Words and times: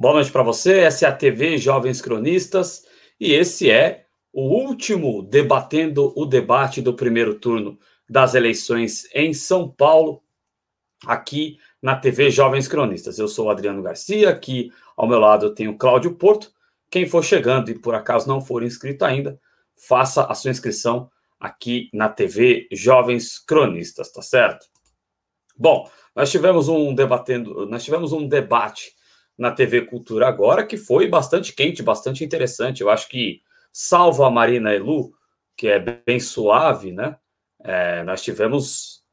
Boa 0.00 0.14
noite 0.14 0.30
para 0.30 0.44
você. 0.44 0.78
Essa 0.78 1.06
é 1.06 1.08
a 1.08 1.12
TV 1.12 1.58
Jovens 1.58 2.00
Cronistas 2.00 2.86
e 3.18 3.32
esse 3.32 3.68
é 3.68 4.06
o 4.32 4.42
último 4.42 5.24
debatendo 5.24 6.12
o 6.14 6.24
debate 6.24 6.80
do 6.80 6.94
primeiro 6.94 7.34
turno 7.34 7.76
das 8.08 8.36
eleições 8.36 9.08
em 9.12 9.34
São 9.34 9.68
Paulo, 9.68 10.22
aqui 11.04 11.58
na 11.82 11.96
TV 11.96 12.30
Jovens 12.30 12.68
Cronistas. 12.68 13.18
Eu 13.18 13.26
sou 13.26 13.50
Adriano 13.50 13.82
Garcia, 13.82 14.30
aqui 14.30 14.72
ao 14.96 15.08
meu 15.08 15.18
lado 15.18 15.46
eu 15.46 15.52
tenho 15.52 15.76
Cláudio 15.76 16.14
Porto. 16.14 16.52
Quem 16.88 17.04
for 17.04 17.24
chegando 17.24 17.68
e 17.68 17.76
por 17.76 17.96
acaso 17.96 18.28
não 18.28 18.40
for 18.40 18.62
inscrito 18.62 19.04
ainda, 19.04 19.36
faça 19.74 20.22
a 20.26 20.34
sua 20.36 20.52
inscrição 20.52 21.10
aqui 21.40 21.90
na 21.92 22.08
TV 22.08 22.68
Jovens 22.70 23.40
Cronistas, 23.40 24.12
tá 24.12 24.22
certo? 24.22 24.64
Bom, 25.56 25.90
nós 26.14 26.30
tivemos 26.30 26.68
um 26.68 26.94
debatendo, 26.94 27.66
nós 27.66 27.82
tivemos 27.82 28.12
um 28.12 28.28
debate 28.28 28.96
na 29.38 29.52
TV 29.52 29.82
Cultura 29.82 30.26
agora, 30.26 30.66
que 30.66 30.76
foi 30.76 31.06
bastante 31.06 31.52
quente, 31.52 31.82
bastante 31.82 32.24
interessante. 32.24 32.80
Eu 32.80 32.90
acho 32.90 33.08
que, 33.08 33.40
salvo 33.72 34.24
a 34.24 34.30
Marina 34.30 34.74
Elu, 34.74 35.12
que 35.56 35.68
é 35.68 35.78
bem 35.78 36.18
suave, 36.18 36.90
né? 36.90 37.16
É, 37.62 38.02
nós 38.02 38.22
tivemos 38.22 39.04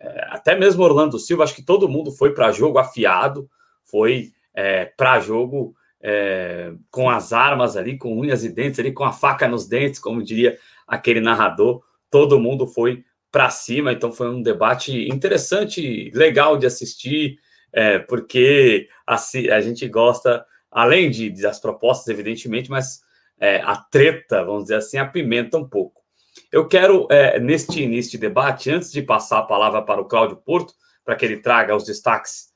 é, 0.00 0.26
até 0.30 0.56
mesmo 0.56 0.82
Orlando 0.82 1.18
Silva, 1.18 1.44
acho 1.44 1.54
que 1.54 1.62
todo 1.62 1.88
mundo 1.88 2.10
foi 2.10 2.32
para 2.32 2.52
jogo 2.52 2.78
afiado, 2.78 3.48
foi 3.84 4.32
é, 4.54 4.86
para 4.86 5.20
jogo 5.20 5.74
é, 6.00 6.72
com 6.90 7.10
as 7.10 7.32
armas 7.32 7.76
ali, 7.76 7.98
com 7.98 8.18
unhas 8.18 8.44
e 8.44 8.48
dentes 8.48 8.78
ali, 8.78 8.92
com 8.92 9.04
a 9.04 9.12
faca 9.12 9.48
nos 9.48 9.66
dentes, 9.66 10.00
como 10.00 10.22
diria 10.22 10.58
aquele 10.86 11.20
narrador. 11.20 11.82
Todo 12.10 12.40
mundo 12.40 12.66
foi 12.66 13.04
para 13.30 13.50
cima, 13.50 13.92
então 13.92 14.10
foi 14.10 14.30
um 14.30 14.40
debate 14.40 15.08
interessante, 15.08 16.10
legal 16.14 16.56
de 16.56 16.66
assistir 16.66 17.38
é, 17.72 17.98
porque 17.98 18.88
a, 19.06 19.14
a, 19.14 19.60
gente 19.60 19.88
gosta, 19.88 20.44
além 20.70 21.10
de, 21.10 21.30
das 21.30 21.60
propostas, 21.60 22.08
evidentemente, 22.08 22.70
mas 22.70 23.02
é, 23.38 23.60
a 23.60 23.76
treta, 23.76 24.44
vamos 24.44 24.64
dizer 24.64 24.76
assim, 24.76 24.98
apimenta 24.98 25.58
um 25.58 25.68
pouco. 25.68 26.02
Eu 26.50 26.66
quero, 26.66 27.06
é, 27.10 27.38
neste 27.38 27.82
início 27.82 28.12
de 28.12 28.18
debate, 28.18 28.70
antes 28.70 28.90
de 28.90 29.02
passar 29.02 29.38
a 29.38 29.42
palavra 29.42 29.82
para 29.82 30.00
o 30.00 30.04
Cláudio 30.04 30.36
Porto, 30.36 30.74
para 31.04 31.16
que 31.16 31.24
ele 31.24 31.38
traga 31.38 31.74
os 31.74 31.84
destaques 31.84 32.48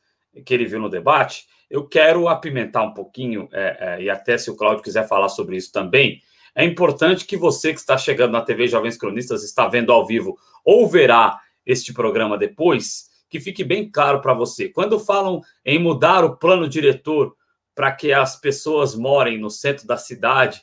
que 0.45 0.55
ele 0.55 0.67
viu 0.67 0.79
no 0.79 0.89
debate, 0.89 1.47
eu 1.71 1.87
quero 1.87 2.29
apimentar 2.29 2.83
um 2.83 2.93
pouquinho, 2.93 3.49
é, 3.53 3.77
é, 3.81 4.03
e 4.03 4.11
até 4.11 4.37
se 4.37 4.51
o 4.51 4.57
Cláudio 4.57 4.83
quiser 4.83 5.09
falar 5.09 5.29
sobre 5.29 5.57
isso 5.57 5.73
também, 5.73 6.21
é 6.55 6.65
importante 6.65 7.25
que 7.25 7.37
você 7.37 7.73
que 7.73 7.81
está 7.81 7.97
chegando 7.97 8.33
na 8.33 8.43
TV 8.43 8.67
Jovens 8.67 8.99
Cronistas, 8.99 9.43
está 9.43 9.67
vendo 9.67 9.91
ao 9.91 10.07
vivo 10.07 10.37
ou 10.63 10.87
verá 10.87 11.41
este 11.65 11.93
programa 11.93 12.37
depois, 12.37 13.07
que 13.33 13.41
fique 13.41 13.65
bem 13.65 13.91
claro 13.91 14.21
para 14.21 14.35
você. 14.35 14.69
Quando 14.69 15.01
falam 15.01 15.41
em 15.65 15.79
mudar 15.79 16.23
o 16.23 16.37
plano 16.37 16.69
diretor 16.69 17.35
para 17.75 17.91
que 17.91 18.13
as 18.13 18.39
pessoas 18.39 18.95
morem 18.95 19.39
no 19.39 19.49
centro 19.49 19.87
da 19.87 19.97
cidade, 19.97 20.63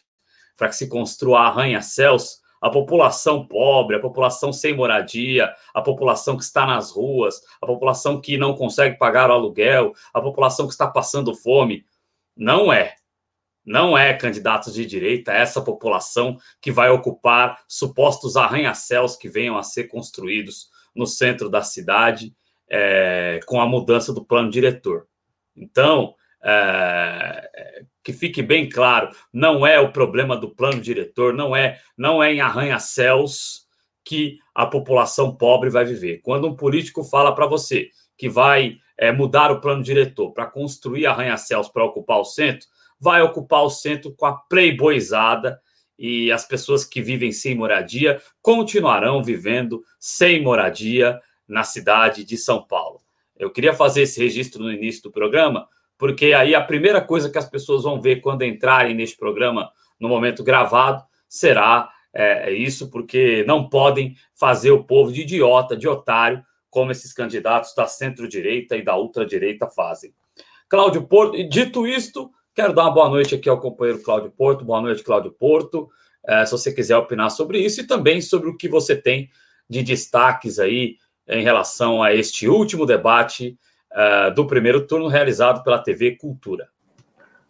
para 0.56 0.70
que 0.70 0.76
se 0.76 0.88
construa 0.88 1.40
arranha-céus, 1.40 2.42
a 2.62 2.70
população 2.70 3.44
pobre, 3.48 3.96
a 3.96 4.00
população 4.00 4.54
sem 4.54 4.76
moradia, 4.76 5.52
a 5.74 5.82
população 5.82 6.38
que 6.38 6.44
está 6.44 6.64
nas 6.68 6.92
ruas, 6.92 7.42
a 7.60 7.66
população 7.66 8.22
que 8.22 8.38
não 8.38 8.54
consegue 8.54 9.00
pagar 9.00 9.32
o 9.32 9.34
aluguel, 9.34 9.92
a 10.14 10.22
população 10.22 10.68
que 10.68 10.74
está 10.74 10.86
passando 10.86 11.34
fome. 11.34 11.84
Não 12.38 12.72
é. 12.72 12.94
Não 13.66 13.98
é 13.98 14.14
candidatos 14.14 14.76
de 14.76 14.86
direita 14.86 15.32
essa 15.32 15.60
população 15.60 16.38
que 16.62 16.72
vai 16.72 16.92
ocupar 16.92 17.64
supostos 17.68 18.38
arranha-céus 18.38 19.16
que 19.16 19.28
venham 19.28 19.58
a 19.58 19.64
ser 19.64 19.86
construídos 19.86 20.70
no 20.94 21.08
centro 21.08 21.50
da 21.50 21.64
cidade 21.64 22.36
é, 22.70 23.40
com 23.46 23.60
a 23.60 23.68
mudança 23.68 24.14
do 24.14 24.24
plano 24.24 24.50
diretor. 24.50 25.08
Então, 25.56 26.14
é, 26.44 27.50
que 28.04 28.14
fique 28.14 28.42
bem 28.42 28.70
claro, 28.70 29.10
não 29.32 29.66
é 29.66 29.80
o 29.80 29.92
problema 29.92 30.38
do 30.38 30.50
plano 30.50 30.80
diretor, 30.82 31.34
não 31.34 31.56
é, 31.56 31.80
não 31.98 32.24
é 32.24 32.34
em 32.34 32.42
arranha-céus 32.42 33.68
que 34.04 34.40
a 34.56 34.66
população 34.66 35.36
pobre 35.36 35.70
vai 35.70 35.86
viver. 35.86 36.22
Quando 36.24 36.48
um 36.48 36.56
político 36.56 37.04
fala 37.04 37.34
para 37.34 37.46
você 37.46 37.90
que 38.18 38.30
vai 38.30 38.78
é, 38.98 39.12
mudar 39.12 39.52
o 39.52 39.62
plano 39.62 39.84
diretor 39.84 40.32
para 40.34 40.46
construir 40.46 41.06
arranha-céus 41.06 41.70
para 41.70 41.86
ocupar 41.86 42.20
o 42.20 42.26
centro, 42.26 42.68
vai 43.00 43.22
ocupar 43.22 43.64
o 43.64 43.70
centro 43.70 44.14
com 44.16 44.26
a 44.26 44.34
playboyzada 44.34 45.60
e 45.98 46.32
as 46.32 46.46
pessoas 46.46 46.86
que 46.86 47.02
vivem 47.02 47.32
sem 47.32 47.56
moradia 47.56 48.22
continuarão 48.42 49.24
vivendo 49.24 49.84
sem 50.00 50.42
moradia 50.42 51.20
na 51.50 51.64
cidade 51.64 52.24
de 52.24 52.38
São 52.38 52.64
Paulo. 52.64 53.02
Eu 53.38 53.50
queria 53.50 53.74
fazer 53.74 54.04
esse 54.04 54.22
registro 54.22 54.62
no 54.64 54.72
início 54.72 55.04
do 55.04 55.12
programa, 55.12 55.68
porque 55.98 56.34
aí 56.34 56.54
a 56.54 56.64
primeira 56.64 57.02
coisa 57.02 57.30
que 57.30 57.38
as 57.38 57.50
pessoas 57.50 57.84
vão 57.84 58.02
ver 58.02 58.22
quando 58.22 58.44
entrarem 58.44 58.96
neste 58.96 59.18
programa 59.18 59.72
no 60.00 60.08
momento 60.08 60.44
gravado 60.44 61.04
será 61.28 61.90
é, 62.14 62.50
é, 62.50 62.54
isso, 62.54 62.90
porque 62.90 63.44
não 63.46 63.70
podem 63.70 64.16
fazer 64.34 64.72
o 64.72 64.84
povo 64.84 65.12
de 65.12 65.22
idiota, 65.22 65.76
de 65.76 65.88
otário, 65.88 66.44
como 66.70 66.92
esses 66.92 67.14
candidatos 67.14 67.74
da 67.76 67.88
centro-direita 67.88 68.76
e 68.76 68.84
da 68.84 68.96
ultradireita 68.98 69.68
fazem. 69.68 70.14
Cláudio 70.68 71.04
Porto, 71.04 71.36
e 71.36 71.48
dito 71.48 71.88
isto, 71.88 72.32
quero 72.54 72.74
dar 72.74 72.84
uma 72.84 72.92
boa 72.92 73.10
noite 73.10 73.36
aqui 73.36 73.50
ao 73.50 73.60
companheiro 73.60 74.02
Cláudio 74.02 74.32
Porto. 74.32 74.64
Boa 74.64 74.82
noite, 74.82 75.04
Cláudio 75.04 75.32
Porto. 75.32 75.90
É, 76.28 76.46
se 76.46 76.52
você 76.52 76.72
quiser 76.72 76.98
opinar 76.98 77.32
sobre 77.32 77.60
isso 77.60 77.82
e 77.82 77.88
também 77.88 78.22
sobre 78.22 78.50
o 78.50 78.58
que 78.58 78.68
você 78.68 78.96
tem 78.96 79.30
de 79.70 79.82
destaques 79.82 80.60
aí 80.60 80.98
em 81.30 81.44
relação 81.44 82.02
a 82.02 82.14
este 82.14 82.48
último 82.48 82.86
debate 82.86 83.58
uh, 83.92 84.34
do 84.34 84.46
primeiro 84.48 84.86
turno 84.86 85.08
realizado 85.08 85.64
pela 85.64 85.78
TV 85.78 86.16
Cultura. 86.16 86.68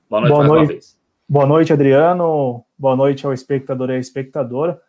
Boa 0.09 0.21
noite 0.21 0.33
Boa 0.33 0.39
mais 0.39 0.49
noite. 0.49 0.61
uma 0.61 0.67
vez. 0.67 0.99
Boa 1.27 1.45
noite, 1.45 1.71
Adriano. 1.71 2.65
Boa 2.77 2.95
noite 2.95 3.25
ao 3.25 3.33
espectador 3.33 3.89
e 3.89 3.93
à 3.93 3.97
espectadora. 3.97 4.81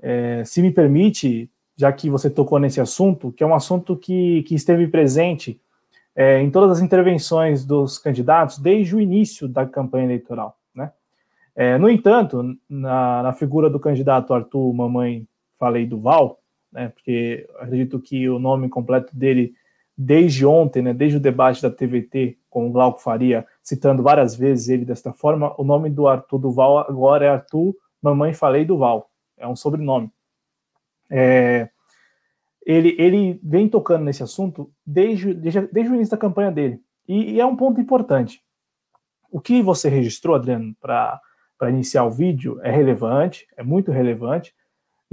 É, 0.00 0.42
se 0.44 0.60
me 0.60 0.70
permite, 0.70 1.50
já 1.76 1.92
que 1.92 2.10
você 2.10 2.28
tocou 2.28 2.58
nesse 2.58 2.80
assunto, 2.80 3.30
que 3.32 3.44
é 3.44 3.46
um 3.46 3.54
assunto 3.54 3.96
que, 3.96 4.42
que 4.44 4.54
esteve 4.54 4.88
presente 4.88 5.60
é, 6.16 6.40
em 6.40 6.50
todas 6.50 6.78
as 6.78 6.82
intervenções 6.82 7.64
dos 7.64 7.98
candidatos 7.98 8.58
desde 8.58 8.96
o 8.96 9.00
início 9.00 9.46
da 9.46 9.66
campanha 9.66 10.04
eleitoral. 10.04 10.58
Né? 10.74 10.90
É, 11.54 11.78
no 11.78 11.88
entanto, 11.88 12.56
na, 12.68 13.22
na, 13.22 13.32
figura 13.32 13.68
do 13.68 13.80
candidato 13.80 14.32
Arthur 14.32 14.72
Mamãe 14.72 15.26
Falei 15.58 15.86
Duval, 15.86 16.38
né? 16.74 16.88
Porque 16.88 17.48
acredito 17.58 18.00
que 18.00 18.28
o 18.28 18.38
nome 18.38 18.68
completo 18.68 19.16
dele, 19.16 19.54
desde 19.96 20.44
ontem, 20.44 20.82
né? 20.82 20.92
Desde 20.92 21.16
o 21.16 21.20
debate 21.20 21.62
da 21.62 21.70
TVT 21.70 22.36
com 22.50 22.68
o 22.68 22.72
Glauco 22.72 23.00
Faria, 23.00 23.46
citando 23.62 24.02
várias 24.02 24.34
vezes 24.34 24.68
ele 24.68 24.84
desta 24.84 25.12
forma, 25.12 25.54
o 25.56 25.64
nome 25.64 25.88
do 25.88 26.06
Arthur 26.08 26.38
Duval 26.38 26.78
agora 26.78 27.24
é 27.24 27.28
Arthur 27.28 27.74
Mamãe 28.02 28.34
Falei 28.34 28.64
Duval. 28.64 29.10
É 29.38 29.46
um 29.46 29.56
sobrenome. 29.56 30.10
É, 31.08 31.68
ele, 32.66 32.96
ele 32.98 33.40
vem 33.42 33.68
tocando 33.68 34.04
nesse 34.04 34.22
assunto 34.22 34.70
desde, 34.84 35.32
desde, 35.34 35.60
desde 35.68 35.92
o 35.92 35.94
início 35.94 36.12
da 36.12 36.20
campanha 36.20 36.50
dele. 36.50 36.80
E, 37.06 37.34
e, 37.34 37.40
é 37.40 37.46
um 37.46 37.56
ponto 37.56 37.80
importante. 37.80 38.42
O 39.30 39.40
que 39.40 39.62
você 39.62 39.88
registrou, 39.88 40.34
Adriano, 40.34 40.74
para 40.80 41.20
iniciar 41.68 42.04
o 42.04 42.10
vídeo 42.10 42.58
é 42.62 42.70
relevante, 42.70 43.46
é 43.56 43.62
muito 43.62 43.92
relevante, 43.92 44.54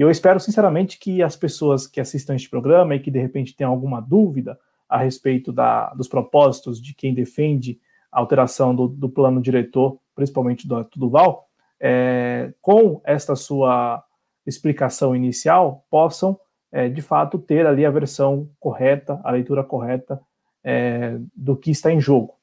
e 0.01 0.03
eu 0.03 0.09
espero, 0.09 0.39
sinceramente, 0.39 0.97
que 0.97 1.21
as 1.21 1.35
pessoas 1.35 1.85
que 1.85 2.01
assistam 2.01 2.33
este 2.33 2.49
programa 2.49 2.95
e 2.95 2.99
que, 2.99 3.11
de 3.11 3.19
repente, 3.19 3.55
tenham 3.55 3.71
alguma 3.71 4.01
dúvida 4.01 4.57
a 4.89 4.97
respeito 4.97 5.53
da, 5.53 5.93
dos 5.93 6.07
propósitos 6.07 6.81
de 6.81 6.95
quem 6.95 7.13
defende 7.13 7.79
a 8.11 8.19
alteração 8.19 8.73
do, 8.73 8.87
do 8.87 9.07
plano 9.07 9.39
diretor, 9.39 9.99
principalmente 10.15 10.67
do 10.67 10.83
Duval, 10.95 11.45
é, 11.79 12.51
com 12.59 12.99
esta 13.05 13.35
sua 13.35 14.03
explicação 14.43 15.15
inicial, 15.15 15.85
possam, 15.87 16.35
é, 16.71 16.89
de 16.89 17.03
fato, 17.03 17.37
ter 17.37 17.67
ali 17.67 17.85
a 17.85 17.91
versão 17.91 18.49
correta, 18.59 19.21
a 19.23 19.29
leitura 19.29 19.63
correta 19.63 20.19
é, 20.63 21.19
do 21.35 21.55
que 21.55 21.69
está 21.69 21.93
em 21.93 22.01
jogo. 22.01 22.33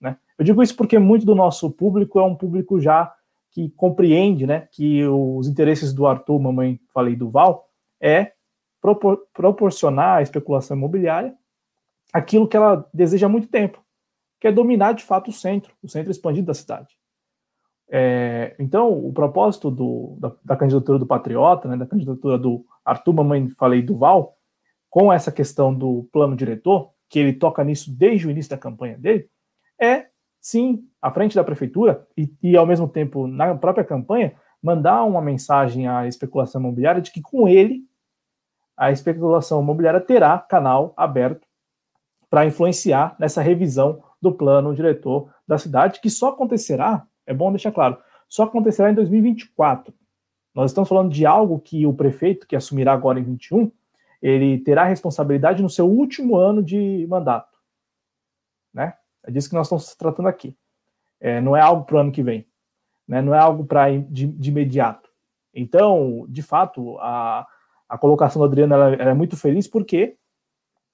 Né? 0.00 0.16
Eu 0.38 0.46
digo 0.46 0.62
isso 0.62 0.74
porque 0.74 0.98
muito 0.98 1.26
do 1.26 1.34
nosso 1.34 1.70
público 1.70 2.18
é 2.18 2.24
um 2.24 2.34
público 2.34 2.80
já 2.80 3.12
que 3.52 3.70
compreende 3.70 4.46
né, 4.46 4.66
que 4.72 5.06
os 5.06 5.46
interesses 5.46 5.92
do 5.92 6.06
Arthur, 6.06 6.40
mamãe 6.40 6.80
falei 6.92 7.14
do 7.14 7.30
Val, 7.30 7.68
é 8.00 8.32
propor 8.80 9.26
proporcionar 9.32 10.18
à 10.18 10.22
especulação 10.22 10.76
imobiliária 10.76 11.34
aquilo 12.12 12.48
que 12.48 12.56
ela 12.56 12.88
deseja 12.92 13.26
há 13.26 13.28
muito 13.28 13.48
tempo, 13.48 13.82
que 14.40 14.48
é 14.48 14.52
dominar 14.52 14.92
de 14.92 15.04
fato 15.04 15.28
o 15.28 15.32
centro, 15.32 15.74
o 15.82 15.88
centro 15.88 16.10
expandido 16.10 16.46
da 16.46 16.54
cidade. 16.54 16.96
É, 17.88 18.56
então, 18.58 18.90
o 18.90 19.12
propósito 19.12 19.70
do, 19.70 20.16
da, 20.18 20.32
da, 20.42 20.56
candidatura 20.56 20.98
do 20.98 21.06
Patriota, 21.06 21.68
né, 21.68 21.76
da 21.76 21.86
candidatura 21.86 22.38
do 22.38 22.64
Arthur, 22.82 23.12
mamãe 23.12 23.50
falei 23.50 23.82
do 23.82 23.96
Val, 23.96 24.34
com 24.88 25.12
essa 25.12 25.30
questão 25.30 25.74
do 25.74 26.08
plano 26.10 26.34
diretor, 26.34 26.90
que 27.08 27.18
ele 27.18 27.34
toca 27.34 27.62
nisso 27.62 27.94
desde 27.94 28.26
o 28.26 28.30
início 28.30 28.50
da 28.50 28.58
campanha 28.58 28.96
dele, 28.96 29.28
é 29.78 30.06
sim, 30.42 30.84
à 31.00 31.10
frente 31.12 31.36
da 31.36 31.44
prefeitura 31.44 32.04
e, 32.16 32.28
e, 32.42 32.56
ao 32.56 32.66
mesmo 32.66 32.88
tempo, 32.88 33.28
na 33.28 33.54
própria 33.54 33.84
campanha, 33.84 34.34
mandar 34.60 35.04
uma 35.04 35.22
mensagem 35.22 35.86
à 35.86 36.06
especulação 36.06 36.60
imobiliária 36.60 37.00
de 37.00 37.12
que 37.12 37.22
com 37.22 37.48
ele 37.48 37.84
a 38.76 38.90
especulação 38.90 39.62
imobiliária 39.62 40.00
terá 40.00 40.38
canal 40.38 40.92
aberto 40.96 41.46
para 42.28 42.44
influenciar 42.44 43.14
nessa 43.18 43.40
revisão 43.40 44.02
do 44.20 44.32
plano 44.32 44.74
diretor 44.74 45.30
da 45.46 45.58
cidade, 45.58 46.00
que 46.00 46.10
só 46.10 46.30
acontecerá, 46.30 47.06
é 47.26 47.32
bom 47.32 47.50
deixar 47.52 47.70
claro, 47.70 47.98
só 48.28 48.44
acontecerá 48.44 48.90
em 48.90 48.94
2024. 48.94 49.94
Nós 50.54 50.70
estamos 50.70 50.88
falando 50.88 51.12
de 51.12 51.24
algo 51.24 51.60
que 51.60 51.86
o 51.86 51.94
prefeito, 51.94 52.46
que 52.46 52.56
assumirá 52.56 52.92
agora 52.92 53.20
em 53.20 53.22
21, 53.22 53.70
ele 54.20 54.58
terá 54.58 54.84
responsabilidade 54.84 55.62
no 55.62 55.70
seu 55.70 55.88
último 55.88 56.36
ano 56.36 56.62
de 56.62 57.06
mandato. 57.08 57.51
É 59.24 59.30
disso 59.30 59.48
que 59.48 59.54
nós 59.54 59.66
estamos 59.66 59.94
tratando 59.94 60.28
aqui. 60.28 60.56
É, 61.20 61.40
não 61.40 61.56
é 61.56 61.60
algo 61.60 61.84
para 61.84 61.96
o 61.96 61.98
ano 61.98 62.12
que 62.12 62.22
vem. 62.22 62.46
Né? 63.06 63.22
Não 63.22 63.34
é 63.34 63.38
algo 63.38 63.64
para 63.64 63.90
de, 63.90 64.26
de, 64.26 64.50
imediato. 64.50 65.08
Então, 65.54 66.26
de 66.28 66.42
fato, 66.42 66.98
a, 66.98 67.46
a 67.88 67.98
colocação 67.98 68.40
da 68.40 68.46
Adriana 68.46 68.74
ela, 68.74 68.94
ela 68.94 69.10
é 69.10 69.14
muito 69.14 69.36
feliz 69.36 69.68
porque, 69.68 70.16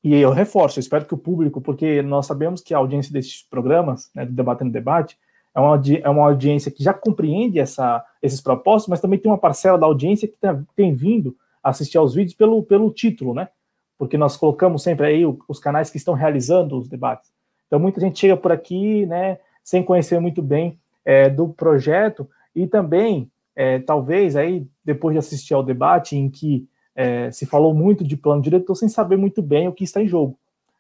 e 0.03 0.15
eu 0.15 0.31
reforço, 0.31 0.79
eu 0.79 0.81
espero 0.81 1.07
que 1.07 1.15
o 1.15 1.19
público, 1.19 1.61
porque 1.61 2.03
nós 2.03 2.27
sabemos 2.27 2.61
que 2.61 2.75
a 2.75 2.79
audiência 2.79 3.13
desses 3.13 3.43
programas, 3.43 4.11
né, 4.15 4.27
do 4.27 4.33
Debatendo 4.33 4.73
Debate, 4.73 5.19
é 5.55 5.61
uma, 5.61 5.83
é 6.03 6.09
uma 6.09 6.27
audiência 6.27 6.71
que 6.71 6.83
já 6.83 6.93
compreende 6.93 7.59
essa, 7.59 8.05
esses 8.23 8.41
propósitos, 8.41 8.89
mas 8.89 9.01
também 9.01 9.19
tem 9.19 9.31
uma 9.31 9.39
parcela 9.39 9.79
da 9.79 9.87
audiência 9.87 10.29
que 10.29 10.37
tem, 10.37 10.67
tem 10.77 10.95
vindo 10.95 11.37
assistir 11.63 11.99
aos 11.99 12.15
vídeos 12.15 12.37
pelo, 12.37 12.63
pelo 12.63 12.93
título, 12.93 13.35
né? 13.35 13.49
Porque 13.97 14.17
nós 14.17 14.37
colocamos 14.37 14.83
sempre 14.83 15.07
aí 15.07 15.25
os 15.49 15.59
canais 15.59 15.91
que 15.91 15.97
estão 15.97 16.15
realizando 16.15 16.79
os 16.79 16.89
debates. 16.89 17.33
Então, 17.69 17.79
muita 17.79 18.01
gente 18.01 18.19
chega 18.19 18.37
por 18.37 18.51
aqui, 18.51 19.07
né, 19.07 19.39
sem 19.63 19.85
conhecer 19.85 20.19
muito 20.19 20.43
bem 20.43 20.77
é, 21.05 21.29
do 21.29 21.49
projeto 21.49 22.29
e 22.57 22.67
também, 22.67 23.31
é, 23.55 23.79
talvez, 23.79 24.35
aí, 24.35 24.67
depois 24.85 25.15
de 25.15 25.19
assistir 25.19 25.55
ao 25.55 25.63
debate 25.63 26.17
em 26.17 26.29
que 26.29 26.67
é, 26.97 27.31
se 27.31 27.47
falou 27.47 27.73
muito 27.73 28.03
de 28.03 28.17
plano 28.17 28.43
diretor, 28.43 28.75
sem 28.75 28.89
saber 28.89 29.17
muito 29.17 29.41
bem 29.41 29.69
o 29.69 29.73
que 29.73 29.85
está 29.85 30.03
em 30.03 30.09
jogo. 30.09 30.37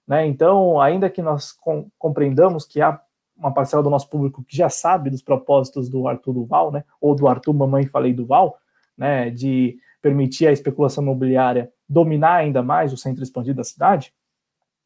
Né? 0.06 0.26
Então, 0.26 0.80
ainda 0.80 1.08
que 1.08 1.22
nós 1.22 1.52
com, 1.52 1.86
compreendamos 1.98 2.64
que 2.64 2.80
há 2.80 2.98
uma 3.36 3.52
parcela 3.52 3.82
do 3.82 3.90
nosso 3.90 4.08
público 4.08 4.42
que 4.42 4.56
já 4.56 4.68
sabe 4.68 5.10
dos 5.10 5.22
propósitos 5.22 5.88
do 5.88 6.08
Arthur 6.08 6.32
Duval, 6.32 6.72
né, 6.72 6.82
ou 7.00 7.14
do 7.14 7.28
Arthur 7.28 7.52
Mamãe 7.52 7.86
Falei 7.86 8.12
Duval, 8.12 8.58
né, 8.96 9.30
de 9.30 9.78
permitir 10.02 10.46
a 10.46 10.52
especulação 10.52 11.04
imobiliária 11.04 11.70
dominar 11.88 12.34
ainda 12.34 12.62
mais 12.62 12.92
o 12.92 12.96
centro 12.96 13.22
expandido 13.22 13.58
da 13.58 13.64
cidade, 13.64 14.12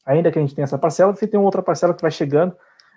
ainda 0.05 0.31
que 0.31 0.39
a 0.39 0.43
gente 0.43 0.55
tenha 0.55 0.65
essa 0.65 0.79
parcela, 0.79 1.15
você 1.15 1.27
tem 1.27 1.39
outra 1.39 1.63
parcela 1.63 1.95
que 1.95 2.03
vai 2.03 2.11
chegando 2.11 2.55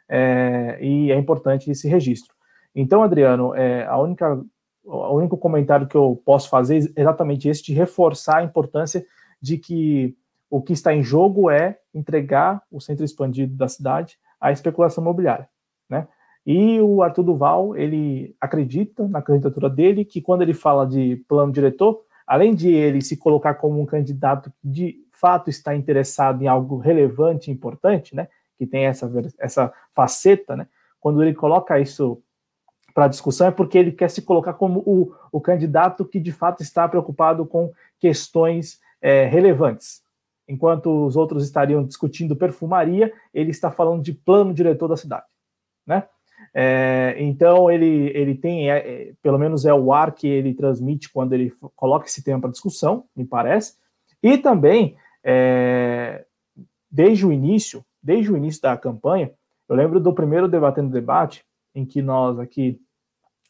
é, 0.09 0.77
e 0.81 1.11
é 1.11 1.17
importante 1.17 1.69
esse 1.69 1.87
registro. 1.87 2.33
Então, 2.75 3.03
Adriano, 3.03 3.55
é, 3.55 3.85
a 3.85 3.97
única, 3.97 4.41
o 4.83 5.15
único 5.15 5.37
comentário 5.37 5.87
que 5.87 5.95
eu 5.95 6.21
posso 6.25 6.49
fazer 6.49 6.91
é 6.95 7.01
exatamente 7.01 7.47
esse, 7.47 7.63
de 7.63 7.73
reforçar 7.73 8.37
a 8.37 8.43
importância 8.43 9.05
de 9.41 9.57
que 9.57 10.15
o 10.49 10.61
que 10.61 10.73
está 10.73 10.93
em 10.93 11.03
jogo 11.03 11.49
é 11.49 11.79
entregar 11.93 12.61
o 12.71 12.79
centro 12.79 13.03
expandido 13.03 13.55
da 13.55 13.67
cidade 13.67 14.17
a 14.39 14.51
especulação 14.51 15.01
imobiliária, 15.03 15.47
né? 15.89 16.07
E 16.45 16.79
o 16.79 17.01
Arthur 17.01 17.23
Duval, 17.23 17.75
ele 17.75 18.35
acredita 18.39 19.07
na 19.07 19.21
candidatura 19.21 19.67
dele, 19.67 20.05
que 20.05 20.21
quando 20.21 20.43
ele 20.43 20.53
fala 20.53 20.85
de 20.85 21.15
plano 21.27 21.51
diretor, 21.51 22.04
além 22.25 22.55
de 22.55 22.69
ele 22.69 23.01
se 23.01 23.17
colocar 23.17 23.55
como 23.55 23.81
um 23.81 23.85
candidato 23.85 24.51
que 24.61 24.67
de 24.67 25.05
fato 25.11 25.49
está 25.49 25.75
interessado 25.75 26.41
em 26.41 26.47
algo 26.47 26.77
relevante 26.77 27.51
importante, 27.51 28.15
né, 28.15 28.27
que 28.57 28.65
tem 28.65 28.85
essa, 28.85 29.11
essa 29.39 29.73
faceta, 29.93 30.55
né, 30.55 30.67
quando 30.99 31.21
ele 31.21 31.33
coloca 31.33 31.79
isso 31.79 32.21
para 32.93 33.09
discussão 33.09 33.47
é 33.47 33.51
porque 33.51 33.77
ele 33.77 33.91
quer 33.91 34.09
se 34.09 34.21
colocar 34.21 34.53
como 34.53 34.79
o, 34.85 35.13
o 35.31 35.41
candidato 35.41 36.05
que 36.05 36.19
de 36.19 36.31
fato 36.31 36.63
está 36.63 36.87
preocupado 36.87 37.45
com 37.45 37.71
questões 37.99 38.79
é, 39.01 39.25
relevantes, 39.25 40.01
enquanto 40.47 41.05
os 41.05 41.15
outros 41.15 41.43
estariam 41.43 41.83
discutindo 41.83 42.35
perfumaria, 42.35 43.13
ele 43.33 43.51
está 43.51 43.69
falando 43.69 44.01
de 44.01 44.13
plano 44.13 44.53
diretor 44.53 44.87
da 44.87 44.95
cidade, 44.95 45.25
né? 45.85 46.07
É, 46.57 47.17
então 47.19 47.69
ele, 47.69 48.09
ele 48.15 48.33
tem, 48.33 48.71
é, 48.71 48.77
é, 48.77 49.13
pelo 49.21 49.37
menos 49.37 49.65
é 49.65 49.73
o 49.73 49.91
ar 49.91 50.13
que 50.13 50.25
ele 50.25 50.53
transmite 50.53 51.11
quando 51.11 51.33
ele 51.33 51.51
coloca 51.75 52.05
esse 52.05 52.23
tema 52.23 52.39
para 52.39 52.49
discussão, 52.49 53.03
me 53.13 53.25
parece. 53.25 53.75
E 54.23 54.37
também, 54.37 54.95
é, 55.21 56.23
desde 56.89 57.27
o 57.27 57.31
início, 57.33 57.83
desde 58.01 58.31
o 58.31 58.37
início 58.37 58.61
da 58.61 58.77
campanha, 58.77 59.31
eu 59.67 59.75
lembro 59.75 59.99
do 59.99 60.13
primeiro 60.13 60.47
debatendo 60.47 60.89
debate 60.89 61.43
em 61.73 61.85
que 61.85 62.01
nós 62.01 62.39
aqui 62.39 62.79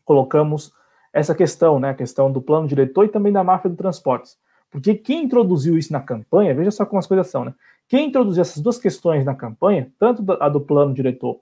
colocamos 0.03 0.73
essa 1.13 1.35
questão, 1.35 1.79
né, 1.79 1.91
a 1.91 1.95
questão 1.95 2.31
do 2.31 2.41
plano 2.41 2.67
diretor 2.67 3.05
e 3.05 3.09
também 3.09 3.31
da 3.31 3.43
máfia 3.43 3.69
do 3.69 3.75
transportes. 3.75 4.35
Porque 4.71 4.95
quem 4.95 5.25
introduziu 5.25 5.77
isso 5.77 5.93
na 5.93 6.01
campanha, 6.01 6.55
veja 6.55 6.71
só 6.71 6.85
como 6.85 6.97
as 6.97 7.05
coisas 7.05 7.27
são, 7.27 7.45
né? 7.45 7.53
Quem 7.87 8.07
introduziu 8.07 8.41
essas 8.41 8.61
duas 8.61 8.79
questões 8.79 9.23
na 9.23 9.35
campanha, 9.35 9.91
tanto 9.99 10.25
a 10.41 10.49
do 10.49 10.59
plano 10.59 10.93
diretor 10.93 11.39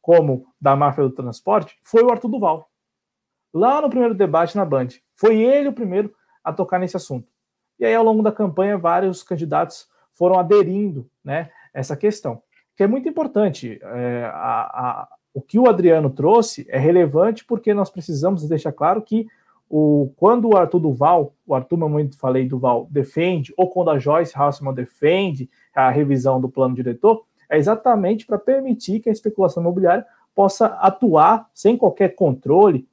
como 0.00 0.46
da 0.60 0.74
máfia 0.74 1.04
do 1.04 1.10
transporte, 1.10 1.78
foi 1.82 2.02
o 2.02 2.10
Arthur 2.10 2.28
Duval. 2.28 2.70
Lá 3.52 3.80
no 3.80 3.90
primeiro 3.90 4.14
debate 4.14 4.56
na 4.56 4.64
Band. 4.64 4.88
Foi 5.14 5.40
ele 5.40 5.68
o 5.68 5.72
primeiro 5.72 6.14
a 6.42 6.52
tocar 6.52 6.78
nesse 6.78 6.96
assunto. 6.96 7.28
E 7.78 7.84
aí, 7.84 7.94
ao 7.94 8.04
longo 8.04 8.22
da 8.22 8.32
campanha, 8.32 8.78
vários 8.78 9.22
candidatos 9.22 9.88
foram 10.12 10.38
aderindo 10.38 11.08
né, 11.24 11.50
essa 11.72 11.96
questão, 11.96 12.42
que 12.76 12.82
é 12.82 12.86
muito 12.86 13.08
importante. 13.08 13.80
É, 13.82 14.30
a, 14.32 14.60
a, 14.60 15.08
o 15.32 15.40
que 15.40 15.58
o 15.58 15.68
Adriano 15.68 16.10
trouxe 16.10 16.66
é 16.68 16.78
relevante 16.78 17.44
porque 17.44 17.72
nós 17.72 17.90
precisamos 17.90 18.46
deixar 18.48 18.72
claro 18.72 19.02
que 19.02 19.26
o, 19.68 20.12
quando 20.16 20.48
o 20.48 20.56
Arthur 20.56 20.80
Duval, 20.80 21.32
o 21.46 21.54
Arthur 21.54 21.76
Mamãe 21.76 22.10
Falei 22.12 22.46
Duval, 22.46 22.88
defende, 22.90 23.54
ou 23.56 23.70
quando 23.70 23.90
a 23.90 23.98
Joyce 23.98 24.32
Hausman 24.36 24.74
defende 24.74 25.48
a 25.74 25.88
revisão 25.90 26.40
do 26.40 26.48
plano 26.48 26.74
diretor, 26.74 27.24
é 27.50 27.58
exatamente 27.58 28.24
para 28.24 28.38
permitir 28.38 29.00
que 29.00 29.08
a 29.08 29.12
especulação 29.12 29.62
imobiliária 29.62 30.06
possa 30.34 30.66
atuar 30.66 31.50
sem 31.52 31.76
qualquer 31.76 32.14
controle, 32.14 32.88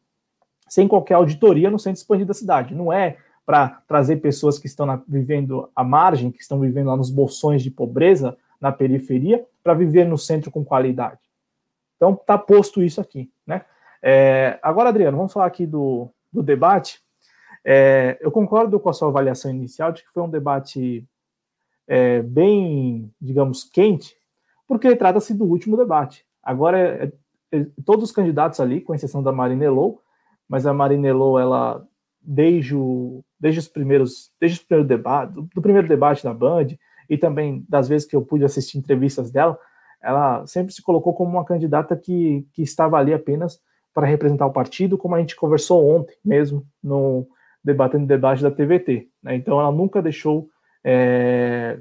sem 0.68 0.88
qualquer 0.88 1.14
auditoria 1.14 1.70
no 1.70 1.80
centro 1.80 2.00
expandido 2.00 2.30
da 2.30 2.34
cidade. 2.34 2.76
Não 2.76 2.92
é 2.92 3.18
para 3.46 3.82
trazer 3.88 4.18
pessoas 4.18 4.60
que 4.60 4.68
estão 4.68 4.86
na, 4.86 5.02
vivendo 5.08 5.70
à 5.74 5.84
margem, 5.84 6.32
que 6.32 6.42
estão 6.42 6.60
vivendo 6.60 6.88
lá 6.88 6.98
nos 6.98 7.10
bolsões 7.10 7.64
de 7.64 7.72
pobreza, 7.72 8.36
na 8.60 8.72
periferia, 8.72 9.46
para 9.64 9.74
viver 9.74 10.06
no 10.06 10.18
centro 10.18 10.52
com 10.52 10.66
qualidade. 10.66 11.20
Então, 11.96 12.14
está 12.14 12.38
posto 12.38 12.84
isso 12.84 13.00
aqui. 13.00 13.32
Né? 13.46 13.64
É, 14.02 14.60
agora, 14.62 14.90
Adriano, 14.90 15.16
vamos 15.16 15.32
falar 15.32 15.46
aqui 15.46 15.66
do, 15.66 16.10
do 16.34 16.44
debate, 16.44 17.00
é, 17.64 18.18
eu 18.22 18.32
concordo 18.32 18.80
com 18.80 18.90
a 18.90 18.94
sua 18.94 19.10
avaliação 19.10 19.52
inicial 19.52 19.92
de 19.92 20.02
que 20.02 20.10
foi 20.10 20.24
um 20.24 20.30
debate 20.30 21.06
é, 21.88 22.22
bem, 22.22 23.12
digamos, 23.20 23.64
quente, 23.64 24.16
porque 24.68 24.96
trata-se 24.96 25.34
do 25.34 25.46
último 25.46 25.78
debate. 25.78 26.26
Agora, 26.44 26.78
é, 26.78 27.12
é, 27.58 27.66
todos 27.86 28.06
os 28.06 28.12
candidatos 28.12 28.60
ali, 28.60 28.82
com 28.82 28.94
exceção 28.94 29.24
da 29.24 29.32
Marina 29.32 29.66
Elou, 29.66 30.02
mas 30.48 30.66
a 30.66 30.74
Marina 30.74 31.08
Elou, 31.08 31.40
ela, 31.40 31.86
desde, 32.22 32.76
o, 32.76 33.24
desde 33.40 33.60
os 33.60 33.68
primeiros, 33.68 34.32
desde 34.40 34.60
o 34.60 34.66
primeiro 34.66 34.88
debate, 34.88 35.34
do, 35.34 35.42
do 35.54 35.62
primeiro 35.62 35.88
debate 35.88 36.24
da 36.24 36.34
Band, 36.34 36.68
e 37.10 37.18
também 37.18 37.66
das 37.68 37.88
vezes 37.88 38.08
que 38.08 38.16
eu 38.16 38.22
pude 38.22 38.44
assistir 38.44 38.78
entrevistas 38.78 39.32
dela, 39.32 39.58
ela 40.02 40.46
sempre 40.46 40.74
se 40.74 40.82
colocou 40.82 41.14
como 41.14 41.32
uma 41.32 41.46
candidata 41.46 41.96
que, 41.96 42.46
que 42.54 42.62
estava 42.62 42.98
ali 42.98 43.14
apenas 43.14 43.60
para 43.94 44.06
representar 44.06 44.46
o 44.46 44.54
partido, 44.54 44.98
como 44.98 45.16
a 45.16 45.20
gente 45.20 45.36
conversou 45.36 45.90
ontem 45.90 46.16
mesmo 46.24 46.66
no 46.84 47.28
debatendo 47.64 48.06
debate 48.06 48.44
da 48.44 48.52
TVT. 48.52 49.08
Né? 49.24 49.36
Então 49.36 49.60
ela 49.60 49.72
nunca 49.72 50.02
deixou 50.02 50.50
é, 50.84 51.80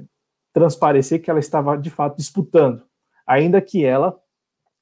transparecer 0.57 1.21
que 1.21 1.29
ela 1.29 1.39
estava 1.39 1.77
de 1.77 1.91
fato 1.91 2.17
disputando, 2.17 2.81
ainda 3.27 3.61
que 3.61 3.85
ela 3.85 4.19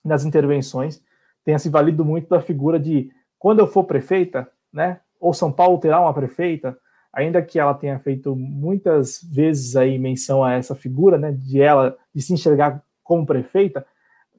nas 0.02 0.24
intervenções 0.24 1.04
tenha 1.44 1.60
se 1.60 1.68
valido 1.68 2.06
muito 2.06 2.30
da 2.30 2.40
figura 2.40 2.80
de 2.80 3.12
quando 3.38 3.60
eu 3.60 3.68
for 3.68 3.84
prefeita, 3.84 4.50
né? 4.72 5.02
Ou 5.20 5.34
São 5.34 5.52
Paulo 5.52 5.78
terá 5.78 6.00
uma 6.00 6.14
prefeita, 6.14 6.78
ainda 7.12 7.42
que 7.42 7.60
ela 7.60 7.74
tenha 7.74 8.00
feito 8.00 8.38
muitas 8.38 9.22
vezes 9.22 9.76
aí 9.76 10.00
menção 10.00 10.42
a 10.46 10.54
essa 10.54 10.74
figura, 10.76 11.18
né? 11.18 11.34
De 11.34 11.62
ela 11.62 11.98
de 12.14 12.22
se 12.22 12.32
enxergar 12.32 12.82
como 13.04 13.26
prefeita, 13.26 13.86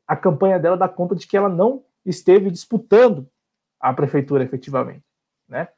a 0.09 0.17
campanha 0.17 0.59
dela 0.59 0.77
dá 0.77 0.89
conta 0.89 1.15
de 1.15 1.27
que 1.27 1.37
ela 1.37 1.51
não 1.51 1.83
esteve 2.05 2.51
disputando 2.51 3.29
a 3.79 3.93
prefeitura 3.93 4.43
efetivamente, 4.43 5.05
né? 5.47 5.69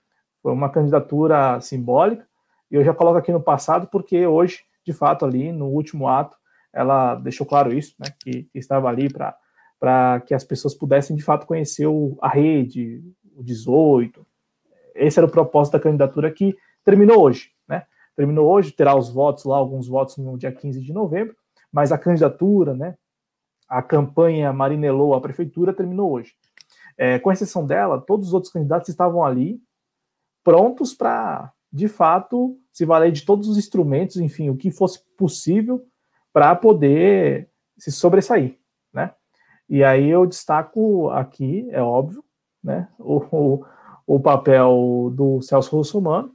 Foi 0.41 0.53
uma 0.53 0.71
candidatura 0.71 1.61
simbólica, 1.61 2.25
e 2.71 2.77
eu 2.77 2.85
já 2.85 2.95
coloco 2.95 3.19
aqui 3.19 3.33
no 3.33 3.41
passado 3.41 3.89
porque 3.89 4.25
hoje, 4.25 4.61
de 4.91 4.99
fato, 4.99 5.25
ali 5.25 5.53
no 5.53 5.67
último 5.67 6.09
ato, 6.09 6.37
ela 6.73 7.15
deixou 7.15 7.47
claro 7.47 7.73
isso, 7.73 7.95
né? 7.99 8.07
Que, 8.21 8.49
estava 8.55 8.89
ali 8.89 9.09
para 9.11 10.21
que 10.21 10.35
as 10.35 10.45
pessoas 10.45 10.75
pudessem 10.75 11.17
de 11.17 11.23
fato 11.23 11.47
conhecer 11.47 11.87
o, 11.87 12.17
a 12.21 12.29
rede, 12.29 13.03
o 13.37 13.43
18. 13.43 14.27
Esse 14.95 15.19
era 15.19 15.27
o 15.27 15.31
propósito 15.31 15.75
da 15.75 15.81
candidatura 15.81 16.31
que 16.31 16.57
terminou 16.85 17.23
hoje, 17.23 17.51
né? 17.69 17.85
Terminou 18.17 18.51
hoje, 18.51 18.73
terá 18.73 18.97
os 18.97 19.11
votos 19.11 19.45
lá, 19.45 19.57
alguns 19.57 19.87
votos 19.87 20.17
no 20.17 20.37
dia 20.37 20.53
15 20.53 20.81
de 20.81 20.93
novembro, 20.93 21.37
mas 21.73 21.93
a 21.93 21.99
candidatura, 21.99 22.75
né? 22.75 22.97
a 23.69 23.83
campanha 23.83 24.53
Marinelou 24.53 25.15
à 25.15 25.21
prefeitura 25.21 25.75
terminou 25.75 26.13
hoje. 26.13 26.33
É, 26.97 27.19
com 27.19 27.31
exceção 27.31 27.67
dela, 27.67 28.01
todos 28.01 28.29
os 28.29 28.35
outros 28.35 28.53
candidatos 28.53 28.89
estavam 28.89 29.25
ali 29.25 29.61
prontos 30.43 30.95
para, 30.95 31.53
de 31.73 31.89
fato, 31.89 32.59
se 32.73 32.85
valer 32.85 33.13
de 33.13 33.25
todos 33.25 33.49
os 33.49 33.59
instrumentos, 33.59 34.17
enfim, 34.17 34.49
o 34.51 34.57
que 34.57 34.71
fosse 34.71 35.01
possível 35.17 35.85
para 36.33 36.55
poder 36.55 37.49
se 37.77 37.93
sobressair, 37.93 38.59
né? 38.93 39.13
E 39.69 39.85
aí 39.85 40.09
eu 40.09 40.27
destaco 40.27 41.11
aqui, 41.11 41.69
é 41.71 41.83
óbvio, 41.83 42.25
né, 42.63 42.89
o, 42.99 43.17
o, 43.31 43.65
o 44.07 44.21
papel 44.21 45.13
do 45.15 45.43
Celso 45.43 45.77
Russomano 45.77 46.33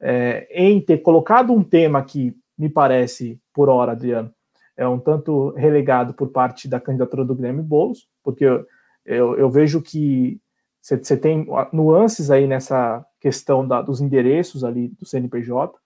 é, 0.00 0.46
em 0.50 0.80
ter 0.80 0.98
colocado 0.98 1.52
um 1.52 1.62
tema 1.62 2.04
que 2.04 2.36
me 2.56 2.68
parece, 2.68 3.40
por 3.52 3.68
hora, 3.68 3.92
Adriano, 3.92 4.32
é 4.76 4.86
um 4.86 4.98
tanto 4.98 5.50
relegado 5.50 6.12
por 6.12 6.28
parte 6.28 6.68
da 6.68 6.80
candidatura 6.80 7.24
do 7.24 7.34
Guilherme 7.34 7.62
Boulos, 7.62 8.08
porque 8.22 8.44
eu, 8.44 8.66
eu, 9.04 9.38
eu 9.38 9.50
vejo 9.50 9.80
que 9.80 10.40
você 10.86 11.16
tem 11.16 11.44
nuances 11.72 12.30
aí 12.30 12.46
nessa 12.46 13.04
questão 13.20 13.66
da, 13.66 13.82
dos 13.82 14.00
endereços 14.00 14.62
ali 14.62 14.86
do 14.88 15.04
CNPJ, 15.04 15.76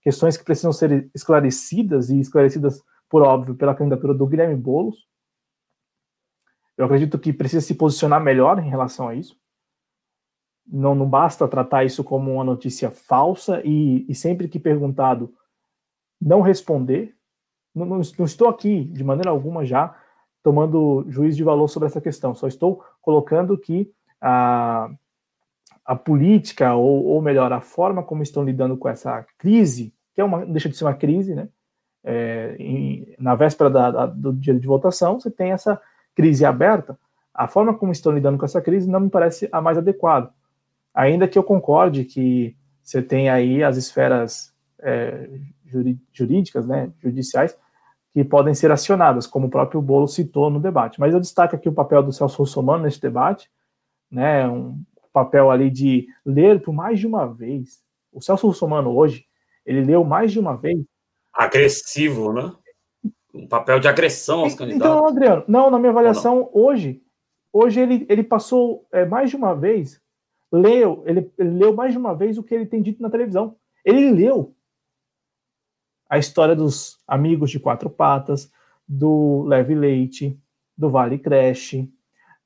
questões 0.00 0.38
que 0.38 0.44
precisam 0.44 0.72
ser 0.72 1.10
esclarecidas 1.14 2.08
e 2.08 2.18
esclarecidas, 2.18 2.82
por 3.10 3.20
óbvio, 3.20 3.54
pela 3.54 3.74
candidatura 3.74 4.14
do 4.14 4.26
Guilherme 4.26 4.56
Boulos. 4.56 5.06
Eu 6.78 6.86
acredito 6.86 7.18
que 7.18 7.30
precisa 7.30 7.66
se 7.66 7.74
posicionar 7.74 8.22
melhor 8.22 8.58
em 8.58 8.70
relação 8.70 9.08
a 9.08 9.14
isso. 9.14 9.38
Não, 10.66 10.94
não 10.94 11.06
basta 11.06 11.46
tratar 11.46 11.84
isso 11.84 12.02
como 12.02 12.32
uma 12.32 12.44
notícia 12.44 12.90
falsa 12.90 13.60
e, 13.66 14.06
e 14.08 14.14
sempre 14.14 14.48
que 14.48 14.58
perguntado, 14.58 15.34
não 16.18 16.40
responder. 16.40 17.14
Não, 17.74 17.84
não, 17.84 18.00
não 18.18 18.24
estou 18.24 18.48
aqui, 18.48 18.84
de 18.84 19.04
maneira 19.04 19.30
alguma, 19.30 19.66
já 19.66 19.94
tomando 20.42 21.04
juízo 21.08 21.36
de 21.36 21.44
valor 21.44 21.68
sobre 21.68 21.88
essa 21.88 22.00
questão. 22.00 22.34
Só 22.34 22.46
estou 22.46 22.82
colocando 23.02 23.58
que 23.58 23.92
a, 24.20 24.90
a 25.84 25.96
política, 25.96 26.74
ou, 26.74 27.04
ou 27.04 27.22
melhor, 27.22 27.52
a 27.52 27.60
forma 27.60 28.02
como 28.02 28.22
estão 28.22 28.44
lidando 28.44 28.76
com 28.76 28.88
essa 28.88 29.24
crise, 29.38 29.94
que 30.14 30.20
é 30.20 30.24
uma, 30.24 30.44
deixa 30.44 30.68
de 30.68 30.76
ser 30.76 30.84
uma 30.84 30.94
crise, 30.94 31.34
né? 31.34 31.48
É, 32.04 32.56
em, 32.58 33.14
na 33.18 33.34
véspera 33.34 33.68
da, 33.68 33.90
da, 33.90 34.06
do 34.06 34.32
dia 34.32 34.54
de 34.54 34.66
votação, 34.66 35.18
você 35.18 35.30
tem 35.30 35.52
essa 35.52 35.80
crise 36.14 36.44
aberta. 36.44 36.98
A 37.34 37.46
forma 37.46 37.74
como 37.74 37.92
estão 37.92 38.12
lidando 38.12 38.38
com 38.38 38.44
essa 38.44 38.60
crise 38.60 38.88
não 38.88 39.00
me 39.00 39.10
parece 39.10 39.48
a 39.52 39.60
mais 39.60 39.78
adequada. 39.78 40.30
Ainda 40.94 41.28
que 41.28 41.38
eu 41.38 41.42
concorde 41.42 42.04
que 42.04 42.56
você 42.82 43.02
tem 43.02 43.28
aí 43.28 43.62
as 43.62 43.76
esferas 43.76 44.52
é, 44.80 45.28
jurídicas, 46.12 46.66
né, 46.66 46.90
judiciais, 47.02 47.56
que 48.12 48.24
podem 48.24 48.54
ser 48.54 48.72
acionadas, 48.72 49.26
como 49.26 49.46
o 49.46 49.50
próprio 49.50 49.82
Bolo 49.82 50.08
citou 50.08 50.50
no 50.50 50.58
debate. 50.58 50.98
Mas 50.98 51.12
eu 51.12 51.20
destaco 51.20 51.54
aqui 51.54 51.68
o 51.68 51.72
papel 51.72 52.02
do 52.02 52.12
Celso 52.12 52.38
Russomano 52.38 52.84
nesse 52.84 53.00
debate, 53.00 53.50
né, 54.10 54.48
um 54.48 54.82
papel 55.12 55.50
ali 55.50 55.70
de 55.70 56.06
ler 56.24 56.62
por 56.62 56.72
mais 56.72 56.98
de 56.98 57.06
uma 57.06 57.26
vez. 57.26 57.82
O 58.12 58.20
Celso 58.20 58.46
Russomano 58.46 58.96
hoje, 58.96 59.26
ele 59.64 59.84
leu 59.84 60.04
mais 60.04 60.32
de 60.32 60.38
uma 60.38 60.56
vez. 60.56 60.78
Agressivo, 61.32 62.32
né? 62.32 62.52
Um 63.34 63.46
papel 63.46 63.78
de 63.78 63.88
agressão 63.88 64.40
aos 64.40 64.54
candidatos. 64.54 64.86
Então, 64.86 65.06
Adriano, 65.06 65.44
não, 65.46 65.70
na 65.70 65.78
minha 65.78 65.90
avaliação, 65.90 66.48
hoje, 66.52 67.02
hoje 67.52 67.80
ele, 67.80 68.06
ele 68.08 68.22
passou 68.22 68.86
é, 68.90 69.04
mais 69.04 69.30
de 69.30 69.36
uma 69.36 69.54
vez, 69.54 70.00
leu, 70.50 71.02
ele, 71.06 71.30
ele 71.38 71.50
leu 71.50 71.74
mais 71.74 71.92
de 71.92 71.98
uma 71.98 72.14
vez 72.14 72.38
o 72.38 72.42
que 72.42 72.54
ele 72.54 72.66
tem 72.66 72.82
dito 72.82 73.02
na 73.02 73.10
televisão. 73.10 73.56
Ele 73.84 74.10
leu 74.10 74.54
a 76.08 76.18
história 76.18 76.56
dos 76.56 76.98
amigos 77.06 77.50
de 77.50 77.60
quatro 77.60 77.90
patas, 77.90 78.50
do 78.86 79.42
Leve 79.42 79.74
Leite, 79.74 80.40
do 80.76 80.88
Vale 80.88 81.18
Creche, 81.18 81.92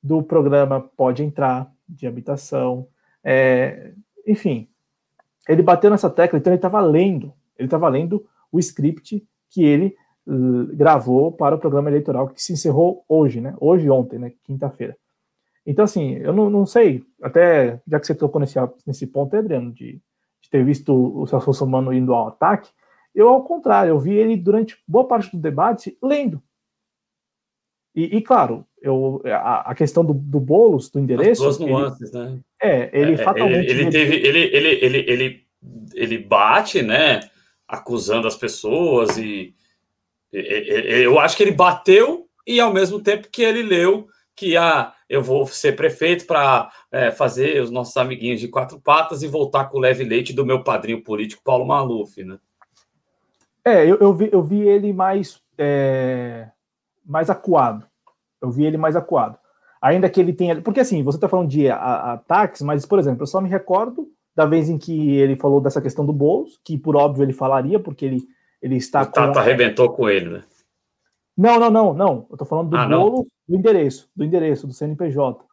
do 0.03 0.21
programa 0.21 0.81
Pode 0.81 1.23
Entrar, 1.23 1.71
de 1.87 2.05
habitação, 2.05 2.87
é, 3.23 3.93
enfim, 4.27 4.67
ele 5.47 5.61
bateu 5.61 5.89
nessa 5.89 6.09
tecla, 6.09 6.37
então 6.37 6.51
ele 6.51 6.57
estava 6.57 6.81
lendo, 6.81 7.33
ele 7.57 7.67
estava 7.67 7.87
lendo 7.87 8.25
o 8.51 8.59
script 8.59 9.25
que 9.49 9.63
ele 9.63 9.95
uh, 10.27 10.75
gravou 10.75 11.31
para 11.31 11.55
o 11.55 11.59
programa 11.59 11.89
eleitoral 11.89 12.27
que 12.29 12.41
se 12.41 12.53
encerrou 12.53 13.03
hoje, 13.07 13.39
né? 13.39 13.55
Hoje 13.59 13.89
ontem, 13.89 14.19
né? 14.19 14.33
Quinta-feira. 14.43 14.97
Então, 15.65 15.85
assim, 15.85 16.15
eu 16.15 16.33
não, 16.33 16.49
não 16.49 16.65
sei, 16.65 17.03
até 17.21 17.81
já 17.87 17.99
que 17.99 18.05
você 18.05 18.15
tocou 18.15 18.41
nesse, 18.41 18.59
nesse 18.85 19.07
ponto, 19.07 19.35
Adriano, 19.35 19.71
de, 19.71 20.01
de 20.41 20.49
ter 20.49 20.63
visto 20.63 20.93
o 20.93 21.25
Celso 21.25 21.53
Somano 21.53 21.93
indo 21.93 22.13
ao 22.13 22.27
ataque, 22.27 22.69
eu, 23.15 23.29
ao 23.29 23.43
contrário, 23.43 23.91
eu 23.91 23.99
vi 23.99 24.13
ele 24.13 24.35
durante 24.35 24.77
boa 24.87 25.07
parte 25.07 25.35
do 25.35 25.41
debate 25.41 25.97
lendo. 26.01 26.41
E, 27.95 28.17
e 28.17 28.21
claro, 28.21 28.65
eu, 28.81 29.21
a, 29.25 29.71
a 29.71 29.75
questão 29.75 30.03
do, 30.03 30.13
do 30.13 30.39
Boulos, 30.39 30.89
do 30.89 30.99
endereço. 30.99 31.47
As 31.47 31.57
duas 31.57 31.69
nuances, 31.69 32.13
ele, 32.13 32.23
né? 32.23 32.39
É, 32.61 32.89
ele 32.93 33.13
é, 33.13 33.17
fatalmente. 33.17 33.69
Ele, 33.69 33.81
ele 33.81 33.91
teve. 33.91 34.15
Ele, 34.15 34.39
ele, 34.39 34.69
ele, 34.81 34.97
ele, 35.07 35.45
ele 35.93 36.17
bate, 36.17 36.81
né? 36.81 37.19
Acusando 37.67 38.27
as 38.27 38.35
pessoas 38.35 39.17
e. 39.17 39.53
Eu 40.31 41.19
acho 41.19 41.37
que 41.37 41.43
ele 41.43 41.51
bateu 41.51 42.27
e 42.45 42.59
ao 42.59 42.73
mesmo 42.73 42.99
tempo 42.99 43.29
que 43.31 43.43
ele 43.43 43.61
leu 43.61 44.07
que 44.35 44.57
ah, 44.57 44.93
eu 45.07 45.21
vou 45.21 45.45
ser 45.45 45.75
prefeito 45.75 46.25
para 46.25 46.71
é, 46.91 47.11
fazer 47.11 47.61
os 47.61 47.69
nossos 47.69 47.95
amiguinhos 47.97 48.39
de 48.39 48.47
quatro 48.47 48.79
patas 48.79 49.21
e 49.21 49.27
voltar 49.27 49.65
com 49.65 49.77
o 49.77 49.81
leve 49.81 50.03
leite 50.03 50.33
do 50.33 50.45
meu 50.45 50.63
padrinho 50.63 51.03
político 51.03 51.43
Paulo 51.43 51.65
Maluf, 51.65 52.23
né? 52.23 52.39
É, 53.65 53.85
eu, 53.85 53.97
eu, 53.99 54.13
vi, 54.13 54.29
eu 54.31 54.41
vi 54.41 54.67
ele 54.67 54.91
mais, 54.91 55.41
é, 55.57 56.49
mais 57.05 57.29
acuado. 57.29 57.85
Eu 58.41 58.51
vi 58.51 58.65
ele 58.65 58.77
mais 58.77 58.95
acuado. 58.95 59.37
Ainda 59.81 60.09
que 60.09 60.19
ele 60.19 60.33
tenha. 60.33 60.61
Porque 60.61 60.79
assim, 60.79 61.03
você 61.03 61.17
está 61.17 61.27
falando 61.27 61.49
de 61.49 61.69
ataques, 61.69 62.61
mas, 62.61 62.85
por 62.85 62.99
exemplo, 62.99 63.23
eu 63.23 63.27
só 63.27 63.41
me 63.41 63.49
recordo 63.49 64.07
da 64.35 64.45
vez 64.45 64.69
em 64.69 64.77
que 64.77 65.11
ele 65.11 65.35
falou 65.35 65.61
dessa 65.61 65.81
questão 65.81 66.05
do 66.05 66.13
Boulos, 66.13 66.59
que 66.63 66.77
por 66.77 66.95
óbvio 66.95 67.23
ele 67.23 67.33
falaria, 67.33 67.79
porque 67.79 68.05
ele, 68.05 68.27
ele 68.61 68.77
está. 68.77 69.03
O 69.03 69.07
Tato 69.07 69.39
arrebentou 69.39 69.89
com 69.89 70.09
ele, 70.09 70.29
né? 70.29 70.43
Não, 71.37 71.59
não, 71.59 71.69
não, 71.69 71.93
não. 71.93 72.27
Eu 72.29 72.37
tô 72.37 72.45
falando 72.45 72.69
do 72.69 72.77
ah, 72.77 72.87
bolo 72.87 73.27
do 73.47 73.55
endereço, 73.55 74.09
do 74.15 74.23
endereço 74.23 74.67
do 74.67 74.73
CNPJ. 74.73 75.43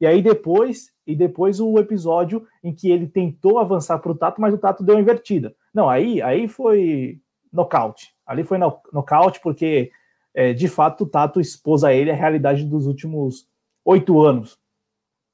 E 0.00 0.06
aí 0.06 0.22
depois, 0.22 0.92
e 1.06 1.14
depois 1.14 1.60
o 1.60 1.78
episódio 1.78 2.46
em 2.62 2.74
que 2.74 2.90
ele 2.90 3.06
tentou 3.06 3.58
avançar 3.58 3.98
para 3.98 4.12
o 4.12 4.14
Tato, 4.14 4.40
mas 4.40 4.52
o 4.52 4.58
Tato 4.58 4.84
deu 4.84 4.94
uma 4.94 5.00
invertida. 5.00 5.54
Não, 5.72 5.88
aí, 5.88 6.20
aí 6.22 6.46
foi 6.46 7.20
nocaute. 7.52 8.14
Ali 8.26 8.44
foi 8.44 8.58
no, 8.58 8.78
nocaute 8.92 9.40
porque, 9.40 9.90
é, 10.36 10.52
de 10.52 10.68
fato, 10.68 11.04
o 11.04 11.08
Tato 11.08 11.40
expôs 11.40 11.82
a 11.82 11.94
ele 11.94 12.10
a 12.10 12.14
realidade 12.14 12.62
dos 12.62 12.86
últimos 12.86 13.48
oito 13.82 14.20
anos. 14.20 14.58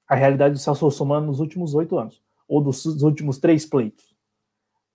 A 0.08 0.14
realidade 0.14 0.54
do 0.54 0.60
Celso 0.60 0.84
Russomano 0.84 1.26
nos 1.26 1.40
últimos 1.40 1.74
oito 1.74 1.98
anos. 1.98 2.22
Ou 2.46 2.60
dos, 2.60 2.84
dos, 2.84 3.02
últimos 3.02 3.38
três 3.38 3.66
pleitos. 3.66 4.14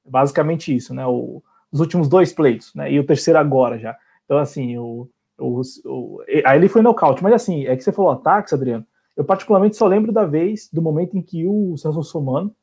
Basicamente 0.05 0.73
isso, 0.73 0.93
né? 0.93 1.05
O, 1.05 1.43
os 1.69 1.81
últimos 1.81 2.07
dois 2.07 2.31
pleitos, 2.31 2.73
né? 2.73 2.89
E 2.89 2.97
o 2.97 3.05
terceiro 3.05 3.37
agora 3.37 3.77
já. 3.77 3.97
Então, 4.23 4.37
assim, 4.37 4.77
o, 4.77 5.09
o, 5.37 5.61
o, 5.83 6.23
aí 6.45 6.57
ele 6.57 6.69
foi 6.69 6.81
nocaute. 6.81 7.21
Mas, 7.21 7.33
assim, 7.33 7.65
é 7.65 7.75
que 7.75 7.83
você 7.83 7.91
falou 7.91 8.11
ataques, 8.11 8.53
Adriano. 8.53 8.87
Eu, 9.13 9.25
particularmente, 9.25 9.75
só 9.75 9.87
lembro 9.87 10.13
da 10.13 10.23
vez, 10.23 10.69
do 10.71 10.81
momento 10.81 11.17
em 11.17 11.21
que 11.21 11.45
o 11.45 11.75
Celso 11.75 11.97
Russomano 11.97 12.55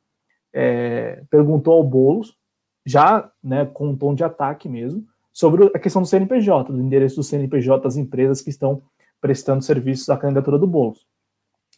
é, 0.51 1.21
perguntou 1.29 1.75
ao 1.75 1.83
Boulos 1.83 2.35
já 2.83 3.31
né, 3.43 3.65
com 3.65 3.89
um 3.89 3.95
tom 3.95 4.15
de 4.15 4.23
ataque 4.23 4.67
mesmo, 4.67 5.05
sobre 5.35 5.69
a 5.75 5.79
questão 5.79 6.01
do 6.01 6.07
CNPJ, 6.07 6.71
do 6.71 6.79
endereço 6.79 7.17
do 7.17 7.23
CNPJ 7.23 7.83
das 7.83 7.97
empresas 7.97 8.41
que 8.41 8.49
estão 8.49 8.81
prestando 9.19 9.61
serviços 9.61 10.09
à 10.09 10.15
candidatura 10.15 10.57
do 10.57 10.65
Boulos. 10.65 11.05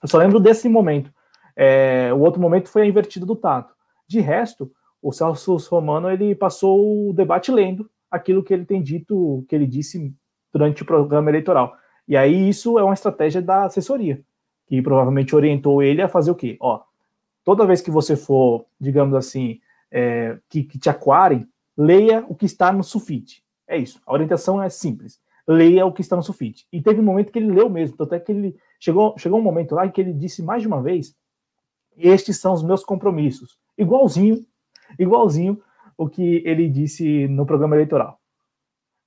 Eu 0.02 0.08
só 0.08 0.20
lembro 0.20 0.40
desse 0.40 0.70
momento. 0.70 1.12
É, 1.56 2.14
o 2.14 2.20
outro 2.20 2.40
momento 2.40 2.70
foi 2.70 2.84
a 2.84 2.86
invertida 2.86 3.26
do 3.26 3.36
Tato. 3.36 3.74
De 4.08 4.20
resto, 4.20 4.72
o 5.02 5.12
Celso 5.12 5.58
Romano 5.72 6.08
ele 6.08 6.36
passou 6.36 7.10
o 7.10 7.14
debate 7.14 7.52
lendo 7.52 7.90
aquilo 8.12 8.44
que 8.44 8.54
ele 8.54 8.64
tem 8.64 8.80
dito, 8.80 9.44
que 9.50 9.56
ele 9.56 9.66
disse 9.66 10.14
durante 10.54 10.84
o 10.84 10.86
programa 10.86 11.32
eleitoral. 11.32 11.76
E 12.08 12.16
aí 12.16 12.48
isso 12.48 12.78
é 12.78 12.84
uma 12.84 12.94
estratégia 12.94 13.42
da 13.42 13.66
assessoria, 13.66 14.22
que 14.68 14.80
provavelmente 14.84 15.36
orientou 15.36 15.82
ele 15.82 16.04
a 16.04 16.08
fazer 16.08 16.30
o 16.30 16.36
quê? 16.36 16.58
Ó, 16.60 16.82
toda 17.44 17.66
vez 17.66 17.82
que 17.82 17.90
você 17.90 18.16
for, 18.16 18.68
digamos 18.80 19.16
assim, 19.16 19.60
é, 19.92 20.38
que, 20.48 20.64
que 20.64 20.78
te 20.78 20.92
aquarem, 20.92 21.48
leia 21.76 22.24
o 22.30 22.36
que 22.36 22.46
está 22.46 22.72
no 22.72 22.84
sulfite. 22.84 23.47
É 23.68 23.78
isso. 23.78 24.02
A 24.06 24.14
orientação 24.14 24.62
é 24.62 24.70
simples. 24.70 25.20
Leia 25.48 25.86
o 25.86 25.92
que 25.92 26.02
está 26.02 26.16
no 26.16 26.24
sulfite. 26.24 26.68
E 26.72 26.82
teve 26.82 27.00
um 27.00 27.04
momento 27.04 27.32
que 27.32 27.40
ele 27.40 27.52
leu 27.52 27.70
mesmo, 27.70 27.96
até 28.00 28.20
que 28.20 28.32
ele 28.32 28.56
chegou, 28.80 29.18
chegou 29.18 29.40
um 29.40 29.44
momento 29.44 29.76
lá 29.76 29.88
que 29.88 30.02
ele 30.02 30.14
disse 30.14 30.42
mais 30.44 30.62
de 30.62 30.68
uma 30.68 30.82
vez: 30.82 31.16
estes 31.98 32.40
são 32.40 32.54
os 32.54 32.64
meus 32.64 32.84
compromissos. 32.84 33.58
Igualzinho, 33.78 34.46
igualzinho 35.00 35.62
o 35.98 36.08
que 36.08 36.44
ele 36.46 36.70
disse 36.70 37.28
no 37.28 37.46
programa 37.46 37.76
eleitoral. 37.76 38.20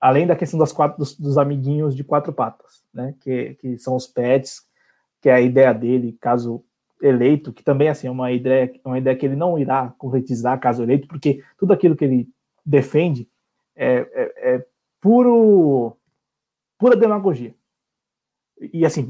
Além 0.00 0.26
da 0.26 0.35
questão 0.35 0.59
das 0.59 0.73
quatro, 0.73 0.99
dos, 0.99 1.17
dos 1.17 1.37
amiguinhos 1.37 1.95
de 1.95 2.02
quatro 2.02 2.33
patas, 2.33 2.83
né? 2.93 3.14
Que, 3.21 3.55
que 3.55 3.79
são 3.79 3.95
os 3.95 4.07
pets, 4.07 4.62
que 5.21 5.29
é 5.29 5.35
a 5.35 5.40
ideia 5.40 5.73
dele, 5.73 6.17
caso 6.21 6.64
eleito, 7.02 7.52
que 7.52 7.62
também 7.62 7.88
assim, 7.88 8.07
é 8.07 8.11
uma 8.11 8.33
ideia, 8.33 8.73
uma 8.85 8.99
ideia 8.99 9.17
que 9.17 9.26
ele 9.26 9.37
não 9.37 9.59
irá 9.59 9.95
concretizar 9.99 10.59
caso 10.59 10.83
eleito, 10.83 11.07
porque 11.07 11.43
tudo 11.59 11.73
aquilo 11.73 11.97
que 11.97 12.05
ele 12.05 12.29
defende 12.64 13.29
é, 13.80 14.10
é, 14.12 14.54
é 14.54 14.66
puro, 15.00 15.96
pura 16.78 16.94
demagogia. 16.94 17.54
E 18.60 18.84
assim, 18.84 19.08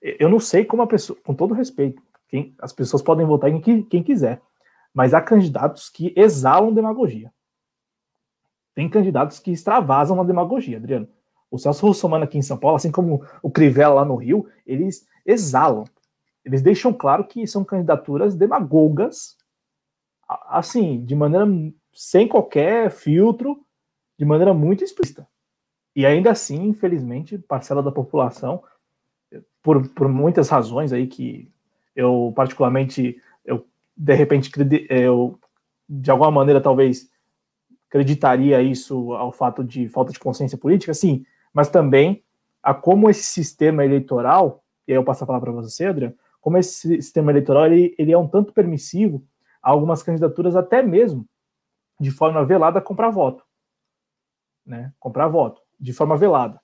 eu 0.00 0.28
não 0.28 0.38
sei 0.38 0.64
como 0.64 0.82
a 0.82 0.86
pessoa, 0.86 1.18
com 1.24 1.34
todo 1.34 1.54
respeito, 1.54 2.00
quem, 2.28 2.54
as 2.60 2.72
pessoas 2.72 3.02
podem 3.02 3.26
votar 3.26 3.50
em 3.50 3.60
quem, 3.60 3.82
quem 3.82 4.00
quiser, 4.00 4.40
mas 4.94 5.12
há 5.12 5.20
candidatos 5.20 5.90
que 5.90 6.14
exalam 6.16 6.72
demagogia. 6.72 7.32
Tem 8.76 8.88
candidatos 8.88 9.40
que 9.40 9.50
extravasam 9.50 10.20
a 10.20 10.24
demagogia, 10.24 10.76
Adriano. 10.76 11.08
O 11.50 11.58
Celso 11.58 11.86
Russomano 11.86 12.24
aqui 12.24 12.38
em 12.38 12.42
São 12.42 12.56
Paulo, 12.56 12.76
assim 12.76 12.92
como 12.92 13.26
o 13.42 13.50
Crivella 13.50 13.96
lá 13.96 14.04
no 14.04 14.16
Rio, 14.16 14.48
eles 14.64 15.06
exalam. 15.26 15.84
Eles 16.44 16.62
deixam 16.62 16.92
claro 16.92 17.24
que 17.24 17.46
são 17.46 17.64
candidaturas 17.64 18.34
demagogas, 18.34 19.36
assim, 20.48 21.04
de 21.04 21.14
maneira 21.14 21.46
sem 21.92 22.26
qualquer 22.26 22.90
filtro, 22.90 23.62
de 24.22 24.26
maneira 24.26 24.54
muito 24.54 24.84
explícita. 24.84 25.26
E 25.96 26.06
ainda 26.06 26.30
assim, 26.30 26.62
infelizmente, 26.68 27.36
parcela 27.38 27.82
da 27.82 27.90
população, 27.90 28.62
por, 29.60 29.88
por 29.88 30.08
muitas 30.08 30.48
razões 30.48 30.92
aí 30.92 31.08
que 31.08 31.50
eu 31.94 32.32
particularmente, 32.36 33.20
eu 33.44 33.66
de 33.96 34.14
repente, 34.14 34.48
eu 34.88 35.36
de 35.88 36.08
alguma 36.08 36.30
maneira 36.30 36.60
talvez 36.60 37.10
acreditaria 37.88 38.62
isso 38.62 39.12
ao 39.12 39.32
fato 39.32 39.64
de 39.64 39.88
falta 39.88 40.12
de 40.12 40.20
consciência 40.20 40.56
política, 40.56 40.94
sim, 40.94 41.26
mas 41.52 41.68
também 41.68 42.22
a 42.62 42.72
como 42.72 43.10
esse 43.10 43.24
sistema 43.24 43.84
eleitoral, 43.84 44.62
e 44.86 44.92
aí 44.92 44.96
eu 44.96 45.04
passo 45.04 45.24
a 45.24 45.26
palavra 45.26 45.52
para 45.52 45.62
você, 45.62 45.86
Adriano, 45.86 46.14
como 46.40 46.58
esse 46.58 47.02
sistema 47.02 47.32
eleitoral 47.32 47.66
ele, 47.66 47.92
ele 47.98 48.12
é 48.12 48.16
um 48.16 48.28
tanto 48.28 48.52
permissivo 48.52 49.20
a 49.60 49.70
algumas 49.70 50.00
candidaturas 50.00 50.54
até 50.54 50.80
mesmo 50.80 51.26
de 51.98 52.12
forma 52.12 52.44
velada 52.44 52.80
comprar 52.80 53.10
voto, 53.10 53.44
né? 54.64 54.92
Comprar 54.98 55.28
voto 55.28 55.60
de 55.78 55.92
forma 55.92 56.16
velada. 56.16 56.60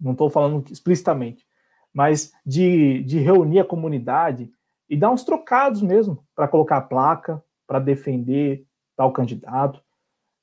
Não 0.00 0.12
estou 0.12 0.30
falando 0.30 0.64
explicitamente, 0.70 1.44
mas 1.92 2.32
de, 2.44 3.02
de 3.04 3.18
reunir 3.18 3.60
a 3.60 3.64
comunidade 3.64 4.50
e 4.88 4.96
dar 4.96 5.10
uns 5.10 5.24
trocados 5.24 5.82
mesmo 5.82 6.24
para 6.34 6.48
colocar 6.48 6.78
a 6.78 6.82
placa, 6.82 7.42
para 7.66 7.78
defender 7.78 8.64
tal 8.96 9.12
candidato. 9.12 9.82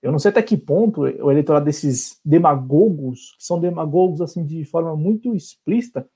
Eu 0.02 0.12
não 0.12 0.20
sei 0.20 0.30
até 0.32 0.42
que 0.42 0.56
ponto 0.56 1.02
o 1.02 1.32
eleitorado 1.32 1.66
desses 1.66 2.20
demagogos, 2.24 3.36
que 3.38 3.46
são 3.46 3.60
demagogos 3.60 4.22
assim 4.22 4.46
de 4.46 4.64
forma 4.64 4.96
muito 4.96 5.36
explícita, 5.36 6.08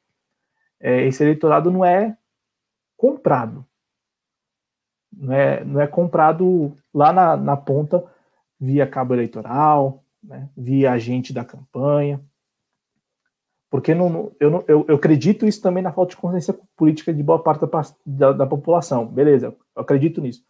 é, 0.80 1.06
esse 1.08 1.24
eleitorado 1.24 1.72
não 1.72 1.84
é 1.84 2.18
comprado. 2.96 3.66
Não 5.12 5.34
é, 5.34 5.64
não 5.64 5.82
é 5.82 5.88
comprado 5.88 6.76
lá 6.94 7.12
na, 7.12 7.36
na 7.36 7.58
ponta 7.58 8.04
via 8.60 8.88
cabo 8.88 9.14
eleitoral, 9.14 10.04
né, 10.24 10.50
via 10.56 10.92
agente 10.92 11.34
da 11.34 11.44
campanha. 11.44 12.22
Porque 13.70 13.96
não, 13.96 14.32
eu, 14.40 14.52
não, 14.52 14.64
eu, 14.68 14.86
eu, 14.88 14.96
acredito 14.96 15.46
isso 15.46 15.62
também 15.62 15.82
na 15.82 15.94
falta 15.94 16.12
de 16.12 16.18
consciência 16.18 16.58
política 16.76 17.14
de 17.14 17.24
boa 17.24 17.42
parte 17.42 17.62
da, 17.62 17.70
da, 18.06 18.32
da 18.34 18.46
população. 18.46 19.08
Beleza, 19.08 19.48
eu 19.48 19.82
acredito 19.82 20.20
nisso. 20.20 20.44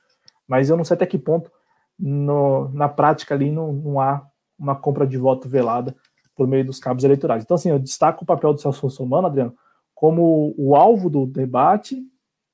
Mas 0.47 0.69
eu 0.69 0.75
não 0.75 0.83
sei 0.83 0.95
até 0.95 1.05
que 1.05 1.19
ponto 1.19 1.51
no, 1.97 2.69
na 2.69 2.89
prática 2.89 3.35
ali 3.35 3.51
não, 3.51 3.71
não 3.71 3.99
há 3.99 4.25
uma 4.57 4.75
compra 4.75 5.05
de 5.05 5.17
voto 5.17 5.47
velada 5.47 5.95
por 6.35 6.47
meio 6.47 6.65
dos 6.65 6.79
cabos 6.79 7.03
eleitorais. 7.03 7.43
Então, 7.43 7.55
assim, 7.55 7.69
eu 7.69 7.77
destaco 7.77 8.23
o 8.23 8.27
papel 8.27 8.53
do 8.53 8.59
Celso 8.59 8.81
Russomano, 8.81 9.27
Adriano, 9.27 9.55
como 9.93 10.55
o 10.57 10.75
alvo 10.75 11.09
do 11.09 11.27
debate 11.27 12.03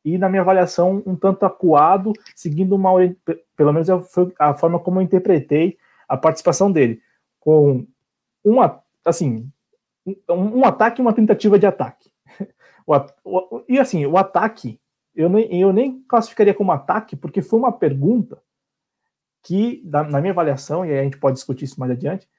e, 0.03 0.17
na 0.17 0.27
minha 0.27 0.41
avaliação, 0.41 1.01
um 1.05 1.15
tanto 1.15 1.45
acuado, 1.45 2.11
seguindo 2.35 2.75
uma. 2.75 2.91
Pelo 3.55 3.71
menos 3.71 3.87
foi 4.11 4.33
a 4.37 4.53
forma 4.53 4.79
como 4.79 4.99
eu 4.99 5.03
interpretei 5.03 5.77
a 6.07 6.17
participação 6.17 6.71
dele, 6.71 7.01
com 7.47 7.87
uma, 8.43 8.83
assim, 9.05 9.49
um, 10.05 10.59
um 10.59 10.65
ataque 10.65 10.99
e 10.99 11.01
uma 11.01 11.13
tentativa 11.13 11.57
de 11.57 11.65
ataque. 11.65 12.11
O, 12.85 12.95
o, 13.25 13.65
e, 13.67 13.77
assim, 13.79 14.05
o 14.05 14.17
ataque, 14.17 14.79
eu 15.13 15.27
nem, 15.27 15.59
eu 15.59 15.73
nem 15.73 16.01
classificaria 16.03 16.53
como 16.53 16.71
ataque, 16.71 17.17
porque 17.17 17.41
foi 17.41 17.59
uma 17.59 17.71
pergunta 17.71 18.41
que, 19.43 19.81
na 19.83 20.21
minha 20.21 20.31
avaliação, 20.31 20.85
e 20.85 20.97
a 20.97 21.03
gente 21.03 21.17
pode 21.17 21.35
discutir 21.35 21.65
isso 21.65 21.77
mais 21.77 21.91
adiante, 21.91 22.29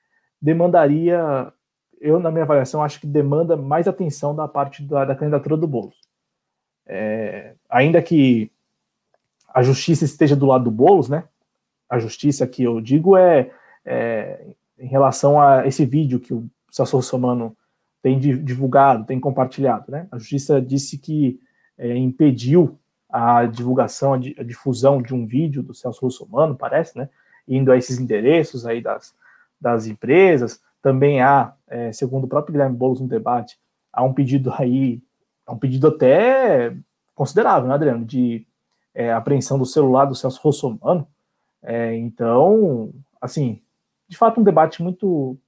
demandaria, 0.40 1.52
eu, 2.00 2.18
na 2.18 2.30
minha 2.30 2.44
avaliação, 2.44 2.82
acho 2.82 2.98
que 2.98 3.06
demanda 3.06 3.58
mais 3.58 3.86
atenção 3.86 4.34
da 4.34 4.48
parte 4.48 4.82
da, 4.82 5.04
da 5.04 5.14
candidatura 5.14 5.58
do 5.58 5.68
Boulos. 5.68 6.00
É, 6.86 7.54
ainda 7.68 8.00
que 8.00 8.50
a 9.52 9.62
justiça 9.62 10.06
esteja 10.06 10.34
do 10.34 10.46
lado 10.46 10.64
do 10.64 10.70
Boulos, 10.70 11.10
né? 11.10 11.24
A 11.90 11.98
justiça 11.98 12.46
que 12.46 12.62
eu 12.62 12.80
digo 12.80 13.18
é, 13.18 13.50
é 13.84 14.46
em 14.78 14.86
relação 14.86 15.40
a 15.40 15.66
esse 15.66 15.84
vídeo 15.84 16.20
que 16.20 16.32
o 16.32 16.48
Celso 16.70 16.96
Russomano 16.96 17.56
tem 18.02 18.18
divulgado, 18.18 19.04
tem 19.04 19.18
compartilhado, 19.18 19.90
né? 19.90 20.06
A 20.10 20.18
justiça 20.18 20.60
disse 20.60 20.98
que 20.98 21.40
é, 21.76 21.96
impediu 21.96 22.78
a 23.10 23.46
divulgação, 23.46 24.14
a, 24.14 24.18
difusão 24.18 25.02
de 25.02 25.14
um 25.14 25.26
vídeo 25.26 25.62
do 25.62 25.74
Celso 25.74 26.04
Russomano, 26.04 26.54
parece, 26.54 26.96
né? 26.96 27.08
Indo 27.46 27.72
a 27.72 27.76
esses 27.76 27.98
endereços 27.98 28.66
aí 28.66 28.80
das, 28.80 29.14
das 29.60 29.86
empresas. 29.86 30.60
Também 30.80 31.20
há, 31.20 31.54
é, 31.66 31.92
segundo 31.92 32.24
o 32.24 32.28
próprio 32.28 32.52
Guilherme 32.52 32.76
Boulos 32.76 33.00
no 33.00 33.08
debate, 33.08 33.58
há 33.92 34.02
um 34.04 34.12
pedido 34.12 34.52
aí, 34.56 35.02
um 35.48 35.58
pedido 35.58 35.88
até 35.88 36.76
considerável, 37.14 37.68
né, 37.68 37.74
Adriano, 37.74 38.04
de 38.04 38.46
é, 38.94 39.12
apreensão 39.12 39.58
do 39.58 39.66
celular 39.66 40.04
do 40.04 40.14
Celso 40.14 40.40
Russomano. 40.42 41.06
É, 41.62 41.96
então, 41.96 42.92
assim, 43.20 43.60
de 44.08 44.16
fato, 44.16 44.40
um 44.40 44.44
debate 44.44 44.82
muito 44.82 45.38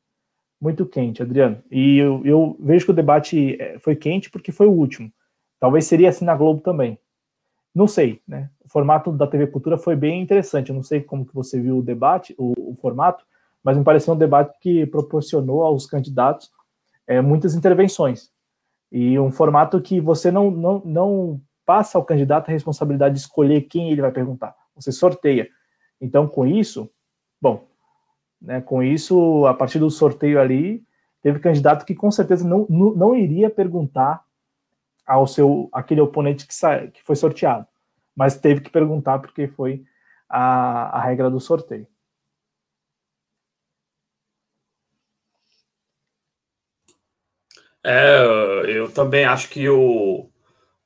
muito 0.61 0.85
quente, 0.85 1.23
Adriano. 1.23 1.63
E 1.71 1.97
eu, 1.97 2.21
eu 2.23 2.57
vejo 2.61 2.85
que 2.85 2.91
o 2.91 2.95
debate 2.95 3.57
é, 3.59 3.79
foi 3.79 3.97
quente 3.97 4.31
porque 4.31 4.53
foi 4.53 4.67
o 4.67 4.73
último. 4.73 5.11
Talvez 5.59 5.87
seria 5.87 6.11
assim 6.11 6.25
na 6.25 6.37
Globo 6.37 6.61
também. 6.61 6.99
Não 7.75 7.87
sei, 7.87 8.21
né? 8.29 8.51
O 8.61 8.69
formato 8.69 9.11
da 9.11 9.27
TV 9.27 9.47
Cultura 9.47 9.79
foi 9.79 9.97
bem 9.97 10.21
interessante. 10.21 10.69
Eu 10.69 10.75
não 10.75 10.83
sei 10.83 11.01
como 11.01 11.25
que 11.25 11.35
você 11.35 11.59
viu 11.59 11.79
o 11.79 11.83
debate, 11.83 12.35
o, 12.37 12.53
o 12.59 12.75
formato, 12.75 13.25
mas 13.65 13.79
me 13.79 13.85
pareceu 13.85 14.13
um 14.13 14.19
debate 14.19 14.59
que 14.61 14.85
proporcionou 14.87 15.63
aos 15.63 15.87
candidatos 15.87 16.51
é, 17.07 17.21
muitas 17.23 17.55
intervenções. 17.55 18.31
E 18.93 19.19
um 19.19 19.31
formato 19.31 19.81
que 19.81 20.01
você 20.01 20.31
não, 20.31 20.51
não, 20.51 20.83
não 20.85 21.41
passa 21.65 21.97
ao 21.97 22.05
candidato 22.05 22.49
a 22.49 22.53
responsabilidade 22.53 23.15
de 23.15 23.21
escolher 23.21 23.63
quem 23.63 23.91
ele 23.91 24.03
vai 24.03 24.11
perguntar. 24.11 24.55
Você 24.75 24.91
sorteia. 24.91 25.49
Então, 26.01 26.27
com 26.27 26.47
isso, 26.47 26.91
bom, 27.41 27.70
né, 28.41 28.61
com 28.61 28.83
isso, 28.83 29.45
a 29.47 29.55
partir 29.55 29.79
do 29.79 29.91
sorteio 29.91 30.41
ali, 30.41 30.83
teve 31.23 31.39
candidato 31.39 31.85
que 31.85 31.95
com 31.95 32.11
certeza 32.11 32.47
não, 32.47 32.67
não, 32.69 32.95
não 32.95 33.15
iria 33.15 33.51
perguntar 33.51 34.25
ao 35.07 35.27
seu 35.27 35.69
aquele 35.73 36.01
oponente 36.01 36.47
que, 36.47 36.55
sa, 36.55 36.87
que 36.87 37.03
foi 37.03 37.17
sorteado, 37.17 37.67
mas 38.15 38.39
teve 38.39 38.61
que 38.61 38.71
perguntar 38.71 39.19
porque 39.19 39.49
foi 39.49 39.85
a, 40.29 40.99
a 40.99 41.01
regra 41.03 41.31
do 41.31 41.41
sorteio. 41.41 41.87
É, 47.85 48.23
eu 48.67 48.93
também 48.93 49.25
acho 49.25 49.49
que 49.49 49.69
o, 49.69 50.29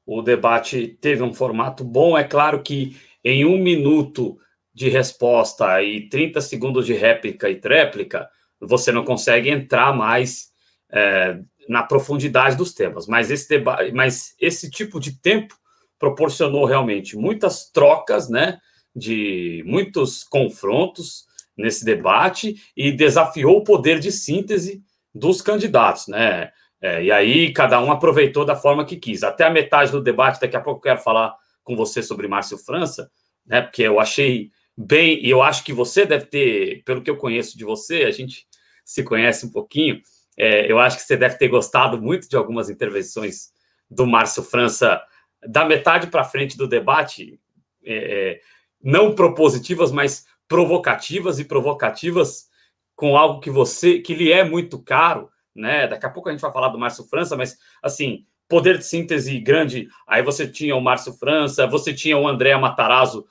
o 0.06 0.22
debate 0.22 0.88
teve 1.00 1.22
um 1.22 1.34
formato 1.34 1.84
bom. 1.84 2.16
É 2.16 2.24
claro 2.24 2.62
que 2.62 2.96
em 3.22 3.44
um 3.44 3.58
minuto 3.58 4.38
de 4.74 4.88
resposta 4.88 5.80
e 5.82 6.08
30 6.08 6.40
segundos 6.40 6.84
de 6.84 6.94
réplica 6.94 7.48
e 7.48 7.56
tréplica, 7.56 8.28
você 8.60 8.90
não 8.90 9.04
consegue 9.04 9.48
entrar 9.48 9.94
mais 9.94 10.48
é, 10.90 11.38
na 11.68 11.82
profundidade 11.82 12.56
dos 12.56 12.74
temas. 12.74 13.06
Mas 13.06 13.30
esse 13.30 13.48
debate, 13.48 13.92
mas 13.92 14.34
esse 14.40 14.70
tipo 14.70 14.98
de 14.98 15.20
tempo 15.20 15.54
proporcionou 15.98 16.64
realmente 16.64 17.16
muitas 17.16 17.70
trocas, 17.70 18.28
né, 18.28 18.58
de 18.94 19.62
muitos 19.66 20.24
confrontos 20.24 21.24
nesse 21.56 21.84
debate 21.84 22.56
e 22.76 22.90
desafiou 22.90 23.58
o 23.58 23.64
poder 23.64 24.00
de 24.00 24.10
síntese 24.10 24.82
dos 25.14 25.40
candidatos, 25.40 26.08
né? 26.08 26.50
É, 26.80 27.02
e 27.02 27.10
aí 27.10 27.52
cada 27.52 27.80
um 27.80 27.90
aproveitou 27.90 28.44
da 28.44 28.56
forma 28.56 28.84
que 28.84 28.96
quis. 28.96 29.22
Até 29.22 29.44
a 29.44 29.50
metade 29.50 29.90
do 29.90 30.02
debate, 30.02 30.40
daqui 30.40 30.56
a 30.56 30.60
pouco 30.60 30.80
eu 30.80 30.82
quero 30.82 31.00
falar 31.00 31.34
com 31.62 31.76
você 31.76 32.02
sobre 32.02 32.28
Márcio 32.28 32.58
França, 32.58 33.10
né? 33.46 33.62
Porque 33.62 33.82
eu 33.82 33.98
achei 33.98 34.50
bem, 34.76 35.24
e 35.24 35.30
eu 35.30 35.42
acho 35.42 35.64
que 35.64 35.72
você 35.72 36.04
deve 36.04 36.26
ter, 36.26 36.82
pelo 36.84 37.02
que 37.02 37.10
eu 37.10 37.16
conheço 37.16 37.56
de 37.56 37.64
você, 37.64 38.04
a 38.04 38.10
gente 38.10 38.46
se 38.84 39.02
conhece 39.02 39.46
um 39.46 39.50
pouquinho, 39.50 40.00
é, 40.36 40.70
eu 40.70 40.78
acho 40.78 40.96
que 40.96 41.02
você 41.02 41.16
deve 41.16 41.36
ter 41.36 41.48
gostado 41.48 42.00
muito 42.00 42.28
de 42.28 42.36
algumas 42.36 42.68
intervenções 42.68 43.52
do 43.88 44.06
Márcio 44.06 44.42
França, 44.42 45.00
da 45.46 45.64
metade 45.64 46.08
para 46.08 46.24
frente 46.24 46.56
do 46.56 46.66
debate, 46.66 47.38
é, 47.84 47.94
é, 47.94 48.40
não 48.82 49.14
propositivas, 49.14 49.92
mas 49.92 50.26
provocativas 50.48 51.38
e 51.38 51.44
provocativas 51.44 52.48
com 52.94 53.16
algo 53.16 53.40
que 53.40 53.50
você, 53.50 54.00
que 54.00 54.14
lhe 54.14 54.32
é 54.32 54.44
muito 54.44 54.78
caro, 54.82 55.30
né? 55.54 55.86
Daqui 55.86 56.06
a 56.06 56.10
pouco 56.10 56.28
a 56.28 56.32
gente 56.32 56.40
vai 56.40 56.52
falar 56.52 56.68
do 56.68 56.78
Márcio 56.78 57.04
França, 57.04 57.36
mas 57.36 57.56
assim, 57.82 58.24
poder 58.48 58.78
de 58.78 58.84
síntese 58.84 59.38
grande. 59.38 59.88
Aí 60.06 60.22
você 60.22 60.46
tinha 60.46 60.76
o 60.76 60.80
Márcio 60.80 61.12
França, 61.12 61.66
você 61.66 61.92
tinha 61.92 62.16
o 62.16 62.26
André 62.26 62.56
Matarazzo 62.56 63.26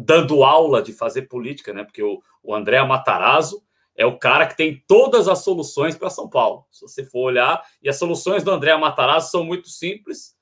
dando 0.00 0.44
aula 0.44 0.80
de 0.80 0.92
fazer 0.92 1.22
política, 1.22 1.72
né? 1.72 1.82
Porque 1.82 2.02
o, 2.02 2.22
o 2.40 2.54
André 2.54 2.82
Matarazzo 2.84 3.60
é 3.96 4.06
o 4.06 4.16
cara 4.16 4.46
que 4.46 4.56
tem 4.56 4.82
todas 4.86 5.26
as 5.26 5.42
soluções 5.42 5.96
para 5.96 6.08
São 6.08 6.28
Paulo. 6.28 6.64
Se 6.70 6.82
você 6.82 7.04
for 7.04 7.22
olhar, 7.22 7.60
e 7.82 7.88
as 7.88 7.98
soluções 7.98 8.44
do 8.44 8.50
André 8.52 8.76
Matarazzo 8.76 9.32
são 9.32 9.44
muito 9.44 9.68
simples, 9.68 10.36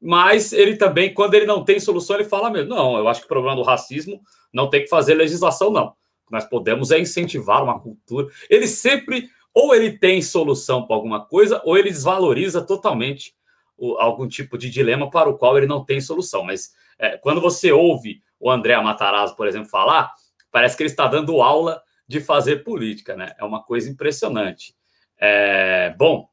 mas 0.00 0.52
ele 0.52 0.76
também, 0.76 1.12
quando 1.12 1.34
ele 1.34 1.44
não 1.44 1.64
tem 1.64 1.80
solução, 1.80 2.16
ele 2.16 2.24
fala 2.24 2.50
mesmo: 2.50 2.70
não, 2.70 2.96
eu 2.96 3.08
acho 3.08 3.20
que 3.20 3.26
o 3.26 3.28
problema 3.28 3.56
do 3.56 3.62
racismo 3.62 4.20
não 4.52 4.70
tem 4.70 4.82
que 4.82 4.88
fazer 4.88 5.14
legislação, 5.14 5.70
não. 5.70 5.94
Nós 6.30 6.44
podemos 6.44 6.92
é 6.92 6.98
incentivar 7.00 7.64
uma 7.64 7.80
cultura. 7.80 8.28
Ele 8.48 8.68
sempre 8.68 9.28
ou 9.52 9.74
ele 9.74 9.98
tem 9.98 10.22
solução 10.22 10.86
para 10.86 10.94
alguma 10.94 11.26
coisa, 11.26 11.60
ou 11.64 11.76
ele 11.76 11.90
desvaloriza 11.90 12.62
totalmente 12.62 13.34
o, 13.76 13.98
algum 13.98 14.28
tipo 14.28 14.56
de 14.56 14.70
dilema 14.70 15.10
para 15.10 15.28
o 15.28 15.36
qual 15.36 15.58
ele 15.58 15.66
não 15.66 15.84
tem 15.84 16.00
solução. 16.00 16.44
Mas 16.44 16.70
é, 16.96 17.16
quando 17.16 17.40
você 17.40 17.72
ouve 17.72 18.22
o 18.40 18.50
André 18.50 18.80
Matarazzo, 18.80 19.36
por 19.36 19.46
exemplo, 19.46 19.68
falar, 19.68 20.12
parece 20.50 20.76
que 20.76 20.82
ele 20.82 20.90
está 20.90 21.06
dando 21.06 21.42
aula 21.42 21.82
de 22.08 22.20
fazer 22.20 22.64
política, 22.64 23.14
né? 23.14 23.34
É 23.38 23.44
uma 23.44 23.62
coisa 23.62 23.88
impressionante. 23.88 24.74
É, 25.16 25.94
bom, 25.96 26.28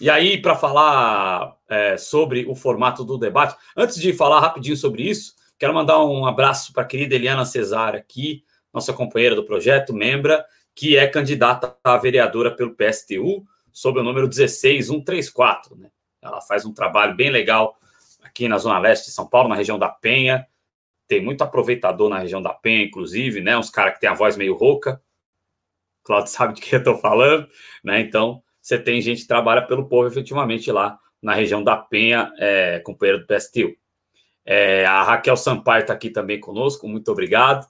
e 0.00 0.08
aí, 0.08 0.40
para 0.40 0.54
falar 0.54 1.56
é, 1.68 1.96
sobre 1.96 2.46
o 2.46 2.54
formato 2.54 3.04
do 3.04 3.18
debate, 3.18 3.56
antes 3.76 3.98
de 3.98 4.12
falar 4.12 4.38
rapidinho 4.38 4.76
sobre 4.76 5.02
isso, 5.02 5.34
quero 5.58 5.74
mandar 5.74 6.04
um 6.04 6.24
abraço 6.24 6.72
para 6.72 6.84
a 6.84 6.86
querida 6.86 7.16
Eliana 7.16 7.44
Cesar 7.44 7.96
aqui, 7.96 8.44
nossa 8.72 8.92
companheira 8.92 9.34
do 9.34 9.44
projeto, 9.44 9.92
membra, 9.92 10.46
que 10.72 10.96
é 10.96 11.08
candidata 11.08 11.76
a 11.82 11.96
vereadora 11.96 12.54
pelo 12.54 12.76
PSTU, 12.76 13.44
sob 13.72 13.98
o 13.98 14.04
número 14.04 14.28
16134. 14.28 15.76
Né? 15.76 15.90
Ela 16.22 16.40
faz 16.40 16.64
um 16.64 16.72
trabalho 16.72 17.16
bem 17.16 17.30
legal 17.30 17.76
aqui 18.22 18.46
na 18.46 18.58
Zona 18.58 18.78
Leste 18.78 19.06
de 19.06 19.10
São 19.10 19.26
Paulo, 19.26 19.48
na 19.48 19.56
região 19.56 19.78
da 19.78 19.88
Penha. 19.88 20.46
Tem 21.08 21.20
muito 21.22 21.42
aproveitador 21.42 22.08
na 22.08 22.18
região 22.18 22.42
da 22.42 22.52
Penha, 22.52 22.84
inclusive, 22.84 23.40
né? 23.40 23.56
Uns 23.56 23.70
caras 23.70 23.94
que 23.94 24.00
têm 24.00 24.10
a 24.10 24.14
voz 24.14 24.36
meio 24.36 24.54
rouca. 24.54 25.02
Claudio 26.04 26.30
sabe 26.30 26.54
de 26.54 26.60
que 26.60 26.74
eu 26.74 26.78
estou 26.78 26.98
falando, 26.98 27.48
né? 27.82 28.00
Então, 28.00 28.42
você 28.60 28.78
tem 28.78 29.00
gente 29.00 29.22
que 29.22 29.28
trabalha 29.28 29.62
pelo 29.62 29.88
povo 29.88 30.06
efetivamente 30.06 30.70
lá 30.70 30.98
na 31.22 31.34
região 31.34 31.64
da 31.64 31.76
Penha, 31.76 32.32
é, 32.38 32.78
companheiro 32.80 33.20
do 33.20 33.26
PSTU. 33.26 33.74
É, 34.44 34.86
a 34.86 35.02
Raquel 35.02 35.36
Sampaio 35.36 35.82
está 35.82 35.92
aqui 35.92 36.10
também 36.10 36.38
conosco, 36.38 36.86
muito 36.86 37.10
obrigado. 37.10 37.66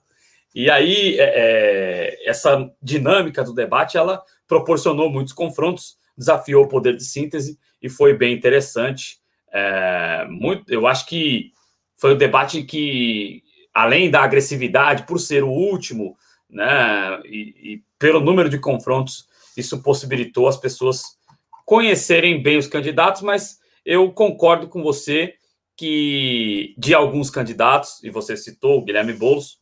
E 0.54 0.70
aí, 0.70 1.18
é, 1.18 1.24
é, 1.24 2.28
essa 2.28 2.70
dinâmica 2.82 3.44
do 3.44 3.54
debate, 3.54 3.96
ela 3.96 4.22
proporcionou 4.46 5.10
muitos 5.10 5.32
confrontos, 5.32 5.96
desafiou 6.16 6.64
o 6.64 6.68
poder 6.68 6.96
de 6.96 7.04
síntese 7.04 7.58
e 7.80 7.88
foi 7.88 8.14
bem 8.14 8.34
interessante. 8.34 9.18
É, 9.52 10.26
muito, 10.28 10.72
eu 10.72 10.86
acho 10.86 11.06
que 11.06 11.52
foi 11.98 12.14
um 12.14 12.16
debate 12.16 12.62
que, 12.62 13.42
além 13.74 14.10
da 14.10 14.22
agressividade, 14.22 15.04
por 15.06 15.18
ser 15.18 15.42
o 15.42 15.50
último, 15.50 16.16
né, 16.48 17.20
e, 17.24 17.74
e 17.74 17.82
pelo 17.98 18.20
número 18.20 18.48
de 18.48 18.58
confrontos, 18.58 19.26
isso 19.56 19.82
possibilitou 19.82 20.48
as 20.48 20.56
pessoas 20.56 21.18
conhecerem 21.66 22.42
bem 22.42 22.56
os 22.56 22.68
candidatos, 22.68 23.20
mas 23.20 23.58
eu 23.84 24.10
concordo 24.12 24.68
com 24.68 24.82
você 24.82 25.34
que 25.76 26.74
de 26.78 26.94
alguns 26.94 27.30
candidatos, 27.30 28.02
e 28.02 28.10
você 28.10 28.36
citou 28.36 28.78
o 28.78 28.84
Guilherme 28.84 29.12
Boulos, 29.12 29.60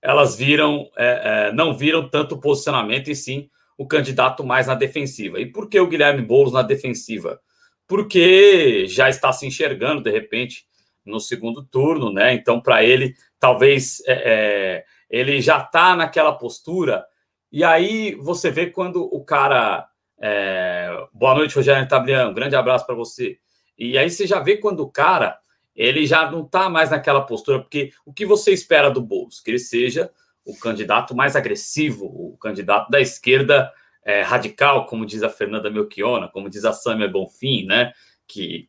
elas 0.00 0.36
viram, 0.36 0.90
é, 0.96 1.48
é, 1.48 1.52
não 1.52 1.76
viram 1.76 2.08
tanto 2.08 2.38
posicionamento 2.38 3.08
e 3.08 3.14
sim 3.14 3.48
o 3.78 3.86
candidato 3.86 4.44
mais 4.44 4.66
na 4.66 4.74
defensiva. 4.74 5.40
E 5.40 5.46
por 5.46 5.68
que 5.68 5.78
o 5.78 5.86
Guilherme 5.86 6.22
Boulos 6.22 6.52
na 6.52 6.62
defensiva? 6.62 7.40
Porque 7.86 8.86
já 8.88 9.08
está 9.08 9.32
se 9.32 9.46
enxergando, 9.46 10.02
de 10.02 10.10
repente, 10.10 10.64
no 11.04 11.20
segundo 11.20 11.64
turno, 11.64 12.12
né? 12.12 12.34
Então, 12.34 12.60
para 12.60 12.84
ele, 12.84 13.14
talvez 13.38 14.02
é, 14.06 14.12
é 14.12 14.84
ele 15.10 15.40
já 15.40 15.58
está 15.58 15.94
naquela 15.94 16.32
postura. 16.32 17.04
E 17.50 17.62
aí 17.62 18.14
você 18.14 18.50
vê 18.50 18.66
quando 18.66 19.02
o 19.02 19.22
cara. 19.24 19.86
É, 20.18 20.88
boa 21.12 21.34
noite, 21.34 21.56
Rogério 21.56 21.86
Tabliano. 21.86 22.32
Grande 22.32 22.56
abraço 22.56 22.86
para 22.86 22.94
você. 22.94 23.38
E 23.76 23.98
aí 23.98 24.08
você 24.08 24.26
já 24.26 24.40
vê 24.40 24.56
quando 24.56 24.80
o 24.80 24.90
cara 24.90 25.38
ele 25.74 26.06
já 26.06 26.30
não 26.30 26.44
está 26.44 26.68
mais 26.68 26.90
naquela 26.90 27.22
postura, 27.22 27.60
porque 27.60 27.92
o 28.04 28.12
que 28.12 28.26
você 28.26 28.52
espera 28.52 28.90
do 28.90 29.00
Boulos? 29.00 29.40
Que 29.40 29.50
ele 29.50 29.58
seja 29.58 30.10
o 30.44 30.56
candidato 30.56 31.14
mais 31.14 31.34
agressivo, 31.36 32.04
o 32.06 32.36
candidato 32.36 32.90
da 32.90 33.00
esquerda 33.00 33.72
é, 34.04 34.22
radical, 34.22 34.86
como 34.86 35.06
diz 35.06 35.22
a 35.22 35.30
Fernanda 35.30 35.70
Melchiona, 35.70 36.28
como 36.28 36.50
diz 36.50 36.64
a 36.64 36.72
Samia 36.72 37.08
Bonfim, 37.08 37.64
né? 37.64 37.92
Que 38.26 38.68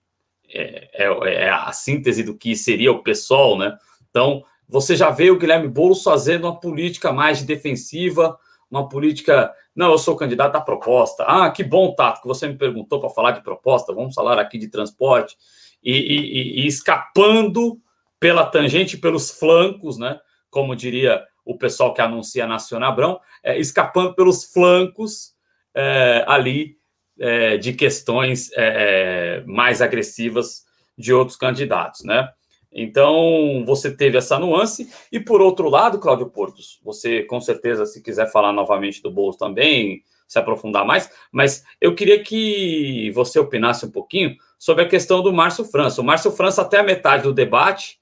é, 0.54 0.90
é, 0.94 1.44
é, 1.46 1.50
a 1.50 1.72
síntese 1.72 2.24
do 2.24 2.38
que 2.38 2.56
seria 2.56 2.92
o 2.92 3.02
PSOL, 3.02 3.58
né? 3.58 3.78
Então, 4.10 4.44
você 4.70 4.96
já 4.96 5.10
vê 5.10 5.32
o 5.32 5.38
Guilherme 5.38 5.68
Boulos 5.68 6.04
fazendo 6.04 6.46
uma 6.46 6.60
política 6.60 7.12
mais 7.12 7.40
de 7.40 7.46
defensiva, 7.46 8.38
uma 8.70 8.88
política. 8.88 9.52
Não, 9.76 9.92
eu 9.92 9.98
sou 9.98 10.16
candidato 10.16 10.56
à 10.56 10.62
proposta. 10.62 11.24
Ah, 11.24 11.50
que 11.52 11.64
bom, 11.64 11.94
Tato, 11.96 12.22
que 12.22 12.28
você 12.28 12.48
me 12.48 12.56
perguntou 12.56 13.00
para 13.00 13.10
falar 13.10 13.32
de 13.32 13.42
proposta. 13.42 13.94
Vamos 13.94 14.14
falar 14.14 14.40
aqui 14.40 14.58
de 14.58 14.68
transporte 14.68 15.36
e, 15.84 15.92
e, 15.92 16.62
e 16.62 16.68
escapando 16.68 17.80
pela 18.20 18.46
tangente, 18.46 18.98
pelos 18.98 19.32
flancos, 19.32 19.98
né? 19.98 20.20
Como 20.50 20.76
diria 20.76 21.24
o 21.46 21.58
pessoal 21.58 21.94
que 21.94 22.02
anuncia 22.02 22.48
Nacional 22.48 22.92
Abrão, 22.92 23.20
é, 23.44 23.60
escapando 23.60 24.14
pelos 24.14 24.46
flancos 24.46 25.34
é, 25.76 26.24
ali 26.28 26.78
é, 27.20 27.58
de 27.58 27.74
questões 27.74 28.52
é, 28.54 29.42
é, 29.42 29.44
mais 29.46 29.82
agressivas 29.82 30.64
de 30.98 31.14
outros 31.14 31.38
candidatos, 31.38 32.04
né? 32.04 32.30
Então, 32.72 33.64
você 33.66 33.96
teve 33.96 34.18
essa 34.18 34.40
nuance. 34.40 34.90
E, 35.12 35.20
por 35.20 35.42
outro 35.42 35.70
lado, 35.70 36.00
Cláudio 36.00 36.30
Portos, 36.30 36.80
você, 36.84 37.22
com 37.24 37.40
certeza, 37.40 37.86
se 37.86 38.02
quiser 38.02 38.32
falar 38.32 38.52
novamente 38.52 39.02
do 39.02 39.12
Boulos 39.12 39.36
também, 39.36 40.02
se 40.28 40.40
aprofundar 40.40 40.84
mais, 40.84 41.12
mas 41.32 41.64
eu 41.80 41.94
queria 41.94 42.24
que 42.24 43.12
você 43.12 43.38
opinasse 43.38 43.86
um 43.86 43.92
pouquinho 43.92 44.36
sobre 44.58 44.84
a 44.84 44.88
questão 44.88 45.22
do 45.22 45.32
Márcio 45.32 45.64
França. 45.64 46.02
O 46.02 46.04
Márcio 46.04 46.32
França, 46.32 46.64
até 46.64 46.80
a 46.80 46.84
metade 46.84 47.24
do 47.24 47.34
debate, 47.34 48.00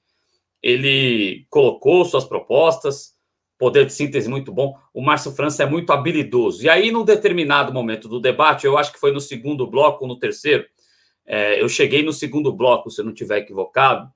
ele 0.62 1.44
colocou 1.50 2.04
suas 2.04 2.24
propostas, 2.24 3.14
poder 3.62 3.86
de 3.86 3.92
síntese 3.92 4.28
muito 4.28 4.50
bom. 4.50 4.76
O 4.92 5.00
Márcio 5.00 5.30
França 5.30 5.62
é 5.62 5.66
muito 5.66 5.92
habilidoso. 5.92 6.64
E 6.64 6.68
aí, 6.68 6.90
num 6.90 7.04
determinado 7.04 7.72
momento 7.72 8.08
do 8.08 8.18
debate, 8.18 8.66
eu 8.66 8.76
acho 8.76 8.92
que 8.92 8.98
foi 8.98 9.12
no 9.12 9.20
segundo 9.20 9.64
bloco 9.68 10.04
no 10.04 10.18
terceiro, 10.18 10.66
é, 11.24 11.62
eu 11.62 11.68
cheguei 11.68 12.02
no 12.02 12.12
segundo 12.12 12.52
bloco, 12.52 12.90
se 12.90 13.00
eu 13.00 13.04
não 13.04 13.12
estiver 13.12 13.38
equivocado, 13.38 14.12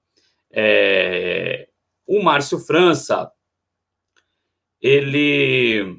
é, 0.50 1.68
o 2.04 2.20
Márcio 2.24 2.58
França, 2.58 3.30
ele. 4.82 5.96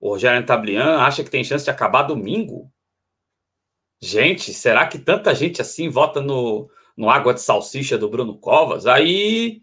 O 0.00 0.08
Rogério 0.08 0.46
Tablian 0.46 1.00
acha 1.00 1.22
que 1.22 1.30
tem 1.30 1.44
chance 1.44 1.66
de 1.66 1.70
acabar 1.70 2.04
domingo? 2.04 2.72
Gente, 4.00 4.54
será 4.54 4.86
que 4.86 4.98
tanta 4.98 5.34
gente 5.34 5.60
assim 5.60 5.90
vota 5.90 6.22
no, 6.22 6.70
no 6.96 7.10
Água 7.10 7.34
de 7.34 7.42
Salsicha 7.42 7.98
do 7.98 8.08
Bruno 8.08 8.38
Covas? 8.38 8.86
Aí. 8.86 9.62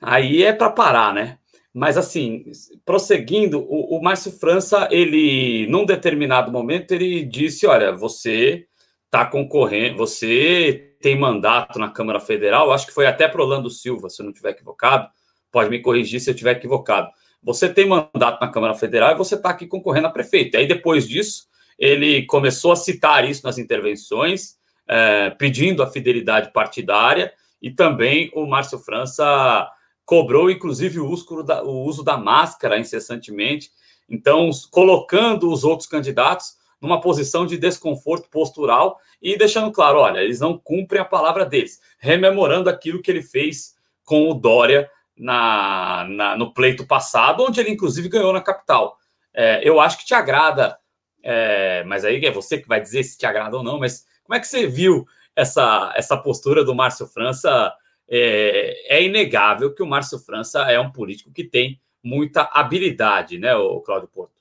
Aí 0.00 0.42
é 0.42 0.52
para 0.52 0.70
parar, 0.70 1.12
né? 1.12 1.38
Mas 1.72 1.96
assim, 1.96 2.44
prosseguindo, 2.84 3.60
o, 3.60 3.98
o 3.98 4.02
Márcio 4.02 4.32
França, 4.32 4.88
ele, 4.90 5.66
num 5.68 5.84
determinado 5.84 6.50
momento, 6.50 6.92
ele 6.92 7.24
disse: 7.24 7.66
olha, 7.66 7.92
você 7.92 8.66
está 9.04 9.24
concorrendo, 9.24 9.96
você 9.96 10.94
tem 11.00 11.18
mandato 11.18 11.78
na 11.78 11.90
Câmara 11.90 12.20
Federal, 12.20 12.72
acho 12.72 12.86
que 12.86 12.92
foi 12.92 13.06
até 13.06 13.28
para 13.28 13.42
Orlando 13.42 13.70
Silva, 13.70 14.10
se 14.10 14.20
eu 14.20 14.24
não 14.24 14.32
estiver 14.32 14.50
equivocado, 14.50 15.08
pode 15.50 15.70
me 15.70 15.80
corrigir 15.80 16.20
se 16.20 16.30
eu 16.30 16.34
estiver 16.34 16.52
equivocado. 16.52 17.10
Você 17.42 17.68
tem 17.68 17.86
mandato 17.86 18.40
na 18.40 18.50
Câmara 18.50 18.74
Federal 18.74 19.12
e 19.12 19.16
você 19.16 19.36
está 19.36 19.50
aqui 19.50 19.66
concorrendo 19.66 20.08
a 20.08 20.10
prefeito. 20.10 20.56
Aí 20.56 20.66
depois 20.66 21.06
disso, 21.06 21.46
ele 21.78 22.26
começou 22.26 22.72
a 22.72 22.76
citar 22.76 23.28
isso 23.28 23.44
nas 23.44 23.56
intervenções, 23.56 24.56
é, 24.86 25.30
pedindo 25.30 25.82
a 25.82 25.86
fidelidade 25.86 26.52
partidária, 26.52 27.32
e 27.62 27.70
também 27.70 28.30
o 28.34 28.46
Márcio 28.46 28.78
França 28.78 29.68
cobrou, 30.08 30.50
inclusive, 30.50 30.98
o 30.98 31.06
uso, 31.06 31.42
da, 31.42 31.62
o 31.62 31.84
uso 31.84 32.02
da 32.02 32.16
máscara 32.16 32.78
incessantemente, 32.78 33.70
então, 34.08 34.48
colocando 34.70 35.52
os 35.52 35.64
outros 35.64 35.86
candidatos 35.86 36.56
numa 36.80 36.98
posição 36.98 37.44
de 37.44 37.58
desconforto 37.58 38.30
postural 38.30 38.98
e 39.20 39.36
deixando 39.36 39.70
claro: 39.70 39.98
olha, 39.98 40.20
eles 40.20 40.40
não 40.40 40.56
cumprem 40.56 41.02
a 41.02 41.04
palavra 41.04 41.44
deles, 41.44 41.78
rememorando 41.98 42.70
aquilo 42.70 43.02
que 43.02 43.10
ele 43.10 43.22
fez 43.22 43.76
com 44.02 44.30
o 44.30 44.34
Dória 44.34 44.90
na, 45.14 46.06
na 46.08 46.36
no 46.38 46.54
pleito 46.54 46.86
passado, 46.86 47.44
onde 47.44 47.60
ele, 47.60 47.70
inclusive, 47.70 48.08
ganhou 48.08 48.32
na 48.32 48.40
capital. 48.40 48.96
É, 49.34 49.60
eu 49.62 49.78
acho 49.78 49.98
que 49.98 50.06
te 50.06 50.14
agrada 50.14 50.78
é, 51.22 51.84
mas 51.84 52.06
aí 52.06 52.24
é 52.24 52.30
você 52.30 52.58
que 52.58 52.66
vai 52.66 52.80
dizer 52.80 53.02
se 53.02 53.18
te 53.18 53.26
agrada 53.26 53.56
ou 53.56 53.62
não. 53.62 53.78
Mas 53.78 54.06
como 54.24 54.34
é 54.34 54.40
que 54.40 54.46
você 54.46 54.66
viu 54.66 55.06
essa, 55.36 55.92
essa 55.94 56.16
postura 56.16 56.64
do 56.64 56.74
Márcio 56.74 57.06
França? 57.06 57.70
É, 58.08 58.96
é 58.96 59.02
inegável 59.04 59.74
que 59.74 59.82
o 59.82 59.86
Márcio 59.86 60.18
França 60.18 60.60
é 60.70 60.80
um 60.80 60.90
político 60.90 61.30
que 61.30 61.44
tem 61.44 61.80
muita 62.02 62.48
habilidade, 62.52 63.38
né, 63.38 63.54
o 63.54 63.80
Cláudio 63.80 64.08
Porto? 64.08 64.38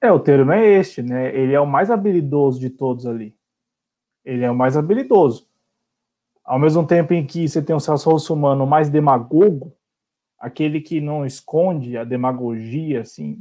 É, 0.00 0.10
o 0.10 0.18
termo 0.18 0.50
é 0.50 0.66
este, 0.66 1.00
né? 1.00 1.34
Ele 1.34 1.54
é 1.54 1.60
o 1.60 1.66
mais 1.66 1.88
habilidoso 1.88 2.58
de 2.58 2.68
todos 2.68 3.06
ali. 3.06 3.36
Ele 4.24 4.44
é 4.44 4.50
o 4.50 4.54
mais 4.54 4.76
habilidoso. 4.76 5.46
Ao 6.44 6.58
mesmo 6.58 6.84
tempo 6.84 7.14
em 7.14 7.24
que 7.24 7.48
você 7.48 7.62
tem 7.62 7.74
um 7.74 7.78
Celso 7.78 8.34
Humano 8.34 8.66
mais 8.66 8.90
demagogo, 8.90 9.72
aquele 10.36 10.80
que 10.80 11.00
não 11.00 11.24
esconde 11.24 11.96
a 11.96 12.02
demagogia, 12.02 13.02
assim, 13.02 13.38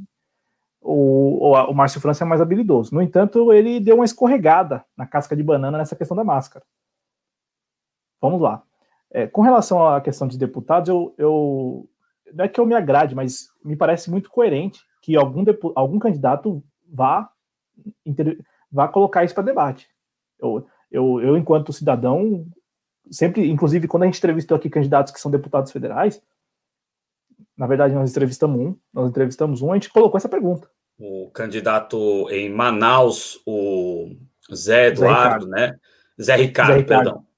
o, 0.80 1.50
o, 1.50 1.72
o 1.72 1.74
Márcio 1.74 2.00
França 2.00 2.24
é 2.24 2.28
mais 2.28 2.42
habilidoso. 2.42 2.94
No 2.94 3.02
entanto, 3.02 3.52
ele 3.52 3.80
deu 3.80 3.96
uma 3.96 4.06
escorregada 4.06 4.86
na 4.96 5.08
casca 5.08 5.36
de 5.36 5.42
banana 5.42 5.80
nessa 5.80 5.96
questão 5.96 6.16
da 6.16 6.24
máscara. 6.24 6.64
Vamos 8.22 8.40
lá. 8.40 8.62
É, 9.14 9.28
com 9.28 9.42
relação 9.42 9.86
à 9.86 10.00
questão 10.00 10.28
de 10.28 10.38
deputados, 10.38 10.88
eu, 10.88 11.14
eu, 11.18 11.90
não 12.34 12.46
é 12.46 12.48
que 12.48 12.60
eu 12.60 12.66
me 12.66 12.74
agrade, 12.74 13.14
mas 13.14 13.50
me 13.64 13.76
parece 13.76 14.10
muito 14.10 14.30
coerente 14.30 14.80
que 15.02 15.18
algum, 15.18 15.44
algum 15.76 16.00
candidato 16.00 16.64
vá, 16.90 17.30
vá 18.72 18.88
colocar 18.88 19.24
isso 19.24 19.34
para 19.34 19.44
debate. 19.44 19.90
Eu, 20.40 20.66
eu, 20.90 21.22
eu, 21.22 21.38
enquanto 21.38 21.74
cidadão, 21.74 22.46
sempre, 23.10 23.50
inclusive, 23.50 23.88
quando 23.88 24.04
a 24.04 24.06
gente 24.06 24.18
entrevistou 24.18 24.56
aqui 24.56 24.70
candidatos 24.70 25.12
que 25.12 25.20
são 25.20 25.30
deputados 25.30 25.72
federais, 25.72 26.22
na 27.58 27.68
verdade, 27.68 27.94
nós 27.94 28.10
entrevistamos 28.10 28.60
um, 28.60 28.76
nós 28.94 29.10
entrevistamos 29.10 29.62
um, 29.62 29.72
a 29.72 29.76
gente 29.76 29.90
colocou 29.90 30.18
essa 30.18 30.30
pergunta. 30.30 30.70
O 30.98 31.30
candidato 31.32 32.30
em 32.30 32.50
Manaus, 32.50 33.42
o 33.46 34.16
Zé 34.54 34.88
Eduardo, 34.88 35.46
Zé 35.46 35.52
né? 35.52 35.80
Zé 36.22 36.36
Ricardo, 36.36 36.74
Zé 36.74 36.78
Ricardo, 36.78 37.06
perdão. 37.06 37.31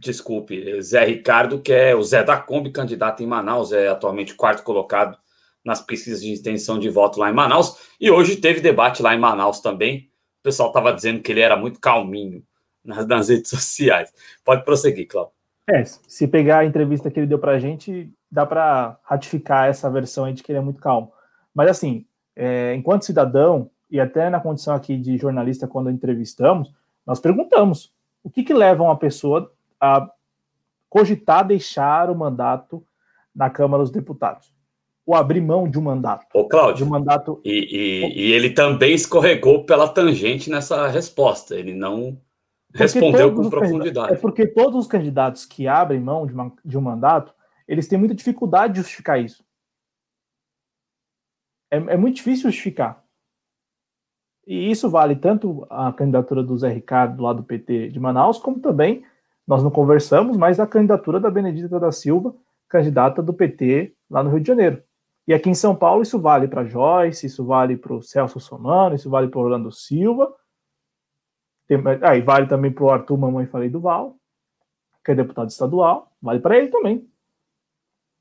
Desculpe, 0.00 0.80
Zé 0.80 1.04
Ricardo, 1.04 1.60
que 1.60 1.72
é 1.72 1.94
o 1.94 2.02
Zé 2.02 2.24
da 2.24 2.38
Kombi, 2.38 2.70
candidato 2.70 3.22
em 3.22 3.26
Manaus, 3.26 3.70
é 3.70 3.88
atualmente 3.88 4.34
quarto 4.34 4.62
colocado 4.62 5.18
nas 5.62 5.82
pesquisas 5.82 6.22
de 6.22 6.32
extensão 6.32 6.78
de 6.78 6.88
voto 6.88 7.20
lá 7.20 7.28
em 7.28 7.34
Manaus. 7.34 7.76
E 8.00 8.10
hoje 8.10 8.36
teve 8.36 8.60
debate 8.60 9.02
lá 9.02 9.14
em 9.14 9.18
Manaus 9.18 9.60
também. 9.60 10.10
O 10.40 10.42
pessoal 10.42 10.68
estava 10.68 10.94
dizendo 10.94 11.20
que 11.20 11.30
ele 11.30 11.40
era 11.40 11.54
muito 11.54 11.78
calminho 11.78 12.42
nas, 12.82 13.06
nas 13.06 13.28
redes 13.28 13.50
sociais. 13.50 14.10
Pode 14.42 14.64
prosseguir, 14.64 15.06
Cláudio. 15.06 15.34
É, 15.68 15.84
se 15.84 16.26
pegar 16.26 16.60
a 16.60 16.64
entrevista 16.64 17.10
que 17.10 17.20
ele 17.20 17.26
deu 17.26 17.38
para 17.38 17.52
a 17.52 17.58
gente, 17.58 18.10
dá 18.32 18.46
para 18.46 18.98
ratificar 19.02 19.68
essa 19.68 19.90
versão 19.90 20.24
aí 20.24 20.32
de 20.32 20.42
que 20.42 20.50
ele 20.50 20.58
é 20.58 20.62
muito 20.62 20.80
calmo. 20.80 21.12
Mas 21.54 21.68
assim, 21.68 22.06
é, 22.34 22.74
enquanto 22.74 23.04
cidadão, 23.04 23.70
e 23.90 24.00
até 24.00 24.30
na 24.30 24.40
condição 24.40 24.74
aqui 24.74 24.96
de 24.96 25.18
jornalista, 25.18 25.68
quando 25.68 25.90
entrevistamos, 25.90 26.72
nós 27.06 27.20
perguntamos 27.20 27.92
o 28.24 28.30
que, 28.30 28.42
que 28.42 28.54
leva 28.54 28.82
uma 28.82 28.96
pessoa 28.96 29.52
a 29.80 30.08
cogitar 30.88 31.46
deixar 31.46 32.10
o 32.10 32.14
mandato 32.14 32.84
na 33.34 33.48
Câmara 33.48 33.82
dos 33.82 33.92
Deputados 33.92 34.52
ou 35.06 35.14
abrir 35.14 35.40
mão 35.40 35.68
de 35.68 35.78
um 35.78 35.82
mandato. 35.82 36.26
Ô, 36.34 36.46
Cláudio, 36.46 36.86
um 36.86 36.88
mandato... 36.88 37.40
E, 37.44 37.50
e, 37.50 38.28
e, 38.28 38.32
ele 38.32 38.50
também 38.50 38.94
escorregou 38.94 39.64
pela 39.64 39.88
tangente 39.88 40.48
nessa 40.48 40.86
resposta. 40.86 41.56
Ele 41.56 41.74
não 41.74 42.20
respondeu 42.72 43.34
com 43.34 43.50
profundidade. 43.50 44.12
É 44.12 44.16
porque 44.16 44.46
todos 44.46 44.78
os 44.78 44.86
candidatos 44.86 45.44
que 45.44 45.66
abrem 45.66 46.00
mão 46.00 46.26
de, 46.26 46.32
uma, 46.32 46.52
de 46.64 46.78
um 46.78 46.80
mandato, 46.80 47.34
eles 47.66 47.88
têm 47.88 47.98
muita 47.98 48.14
dificuldade 48.14 48.74
de 48.74 48.80
justificar 48.80 49.20
isso. 49.20 49.44
É, 51.70 51.76
é, 51.76 51.96
muito 51.96 52.16
difícil 52.16 52.50
justificar. 52.50 53.02
E 54.46 54.70
isso 54.70 54.88
vale 54.88 55.14
tanto 55.16 55.66
a 55.70 55.92
candidatura 55.92 56.42
do 56.42 56.56
Zé 56.56 56.68
Ricardo, 56.68 57.22
lá 57.22 57.32
do 57.32 57.42
PT 57.42 57.88
de 57.88 58.00
Manaus, 58.00 58.38
como 58.38 58.58
também, 58.58 59.04
nós 59.46 59.62
não 59.62 59.70
conversamos, 59.70 60.36
mas 60.36 60.60
a 60.60 60.66
candidatura 60.66 61.18
da 61.18 61.30
Benedita 61.30 61.80
da 61.80 61.90
Silva, 61.90 62.34
candidata 62.68 63.22
do 63.22 63.32
PT 63.32 63.94
lá 64.08 64.22
no 64.22 64.30
Rio 64.30 64.40
de 64.40 64.48
Janeiro. 64.48 64.82
E 65.26 65.34
aqui 65.34 65.50
em 65.50 65.54
São 65.54 65.74
Paulo 65.74 66.02
isso 66.02 66.18
vale 66.18 66.48
para 66.48 66.64
Joyce, 66.64 67.26
isso 67.26 67.44
vale 67.44 67.76
para 67.76 67.94
o 67.94 68.02
Celso 68.02 68.40
Somano, 68.40 68.94
isso 68.94 69.10
vale 69.10 69.28
para 69.28 69.40
Orlando 69.40 69.70
Silva, 69.70 70.34
aí 72.02 72.20
ah, 72.20 72.24
vale 72.24 72.46
também 72.46 72.72
para 72.72 72.84
o 72.84 72.90
Arthur 72.90 73.16
Mamãe 73.16 73.46
Falei 73.46 73.68
do 73.68 73.80
Val, 73.80 74.16
que 75.04 75.12
é 75.12 75.14
deputado 75.14 75.50
estadual, 75.50 76.10
vale 76.20 76.40
para 76.40 76.58
ele 76.58 76.68
também. 76.68 77.08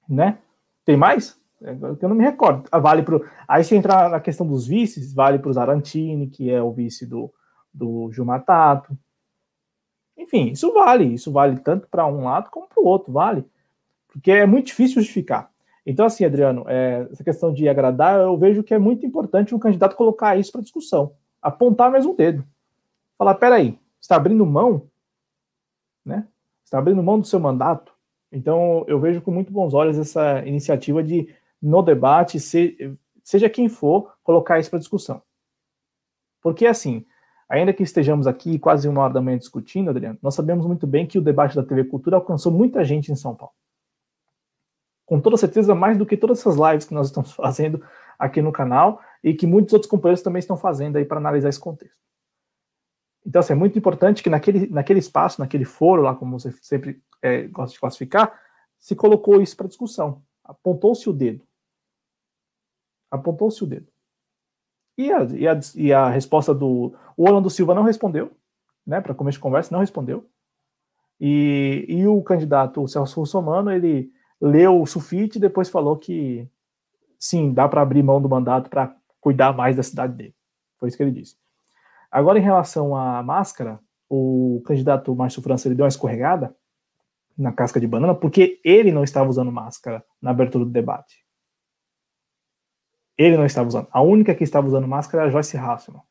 Né? 0.07 0.37
Tem 0.85 0.95
mais? 0.95 1.39
É, 1.61 1.71
eu 1.71 2.09
não 2.09 2.15
me 2.15 2.23
recordo. 2.23 2.63
Ah, 2.71 2.79
vale 2.79 3.03
pro... 3.03 3.25
Aí 3.47 3.63
se 3.63 3.75
entrar 3.75 4.09
na 4.09 4.19
questão 4.19 4.45
dos 4.45 4.67
vices, 4.67 5.13
vale 5.13 5.39
para 5.39 5.49
o 5.49 5.53
Zarantini, 5.53 6.27
que 6.27 6.49
é 6.51 6.61
o 6.61 6.71
vice 6.71 7.05
do, 7.05 7.33
do 7.73 8.11
Gilmar 8.11 8.43
Tato. 8.43 8.97
Enfim, 10.19 10.51
isso 10.51 10.71
vale. 10.73 11.05
Isso 11.05 11.31
vale 11.31 11.59
tanto 11.59 11.87
para 11.87 12.05
um 12.05 12.25
lado 12.25 12.49
como 12.51 12.67
para 12.67 12.81
o 12.81 12.85
outro, 12.85 13.11
vale. 13.11 13.43
Porque 14.07 14.31
é 14.31 14.45
muito 14.45 14.67
difícil 14.67 15.01
justificar. 15.01 15.49
Então, 15.85 16.05
assim, 16.05 16.25
Adriano, 16.25 16.65
é, 16.67 17.07
essa 17.11 17.23
questão 17.23 17.51
de 17.51 17.67
agradar, 17.67 18.19
eu 18.19 18.37
vejo 18.37 18.63
que 18.63 18.73
é 18.73 18.77
muito 18.77 19.05
importante 19.05 19.55
um 19.55 19.59
candidato 19.59 19.95
colocar 19.95 20.37
isso 20.37 20.51
para 20.51 20.61
discussão. 20.61 21.13
Apontar 21.41 21.89
mais 21.89 22.05
um 22.05 22.13
dedo 22.13 22.45
falar: 23.19 23.35
peraí, 23.35 23.77
está 23.99 24.15
abrindo 24.15 24.45
mão, 24.45 24.89
né? 26.05 26.25
Está 26.63 26.79
abrindo 26.79 27.03
mão 27.03 27.19
do 27.19 27.27
seu 27.27 27.39
mandato. 27.39 27.93
Então, 28.31 28.85
eu 28.87 28.99
vejo 28.99 29.21
com 29.21 29.31
muito 29.31 29.51
bons 29.51 29.73
olhos 29.73 29.97
essa 29.97 30.45
iniciativa 30.45 31.03
de, 31.03 31.35
no 31.61 31.81
debate, 31.81 32.39
se, 32.39 32.97
seja 33.23 33.49
quem 33.49 33.67
for, 33.67 34.15
colocar 34.23 34.59
isso 34.59 34.69
para 34.69 34.79
discussão. 34.79 35.21
Porque, 36.41 36.65
assim, 36.65 37.05
ainda 37.49 37.73
que 37.73 37.81
estejamos 37.81 38.27
aqui 38.27 38.59
quase 38.59 38.87
uma 38.87 39.01
hora 39.01 39.13
da 39.13 39.21
manhã 39.21 39.37
discutindo, 39.37 39.89
Adriano, 39.89 40.19
nós 40.21 40.35
sabemos 40.35 40.65
muito 40.65 40.85
bem 40.85 41.07
que 41.07 41.17
o 41.17 41.21
debate 41.21 41.55
da 41.55 41.63
TV 41.63 41.83
Cultura 41.85 42.17
alcançou 42.17 42.51
muita 42.51 42.85
gente 42.85 43.11
em 43.11 43.15
São 43.15 43.35
Paulo. 43.35 43.53
Com 45.05 45.19
toda 45.19 45.35
certeza, 45.35 45.73
mais 45.73 45.97
do 45.97 46.05
que 46.05 46.15
todas 46.15 46.39
essas 46.39 46.55
lives 46.55 46.85
que 46.85 46.93
nós 46.93 47.07
estamos 47.07 47.31
fazendo 47.35 47.83
aqui 48.17 48.41
no 48.41 48.51
canal 48.51 49.01
e 49.23 49.33
que 49.33 49.47
muitos 49.47 49.73
outros 49.73 49.89
companheiros 49.89 50.21
também 50.21 50.39
estão 50.39 50.55
fazendo 50.55 50.97
aí 50.97 51.05
para 51.05 51.17
analisar 51.17 51.49
esse 51.49 51.59
contexto. 51.59 51.97
Então, 53.25 53.39
assim, 53.39 53.53
é 53.53 53.55
muito 53.55 53.77
importante 53.77 54.23
que 54.23 54.29
naquele, 54.29 54.67
naquele 54.67 54.99
espaço, 54.99 55.41
naquele 55.41 55.65
foro 55.65 56.03
lá, 56.03 56.15
como 56.15 56.39
você 56.39 56.51
sempre 56.61 57.01
é, 57.21 57.43
gosta 57.47 57.73
de 57.73 57.79
classificar, 57.79 58.39
se 58.77 58.95
colocou 58.95 59.41
isso 59.41 59.57
para 59.57 59.67
discussão. 59.67 60.23
Apontou-se 60.43 61.09
o 61.09 61.13
dedo. 61.13 61.45
Apontou-se 63.11 63.63
o 63.63 63.67
dedo. 63.67 63.87
E 64.99 65.13
a, 65.13 65.23
e, 65.23 65.47
a, 65.47 65.59
e 65.75 65.93
a 65.93 66.09
resposta 66.09 66.53
do. 66.53 66.93
O 67.15 67.23
Orlando 67.23 67.49
Silva 67.49 67.73
não 67.73 67.83
respondeu, 67.83 68.33
né? 68.85 68.99
Para 68.99 69.15
começo 69.15 69.37
de 69.37 69.41
conversa, 69.41 69.73
não 69.73 69.79
respondeu. 69.79 70.27
E, 71.17 71.85
e 71.87 72.05
o 72.05 72.21
candidato, 72.21 72.83
o 72.83 72.87
Celso 72.87 73.21
Russomano, 73.21 73.71
ele 73.71 74.11
leu 74.41 74.81
o 74.81 74.85
sulfite 74.85 75.37
e 75.37 75.41
depois 75.41 75.69
falou 75.69 75.95
que 75.95 76.45
sim, 77.17 77.53
dá 77.53 77.65
para 77.69 77.81
abrir 77.81 78.03
mão 78.03 78.21
do 78.21 78.27
mandato 78.27 78.69
para 78.69 78.93
cuidar 79.21 79.53
mais 79.53 79.77
da 79.77 79.83
cidade 79.83 80.15
dele. 80.15 80.35
Foi 80.77 80.89
isso 80.89 80.97
que 80.97 81.03
ele 81.03 81.13
disse. 81.13 81.37
Agora, 82.11 82.37
em 82.37 82.41
relação 82.41 82.93
à 82.93 83.23
máscara, 83.23 83.79
o 84.09 84.61
candidato 84.65 85.15
Márcio 85.15 85.41
França 85.41 85.69
ele 85.69 85.75
deu 85.75 85.85
uma 85.85 85.89
escorregada 85.89 86.53
na 87.37 87.53
casca 87.53 87.79
de 87.79 87.87
banana 87.87 88.13
porque 88.13 88.59
ele 88.65 88.91
não 88.91 89.05
estava 89.05 89.29
usando 89.29 89.49
máscara 89.49 90.03
na 90.21 90.31
abertura 90.31 90.65
do 90.65 90.71
debate. 90.71 91.23
Ele 93.19 93.37
não 93.37 93.45
estava 93.45 93.67
usando. 93.67 93.87
A 93.91 94.01
única 94.01 94.33
que 94.33 94.43
estava 94.43 94.65
usando 94.65 94.87
máscara 94.87 95.23
era 95.23 95.29
a 95.29 95.31
Joyce 95.31 95.57
Hasselman, 95.57 96.01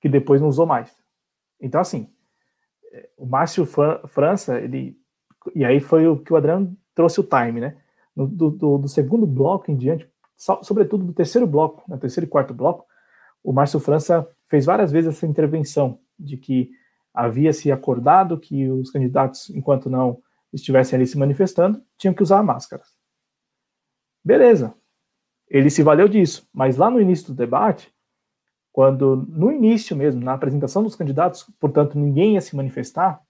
que 0.00 0.08
depois 0.08 0.40
não 0.40 0.48
usou 0.48 0.64
mais. 0.64 0.96
Então, 1.60 1.80
assim, 1.80 2.08
o 3.16 3.26
Márcio 3.26 3.66
França, 3.66 4.58
ele. 4.60 4.96
E 5.54 5.64
aí 5.64 5.80
foi 5.80 6.06
o 6.06 6.16
que 6.16 6.32
o 6.32 6.36
Adriano 6.36 6.76
trouxe 6.94 7.20
o 7.20 7.24
time, 7.24 7.60
né? 7.60 7.76
do, 8.26 8.50
do, 8.50 8.78
do, 8.78 8.88
segundo 8.88 9.26
bloco 9.26 9.70
em 9.70 9.76
diante, 9.76 10.10
sobretudo 10.62 11.04
do 11.04 11.12
terceiro 11.12 11.46
bloco, 11.46 11.84
no 11.86 11.94
né? 11.94 12.00
terceiro 12.00 12.26
e 12.26 12.30
quarto 12.30 12.52
bloco, 12.52 12.84
o 13.44 13.52
Márcio 13.52 13.78
França 13.78 14.28
fez 14.46 14.64
várias 14.64 14.90
vezes 14.90 15.14
essa 15.14 15.26
intervenção 15.26 16.00
de 16.18 16.36
que 16.36 16.70
havia 17.14 17.52
se 17.52 17.70
acordado 17.70 18.38
que 18.38 18.68
os 18.68 18.90
candidatos, 18.90 19.50
enquanto 19.50 19.88
não 19.88 20.20
estivessem 20.52 20.96
ali 20.96 21.06
se 21.06 21.16
manifestando, 21.16 21.80
tinham 21.96 22.14
que 22.14 22.22
usar 22.22 22.42
máscaras. 22.42 22.88
Beleza. 24.24 24.74
Ele 25.50 25.70
se 25.70 25.82
valeu 25.82 26.08
disso, 26.08 26.48
mas 26.52 26.76
lá 26.76 26.90
no 26.90 27.00
início 27.00 27.28
do 27.28 27.34
debate, 27.34 27.92
quando 28.72 29.26
no 29.28 29.50
início 29.50 29.96
mesmo, 29.96 30.22
na 30.22 30.34
apresentação 30.34 30.82
dos 30.82 30.94
candidatos, 30.94 31.44
portanto, 31.58 31.98
ninguém 31.98 32.34
ia 32.34 32.40
se 32.40 32.54
manifestar, 32.54 33.20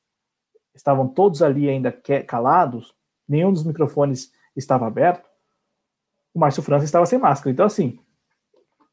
estavam 0.75 1.09
todos 1.09 1.43
ali 1.43 1.69
ainda 1.69 1.93
calados, 2.27 2.95
nenhum 3.27 3.53
dos 3.53 3.65
microfones 3.65 4.33
estava 4.57 4.87
aberto, 4.87 5.29
o 6.35 6.39
Márcio 6.39 6.63
França 6.63 6.85
estava 6.85 7.07
sem 7.07 7.19
máscara. 7.19 7.51
Então, 7.51 7.67
assim, 7.67 7.99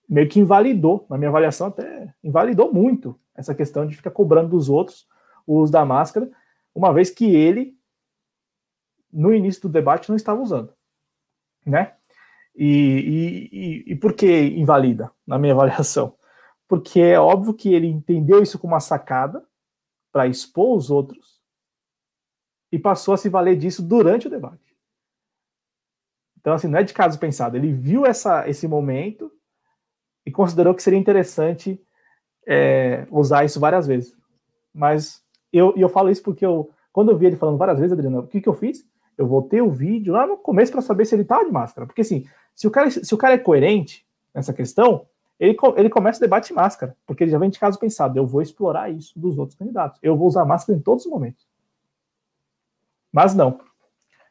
meio 0.08 0.30
que 0.30 0.40
invalidou, 0.40 1.06
na 1.10 1.18
minha 1.18 1.30
avaliação, 1.30 1.68
até 1.68 2.14
invalidou 2.24 2.74
muito 2.74 3.20
essa 3.36 3.54
questão 3.54 3.86
de 3.86 3.96
ficar 3.96 4.12
cobrando 4.12 4.50
dos 4.50 4.70
outros 4.70 5.08
o 5.46 5.60
uso 5.60 5.72
da 5.72 5.86
máscara, 5.86 6.30
uma 6.74 6.94
vez 6.94 7.10
que 7.10 7.26
ele, 7.26 7.78
no 9.12 9.34
início 9.34 9.62
do 9.64 9.70
debate, 9.70 10.10
não 10.10 10.16
estava 10.16 10.42
usando. 10.42 10.74
Né? 11.66 11.94
E, 12.56 13.50
e, 13.88 13.92
e 13.92 13.96
por 13.96 14.14
que 14.14 14.26
invalida, 14.26 15.12
na 15.28 15.38
minha 15.38 15.54
avaliação? 15.54 16.16
Porque 16.68 17.00
é 17.00 17.20
óbvio 17.20 17.54
que 17.54 17.74
ele 17.74 17.88
entendeu 17.88 18.42
isso 18.42 18.58
como 18.58 18.74
uma 18.74 18.80
sacada 18.80 19.46
para 20.12 20.28
expor 20.28 20.78
os 20.78 20.90
outros 20.90 21.42
e 22.72 22.80
passou 22.80 23.14
a 23.14 23.18
se 23.18 23.30
valer 23.30 23.58
disso 23.58 23.84
durante 23.84 24.28
o 24.28 24.30
debate. 24.30 24.76
Então, 26.40 26.54
assim, 26.54 26.68
não 26.68 26.80
é 26.80 26.84
de 26.84 26.94
caso 26.94 27.20
pensado. 27.20 27.58
Ele 27.58 27.72
viu 27.72 28.06
essa, 28.06 28.48
esse 28.48 28.68
momento 28.68 29.32
e 30.26 30.32
considerou 30.32 30.74
que 30.74 30.84
seria 30.84 31.00
interessante 31.00 31.82
é, 32.48 33.08
usar 33.10 33.46
isso 33.46 33.60
várias 33.60 33.88
vezes. 33.88 34.16
Mas 34.74 35.24
eu, 35.52 35.74
eu 35.76 35.90
falo 35.90 36.10
isso 36.10 36.22
porque 36.22 36.46
eu, 36.46 36.70
quando 36.92 37.12
eu 37.12 37.18
vi 37.18 37.28
ele 37.28 37.36
falando 37.36 37.58
várias 37.58 37.80
vezes, 37.80 37.94
Adriano, 37.94 38.20
o 38.20 38.28
que, 38.28 38.42
que 38.42 38.50
eu 38.50 38.54
fiz? 38.54 38.86
Eu 39.18 39.28
voltei 39.28 39.62
o 39.62 39.72
vídeo 39.72 40.14
lá 40.14 40.28
no 40.28 40.38
começo 40.38 40.72
para 40.72 40.82
saber 40.82 41.06
se 41.06 41.16
ele 41.16 41.22
estava 41.24 41.46
de 41.46 41.52
máscara. 41.52 41.88
Porque 41.88 42.02
assim, 42.02 42.28
se 42.56 42.66
o, 42.68 42.72
cara, 42.72 42.90
se 42.90 43.14
o 43.14 43.18
cara 43.18 43.34
é 43.34 43.38
coerente 43.38 44.06
nessa 44.34 44.54
questão, 44.54 45.06
ele, 45.40 45.58
ele 45.76 45.90
começa 45.90 46.20
o 46.20 46.22
debate 46.22 46.48
de 46.48 46.54
máscara, 46.54 46.96
porque 47.06 47.24
ele 47.24 47.32
já 47.32 47.38
vem 47.38 47.50
de 47.50 47.60
caso 47.60 47.78
pensado, 47.78 48.18
eu 48.18 48.26
vou 48.26 48.42
explorar 48.42 48.90
isso 48.90 49.20
dos 49.20 49.38
outros 49.38 49.58
candidatos. 49.58 50.00
Eu 50.02 50.16
vou 50.16 50.28
usar 50.28 50.46
máscara 50.46 50.80
em 50.80 50.82
todos 50.82 51.06
os 51.06 51.12
momentos. 51.12 51.46
Mas 53.12 53.36
não. 53.36 53.60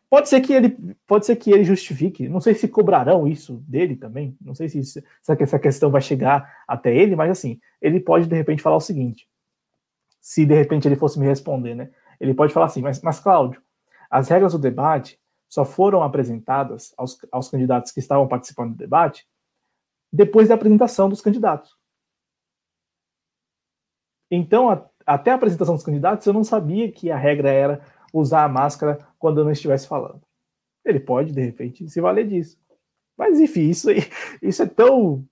Pode 0.09 0.29
ser 0.29 0.41
que 0.41 0.53
ele, 0.53 0.97
pode 1.07 1.27
ser 1.27 1.37
que 1.37 1.51
ele 1.51 1.65
justifique. 1.65 2.29
Não 2.29 2.41
sei 2.41 2.55
se 2.55 2.69
cobrarão 2.69 3.27
isso 3.27 3.55
dele 3.67 3.97
também. 3.97 4.37
Não 4.41 4.55
sei 4.55 4.69
se, 4.69 4.79
isso, 4.79 5.03
se 5.23 5.33
essa 5.43 5.59
questão 5.59 5.91
vai 5.91 6.01
chegar 6.01 6.63
até 6.69 6.95
ele, 6.95 7.17
mas 7.17 7.31
assim, 7.31 7.61
ele 7.83 7.99
pode 7.99 8.27
de 8.27 8.35
repente 8.35 8.63
falar 8.63 8.77
o 8.77 8.81
seguinte: 8.81 9.29
se 10.21 10.47
de 10.47 10.55
repente 10.55 10.87
ele 10.87 10.97
fosse 10.97 11.19
me 11.19 11.27
responder, 11.27 11.75
né? 11.75 11.91
Ele 12.21 12.33
pode 12.33 12.53
falar 12.53 12.67
assim, 12.67 12.81
mas, 12.81 13.03
mas 13.03 13.19
Cláudio, 13.19 13.61
as 14.09 14.29
regras 14.29 14.53
do 14.53 14.59
debate 14.59 15.19
só 15.55 15.65
foram 15.65 16.03
apresentadas 16.03 16.93
aos, 16.97 17.17
aos 17.31 17.49
candidatos 17.49 17.93
que 17.93 18.01
estavam 18.01 18.27
participando 18.27 18.73
do 18.73 18.77
debate 18.77 19.25
depois 20.13 20.49
da 20.49 20.57
apresentação 20.57 21.09
dos 21.09 21.21
candidatos. 21.21 21.77
Então, 24.29 24.69
a, 24.69 24.85
até 25.07 25.31
a 25.31 25.35
apresentação 25.37 25.77
dos 25.77 25.85
candidatos, 25.85 26.27
eu 26.27 26.33
não 26.33 26.43
sabia 26.43 26.91
que 26.91 27.09
a 27.09 27.17
regra 27.17 27.51
era 27.51 27.81
usar 28.13 28.43
a 28.43 28.49
máscara 28.49 28.99
quando 29.17 29.39
eu 29.39 29.45
não 29.45 29.53
estivesse 29.53 29.87
falando. 29.87 30.23
Ele 30.85 30.99
pode, 30.99 31.33
de 31.33 31.41
repente, 31.41 31.89
se 31.89 32.01
valer 32.01 32.27
disso. 32.27 32.59
Mas, 33.17 33.39
enfim, 33.39 33.69
isso, 33.69 33.89
isso 34.43 34.61
é 34.61 34.67
tão, 34.67 35.25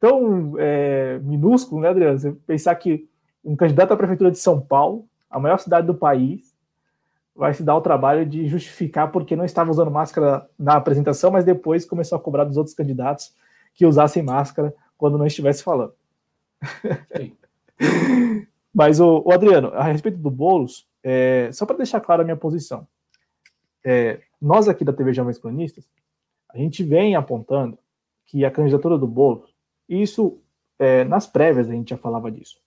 tão 0.00 0.58
é, 0.58 1.18
minúsculo, 1.18 1.82
né, 1.82 1.90
Adriano? 1.90 2.18
Você 2.18 2.32
pensar 2.46 2.74
que 2.76 3.06
um 3.44 3.54
candidato 3.54 3.92
à 3.92 3.96
prefeitura 3.96 4.30
de 4.30 4.38
São 4.38 4.58
Paulo, 4.58 5.06
a 5.28 5.38
maior 5.38 5.58
cidade 5.58 5.86
do 5.86 5.94
país, 5.94 6.45
vai 7.36 7.52
se 7.52 7.62
dar 7.62 7.76
o 7.76 7.80
trabalho 7.80 8.24
de 8.24 8.48
justificar 8.48 9.12
porque 9.12 9.36
não 9.36 9.44
estava 9.44 9.70
usando 9.70 9.90
máscara 9.90 10.48
na 10.58 10.74
apresentação, 10.74 11.30
mas 11.30 11.44
depois 11.44 11.84
começou 11.84 12.16
a 12.16 12.20
cobrar 12.20 12.44
dos 12.44 12.56
outros 12.56 12.74
candidatos 12.74 13.34
que 13.74 13.84
usassem 13.84 14.22
máscara 14.22 14.74
quando 14.96 15.18
não 15.18 15.26
estivesse 15.26 15.62
falando. 15.62 15.92
mas, 18.74 19.00
o, 19.00 19.22
o, 19.24 19.32
Adriano, 19.32 19.68
a 19.74 19.84
respeito 19.84 20.18
do 20.18 20.30
Boulos, 20.30 20.88
é, 21.02 21.50
só 21.52 21.66
para 21.66 21.76
deixar 21.76 22.00
clara 22.00 22.22
a 22.22 22.24
minha 22.24 22.36
posição, 22.36 22.86
é, 23.84 24.20
nós 24.40 24.66
aqui 24.66 24.84
da 24.84 24.92
TV 24.92 25.12
Jovens 25.12 25.38
Cronistas, 25.38 25.86
a 26.48 26.56
gente 26.56 26.82
vem 26.82 27.14
apontando 27.14 27.78
que 28.24 28.44
a 28.44 28.50
candidatura 28.50 28.96
do 28.96 29.06
Boulos, 29.06 29.54
isso 29.86 30.38
é, 30.78 31.04
nas 31.04 31.26
prévias 31.26 31.68
a 31.68 31.72
gente 31.72 31.90
já 31.90 31.98
falava 31.98 32.30
disso, 32.30 32.58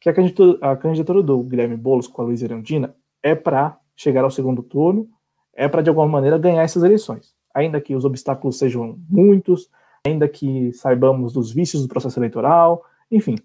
que 0.00 0.08
a 0.08 0.14
candidatura, 0.14 0.72
a 0.72 0.76
candidatura 0.76 1.22
do 1.22 1.42
Guilherme 1.42 1.76
Boulos 1.76 2.08
com 2.08 2.22
a 2.22 2.24
Luiz 2.24 2.42
Erundina 2.42 2.94
é 3.22 3.34
para 3.34 3.78
chegar 4.00 4.24
ao 4.24 4.30
segundo 4.30 4.62
turno, 4.62 5.10
é 5.52 5.68
para 5.68 5.82
de 5.82 5.90
alguma 5.90 6.08
maneira 6.08 6.38
ganhar 6.38 6.62
essas 6.62 6.82
eleições. 6.82 7.34
Ainda 7.54 7.78
que 7.82 7.94
os 7.94 8.02
obstáculos 8.02 8.56
sejam 8.56 8.98
muitos, 9.10 9.70
ainda 10.02 10.26
que 10.26 10.72
saibamos 10.72 11.34
dos 11.34 11.52
vícios 11.52 11.82
do 11.82 11.88
processo 11.88 12.18
eleitoral, 12.18 12.82
enfim. 13.10 13.36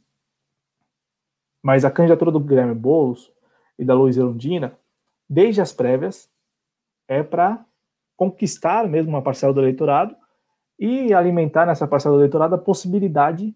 Mas 1.62 1.84
a 1.84 1.92
candidatura 1.92 2.32
do 2.32 2.40
Guilherme 2.40 2.74
Boulos 2.74 3.34
e 3.78 3.84
da 3.84 3.94
Luiz 3.94 4.16
Erundina, 4.16 4.80
desde 5.30 5.60
as 5.60 5.74
prévias, 5.74 6.30
é 7.06 7.22
para 7.22 7.66
conquistar 8.16 8.88
mesmo 8.88 9.10
uma 9.10 9.22
parcela 9.22 9.52
do 9.52 9.60
eleitorado 9.60 10.16
e 10.80 11.14
alimentar 11.14 11.66
nessa 11.66 11.86
parcela 11.86 12.16
do 12.16 12.22
eleitorado 12.22 12.56
a 12.56 12.60
possibilidade 12.60 13.54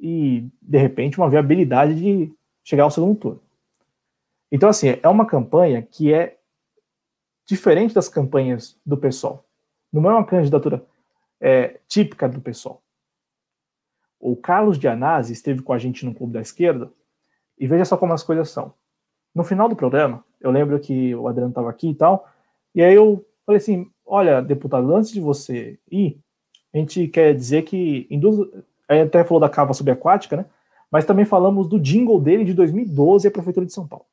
e, 0.00 0.48
de 0.62 0.78
repente, 0.78 1.18
uma 1.18 1.28
viabilidade 1.28 1.94
de 1.96 2.32
chegar 2.64 2.84
ao 2.84 2.90
segundo 2.90 3.18
turno. 3.18 3.47
Então, 4.50 4.68
assim, 4.68 4.98
é 5.02 5.08
uma 5.08 5.26
campanha 5.26 5.82
que 5.82 6.12
é 6.12 6.38
diferente 7.44 7.94
das 7.94 8.08
campanhas 8.08 8.78
do 8.84 8.96
PSOL. 8.96 9.44
Não 9.92 10.10
é 10.10 10.14
uma 10.14 10.24
candidatura 10.24 10.84
é, 11.40 11.80
típica 11.86 12.28
do 12.28 12.40
PSOL. 12.40 12.82
O 14.20 14.36
Carlos 14.36 14.78
Dianazzi 14.78 15.32
esteve 15.32 15.62
com 15.62 15.72
a 15.72 15.78
gente 15.78 16.04
no 16.04 16.14
Clube 16.14 16.32
da 16.32 16.40
Esquerda 16.40 16.92
e 17.58 17.66
veja 17.66 17.84
só 17.84 17.96
como 17.96 18.12
as 18.12 18.22
coisas 18.22 18.50
são. 18.50 18.74
No 19.34 19.44
final 19.44 19.68
do 19.68 19.76
programa, 19.76 20.24
eu 20.40 20.50
lembro 20.50 20.78
que 20.80 21.14
o 21.14 21.28
Adriano 21.28 21.50
estava 21.50 21.70
aqui 21.70 21.90
e 21.90 21.94
tal, 21.94 22.28
e 22.74 22.82
aí 22.82 22.94
eu 22.94 23.24
falei 23.46 23.58
assim: 23.58 23.90
olha, 24.04 24.42
deputado, 24.42 24.94
antes 24.94 25.12
de 25.12 25.20
você 25.20 25.78
ir, 25.90 26.20
a 26.74 26.78
gente 26.78 27.08
quer 27.08 27.34
dizer 27.34 27.62
que. 27.62 28.06
Induz... 28.10 28.48
Aí 28.88 29.00
até 29.00 29.22
falou 29.22 29.40
da 29.40 29.48
cava 29.48 29.74
subaquática, 29.74 30.36
né? 30.36 30.46
Mas 30.90 31.04
também 31.04 31.24
falamos 31.24 31.68
do 31.68 31.78
jingle 31.78 32.20
dele 32.20 32.44
de 32.44 32.54
2012 32.54 33.28
à 33.28 33.30
Prefeitura 33.30 33.66
de 33.66 33.72
São 33.72 33.86
Paulo. 33.86 34.06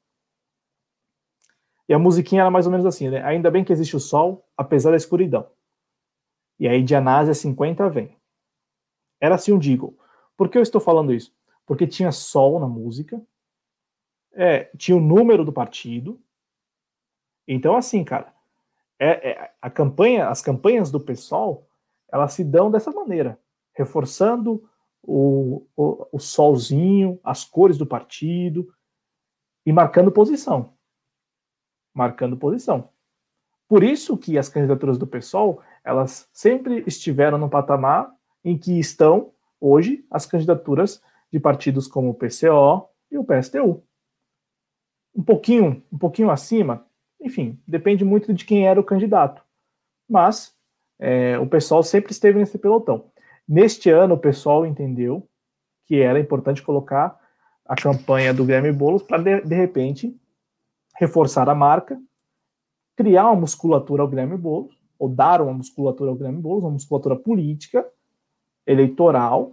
E 1.88 1.94
a 1.94 2.00
musiquinha 2.00 2.42
era 2.42 2.52
mais 2.52 2.66
ou 2.66 2.72
menos 2.72 2.86
assim, 2.86 3.10
né? 3.10 3.24
Ainda 3.24 3.52
bem 3.52 3.64
que 3.64 3.72
existe 3.72 3.96
o 3.96 4.00
sol, 4.00 4.48
apesar 4.58 4.92
da 4.92 4.98
escuridão. 4.98 5.48
E 6.60 6.68
aí 6.68 6.82
de 6.82 6.96
Anásia 6.96 7.34
50 7.34 7.90
vem. 7.90 8.16
Era 9.22 9.36
assim 9.36 9.54
um 9.54 9.60
jingle. 9.60 9.98
Por 10.36 10.50
que 10.50 10.58
eu 10.58 10.62
estou 10.62 10.82
falando 10.82 11.14
isso? 11.14 11.34
Porque 11.66 11.88
tinha 11.88 12.12
sol 12.12 12.60
na 12.60 12.68
música, 12.68 13.22
é, 14.34 14.66
tinha 14.78 14.98
o 14.98 15.02
número 15.02 15.46
do 15.46 15.54
partido. 15.54 16.20
Então, 17.48 17.76
assim, 17.76 18.04
cara, 18.04 18.34
é, 19.00 19.32
é, 19.32 19.54
a 19.62 19.70
campanha, 19.70 20.30
as 20.30 20.42
campanhas 20.42 20.92
do 20.92 21.00
PSOL, 21.00 21.70
elas 22.12 22.34
se 22.34 22.44
dão 22.44 22.72
dessa 22.72 22.92
maneira, 22.92 23.40
reforçando 23.74 24.68
o, 25.04 25.66
o, 25.76 26.08
o 26.14 26.20
solzinho, 26.20 27.20
as 27.24 27.44
cores 27.44 27.78
do 27.78 27.86
partido 27.86 28.74
e 29.66 29.72
marcando 29.72 30.12
posição 30.12 30.75
marcando 31.96 32.38
posição. 32.38 32.90
Por 33.68 33.84
isso 33.84 34.18
que 34.18 34.38
as 34.38 34.50
candidaturas 34.50 34.98
do 34.98 35.08
PSOL, 35.08 35.62
elas 35.84 36.30
sempre 36.32 36.84
estiveram 36.86 37.38
no 37.38 37.50
patamar 37.50 38.12
em 38.44 38.58
que 38.58 38.78
estão 38.80 39.32
hoje 39.60 40.06
as 40.12 40.26
candidaturas 40.26 41.02
de 41.32 41.40
partidos 41.40 41.88
como 41.88 42.10
o 42.10 42.14
PCO 42.14 42.88
e 43.10 43.18
o 43.18 43.24
PSTU. 43.24 43.84
Um 45.16 45.24
pouquinho, 45.24 45.82
um 45.92 45.98
pouquinho 45.98 46.30
acima, 46.30 46.86
enfim, 47.20 47.60
depende 47.68 48.04
muito 48.06 48.34
de 48.34 48.46
quem 48.46 48.68
era 48.68 48.80
o 48.80 48.84
candidato. 48.84 49.42
Mas 50.08 50.54
é, 51.00 51.40
o 51.40 51.48
pessoal 51.48 51.82
sempre 51.82 52.12
esteve 52.12 52.38
nesse 52.38 52.58
pelotão. 52.58 53.10
Neste 53.48 53.90
ano, 53.90 54.16
o 54.16 54.20
pessoal 54.20 54.66
entendeu 54.66 55.28
que 55.86 56.02
era 56.02 56.20
importante 56.20 56.62
colocar 56.62 57.20
a 57.66 57.76
campanha 57.76 58.34
do 58.34 58.44
Guilherme 58.44 58.72
Boulos 58.72 59.04
para, 59.04 59.22
de, 59.22 59.42
de 59.42 59.56
repente, 59.56 60.16
reforçar 60.96 61.50
a 61.50 61.56
marca, 61.56 62.00
criar 62.96 63.30
uma 63.30 63.42
musculatura 63.42 64.02
ao 64.02 64.08
Guilherme 64.08 64.38
Boulos, 64.38 64.76
ou 64.98 65.10
dar 65.10 65.42
uma 65.42 65.54
musculatura 65.54 66.10
ao 66.10 66.16
Guilherme 66.16 66.42
Boulos, 66.42 66.64
uma 66.64 66.72
musculatura 66.72 67.16
política, 67.16 67.86
eleitoral, 68.66 69.52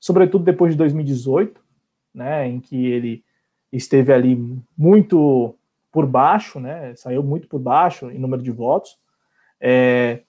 sobretudo 0.00 0.44
depois 0.44 0.72
de 0.72 0.78
2018, 0.78 1.60
né, 2.14 2.48
em 2.48 2.60
que 2.60 2.86
ele 2.86 3.22
esteve 3.72 4.12
ali 4.12 4.60
muito 4.76 5.54
por 5.92 6.06
baixo, 6.06 6.58
né, 6.58 6.94
saiu 6.96 7.22
muito 7.22 7.46
por 7.46 7.60
baixo 7.60 8.10
em 8.10 8.18
número 8.18 8.42
de 8.42 8.50
votos. 8.50 8.98
É, 9.60 10.22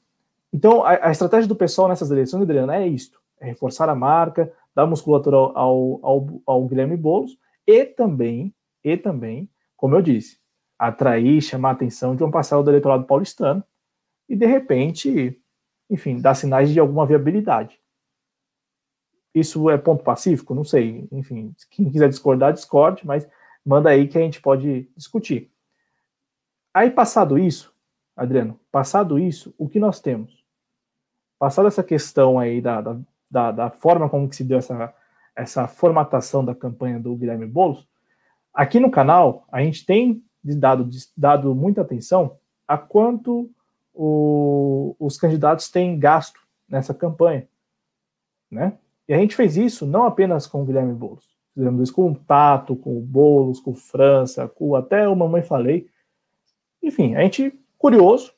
então, 0.51 0.83
a, 0.83 1.07
a, 1.07 1.11
estratégia 1.11 1.47
do 1.47 1.55
pessoal 1.55 1.87
nessas 1.87 2.11
eleições, 2.11 2.41
Adriana, 2.41 2.75
é 2.75 2.87
isto: 2.87 3.21
é 3.39 3.45
reforçar 3.45 3.87
a 3.87 3.95
marca, 3.95 4.51
dar 4.75 4.85
musculatura 4.85 5.37
ao, 5.37 5.99
ao, 6.01 6.41
ao 6.45 6.65
Guilherme 6.67 6.97
Boulos 6.97 7.37
e 7.65 7.85
também, 7.85 8.53
e 8.83 8.97
também 8.97 9.49
como 9.79 9.95
eu 9.95 10.01
disse, 10.01 10.37
atrair, 10.77 11.41
chamar 11.41 11.69
a 11.69 11.71
atenção 11.71 12.17
de 12.17 12.21
uma 12.21 12.31
parcela 12.31 12.61
do 12.61 12.69
eleitorado 12.69 13.05
paulistano 13.05 13.63
e, 14.27 14.35
de 14.35 14.45
repente, 14.45 15.41
enfim, 15.89 16.19
dar 16.19 16.35
sinais 16.35 16.69
de 16.69 16.81
alguma 16.81 17.05
viabilidade. 17.05 17.79
Isso 19.33 19.69
é 19.69 19.77
ponto 19.77 20.03
pacífico? 20.03 20.53
Não 20.53 20.65
sei. 20.65 21.07
Enfim, 21.13 21.55
quem 21.71 21.89
quiser 21.89 22.09
discordar, 22.09 22.51
discorde, 22.51 23.07
mas 23.07 23.25
manda 23.65 23.89
aí 23.89 24.05
que 24.05 24.17
a 24.17 24.21
gente 24.21 24.41
pode 24.41 24.89
discutir. 24.97 25.49
Aí, 26.73 26.91
passado 26.91 27.37
isso, 27.39 27.73
Adriano, 28.15 28.59
passado 28.69 29.17
isso, 29.17 29.55
o 29.57 29.69
que 29.69 29.79
nós 29.79 30.01
temos? 30.01 30.43
Passada 31.39 31.69
essa 31.69 31.83
questão 31.83 32.37
aí 32.37 32.59
da, 32.59 32.81
da, 33.31 33.51
da, 33.51 33.69
forma 33.69 34.09
como 34.09 34.27
que 34.27 34.35
se 34.35 34.43
deu 34.43 34.57
essa, 34.57 34.93
essa 35.33 35.67
formatação 35.67 36.43
da 36.43 36.53
campanha 36.53 36.99
do 36.99 37.15
Guilherme 37.15 37.45
Boulos, 37.45 37.87
Aqui 38.53 38.79
no 38.79 38.91
canal, 38.91 39.45
a 39.51 39.63
gente 39.63 39.85
tem 39.85 40.23
dado, 40.43 40.89
dado 41.15 41.55
muita 41.55 41.81
atenção 41.81 42.37
a 42.67 42.77
quanto 42.77 43.49
o, 43.93 44.95
os 44.99 45.17
candidatos 45.17 45.69
têm 45.69 45.99
gasto 45.99 46.39
nessa 46.67 46.93
campanha, 46.93 47.47
né? 48.49 48.77
E 49.07 49.13
a 49.13 49.17
gente 49.17 49.35
fez 49.35 49.57
isso 49.57 49.85
não 49.85 50.03
apenas 50.03 50.45
com 50.45 50.61
o 50.61 50.65
Guilherme 50.65 50.93
Boulos, 50.93 51.27
fizemos 51.53 51.81
isso 51.81 51.93
com 51.93 52.11
o 52.11 52.15
Tato, 52.15 52.75
com 52.75 52.97
o 52.97 53.01
Boulos, 53.01 53.59
com 53.59 53.71
o 53.71 53.75
França, 53.75 54.47
com 54.47 54.75
até 54.75 55.07
o 55.07 55.15
Mamãe 55.15 55.41
Falei. 55.41 55.89
Enfim, 56.81 57.15
a 57.15 57.21
gente, 57.21 57.51
curioso, 57.77 58.33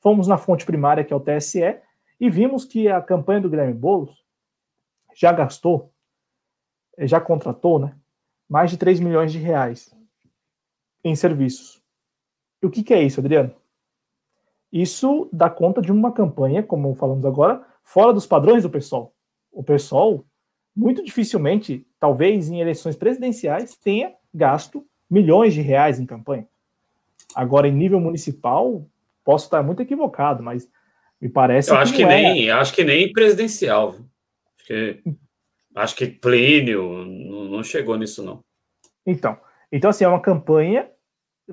fomos 0.00 0.28
na 0.28 0.36
fonte 0.36 0.66
primária, 0.66 1.02
que 1.02 1.12
é 1.12 1.16
o 1.16 1.20
TSE, 1.20 1.80
e 2.20 2.28
vimos 2.28 2.64
que 2.64 2.88
a 2.88 3.00
campanha 3.00 3.40
do 3.40 3.48
Guilherme 3.48 3.74
Boulos 3.74 4.22
já 5.14 5.32
gastou, 5.32 5.92
já 6.98 7.20
contratou, 7.20 7.78
né, 7.78 7.96
mais 8.48 8.70
de 8.70 8.76
3 8.76 9.00
milhões 9.00 9.30
de 9.30 9.38
reais 9.38 9.94
em 11.04 11.14
serviços. 11.14 11.82
E 12.62 12.66
o 12.66 12.70
que, 12.70 12.82
que 12.82 12.94
é 12.94 13.02
isso, 13.02 13.20
Adriano? 13.20 13.54
Isso 14.72 15.28
dá 15.32 15.48
conta 15.48 15.80
de 15.80 15.92
uma 15.92 16.12
campanha, 16.12 16.62
como 16.62 16.94
falamos 16.94 17.24
agora, 17.24 17.64
fora 17.82 18.12
dos 18.12 18.26
padrões 18.26 18.62
do 18.62 18.70
PSOL. 18.70 19.14
O 19.50 19.62
PSOL, 19.62 20.24
muito 20.76 21.02
dificilmente, 21.02 21.86
talvez 21.98 22.48
em 22.48 22.60
eleições 22.60 22.96
presidenciais, 22.96 23.76
tenha 23.76 24.12
gasto 24.32 24.86
milhões 25.08 25.54
de 25.54 25.62
reais 25.62 25.98
em 25.98 26.06
campanha. 26.06 26.46
Agora, 27.34 27.68
em 27.68 27.72
nível 27.72 28.00
municipal, 28.00 28.86
posso 29.24 29.46
estar 29.46 29.62
muito 29.62 29.82
equivocado, 29.82 30.42
mas 30.42 30.68
me 31.20 31.28
parece. 31.28 31.70
Eu 31.70 31.76
acho 31.76 31.92
que, 31.92 31.98
que 31.98 32.04
é. 32.04 32.06
nem, 32.06 32.50
acho 32.50 32.72
que 32.74 32.84
nem 32.84 33.12
presidencial. 33.12 33.96
Acho 34.56 34.66
que, 34.66 35.02
acho 35.74 35.96
que 35.96 36.06
Plínio 36.06 36.92
não 37.48 37.62
chegou 37.62 37.96
nisso, 37.96 38.22
não. 38.22 38.40
Então, 39.06 39.38
então 39.70 39.90
assim, 39.90 40.04
é 40.04 40.08
uma 40.08 40.20
campanha 40.20 40.90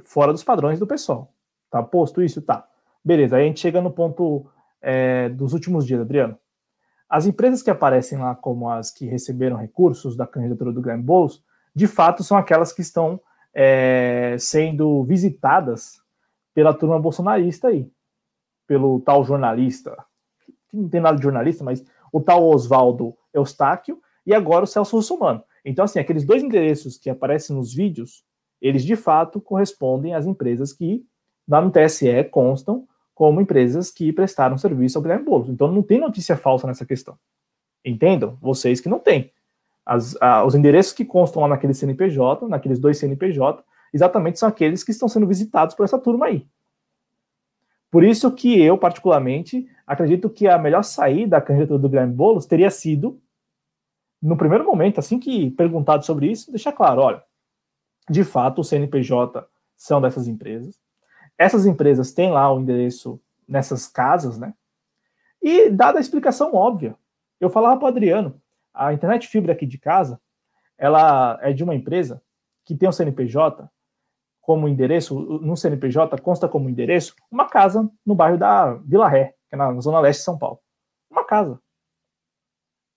fora 0.03 0.31
dos 0.31 0.43
padrões 0.43 0.79
do 0.79 0.87
pessoal. 0.87 1.33
Tá 1.69 1.81
posto 1.81 2.21
isso? 2.21 2.41
Tá. 2.41 2.67
Beleza, 3.03 3.37
aí 3.37 3.43
a 3.43 3.47
gente 3.47 3.59
chega 3.59 3.81
no 3.81 3.91
ponto 3.91 4.45
é, 4.81 5.29
dos 5.29 5.53
últimos 5.53 5.85
dias, 5.85 6.01
Adriano. 6.01 6.37
As 7.07 7.25
empresas 7.25 7.61
que 7.61 7.69
aparecem 7.69 8.17
lá 8.17 8.35
como 8.35 8.69
as 8.69 8.91
que 8.91 9.05
receberam 9.05 9.57
recursos 9.57 10.15
da 10.15 10.25
candidatura 10.25 10.71
do 10.71 10.81
Guilherme 10.81 11.03
Boulos, 11.03 11.43
de 11.73 11.87
fato 11.87 12.23
são 12.23 12.37
aquelas 12.37 12.73
que 12.73 12.81
estão 12.81 13.19
é, 13.53 14.35
sendo 14.39 15.03
visitadas 15.03 16.01
pela 16.53 16.73
turma 16.73 16.99
bolsonarista 16.99 17.67
aí, 17.67 17.89
pelo 18.67 18.99
tal 19.01 19.23
jornalista, 19.23 19.95
que 20.69 20.75
não 20.75 20.89
tem 20.89 21.01
nada 21.01 21.17
de 21.17 21.23
jornalista, 21.23 21.63
mas 21.63 21.85
o 22.11 22.21
tal 22.21 22.43
Oswaldo 22.43 23.15
Eustáquio 23.33 24.01
e 24.25 24.33
agora 24.33 24.63
o 24.63 24.67
Celso 24.67 24.95
Russomano. 24.95 25.43
Então, 25.65 25.83
assim, 25.83 25.99
aqueles 25.99 26.23
dois 26.23 26.43
endereços 26.43 26.97
que 26.97 27.09
aparecem 27.09 27.55
nos 27.55 27.73
vídeos, 27.73 28.23
eles 28.61 28.85
de 28.85 28.95
fato 28.95 29.41
correspondem 29.41 30.13
às 30.13 30.27
empresas 30.27 30.71
que 30.71 31.03
lá 31.47 31.59
no 31.59 31.71
TSE 31.71 32.23
constam 32.31 32.87
como 33.13 33.41
empresas 33.41 33.89
que 33.89 34.13
prestaram 34.13 34.57
serviço 34.57 34.97
ao 34.97 35.01
Guilherme 35.01 35.25
Boulos. 35.25 35.49
Então 35.49 35.71
não 35.71 35.81
tem 35.81 35.99
notícia 35.99 36.37
falsa 36.37 36.67
nessa 36.67 36.85
questão. 36.85 37.17
Entendam? 37.83 38.37
Vocês 38.41 38.79
que 38.79 38.89
não 38.89 38.99
têm. 38.99 39.31
As, 39.85 40.15
a, 40.21 40.43
os 40.43 40.53
endereços 40.55 40.93
que 40.93 41.05
constam 41.05 41.41
lá 41.41 41.47
naquele 41.47 41.73
CNPJ, 41.73 42.47
naqueles 42.47 42.79
dois 42.79 42.97
CNPJ, 42.97 43.63
exatamente 43.93 44.37
são 44.37 44.49
aqueles 44.49 44.83
que 44.83 44.91
estão 44.91 45.07
sendo 45.07 45.25
visitados 45.25 45.75
por 45.75 45.83
essa 45.83 45.97
turma 45.97 46.27
aí. 46.27 46.45
Por 47.89 48.03
isso 48.03 48.29
que 48.31 48.61
eu, 48.61 48.77
particularmente, 48.77 49.67
acredito 49.87 50.29
que 50.29 50.47
a 50.47 50.57
melhor 50.57 50.83
saída 50.83 51.37
da 51.37 51.41
candidatura 51.41 51.79
do 51.79 51.87
Guilherme 51.87 52.13
Boulos 52.13 52.45
teria 52.45 52.69
sido, 52.69 53.21
no 54.25 54.35
primeiro 54.35 54.65
momento, 54.65 54.99
assim 54.99 55.19
que 55.19 55.51
perguntado 55.51 56.03
sobre 56.03 56.31
isso, 56.31 56.49
deixar 56.49 56.71
claro, 56.71 57.01
olha, 57.01 57.23
de 58.09 58.23
fato, 58.23 58.61
o 58.61 58.63
CNPJ 58.63 59.47
são 59.77 60.01
dessas 60.01 60.27
empresas, 60.27 60.79
essas 61.37 61.67
empresas 61.67 62.11
têm 62.11 62.31
lá 62.31 62.51
o 62.51 62.59
endereço 62.59 63.21
nessas 63.47 63.87
casas, 63.87 64.39
né? 64.39 64.53
E 65.41 65.69
dada 65.69 65.99
a 65.99 66.01
explicação 66.01 66.55
óbvia, 66.55 66.95
eu 67.39 67.51
falava 67.51 67.77
para 67.77 67.85
o 67.85 67.89
Adriano, 67.89 68.41
a 68.73 68.93
internet 68.93 69.27
fibra 69.27 69.53
aqui 69.53 69.67
de 69.67 69.77
casa, 69.77 70.19
ela 70.75 71.37
é 71.43 71.53
de 71.53 71.63
uma 71.63 71.75
empresa 71.75 72.19
que 72.65 72.75
tem 72.75 72.89
um 72.89 72.91
CNPJ 72.91 73.69
como 74.41 74.67
endereço, 74.67 75.19
no 75.19 75.55
CNPJ 75.55 76.19
consta 76.21 76.47
como 76.47 76.69
endereço 76.69 77.15
uma 77.29 77.47
casa 77.47 77.87
no 78.03 78.15
bairro 78.15 78.39
da 78.39 78.73
Vila 78.73 79.07
Ré, 79.07 79.35
que 79.47 79.55
é 79.55 79.57
na 79.57 79.79
zona 79.79 79.99
leste 79.99 80.19
de 80.19 80.25
São 80.25 80.37
Paulo. 80.37 80.59
Uma 81.11 81.23
casa. 81.23 81.59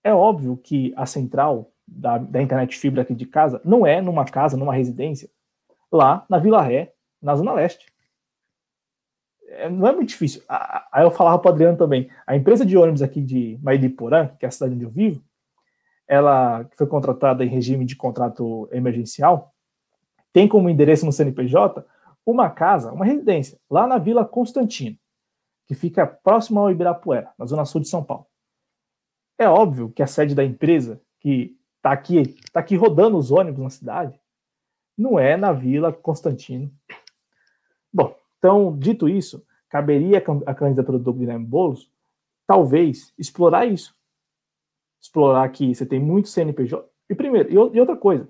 É 0.09 0.13
óbvio 0.13 0.57
que 0.57 0.91
a 0.97 1.05
central 1.05 1.71
da, 1.87 2.17
da 2.17 2.41
internet 2.41 2.75
fibra 2.75 3.03
aqui 3.03 3.13
de 3.13 3.27
casa 3.27 3.61
não 3.63 3.85
é 3.85 4.01
numa 4.01 4.25
casa, 4.25 4.57
numa 4.57 4.73
residência, 4.73 5.29
lá 5.91 6.25
na 6.27 6.39
Vila 6.39 6.63
Ré, 6.63 6.93
na 7.21 7.35
zona 7.35 7.53
leste 7.53 7.85
é, 9.49 9.69
não 9.69 9.85
é 9.87 9.91
muito 9.91 10.09
difícil. 10.09 10.41
Aí 10.49 11.03
eu 11.03 11.11
falava 11.11 11.37
para 11.37 11.51
o 11.51 11.53
Adriano 11.53 11.77
também, 11.77 12.09
a 12.25 12.35
empresa 12.35 12.65
de 12.65 12.75
ônibus 12.75 13.03
aqui 13.03 13.21
de 13.21 13.59
Mairiporã, 13.61 14.29
que 14.39 14.45
é 14.45 14.47
a 14.47 14.51
cidade 14.51 14.73
onde 14.73 14.83
eu 14.83 14.89
vivo, 14.89 15.21
ela 16.07 16.67
foi 16.75 16.87
contratada 16.87 17.45
em 17.45 17.47
regime 17.47 17.85
de 17.85 17.95
contrato 17.95 18.67
emergencial, 18.71 19.53
tem 20.33 20.47
como 20.47 20.71
endereço 20.71 21.05
no 21.05 21.11
CNPJ 21.11 21.85
uma 22.25 22.49
casa, 22.49 22.91
uma 22.91 23.05
residência, 23.05 23.59
lá 23.69 23.85
na 23.85 23.99
Vila 23.99 24.25
Constantino, 24.25 24.97
que 25.67 25.75
fica 25.75 26.07
próximo 26.07 26.59
ao 26.59 26.71
Ibirapuera, 26.71 27.29
na 27.37 27.45
zona 27.45 27.63
sul 27.63 27.79
de 27.79 27.87
São 27.87 28.03
Paulo. 28.03 28.25
É 29.39 29.47
óbvio 29.47 29.89
que 29.89 30.03
a 30.03 30.07
sede 30.07 30.35
da 30.35 30.43
empresa, 30.43 31.01
que 31.21 31.57
está 31.77 31.93
aqui, 31.93 32.35
tá 32.51 32.59
aqui 32.59 32.75
rodando 32.75 33.17
os 33.17 33.31
ônibus 33.31 33.63
na 33.63 33.69
cidade, 33.69 34.19
não 34.97 35.17
é 35.17 35.37
na 35.37 35.53
Vila 35.53 35.93
Constantino. 35.93 36.69
Bom, 37.91 38.13
então, 38.37 38.77
dito 38.77 39.07
isso, 39.07 39.45
caberia 39.69 40.21
a 40.45 40.53
candidatura 40.53 40.99
do 40.99 41.13
Guilherme 41.13 41.45
Boulos, 41.45 41.89
talvez, 42.45 43.13
explorar 43.17 43.65
isso. 43.65 43.95
Explorar 45.01 45.47
que 45.49 45.73
você 45.73 45.85
tem 45.85 46.01
muito 46.01 46.27
CNPJ. 46.27 46.85
E 47.09 47.15
primeiro, 47.15 47.49
e 47.49 47.79
outra 47.79 47.95
coisa, 47.95 48.27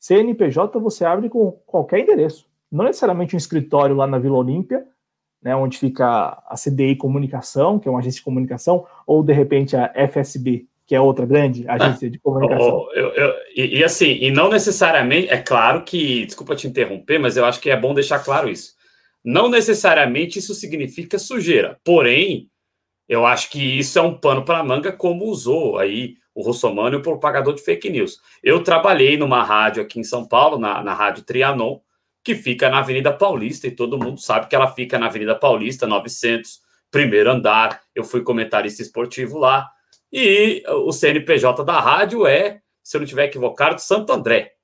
CNPJ 0.00 0.76
você 0.80 1.04
abre 1.04 1.28
com 1.28 1.52
qualquer 1.66 2.00
endereço. 2.00 2.50
Não 2.70 2.84
necessariamente 2.84 3.36
um 3.36 3.38
escritório 3.38 3.94
lá 3.94 4.08
na 4.08 4.18
Vila 4.18 4.38
Olímpia, 4.38 4.86
né, 5.42 5.54
onde 5.54 5.78
fica 5.78 6.42
a 6.46 6.54
CDI 6.56 6.96
Comunicação, 6.96 7.78
que 7.78 7.88
é 7.88 7.90
uma 7.90 8.00
agência 8.00 8.18
de 8.18 8.24
comunicação, 8.24 8.86
ou 9.06 9.22
de 9.22 9.32
repente 9.32 9.76
a 9.76 9.92
FSB, 9.94 10.66
que 10.86 10.94
é 10.94 11.00
outra 11.00 11.26
grande 11.26 11.68
agência 11.68 12.10
de 12.10 12.18
comunicação. 12.18 12.86
Oh, 12.88 12.92
eu, 12.94 13.08
eu, 13.14 13.34
e, 13.54 13.78
e, 13.78 13.84
assim, 13.84 14.18
e 14.20 14.30
não 14.30 14.48
necessariamente, 14.48 15.28
é 15.28 15.36
claro 15.36 15.82
que, 15.84 16.26
desculpa 16.26 16.56
te 16.56 16.66
interromper, 16.66 17.18
mas 17.18 17.36
eu 17.36 17.44
acho 17.44 17.60
que 17.60 17.70
é 17.70 17.76
bom 17.76 17.94
deixar 17.94 18.18
claro 18.20 18.48
isso. 18.48 18.72
Não 19.24 19.50
necessariamente 19.50 20.38
isso 20.38 20.54
significa 20.54 21.18
sujeira. 21.18 21.78
Porém, 21.84 22.48
eu 23.08 23.26
acho 23.26 23.50
que 23.50 23.78
isso 23.78 23.98
é 23.98 24.02
um 24.02 24.14
pano 24.14 24.44
para 24.44 24.64
manga, 24.64 24.92
como 24.92 25.26
usou 25.26 25.78
aí 25.78 26.16
o 26.34 26.42
Russomano 26.42 26.96
e 26.96 26.98
o 26.98 27.02
propagador 27.02 27.54
de 27.54 27.62
fake 27.62 27.90
news. 27.90 28.20
Eu 28.42 28.62
trabalhei 28.62 29.16
numa 29.16 29.42
rádio 29.42 29.82
aqui 29.82 29.98
em 29.98 30.04
São 30.04 30.26
Paulo, 30.26 30.58
na, 30.58 30.82
na 30.82 30.94
Rádio 30.94 31.24
Trianon, 31.24 31.80
que 32.22 32.34
fica 32.34 32.68
na 32.68 32.78
Avenida 32.78 33.12
Paulista, 33.12 33.66
e 33.66 33.70
todo 33.70 33.98
mundo 33.98 34.20
sabe 34.20 34.48
que 34.48 34.54
ela 34.54 34.70
fica 34.72 34.98
na 34.98 35.06
Avenida 35.06 35.34
Paulista, 35.34 35.86
900, 35.86 36.60
primeiro 36.90 37.30
andar. 37.30 37.80
Eu 37.94 38.04
fui 38.04 38.22
comentarista 38.22 38.82
esportivo 38.82 39.38
lá. 39.38 39.68
E 40.12 40.62
o 40.68 40.92
CNPJ 40.92 41.64
da 41.64 41.80
rádio 41.80 42.26
é, 42.26 42.60
se 42.82 42.96
eu 42.96 43.00
não 43.00 43.04
estiver 43.04 43.24
equivocado, 43.24 43.80
Santo 43.80 44.12
André 44.12 44.58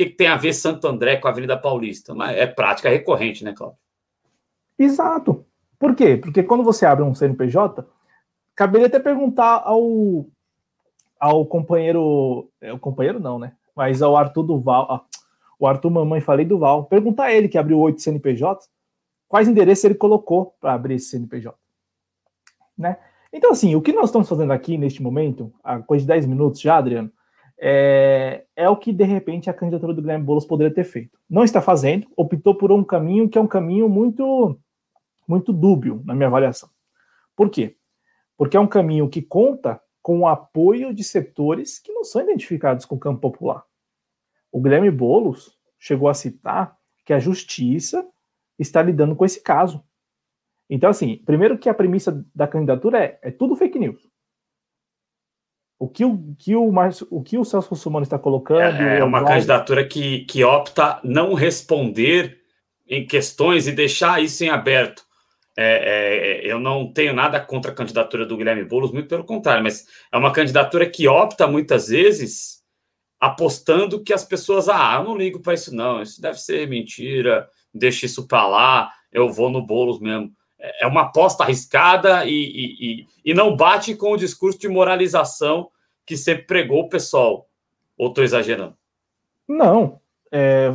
que, 0.00 0.06
que 0.06 0.16
tem 0.16 0.28
a 0.28 0.36
ver 0.36 0.54
Santo 0.54 0.86
André 0.88 1.16
com 1.16 1.28
a 1.28 1.30
Avenida 1.30 1.58
Paulista? 1.58 2.14
Mas 2.14 2.36
é 2.36 2.46
prática 2.46 2.88
recorrente, 2.88 3.44
né, 3.44 3.52
Cláudio? 3.52 3.78
Exato. 4.78 5.44
Por 5.78 5.94
quê? 5.94 6.16
Porque 6.16 6.42
quando 6.42 6.64
você 6.64 6.86
abre 6.86 7.04
um 7.04 7.14
CNPJ, 7.14 7.86
caberia 8.54 8.86
até 8.86 8.98
perguntar 8.98 9.62
ao, 9.64 10.26
ao 11.18 11.44
companheiro. 11.44 12.50
É, 12.60 12.72
o 12.72 12.78
companheiro 12.78 13.20
não, 13.20 13.38
né? 13.38 13.52
Mas 13.76 14.00
ao 14.00 14.16
Arthur 14.16 14.42
Duval. 14.42 15.06
O 15.60 15.66
Arthur 15.66 15.90
Mamãe 15.90 16.22
Falei 16.22 16.46
Duval. 16.46 16.86
Perguntar 16.86 17.24
a 17.26 17.32
ele 17.34 17.48
que 17.48 17.58
abriu 17.58 17.78
oito 17.78 18.00
CNPJ, 18.00 18.66
quais 19.28 19.46
endereços 19.46 19.84
ele 19.84 19.94
colocou 19.94 20.56
para 20.58 20.72
abrir 20.72 20.94
esse 20.94 21.10
CNPJ. 21.10 21.56
Né? 22.76 22.96
Então, 23.30 23.52
assim, 23.52 23.76
o 23.76 23.82
que 23.82 23.92
nós 23.92 24.06
estamos 24.06 24.28
fazendo 24.28 24.52
aqui 24.52 24.78
neste 24.78 25.02
momento, 25.02 25.52
há 25.62 25.78
coisa 25.78 26.02
de 26.02 26.08
10 26.08 26.26
minutos 26.26 26.60
já, 26.60 26.78
Adriano, 26.78 27.12
é, 27.58 28.44
é 28.56 28.68
o 28.70 28.76
que 28.76 28.90
de 28.90 29.04
repente 29.04 29.50
a 29.50 29.54
candidatura 29.54 29.92
do 29.92 30.00
Guilherme 30.00 30.24
Boulos 30.24 30.46
poderia 30.46 30.74
ter 30.74 30.82
feito. 30.82 31.18
Não 31.28 31.44
está 31.44 31.60
fazendo, 31.60 32.08
optou 32.16 32.54
por 32.54 32.72
um 32.72 32.82
caminho 32.82 33.28
que 33.28 33.36
é 33.36 33.40
um 33.40 33.46
caminho 33.46 33.86
muito, 33.86 34.58
muito 35.28 35.52
dúbio, 35.52 36.02
na 36.06 36.14
minha 36.14 36.28
avaliação. 36.28 36.70
Por 37.36 37.50
quê? 37.50 37.76
Porque 38.36 38.56
é 38.56 38.60
um 38.60 38.66
caminho 38.66 39.10
que 39.10 39.20
conta 39.20 39.78
com 40.02 40.20
o 40.20 40.26
apoio 40.26 40.94
de 40.94 41.04
setores 41.04 41.78
que 41.78 41.92
não 41.92 42.02
são 42.02 42.22
identificados 42.22 42.86
com 42.86 42.94
o 42.94 42.98
campo 42.98 43.20
popular. 43.20 43.62
O 44.52 44.60
Guilherme 44.60 44.90
Boulos 44.90 45.56
chegou 45.78 46.08
a 46.08 46.14
citar 46.14 46.76
que 47.04 47.12
a 47.12 47.18
justiça 47.18 48.06
está 48.58 48.82
lidando 48.82 49.16
com 49.16 49.24
esse 49.24 49.42
caso. 49.42 49.82
Então, 50.68 50.90
assim, 50.90 51.16
primeiro 51.24 51.58
que 51.58 51.68
a 51.68 51.74
premissa 51.74 52.24
da 52.34 52.46
candidatura 52.46 53.02
é, 53.02 53.18
é 53.22 53.30
tudo 53.30 53.56
fake 53.56 53.78
news. 53.78 54.08
O 55.78 55.88
que 55.88 56.04
o, 56.04 56.36
que 56.38 56.54
o, 56.54 56.70
mais, 56.70 57.02
o, 57.10 57.22
que 57.22 57.38
o 57.38 57.44
Celso 57.44 57.70
Russomano 57.70 58.02
está 58.02 58.18
colocando. 58.18 58.76
É, 58.76 58.98
é 58.98 59.04
uma 59.04 59.24
candidatura 59.24 59.84
que, 59.86 60.20
que 60.26 60.44
opta 60.44 61.00
não 61.02 61.32
responder 61.32 62.38
em 62.86 63.06
questões 63.06 63.66
e 63.66 63.72
deixar 63.72 64.22
isso 64.22 64.44
em 64.44 64.50
aberto. 64.50 65.02
É, 65.56 66.42
é, 66.46 66.52
eu 66.52 66.60
não 66.60 66.92
tenho 66.92 67.12
nada 67.12 67.40
contra 67.40 67.72
a 67.72 67.74
candidatura 67.74 68.26
do 68.26 68.36
Guilherme 68.36 68.64
Boulos, 68.64 68.92
muito 68.92 69.08
pelo 69.08 69.24
contrário, 69.24 69.62
mas 69.62 69.86
é 70.12 70.16
uma 70.16 70.32
candidatura 70.32 70.88
que 70.88 71.08
opta 71.08 71.46
muitas 71.46 71.88
vezes 71.88 72.59
apostando 73.20 74.02
que 74.02 74.12
as 74.12 74.24
pessoas, 74.24 74.68
ah, 74.68 74.94
eu 74.96 75.04
não 75.04 75.16
ligo 75.16 75.40
para 75.40 75.54
isso, 75.54 75.74
não, 75.74 76.00
isso 76.00 76.20
deve 76.20 76.38
ser 76.40 76.66
mentira, 76.66 77.48
deixa 77.72 78.06
isso 78.06 78.26
para 78.26 78.48
lá, 78.48 78.90
eu 79.12 79.30
vou 79.30 79.50
no 79.50 79.64
Boulos 79.64 80.00
mesmo 80.00 80.34
é 80.60 80.86
uma 80.86 81.02
aposta 81.02 81.42
arriscada 81.42 82.24
e, 82.26 82.30
e, 82.32 83.06
e, 83.24 83.34
não 83.34 83.56
bate 83.56 83.94
com 83.94 84.12
o 84.12 84.16
discurso 84.16 84.58
de 84.58 84.68
moralização 84.68 85.70
que 86.04 86.16
sempre 86.16 86.44
pregou 86.44 86.80
o 86.80 86.88
pessoal. 86.88 87.48
Ou 87.96 88.08
estou 88.08 88.22
exagerando? 88.22 88.76
Não. 89.48 90.00
É, 90.32 90.72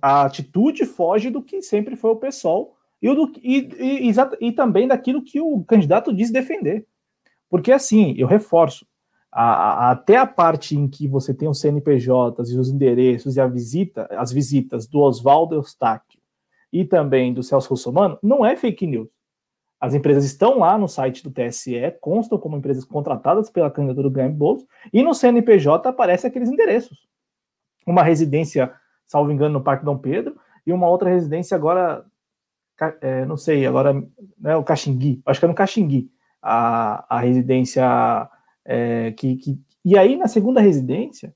a 0.00 0.24
atitude 0.24 0.84
foge 0.84 1.30
do 1.30 1.42
que 1.42 1.62
sempre 1.62 1.94
foi 1.94 2.10
o 2.10 2.16
pessoal 2.16 2.74
e, 3.00 3.14
do, 3.14 3.32
e, 3.42 4.08
e, 4.10 4.12
e, 4.40 4.52
também 4.52 4.88
daquilo 4.88 5.22
que 5.22 5.40
o 5.40 5.62
candidato 5.64 6.12
diz 6.12 6.30
defender. 6.30 6.86
Porque, 7.48 7.70
assim, 7.70 8.14
eu 8.16 8.26
reforço, 8.26 8.86
a, 9.32 9.44
a, 9.44 9.90
até 9.92 10.16
a 10.16 10.26
parte 10.26 10.76
em 10.76 10.86
que 10.86 11.08
você 11.08 11.32
tem 11.32 11.48
os 11.48 11.58
CNPJs 11.58 12.50
e 12.50 12.58
os 12.58 12.68
endereços 12.68 13.36
e 13.36 13.40
a 13.40 13.46
visita, 13.46 14.06
as 14.10 14.30
visitas 14.30 14.86
do 14.86 15.00
Oswaldo 15.00 15.54
Eustáquio 15.54 16.20
e 16.70 16.84
também 16.84 17.32
do 17.32 17.42
Celso 17.42 17.70
Russomano 17.70 18.18
não 18.22 18.44
é 18.44 18.54
fake 18.54 18.86
news. 18.86 19.08
As 19.80 19.94
empresas 19.94 20.24
estão 20.24 20.58
lá 20.58 20.78
no 20.78 20.86
site 20.86 21.24
do 21.24 21.30
TSE, 21.30 21.74
constam 22.00 22.38
como 22.38 22.56
empresas 22.56 22.84
contratadas 22.84 23.50
pela 23.50 23.70
candidatura 23.70 24.08
do 24.08 24.12
Guilherme 24.12 24.36
Boulos, 24.36 24.64
e 24.92 25.02
no 25.02 25.12
CNPJ 25.12 25.88
aparecem 25.88 26.30
aqueles 26.30 26.48
endereços. 26.48 27.08
Uma 27.84 28.04
residência, 28.04 28.72
salvo 29.06 29.32
engano, 29.32 29.54
no 29.54 29.64
Parque 29.64 29.84
Dom 29.84 29.98
Pedro, 29.98 30.36
e 30.64 30.72
uma 30.72 30.88
outra 30.88 31.10
residência 31.10 31.56
agora, 31.56 32.04
é, 33.00 33.24
não 33.24 33.36
sei, 33.36 33.66
agora 33.66 33.92
né, 34.38 34.54
o 34.54 34.62
Caxingui, 34.62 35.20
acho 35.26 35.40
que 35.40 35.46
é 35.46 35.48
no 35.48 35.54
Caxingui, 35.54 36.12
a, 36.40 37.16
a 37.16 37.18
residência 37.18 38.30
é, 38.64 39.12
que, 39.12 39.36
que. 39.36 39.60
E 39.84 39.98
aí, 39.98 40.16
na 40.16 40.28
segunda 40.28 40.60
residência, 40.60 41.34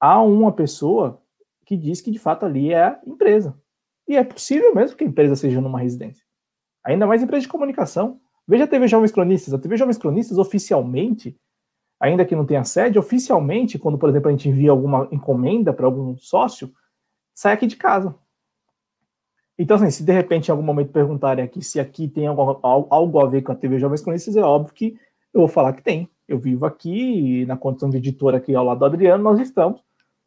há 0.00 0.20
uma 0.22 0.52
pessoa 0.52 1.22
que 1.64 1.76
diz 1.76 2.00
que 2.00 2.10
de 2.10 2.18
fato 2.18 2.44
ali 2.44 2.72
é 2.72 2.84
a 2.84 3.00
empresa. 3.06 3.58
E 4.06 4.16
é 4.16 4.22
possível 4.22 4.74
mesmo 4.74 4.96
que 4.96 5.04
a 5.04 5.06
empresa 5.06 5.34
seja 5.34 5.60
numa 5.60 5.80
residência. 5.80 6.24
Ainda 6.84 7.06
mais 7.06 7.22
empresa 7.22 7.42
de 7.42 7.48
comunicação. 7.48 8.20
Veja 8.46 8.64
a 8.64 8.66
TV 8.66 8.86
Jovens 8.86 9.10
Cronistas. 9.10 9.54
A 9.54 9.58
TV 9.58 9.76
Jovens 9.76 9.96
Cronistas, 9.96 10.36
oficialmente, 10.36 11.38
ainda 11.98 12.24
que 12.24 12.36
não 12.36 12.44
tenha 12.44 12.64
sede, 12.64 12.98
oficialmente, 12.98 13.78
quando, 13.78 13.96
por 13.96 14.10
exemplo, 14.10 14.28
a 14.28 14.32
gente 14.32 14.48
envia 14.48 14.70
alguma 14.70 15.08
encomenda 15.10 15.72
para 15.72 15.86
algum 15.86 16.16
sócio, 16.18 16.70
sai 17.32 17.54
aqui 17.54 17.66
de 17.66 17.76
casa. 17.76 18.14
Então, 19.58 19.76
assim, 19.76 19.90
se 19.90 20.02
de 20.02 20.12
repente 20.12 20.48
em 20.48 20.50
algum 20.50 20.62
momento 20.62 20.92
perguntarem 20.92 21.44
aqui 21.44 21.62
se 21.62 21.78
aqui 21.80 22.08
tem 22.08 22.26
algo, 22.26 22.60
algo 22.62 23.20
a 23.20 23.26
ver 23.26 23.42
com 23.42 23.52
a 23.52 23.54
TV 23.54 23.78
Jovens 23.78 24.02
Cronistas, 24.02 24.36
é 24.36 24.42
óbvio 24.42 24.74
que 24.74 24.98
eu 25.34 25.40
vou 25.40 25.48
falar 25.48 25.72
que 25.74 25.82
tem. 25.82 26.08
Eu 26.26 26.38
vivo 26.38 26.64
aqui, 26.64 27.44
na 27.46 27.56
condição 27.56 27.90
de 27.90 27.98
editor 27.98 28.34
aqui 28.34 28.54
ao 28.54 28.64
lado 28.64 28.78
do 28.78 28.84
Adriano, 28.86 29.22
nós 29.22 29.38
estamos, 29.40 29.82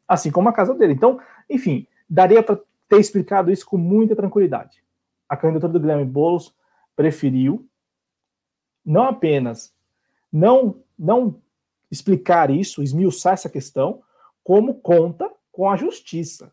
assim 0.08 0.30
como 0.30 0.49
a 0.49 0.53
casa 0.53 0.76
dele. 0.76 0.93
Então, 0.93 1.20
enfim, 1.49 1.88
daria 2.08 2.43
para 2.43 2.60
ter 2.88 2.99
explicado 2.99 3.51
isso 3.51 3.66
com 3.66 3.78
muita 3.78 4.16
tranquilidade 4.16 4.82
a 5.28 5.36
candidatura 5.36 5.74
do 5.74 5.80
Guilherme 5.80 6.05
Boulos 6.05 6.55
preferiu 6.95 7.68
não 8.84 9.03
apenas 9.03 9.74
não, 10.32 10.82
não 10.97 11.41
explicar 11.91 12.49
isso, 12.49 12.82
esmiuçar 12.82 13.34
essa 13.34 13.49
questão, 13.49 14.01
como 14.43 14.76
conta 14.76 15.32
com 15.51 15.70
a 15.70 15.76
justiça, 15.76 16.51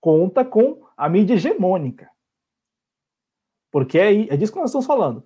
conta 0.00 0.44
com 0.44 0.86
a 0.96 1.08
mídia 1.08 1.34
hegemônica. 1.34 2.10
Porque 3.70 3.98
é, 3.98 4.32
é 4.32 4.36
disso 4.36 4.52
que 4.52 4.58
nós 4.58 4.70
estamos 4.70 4.86
falando. 4.86 5.24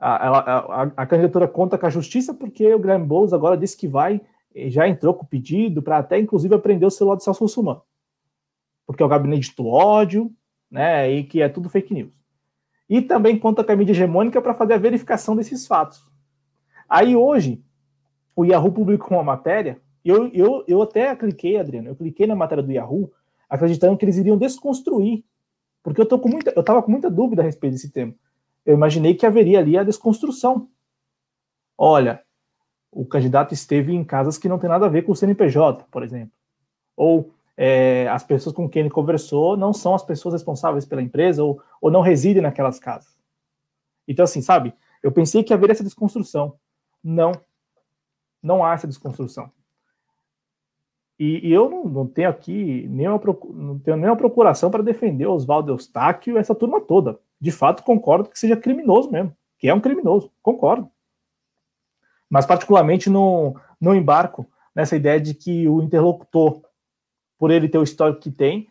A, 0.00 0.38
a, 0.38 0.82
a, 0.96 1.06
candidatura 1.06 1.46
conta 1.46 1.76
com 1.76 1.84
a 1.84 1.90
justiça 1.90 2.32
porque 2.32 2.74
o 2.74 2.78
Guilherme 2.78 3.06
Boulos 3.06 3.34
agora 3.34 3.56
disse 3.56 3.76
que 3.76 3.86
vai, 3.86 4.20
já 4.68 4.88
entrou 4.88 5.12
com 5.12 5.24
o 5.24 5.28
pedido 5.28 5.82
para 5.82 5.98
até, 5.98 6.18
inclusive, 6.18 6.54
aprender 6.54 6.86
o 6.86 6.90
celular 6.90 7.16
do 7.16 7.22
Celso 7.22 7.44
Russomano. 7.44 7.82
Porque 8.86 9.02
é 9.02 9.06
o 9.06 9.08
gabinete 9.08 9.54
do 9.54 9.66
ódio, 9.66 10.32
né? 10.70 11.10
E 11.10 11.24
que 11.24 11.42
é 11.42 11.48
tudo 11.48 11.68
fake 11.68 11.92
news. 11.92 12.12
E 12.88 13.02
também 13.02 13.38
conta 13.38 13.62
com 13.62 13.70
a 13.70 13.76
mídia 13.76 13.92
hegemônica 13.92 14.40
para 14.40 14.54
fazer 14.54 14.72
a 14.74 14.78
verificação 14.78 15.36
desses 15.36 15.66
fatos. 15.66 16.10
Aí 16.88 17.14
hoje, 17.14 17.62
o 18.34 18.44
Yahoo 18.44 18.72
publicou 18.72 19.18
uma 19.18 19.22
matéria, 19.22 19.80
eu, 20.04 20.28
eu, 20.28 20.64
eu 20.66 20.82
até 20.82 21.14
cliquei, 21.14 21.58
Adriano, 21.58 21.88
eu 21.88 21.94
cliquei 21.94 22.26
na 22.26 22.34
matéria 22.34 22.64
do 22.64 22.72
Yahoo, 22.72 23.12
acreditando 23.48 23.96
que 23.96 24.04
eles 24.04 24.16
iriam 24.16 24.38
desconstruir, 24.38 25.24
porque 25.82 26.00
eu 26.00 26.06
tô 26.06 26.18
com 26.18 26.28
muita, 26.28 26.52
eu 26.56 26.60
estava 26.60 26.82
com 26.82 26.90
muita 26.90 27.10
dúvida 27.10 27.42
a 27.42 27.44
respeito 27.44 27.74
desse 27.74 27.90
tema. 27.90 28.14
Eu 28.64 28.74
imaginei 28.74 29.14
que 29.14 29.26
haveria 29.26 29.58
ali 29.58 29.76
a 29.76 29.84
desconstrução. 29.84 30.68
Olha, 31.76 32.22
o 32.90 33.04
candidato 33.04 33.54
esteve 33.54 33.94
em 33.94 34.04
casas 34.04 34.36
que 34.36 34.48
não 34.48 34.58
tem 34.58 34.68
nada 34.68 34.86
a 34.86 34.88
ver 34.88 35.02
com 35.02 35.12
o 35.12 35.16
CNPJ, 35.16 35.86
por 35.90 36.02
exemplo. 36.02 36.32
Ou 36.96 37.32
é, 37.56 38.08
as 38.08 38.24
pessoas 38.24 38.54
com 38.54 38.68
quem 38.68 38.80
ele 38.80 38.90
conversou 38.90 39.56
não 39.56 39.72
são 39.72 39.94
as 39.94 40.02
pessoas 40.02 40.34
responsáveis 40.34 40.84
pela 40.84 41.02
empresa 41.02 41.42
ou, 41.42 41.62
ou 41.80 41.90
não 41.90 42.00
residem 42.00 42.42
naquelas 42.42 42.78
casas. 42.78 43.18
Então, 44.06 44.24
assim, 44.24 44.42
sabe? 44.42 44.74
Eu 45.02 45.12
pensei 45.12 45.42
que 45.42 45.54
haveria 45.54 45.72
essa 45.72 45.84
desconstrução. 45.84 46.58
Não. 47.02 47.32
Não 48.42 48.64
há 48.64 48.74
essa 48.74 48.86
desconstrução. 48.86 49.50
E, 51.20 51.48
e 51.48 51.52
eu 51.52 51.68
não, 51.68 51.84
não, 51.84 52.06
tenho 52.06 52.30
aqui 52.30 52.88
nenhuma, 52.88 53.20
não 53.50 53.78
tenho 53.78 53.98
nenhuma 53.98 54.16
procuração 54.16 54.70
para 54.70 54.82
defender 54.82 55.26
Oswaldo 55.26 55.70
Eustáquio 55.70 56.34
e 56.34 56.38
essa 56.38 56.54
turma 56.54 56.80
toda. 56.80 57.20
De 57.38 57.50
fato, 57.50 57.82
concordo 57.82 58.30
que 58.30 58.38
seja 58.38 58.56
criminoso 58.56 59.10
mesmo, 59.10 59.36
que 59.58 59.68
é 59.68 59.74
um 59.74 59.80
criminoso, 59.82 60.32
concordo. 60.40 60.90
Mas, 62.30 62.46
particularmente, 62.46 63.10
não, 63.10 63.54
não 63.78 63.94
embarco 63.94 64.46
nessa 64.74 64.96
ideia 64.96 65.20
de 65.20 65.34
que 65.34 65.68
o 65.68 65.82
interlocutor 65.82 66.62
por 67.38 67.50
ele 67.50 67.68
ter 67.68 67.76
o 67.76 67.82
histórico 67.82 68.20
que 68.20 68.30
tem, 68.30 68.68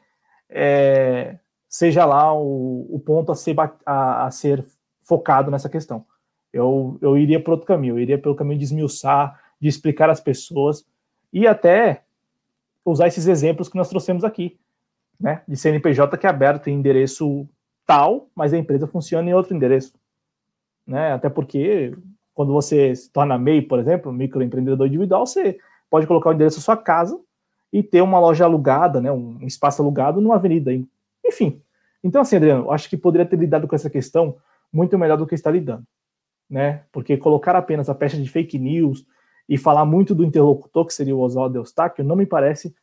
é, 0.50 1.38
seja 1.68 2.04
lá 2.04 2.34
o, 2.34 2.88
o 2.90 3.00
ponto 3.00 3.32
a 3.32 3.36
ser, 3.36 3.56
a, 3.86 4.26
a, 4.26 4.32
ser 4.32 4.66
focado 5.04 5.52
nessa 5.52 5.70
questão. 5.70 6.04
Eu, 6.52 6.98
eu 7.00 7.16
iria 7.16 7.40
para 7.40 7.54
outro 7.54 7.68
caminho, 7.68 7.96
eu 7.96 8.00
iria 8.00 8.18
pelo 8.18 8.36
caminho 8.36 8.58
de 8.58 8.66
esmiuçar, 8.66 9.40
de 9.62 9.68
explicar 9.68 10.10
às 10.10 10.20
pessoas 10.20 10.84
e 11.32 11.46
até 11.46 12.04
usar 12.90 13.08
esses 13.08 13.28
exemplos 13.28 13.70
que 13.70 13.78
nós 13.78 13.90
trouxemos 13.90 14.24
aqui, 14.24 14.60
né? 15.20 15.42
De 15.48 15.56
CNPJ 15.56 16.18
que 16.18 16.26
é 16.26 16.30
aberto 16.30 16.68
em 16.68 16.76
endereço 16.76 17.48
tal, 17.86 18.30
mas 18.36 18.54
a 18.54 18.58
empresa 18.58 18.88
funciona 18.88 19.30
em 19.30 19.34
outro 19.34 19.56
endereço, 19.56 19.94
né? 20.86 21.14
Até 21.14 21.30
porque 21.30 21.94
quando 22.34 22.54
você 22.54 22.96
se 22.96 23.12
torna 23.12 23.38
MEI, 23.38 23.62
por 23.62 23.80
exemplo, 23.80 24.14
microempreendedor 24.14 24.88
individual, 24.88 25.26
você 25.26 25.58
pode 25.90 26.08
colocar 26.08 26.30
o 26.30 26.34
endereço 26.34 26.58
da 26.58 26.64
sua 26.64 26.78
casa 26.78 27.20
e 27.72 27.84
ter 27.84 28.02
uma 28.02 28.20
loja 28.20 28.46
alugada, 28.46 29.02
né, 29.02 29.12
um 29.12 29.46
espaço 29.46 29.82
alugado 29.82 30.22
numa 30.22 30.36
avenida. 30.36 30.72
Enfim. 31.26 31.62
Então, 32.04 32.22
assim, 32.22 32.38
Adriano, 32.38 32.72
acho 32.72 32.90
que 32.90 32.96
poderia 32.96 33.26
ter 33.26 33.38
lidado 33.38 33.68
com 33.68 33.76
essa 33.76 33.90
questão 33.90 34.38
muito 34.72 34.98
melhor 34.98 35.18
do 35.18 35.28
que 35.28 35.36
está 35.36 35.52
lidando. 35.52 35.84
Né? 36.50 36.84
Porque 36.92 37.18
colocar 37.18 37.56
apenas 37.56 37.90
a 37.90 37.96
pecha 37.96 38.18
de 38.18 38.30
fake 38.30 38.58
news 38.58 39.06
e 39.48 39.58
falar 39.58 39.86
muito 39.86 40.16
do 40.16 40.24
interlocutor, 40.24 40.86
que 40.86 40.94
seria 40.94 41.16
o 41.16 41.20
Oswaldo 41.20 41.58
Eustáquio, 41.58 42.04
não 42.06 42.16
me 42.16 42.26
parece 42.26 42.74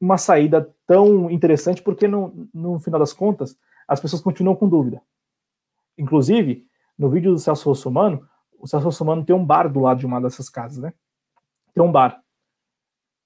uma 0.00 0.16
saída 0.16 0.68
tão 0.86 1.30
interessante, 1.30 1.82
porque 1.82 2.08
no, 2.08 2.48
no 2.54 2.78
final 2.78 2.98
das 2.98 3.12
contas, 3.12 3.56
as 3.86 4.00
pessoas 4.00 4.22
continuam 4.22 4.56
com 4.56 4.68
dúvida. 4.68 5.02
Inclusive, 5.98 6.66
no 6.98 7.10
vídeo 7.10 7.32
do 7.32 7.38
Celso 7.38 7.68
Russomano, 7.68 8.26
o 8.58 8.66
Celso 8.66 8.86
Russomano 8.86 9.24
tem 9.24 9.36
um 9.36 9.44
bar 9.44 9.68
do 9.68 9.80
lado 9.80 10.00
de 10.00 10.06
uma 10.06 10.20
dessas 10.20 10.48
casas, 10.48 10.78
né? 10.78 10.92
Tem 11.74 11.82
um 11.82 11.92
bar. 11.92 12.22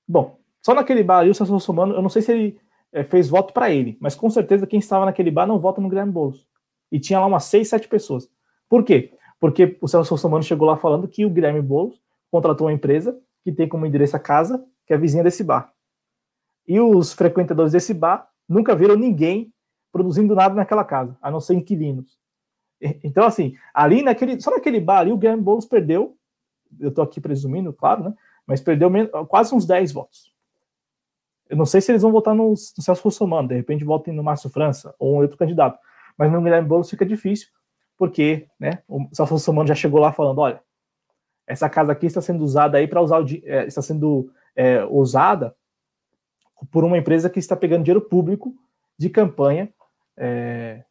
Bom, 0.06 0.38
só 0.62 0.74
naquele 0.74 1.02
bar 1.02 1.18
ali, 1.18 1.30
o 1.30 1.34
Celso 1.34 1.52
Russomano, 1.52 1.94
eu 1.94 2.02
não 2.02 2.08
sei 2.08 2.22
se 2.22 2.32
ele 2.32 2.60
é, 2.92 3.04
fez 3.04 3.28
voto 3.28 3.52
para 3.52 3.70
ele, 3.70 3.96
mas 4.00 4.14
com 4.14 4.30
certeza 4.30 4.66
quem 4.66 4.78
estava 4.78 5.04
naquele 5.04 5.30
bar 5.30 5.46
não 5.46 5.58
vota 5.58 5.80
no 5.80 5.88
Guilherme 5.88 6.12
Boulos. 6.12 6.46
E 6.90 6.98
tinha 6.98 7.20
lá 7.20 7.26
umas 7.26 7.44
seis, 7.44 7.68
sete 7.68 7.88
pessoas. 7.88 8.28
Por 8.68 8.84
quê? 8.84 9.12
Porque 9.38 9.76
o 9.80 9.88
Celso 9.88 10.14
Russomano 10.14 10.42
chegou 10.42 10.66
lá 10.66 10.76
falando 10.76 11.08
que 11.08 11.26
o 11.26 11.30
Guilherme 11.30 11.60
Boulos 11.60 12.00
contratou 12.30 12.66
uma 12.66 12.72
empresa 12.72 13.20
que 13.42 13.52
tem 13.52 13.68
como 13.68 13.84
endereço 13.84 14.16
a 14.16 14.20
casa, 14.20 14.64
que 14.86 14.92
é 14.92 14.96
a 14.96 14.98
vizinha 14.98 15.22
desse 15.22 15.44
bar. 15.44 15.73
E 16.66 16.80
os 16.80 17.12
frequentadores 17.12 17.72
desse 17.72 17.92
bar 17.92 18.28
nunca 18.48 18.74
viram 18.74 18.96
ninguém 18.96 19.52
produzindo 19.92 20.34
nada 20.34 20.54
naquela 20.54 20.84
casa, 20.84 21.16
a 21.22 21.30
não 21.30 21.40
ser 21.40 21.54
inquilinos. 21.54 22.18
Então, 23.02 23.24
assim, 23.24 23.56
ali 23.72 24.02
naquele, 24.02 24.40
só 24.40 24.50
naquele 24.50 24.80
bar 24.80 24.98
ali, 24.98 25.12
o 25.12 25.16
Guilherme 25.16 25.42
Boulos 25.42 25.64
perdeu, 25.64 26.16
eu 26.78 26.88
estou 26.88 27.04
aqui 27.04 27.20
presumindo, 27.20 27.72
claro, 27.72 28.04
né? 28.04 28.14
Mas 28.46 28.60
perdeu 28.60 28.90
quase 29.28 29.54
uns 29.54 29.64
10 29.64 29.92
votos. 29.92 30.34
Eu 31.48 31.56
não 31.56 31.64
sei 31.64 31.80
se 31.80 31.92
eles 31.92 32.02
vão 32.02 32.12
votar 32.12 32.34
no, 32.34 32.50
no 32.50 32.56
Celso 32.56 33.02
Russomano, 33.02 33.48
de 33.48 33.54
repente 33.54 33.84
votem 33.84 34.12
no 34.12 34.22
Márcio 34.22 34.50
França 34.50 34.94
ou 34.98 35.14
um 35.14 35.22
outro 35.22 35.38
candidato. 35.38 35.78
Mas 36.18 36.30
no 36.30 36.42
Guilherme 36.42 36.68
Boulos 36.68 36.90
fica 36.90 37.06
difícil, 37.06 37.48
porque 37.96 38.48
né, 38.58 38.82
o 38.88 39.08
Celso 39.12 39.34
Russomano 39.34 39.68
já 39.68 39.74
chegou 39.74 40.00
lá 40.00 40.12
falando: 40.12 40.40
olha, 40.40 40.60
essa 41.46 41.68
casa 41.68 41.92
aqui 41.92 42.06
está 42.06 42.20
sendo 42.20 42.42
usada 42.42 42.78
aí 42.78 42.88
para 42.88 43.00
usar 43.00 43.22
o, 43.22 43.26
é, 43.44 43.66
está 43.66 43.80
sendo 43.80 44.30
é, 44.56 44.84
usada 44.84 45.54
por 46.70 46.84
uma 46.84 46.98
empresa 46.98 47.30
que 47.30 47.38
está 47.38 47.56
pegando 47.56 47.84
dinheiro 47.84 48.00
público 48.00 48.54
de 48.98 49.10
campanha. 49.10 49.72
É, 50.16 50.84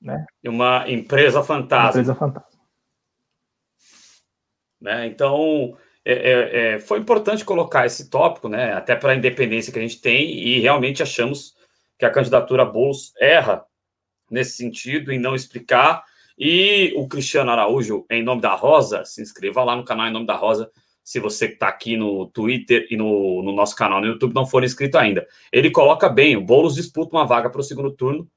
né? 0.00 0.26
Uma 0.44 0.88
empresa 0.90 1.42
fantasma. 1.42 1.84
Uma 1.84 1.90
empresa 1.90 2.14
fantasma. 2.14 2.62
Né? 4.80 5.06
Então, 5.06 5.76
é, 6.04 6.12
é, 6.12 6.74
é, 6.74 6.80
foi 6.80 6.98
importante 6.98 7.44
colocar 7.44 7.86
esse 7.86 8.10
tópico, 8.10 8.48
né, 8.48 8.72
até 8.72 8.96
para 8.96 9.12
a 9.12 9.14
independência 9.14 9.72
que 9.72 9.78
a 9.78 9.82
gente 9.82 10.00
tem, 10.00 10.32
e 10.32 10.58
realmente 10.58 11.02
achamos 11.02 11.54
que 11.96 12.04
a 12.04 12.10
candidatura 12.10 12.64
Boulos 12.64 13.12
erra 13.20 13.64
nesse 14.28 14.56
sentido, 14.56 15.12
em 15.12 15.18
não 15.18 15.36
explicar. 15.36 16.02
E 16.36 16.92
o 16.96 17.06
Cristiano 17.06 17.52
Araújo, 17.52 18.04
em 18.10 18.22
nome 18.22 18.40
da 18.40 18.54
Rosa, 18.54 19.04
se 19.04 19.22
inscreva 19.22 19.62
lá 19.62 19.76
no 19.76 19.84
canal 19.84 20.08
em 20.08 20.12
nome 20.12 20.26
da 20.26 20.34
Rosa, 20.34 20.68
se 21.04 21.18
você 21.18 21.46
está 21.46 21.68
aqui 21.68 21.96
no 21.96 22.26
Twitter 22.26 22.86
e 22.90 22.96
no, 22.96 23.42
no, 23.42 23.52
nosso 23.52 23.74
canal 23.74 24.00
no 24.00 24.06
YouTube 24.06 24.34
não 24.34 24.46
for 24.46 24.62
inscrito 24.62 24.96
ainda. 24.98 25.26
Ele 25.52 25.70
coloca 25.70 26.08
bem, 26.08 26.36
o 26.36 26.40
Boulos 26.40 26.74
disputa 26.74 27.16
uma 27.16 27.26
vaga 27.26 27.50
para 27.50 27.60
o 27.60 27.64
segundo 27.64 27.90
turno 27.90 28.28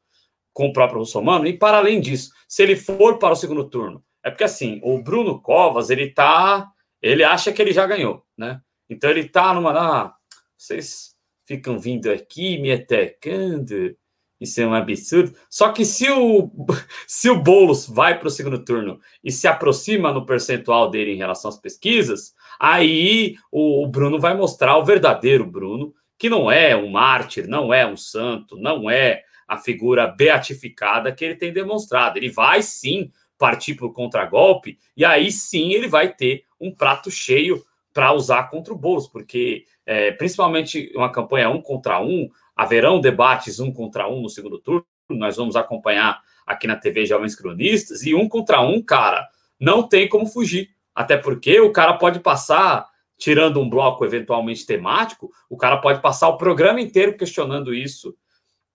com 0.54 0.68
o 0.68 0.74
próprio 0.74 1.00
Russomano, 1.00 1.46
e 1.46 1.58
para 1.58 1.78
além 1.78 2.00
disso, 2.00 2.32
se 2.48 2.64
ele 2.64 2.78
for 2.78 3.20
para 3.20 3.34
o 3.34 3.36
segundo 3.36 3.70
turno, 3.70 4.02
é 4.24 4.30
porque 4.32 4.46
assim, 4.46 4.80
o 4.84 5.02
Bruno 5.04 5.42
Covas, 5.42 5.90
ele 5.90 6.04
está 6.04 6.72
ele 7.06 7.24
acha 7.24 7.54
que 7.54 7.62
ele 7.62 7.72
já 7.72 7.86
ganhou, 7.86 8.26
né? 8.36 8.60
Então 8.90 9.10
ele 9.12 9.30
tá 9.30 9.54
numa. 9.54 9.72
Ah, 9.72 10.16
vocês 10.58 11.16
ficam 11.46 11.78
vindo 11.78 12.10
aqui 12.10 12.58
me 12.58 12.72
atacando 12.72 13.96
Isso 14.40 14.62
é 14.62 14.68
um 14.68 14.74
absurdo. 14.74 15.34
Só 15.50 15.72
que 15.72 15.86
se 15.86 16.10
o, 16.10 16.52
se 17.08 17.30
o 17.30 17.42
Boulos 17.42 17.88
vai 17.88 18.20
para 18.20 18.28
o 18.28 18.32
segundo 18.32 18.64
turno 18.64 19.00
e 19.24 19.32
se 19.32 19.48
aproxima 19.48 20.12
no 20.12 20.26
percentual 20.26 20.90
dele 20.90 21.14
em 21.14 21.18
relação 21.18 21.50
às 21.50 21.58
pesquisas, 21.58 22.34
aí 22.60 23.36
o, 23.52 23.84
o 23.84 23.88
Bruno 23.88 24.20
vai 24.20 24.36
mostrar 24.36 24.78
o 24.78 24.86
verdadeiro 24.86 25.46
Bruno, 25.46 25.94
que 26.18 26.30
não 26.30 26.52
é 26.52 26.76
um 26.76 26.90
mártir, 26.90 27.48
não 27.48 27.74
é 27.74 27.86
um 27.86 27.98
santo, 27.98 28.58
não 28.58 28.90
é 28.90 29.24
a 29.48 29.58
figura 29.58 30.08
beatificada 30.08 31.12
que 31.12 31.24
ele 31.24 31.36
tem 31.36 31.54
demonstrado. 31.54 32.18
Ele 32.18 32.30
vai 32.30 32.62
sim 32.62 33.12
partir 33.38 33.76
para 33.76 33.86
o 33.86 33.94
contragolpe, 33.94 34.80
e 34.96 35.04
aí 35.04 35.32
sim 35.32 35.74
ele 35.74 35.88
vai 35.88 36.14
ter 36.14 36.44
um 36.60 36.74
prato 36.74 37.12
cheio 37.12 37.64
para 37.94 38.14
usar 38.14 38.50
contra 38.50 38.74
o 38.74 38.78
Boulos, 38.78 39.08
porque 39.08 39.66
é, 39.86 40.12
principalmente 40.12 40.92
uma 40.96 41.12
campanha 41.12 41.50
um 41.50 41.62
contra 41.62 42.02
um, 42.02 42.30
haverão 42.56 43.00
debates 43.00 43.60
um 43.60 43.72
contra 43.72 44.08
um 44.08 44.22
no 44.22 44.30
segundo 44.30 44.60
turno, 44.60 44.86
nós 45.10 45.36
vamos 45.36 45.56
acompanhar 45.56 46.22
aqui 46.46 46.68
na 46.68 46.76
TV 46.76 47.06
Jovens 47.06 47.36
Cronistas, 47.36 48.04
e 48.04 48.14
um 48.14 48.30
contra 48.30 48.62
um, 48.62 48.82
cara, 48.82 49.28
não 49.60 49.84
tem 49.84 50.08
como 50.08 50.28
fugir. 50.28 50.70
Até 50.94 51.18
porque 51.18 51.60
o 51.60 51.72
cara 51.72 51.96
pode 51.96 52.20
passar, 52.20 52.88
tirando 53.18 53.60
um 53.60 53.70
bloco 53.70 54.06
eventualmente 54.06 54.66
temático, 54.66 55.32
o 55.50 55.58
cara 55.58 55.78
pode 55.78 56.02
passar 56.02 56.30
o 56.30 56.38
programa 56.38 56.80
inteiro 56.80 57.18
questionando 57.18 57.74
isso 57.74 58.16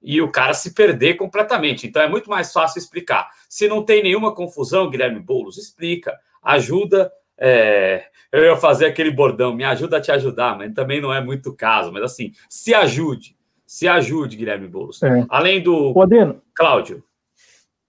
e 0.03 0.21
o 0.21 0.31
cara 0.31 0.55
se 0.55 0.75
perder 0.75 1.15
completamente. 1.15 1.87
Então 1.87 2.03
é 2.03 2.09
muito 2.09 2.29
mais 2.29 2.53
fácil 2.53 2.79
explicar. 2.79 3.31
Se 3.49 3.69
não 3.69 3.83
tem 3.83 4.03
nenhuma 4.03 4.35
confusão, 4.35 4.91
Guilherme 4.91 5.21
Boulos, 5.21 5.59
explica, 5.59 6.19
ajuda. 6.43 7.11
É... 7.39 8.05
eu 8.31 8.45
ia 8.45 8.57
fazer 8.57 8.87
aquele 8.87 9.11
bordão, 9.11 9.55
me 9.55 9.65
ajuda 9.65 9.97
a 9.97 10.01
te 10.01 10.13
ajudar, 10.13 10.59
mas 10.59 10.75
também 10.75 11.01
não 11.01 11.13
é 11.13 11.23
muito 11.23 11.55
caso. 11.55 11.93
Mas 11.93 12.03
assim, 12.03 12.33
se 12.49 12.75
ajude, 12.75 13.37
se 13.71 13.87
ajude, 13.87 14.37
Guilherme 14.37 14.67
Boulos. 14.67 15.01
É. 15.01 15.25
Além 15.29 15.63
do. 15.63 15.95
Podendo. 15.95 16.43
Cláudio. 16.57 17.05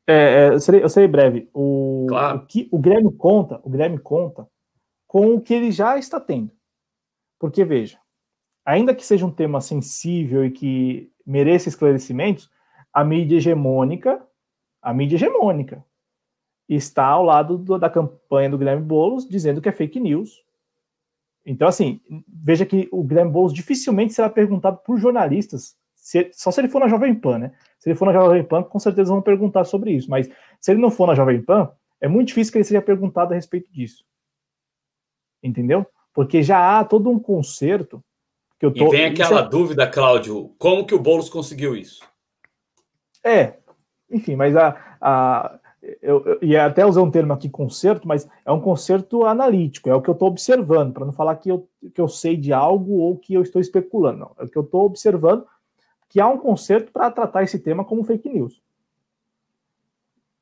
É, 0.05 0.13
é, 0.13 0.49
eu, 0.49 0.59
serei, 0.59 0.83
eu 0.83 0.89
serei 0.89 1.07
breve. 1.07 1.49
O, 1.55 2.05
claro. 2.07 2.37
o, 2.37 2.45
que, 2.45 2.69
o 2.71 2.77
Guilherme 2.77 3.11
conta, 3.11 3.59
o 3.63 3.69
Guilherme 3.69 3.97
conta 3.97 4.47
com 5.07 5.33
o 5.33 5.41
que 5.41 5.55
ele 5.55 5.71
já 5.71 5.97
está 5.97 6.19
tendo. 6.19 6.51
Porque, 7.39 7.65
veja, 7.65 7.97
ainda 8.63 8.93
que 8.93 9.03
seja 9.03 9.25
um 9.25 9.31
tema 9.31 9.59
sensível 9.59 10.45
e 10.45 10.51
que 10.51 11.11
mereça 11.25 11.67
esclarecimentos, 11.67 12.47
a 12.93 13.03
mídia 13.03 13.37
hegemônica, 13.37 14.23
a 14.83 14.93
mídia 14.93 15.15
hegemônica, 15.15 15.83
está 16.69 17.07
ao 17.07 17.23
lado 17.23 17.57
do, 17.57 17.79
da 17.79 17.89
campanha 17.89 18.51
do 18.51 18.57
Guilherme 18.59 18.85
Boulos 18.85 19.27
dizendo 19.27 19.59
que 19.59 19.69
é 19.69 19.71
fake 19.71 19.99
news, 19.99 20.43
então, 21.45 21.67
assim, 21.67 21.99
veja 22.27 22.65
que 22.65 22.87
o 22.91 23.03
Guilherme 23.03 23.31
Boulos 23.31 23.53
dificilmente 23.53 24.13
será 24.13 24.29
perguntado 24.29 24.77
por 24.85 24.97
jornalistas, 24.97 25.75
se, 25.95 26.29
só 26.33 26.51
se 26.51 26.61
ele 26.61 26.67
for 26.67 26.79
na 26.79 26.87
Jovem 26.87 27.13
Pan, 27.13 27.37
né? 27.37 27.51
Se 27.79 27.89
ele 27.89 27.97
for 27.97 28.05
na 28.05 28.13
Jovem 28.13 28.43
Pan, 28.43 28.63
com 28.63 28.79
certeza 28.79 29.11
vão 29.11 29.21
perguntar 29.21 29.63
sobre 29.65 29.91
isso. 29.91 30.09
Mas 30.09 30.29
se 30.59 30.71
ele 30.71 30.81
não 30.81 30.89
for 30.89 31.07
na 31.07 31.15
Jovem 31.15 31.41
Pan, 31.41 31.71
é 31.99 32.07
muito 32.07 32.29
difícil 32.29 32.51
que 32.51 32.57
ele 32.57 32.65
seja 32.65 32.81
perguntado 32.81 33.33
a 33.33 33.35
respeito 33.35 33.71
disso. 33.71 34.03
Entendeu? 35.43 35.85
Porque 36.13 36.41
já 36.41 36.79
há 36.79 36.83
todo 36.83 37.09
um 37.09 37.19
conserto 37.19 38.03
que 38.59 38.65
eu 38.65 38.73
tô. 38.73 38.87
E 38.87 38.89
vem 38.89 39.05
aquela 39.05 39.41
é... 39.41 39.49
dúvida, 39.49 39.87
Cláudio: 39.87 40.55
como 40.57 40.85
que 40.85 40.95
o 40.95 40.99
Boulos 40.99 41.29
conseguiu 41.29 41.75
isso? 41.75 42.03
É, 43.23 43.57
enfim, 44.09 44.35
mas 44.35 44.55
a, 44.55 44.97
a, 44.99 45.59
eu, 45.81 46.23
eu, 46.25 46.39
e 46.41 46.55
até 46.55 46.85
usei 46.85 47.01
um 47.01 47.09
termo 47.09 47.33
aqui, 47.33 47.49
concerto, 47.49 48.07
mas 48.07 48.27
é 48.45 48.51
um 48.51 48.61
concerto 48.61 49.25
analítico, 49.25 49.89
é 49.89 49.95
o 49.95 50.01
que 50.01 50.09
eu 50.09 50.13
estou 50.13 50.27
observando, 50.27 50.93
para 50.93 51.05
não 51.05 51.11
falar 51.11 51.35
que 51.37 51.49
eu, 51.49 51.67
que 51.93 51.99
eu 51.99 52.07
sei 52.07 52.37
de 52.37 52.53
algo 52.53 52.99
ou 52.99 53.17
que 53.17 53.33
eu 53.33 53.41
estou 53.41 53.59
especulando, 53.59 54.19
não. 54.19 54.31
É 54.37 54.43
o 54.43 54.47
que 54.47 54.57
eu 54.57 54.63
estou 54.63 54.85
observando, 54.85 55.45
que 56.07 56.19
há 56.19 56.27
um 56.27 56.37
concerto 56.37 56.91
para 56.91 57.09
tratar 57.09 57.43
esse 57.43 57.57
tema 57.57 57.83
como 57.83 58.03
fake 58.03 58.29
news. 58.29 58.61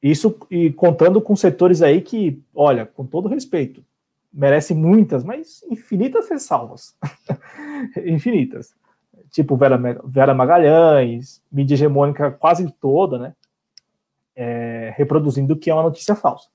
Isso 0.01 0.37
e 0.49 0.71
contando 0.71 1.21
com 1.21 1.35
setores 1.35 1.81
aí 1.81 2.01
que, 2.01 2.41
olha, 2.53 2.85
com 2.85 3.05
todo 3.05 3.29
respeito, 3.29 3.83
merecem 4.31 4.75
muitas, 4.75 5.23
mas 5.23 5.63
infinitas 5.69 6.29
ressalvas. 6.29 6.95
infinitas. 8.05 8.73
Tipo 9.29 9.55
Vera, 9.55 9.77
Vera 10.05 10.33
Magalhães, 10.33 11.41
mídia 11.51 11.75
hegemônica 11.75 12.31
quase 12.31 12.71
toda, 12.79 13.19
né? 13.19 13.35
É, 14.39 14.93
reproduzindo 14.95 15.53
o 15.53 15.57
que 15.57 15.69
é 15.69 15.73
uma 15.73 15.83
notícia 15.83 16.15
falsa. 16.15 16.47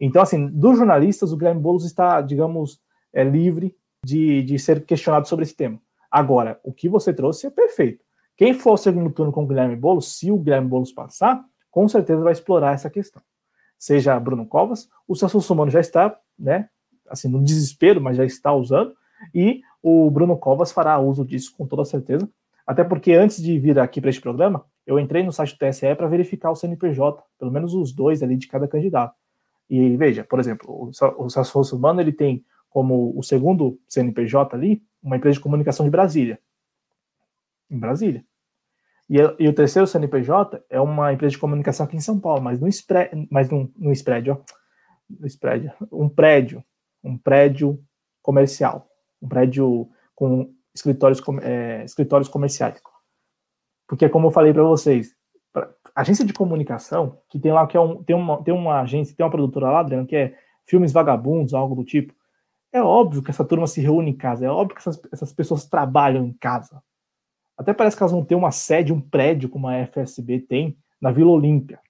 Então, 0.00 0.22
assim, 0.22 0.46
dos 0.46 0.78
jornalistas, 0.78 1.32
o 1.32 1.36
Guilherme 1.36 1.60
Boulos 1.60 1.84
está, 1.84 2.20
digamos, 2.20 2.80
é, 3.12 3.24
livre 3.24 3.74
de, 4.04 4.44
de 4.44 4.58
ser 4.60 4.84
questionado 4.84 5.26
sobre 5.26 5.42
esse 5.42 5.56
tema. 5.56 5.80
Agora, 6.08 6.60
o 6.62 6.72
que 6.72 6.88
você 6.88 7.12
trouxe 7.12 7.48
é 7.48 7.50
perfeito. 7.50 8.04
Quem 8.36 8.54
for 8.54 8.70
ao 8.70 8.76
segundo 8.76 9.10
turno 9.10 9.32
com 9.32 9.42
o 9.42 9.46
Guilherme 9.46 9.74
Boulos, 9.74 10.16
se 10.16 10.30
o 10.30 10.38
Guilherme 10.38 10.68
Boulos 10.68 10.92
passar, 10.92 11.44
com 11.68 11.88
certeza 11.88 12.22
vai 12.22 12.32
explorar 12.32 12.74
essa 12.74 12.88
questão. 12.88 13.20
Seja 13.76 14.20
Bruno 14.20 14.46
Covas, 14.46 14.88
o 15.08 15.16
Celso 15.16 15.40
Sumano 15.40 15.70
já 15.70 15.80
está, 15.80 16.16
né, 16.38 16.68
assim, 17.08 17.28
no 17.28 17.42
desespero, 17.42 18.00
mas 18.00 18.16
já 18.16 18.24
está 18.24 18.52
usando, 18.52 18.94
e 19.34 19.62
o 19.82 20.08
Bruno 20.10 20.36
Covas 20.36 20.70
fará 20.70 20.98
uso 20.98 21.24
disso 21.24 21.52
com 21.56 21.66
toda 21.66 21.84
certeza, 21.84 22.28
até 22.64 22.84
porque 22.84 23.12
antes 23.14 23.42
de 23.42 23.58
vir 23.58 23.78
aqui 23.80 24.00
para 24.00 24.10
este 24.10 24.22
programa, 24.22 24.64
eu 24.86 25.00
entrei 25.00 25.22
no 25.22 25.32
site 25.32 25.56
do 25.56 25.58
TSE 25.58 25.94
para 25.94 26.06
verificar 26.06 26.50
o 26.50 26.56
CNPJ, 26.56 27.22
pelo 27.38 27.50
menos 27.50 27.74
os 27.74 27.92
dois 27.92 28.22
ali 28.22 28.36
de 28.36 28.46
cada 28.46 28.68
candidato. 28.68 29.14
E 29.68 29.96
veja, 29.96 30.22
por 30.22 30.38
exemplo, 30.38 30.90
o 31.18 31.28
Celso 31.28 31.76
Humano 31.76 32.00
ele 32.00 32.12
tem 32.12 32.44
como 32.70 33.12
o 33.18 33.22
segundo 33.22 33.80
CNPJ 33.88 34.54
ali 34.54 34.82
uma 35.02 35.16
empresa 35.16 35.34
de 35.34 35.40
comunicação 35.40 35.84
de 35.84 35.90
Brasília, 35.90 36.38
em 37.70 37.78
Brasília. 37.78 38.24
E, 39.08 39.16
e 39.38 39.48
o 39.48 39.52
terceiro 39.52 39.86
CNPJ 39.86 40.64
é 40.68 40.80
uma 40.80 41.12
empresa 41.12 41.32
de 41.32 41.38
comunicação 41.38 41.86
aqui 41.86 41.96
em 41.96 42.00
São 42.00 42.18
Paulo, 42.18 42.42
mas 42.42 42.60
no 42.60 42.68
spread, 42.68 43.26
mas 43.30 43.50
no, 43.50 43.72
no 43.76 43.92
spread, 43.92 44.30
ó, 44.30 44.38
no 45.08 45.26
spread, 45.26 45.72
um 45.90 46.08
prédio, 46.08 46.64
um 47.02 47.16
prédio 47.16 47.80
comercial, 48.22 48.88
um 49.22 49.28
prédio 49.28 49.88
com 50.14 50.52
escritórios, 50.74 51.22
é, 51.42 51.84
escritórios 51.84 52.28
comerciais. 52.28 52.80
Porque, 53.86 54.08
como 54.08 54.28
eu 54.28 54.30
falei 54.30 54.52
para 54.52 54.62
vocês, 54.62 55.14
pra, 55.52 55.70
agência 55.94 56.24
de 56.24 56.32
comunicação, 56.32 57.18
que 57.28 57.38
tem 57.38 57.52
lá, 57.52 57.66
que 57.66 57.76
é 57.76 57.80
um, 57.80 58.02
tem, 58.02 58.14
uma, 58.14 58.42
tem 58.42 58.52
uma 58.52 58.80
agência, 58.80 59.14
tem 59.16 59.24
uma 59.24 59.30
produtora 59.30 59.70
lá, 59.70 59.80
Adriano, 59.80 60.06
que 60.06 60.16
é 60.16 60.38
filmes 60.64 60.92
vagabundos, 60.92 61.54
algo 61.54 61.74
do 61.74 61.84
tipo. 61.84 62.14
É 62.72 62.82
óbvio 62.82 63.22
que 63.22 63.30
essa 63.30 63.44
turma 63.44 63.66
se 63.66 63.80
reúne 63.80 64.10
em 64.10 64.16
casa, 64.16 64.44
é 64.44 64.50
óbvio 64.50 64.74
que 64.74 64.80
essas, 64.80 65.00
essas 65.12 65.32
pessoas 65.32 65.66
trabalham 65.66 66.26
em 66.26 66.32
casa. 66.32 66.82
Até 67.56 67.72
parece 67.72 67.96
que 67.96 68.02
elas 68.02 68.12
vão 68.12 68.24
ter 68.24 68.34
uma 68.34 68.50
sede, 68.50 68.92
um 68.92 69.00
prédio, 69.00 69.48
como 69.48 69.66
a 69.66 69.86
FSB 69.86 70.40
tem, 70.40 70.76
na 71.00 71.10
Vila 71.10 71.30
Olímpia. 71.30 71.80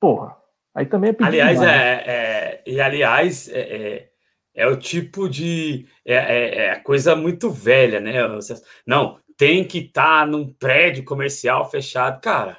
Porra, 0.00 0.36
aí 0.74 0.86
também 0.86 1.10
é 1.10 1.12
pedir 1.12 1.40
Aliás, 1.40 1.62
é, 1.62 2.04
é, 2.06 2.62
e 2.66 2.80
aliás, 2.80 3.48
é, 3.48 3.60
é, 3.60 4.10
é, 4.54 4.66
o 4.66 4.76
tipo 4.76 5.28
de. 5.28 5.86
É, 6.04 6.14
é, 6.14 6.66
é 6.66 6.76
coisa 6.80 7.14
muito 7.14 7.50
velha, 7.50 8.00
né? 8.00 8.14
Não, 8.86 9.20
tem 9.38 9.64
que 9.64 9.78
estar 9.78 10.20
tá 10.20 10.26
num 10.26 10.52
prédio 10.52 11.04
comercial 11.04 11.70
fechado, 11.70 12.20
cara. 12.20 12.58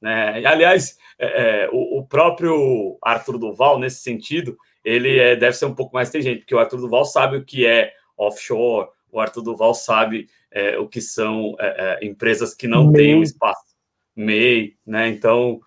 Né? 0.00 0.46
Aliás, 0.46 0.96
é, 1.18 1.64
é, 1.64 1.68
o, 1.72 1.98
o, 1.98 2.06
próprio 2.06 2.98
Arthur 3.02 3.38
Duval, 3.38 3.78
nesse 3.78 4.02
sentido, 4.02 4.56
ele 4.84 5.18
é, 5.18 5.34
deve 5.34 5.56
ser 5.56 5.64
um 5.64 5.74
pouco 5.74 5.94
mais 5.94 6.10
inteligente, 6.10 6.40
porque 6.40 6.54
o 6.54 6.58
Arthur 6.58 6.82
Duval 6.82 7.04
sabe 7.06 7.38
o 7.38 7.44
que 7.44 7.66
é 7.66 7.92
offshore, 8.16 8.88
o 9.10 9.18
Arthur 9.18 9.42
Duval 9.42 9.74
sabe 9.74 10.28
é, 10.50 10.78
o 10.78 10.86
que 10.86 11.00
são 11.00 11.56
é, 11.58 11.98
é, 12.02 12.06
empresas 12.06 12.54
que 12.54 12.68
não 12.68 12.92
têm 12.92 13.16
um 13.16 13.22
espaço 13.22 13.74
MEI, 14.14 14.74
né? 14.86 15.08
Então, 15.08 15.60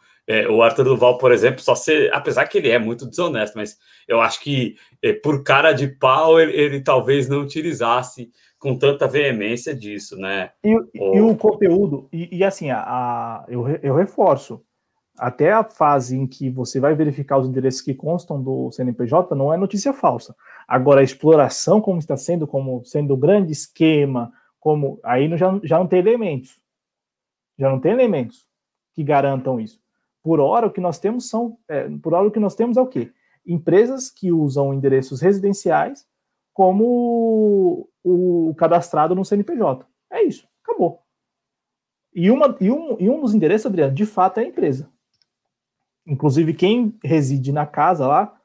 o 0.49 0.61
Arthur 0.61 0.85
Duval, 0.85 1.17
por 1.17 1.33
exemplo, 1.33 1.61
só 1.61 1.75
ser, 1.75 2.13
apesar 2.13 2.45
que 2.45 2.57
ele 2.57 2.69
é 2.69 2.79
muito 2.79 3.05
desonesto, 3.05 3.57
mas 3.57 3.77
eu 4.07 4.21
acho 4.21 4.39
que 4.39 4.75
por 5.21 5.43
cara 5.43 5.73
de 5.73 5.87
pau 5.87 6.39
ele, 6.39 6.53
ele 6.53 6.81
talvez 6.81 7.27
não 7.27 7.41
utilizasse 7.41 8.31
com 8.61 8.77
tanta 8.77 9.07
veemência 9.07 9.75
disso, 9.75 10.15
né? 10.15 10.51
E, 10.63 10.77
o... 10.77 10.89
e 10.93 11.19
o 11.19 11.35
conteúdo, 11.35 12.07
e, 12.13 12.37
e 12.37 12.43
assim, 12.43 12.69
a, 12.69 12.79
a, 12.79 13.45
eu, 13.49 13.67
eu 13.81 13.95
reforço, 13.95 14.63
até 15.17 15.51
a 15.51 15.63
fase 15.63 16.15
em 16.15 16.27
que 16.27 16.47
você 16.47 16.79
vai 16.79 16.93
verificar 16.93 17.39
os 17.39 17.47
endereços 17.47 17.81
que 17.81 17.95
constam 17.95 18.41
do 18.41 18.71
CNPJ 18.71 19.35
não 19.35 19.51
é 19.51 19.57
notícia 19.57 19.91
falsa. 19.91 20.35
Agora, 20.67 21.01
a 21.01 21.03
exploração, 21.03 21.81
como 21.81 21.97
está 21.97 22.15
sendo, 22.15 22.45
como 22.45 22.85
sendo 22.85 23.17
grande 23.17 23.51
esquema, 23.51 24.31
como 24.59 24.99
aí 25.03 25.27
já, 25.35 25.59
já 25.63 25.79
não 25.79 25.87
tem 25.87 25.99
elementos. 25.99 26.61
Já 27.57 27.67
não 27.67 27.79
tem 27.79 27.91
elementos 27.91 28.47
que 28.93 29.03
garantam 29.03 29.59
isso. 29.59 29.81
Por 30.23 30.39
hora, 30.39 30.67
o 30.67 30.71
que 30.71 30.79
nós 30.79 30.99
temos 30.99 31.27
são. 31.27 31.57
É, 31.67 31.89
por 32.01 32.13
hora, 32.13 32.27
o 32.27 32.31
que 32.31 32.39
nós 32.39 32.53
temos 32.53 32.77
é 32.77 32.81
o 32.81 32.87
quê? 32.87 33.11
Empresas 33.45 34.09
que 34.09 34.31
usam 34.31 34.71
endereços 34.71 35.19
residenciais 35.19 36.05
como 36.53 37.89
o 38.03 38.53
cadastrado 38.57 39.15
no 39.15 39.25
CNPJ. 39.25 39.85
É 40.09 40.23
isso, 40.23 40.47
acabou. 40.63 41.01
E, 42.13 42.29
uma, 42.29 42.57
e, 42.59 42.69
um, 42.69 42.97
e 42.99 43.09
um 43.09 43.21
dos 43.21 43.33
endereços, 43.33 43.67
Adriano, 43.67 43.93
de 43.93 44.05
fato 44.05 44.39
é 44.39 44.43
a 44.43 44.47
empresa. 44.47 44.89
Inclusive, 46.05 46.53
quem 46.53 46.97
reside 47.03 47.51
na 47.51 47.65
casa 47.65 48.07
lá, 48.07 48.37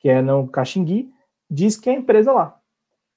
que 0.00 0.08
é 0.08 0.20
no 0.20 0.48
Caxingui, 0.48 1.12
diz 1.50 1.76
que 1.76 1.88
é 1.88 1.94
a 1.94 1.98
empresa 1.98 2.32
lá. 2.32 2.60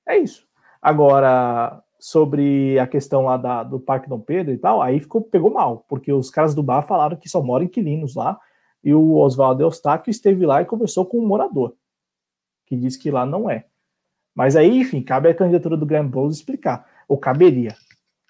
É 0.08 0.18
isso. 0.18 0.48
Agora, 0.82 1.84
sobre 2.00 2.78
a 2.80 2.88
questão 2.88 3.24
lá 3.24 3.38
da, 3.38 3.64
do 3.64 3.80
Parque 3.80 4.10
Dom 4.10 4.20
Pedro 4.20 4.54
e 4.54 4.58
tal, 4.58 4.82
aí 4.82 5.00
ficou, 5.00 5.22
pegou 5.22 5.52
mal, 5.52 5.86
porque 5.88 6.12
os 6.12 6.30
caras 6.30 6.56
do 6.56 6.64
bar 6.64 6.82
falaram 6.82 7.16
que 7.16 7.30
só 7.30 7.42
moram 7.42 7.66
inquilinos 7.66 8.16
lá, 8.16 8.40
e 8.84 8.94
o 8.94 9.16
Oswaldo 9.16 9.62
Eustáquio 9.62 10.10
esteve 10.10 10.46
lá 10.46 10.62
e 10.62 10.66
conversou 10.66 11.06
com 11.06 11.20
um 11.20 11.28
morador, 11.28 11.76
que 12.66 12.76
disse 12.76 12.98
que 12.98 13.12
lá 13.12 13.26
não 13.26 13.50
é. 13.50 13.68
Mas 14.34 14.56
aí, 14.56 14.80
enfim, 14.80 15.02
cabe 15.02 15.30
à 15.30 15.36
candidatura 15.36 15.76
do 15.76 15.86
Graham 15.86 16.08
Bowles 16.08 16.38
explicar, 16.38 16.88
ou 17.08 17.18
caberia, 17.18 17.76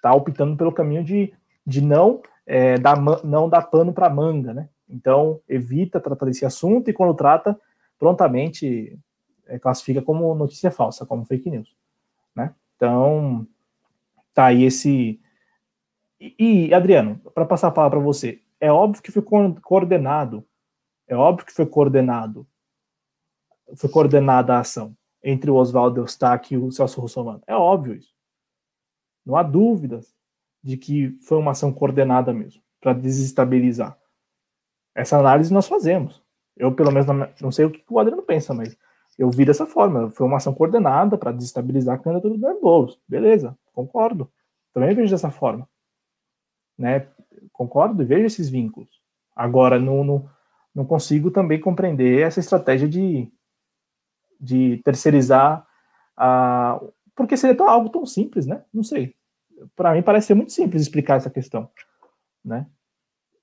tá 0.02 0.12
optando 0.12 0.56
pelo 0.56 0.72
caminho 0.72 1.04
de, 1.04 1.32
de 1.64 1.80
não, 1.80 2.20
é, 2.44 2.76
dar, 2.76 3.00
não 3.24 3.48
dar 3.48 3.62
pano 3.62 3.92
para 3.92 4.10
manga, 4.10 4.52
né? 4.52 4.68
Então, 4.88 5.40
evita 5.48 6.00
tratar 6.00 6.26
desse 6.26 6.44
assunto 6.44 6.90
e 6.90 6.92
quando 6.92 7.14
trata, 7.14 7.58
prontamente 7.98 8.98
é, 9.46 9.58
classifica 9.58 10.02
como 10.02 10.34
notícia 10.34 10.70
falsa, 10.70 11.06
como 11.06 11.24
fake 11.24 11.48
news, 11.48 11.74
né? 12.34 12.54
Então, 12.76 13.46
tá 14.34 14.46
aí 14.46 14.64
esse... 14.64 15.20
E, 16.20 16.34
e 16.38 16.74
Adriano, 16.74 17.18
para 17.32 17.46
passar 17.46 17.68
a 17.68 17.72
palavra 17.72 17.98
para 17.98 18.04
você, 18.04 18.40
é 18.60 18.70
óbvio 18.70 19.02
que 19.02 19.12
foi 19.12 19.22
coordenado, 19.62 20.44
é 21.06 21.16
óbvio 21.16 21.46
que 21.46 21.52
foi 21.52 21.66
coordenado, 21.66 22.46
foi 23.76 23.88
coordenada 23.88 24.54
a 24.54 24.60
ação 24.60 24.96
entre 25.22 25.50
o 25.50 25.54
Oswaldo 25.54 26.00
Eustáquio 26.00 26.60
e 26.60 26.64
o 26.64 26.72
Celso 26.72 27.00
Russomano. 27.00 27.42
É 27.46 27.54
óbvio 27.54 27.94
isso. 27.94 28.12
Não 29.24 29.36
há 29.36 29.42
dúvidas 29.42 30.14
de 30.62 30.76
que 30.76 31.16
foi 31.22 31.38
uma 31.38 31.52
ação 31.52 31.72
coordenada 31.72 32.32
mesmo, 32.32 32.62
para 32.80 32.92
desestabilizar. 32.92 33.96
Essa 34.94 35.18
análise 35.18 35.52
nós 35.52 35.66
fazemos. 35.66 36.22
Eu, 36.56 36.72
pelo 36.72 36.92
menos, 36.92 37.06
não 37.40 37.50
sei 37.50 37.64
o 37.64 37.70
que 37.70 37.82
o 37.88 37.98
Adriano 37.98 38.22
pensa, 38.22 38.52
mas 38.52 38.76
eu 39.18 39.30
vi 39.30 39.44
dessa 39.44 39.66
forma. 39.66 40.10
Foi 40.10 40.26
uma 40.26 40.36
ação 40.36 40.54
coordenada 40.54 41.16
para 41.16 41.32
desestabilizar 41.32 41.96
a 41.96 41.98
candidatura 41.98 42.36
do 42.36 42.60
Boulos. 42.60 43.00
Beleza, 43.08 43.56
concordo. 43.72 44.30
Também 44.72 44.94
vejo 44.94 45.10
dessa 45.10 45.30
forma. 45.30 45.68
Né? 46.78 47.06
Concordo 47.52 48.02
e 48.02 48.06
vejo 48.06 48.26
esses 48.26 48.48
vínculos. 48.48 49.00
Agora, 49.34 49.78
não, 49.78 50.04
não, 50.04 50.28
não 50.74 50.84
consigo 50.84 51.30
também 51.30 51.60
compreender 51.60 52.20
essa 52.22 52.40
estratégia 52.40 52.88
de, 52.88 53.30
de 54.42 54.78
terceirizar 54.84 55.64
a. 56.16 56.80
Porque 57.14 57.36
seria 57.36 57.56
tão, 57.56 57.68
algo 57.68 57.88
tão 57.88 58.04
simples, 58.04 58.46
né? 58.46 58.62
Não 58.74 58.82
sei. 58.82 59.14
Para 59.76 59.94
mim 59.94 60.02
parece 60.02 60.28
ser 60.28 60.34
muito 60.34 60.52
simples 60.52 60.82
explicar 60.82 61.16
essa 61.18 61.30
questão, 61.30 61.68
né? 62.44 62.66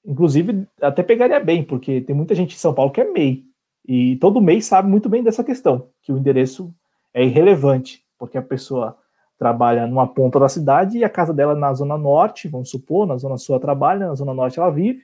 Inclusive, 0.06 0.68
até 0.82 1.02
pegaria 1.02 1.40
bem, 1.40 1.64
porque 1.64 2.02
tem 2.02 2.16
muita 2.16 2.36
gente 2.36 2.56
em 2.56 2.60
São 2.60 2.74
Paulo 2.74 2.92
que 2.92 3.00
é 3.00 3.10
MEI. 3.10 3.46
E 3.88 4.18
todo 4.18 4.42
MEI 4.42 4.62
sabe 4.62 4.90
muito 4.90 5.08
bem 5.08 5.24
dessa 5.24 5.44
questão, 5.44 5.90
que 6.02 6.12
o 6.12 6.18
endereço 6.18 6.74
é 7.14 7.24
irrelevante, 7.24 8.04
porque 8.18 8.38
a 8.38 8.42
pessoa 8.42 8.98
trabalha 9.38 9.88
numa 9.88 10.06
ponta 10.08 10.40
da 10.40 10.50
cidade 10.50 10.98
e 10.98 11.04
a 11.04 11.10
casa 11.10 11.34
dela 11.34 11.56
na 11.56 11.74
zona 11.74 11.98
norte, 11.98 12.50
vamos 12.50 12.70
supor, 12.70 13.08
na 13.08 13.16
zona 13.18 13.38
sul 13.38 13.56
ela 13.56 13.62
trabalha, 13.62 14.08
na 14.08 14.16
zona 14.16 14.34
norte 14.34 14.60
ela 14.60 14.70
vive, 14.70 15.04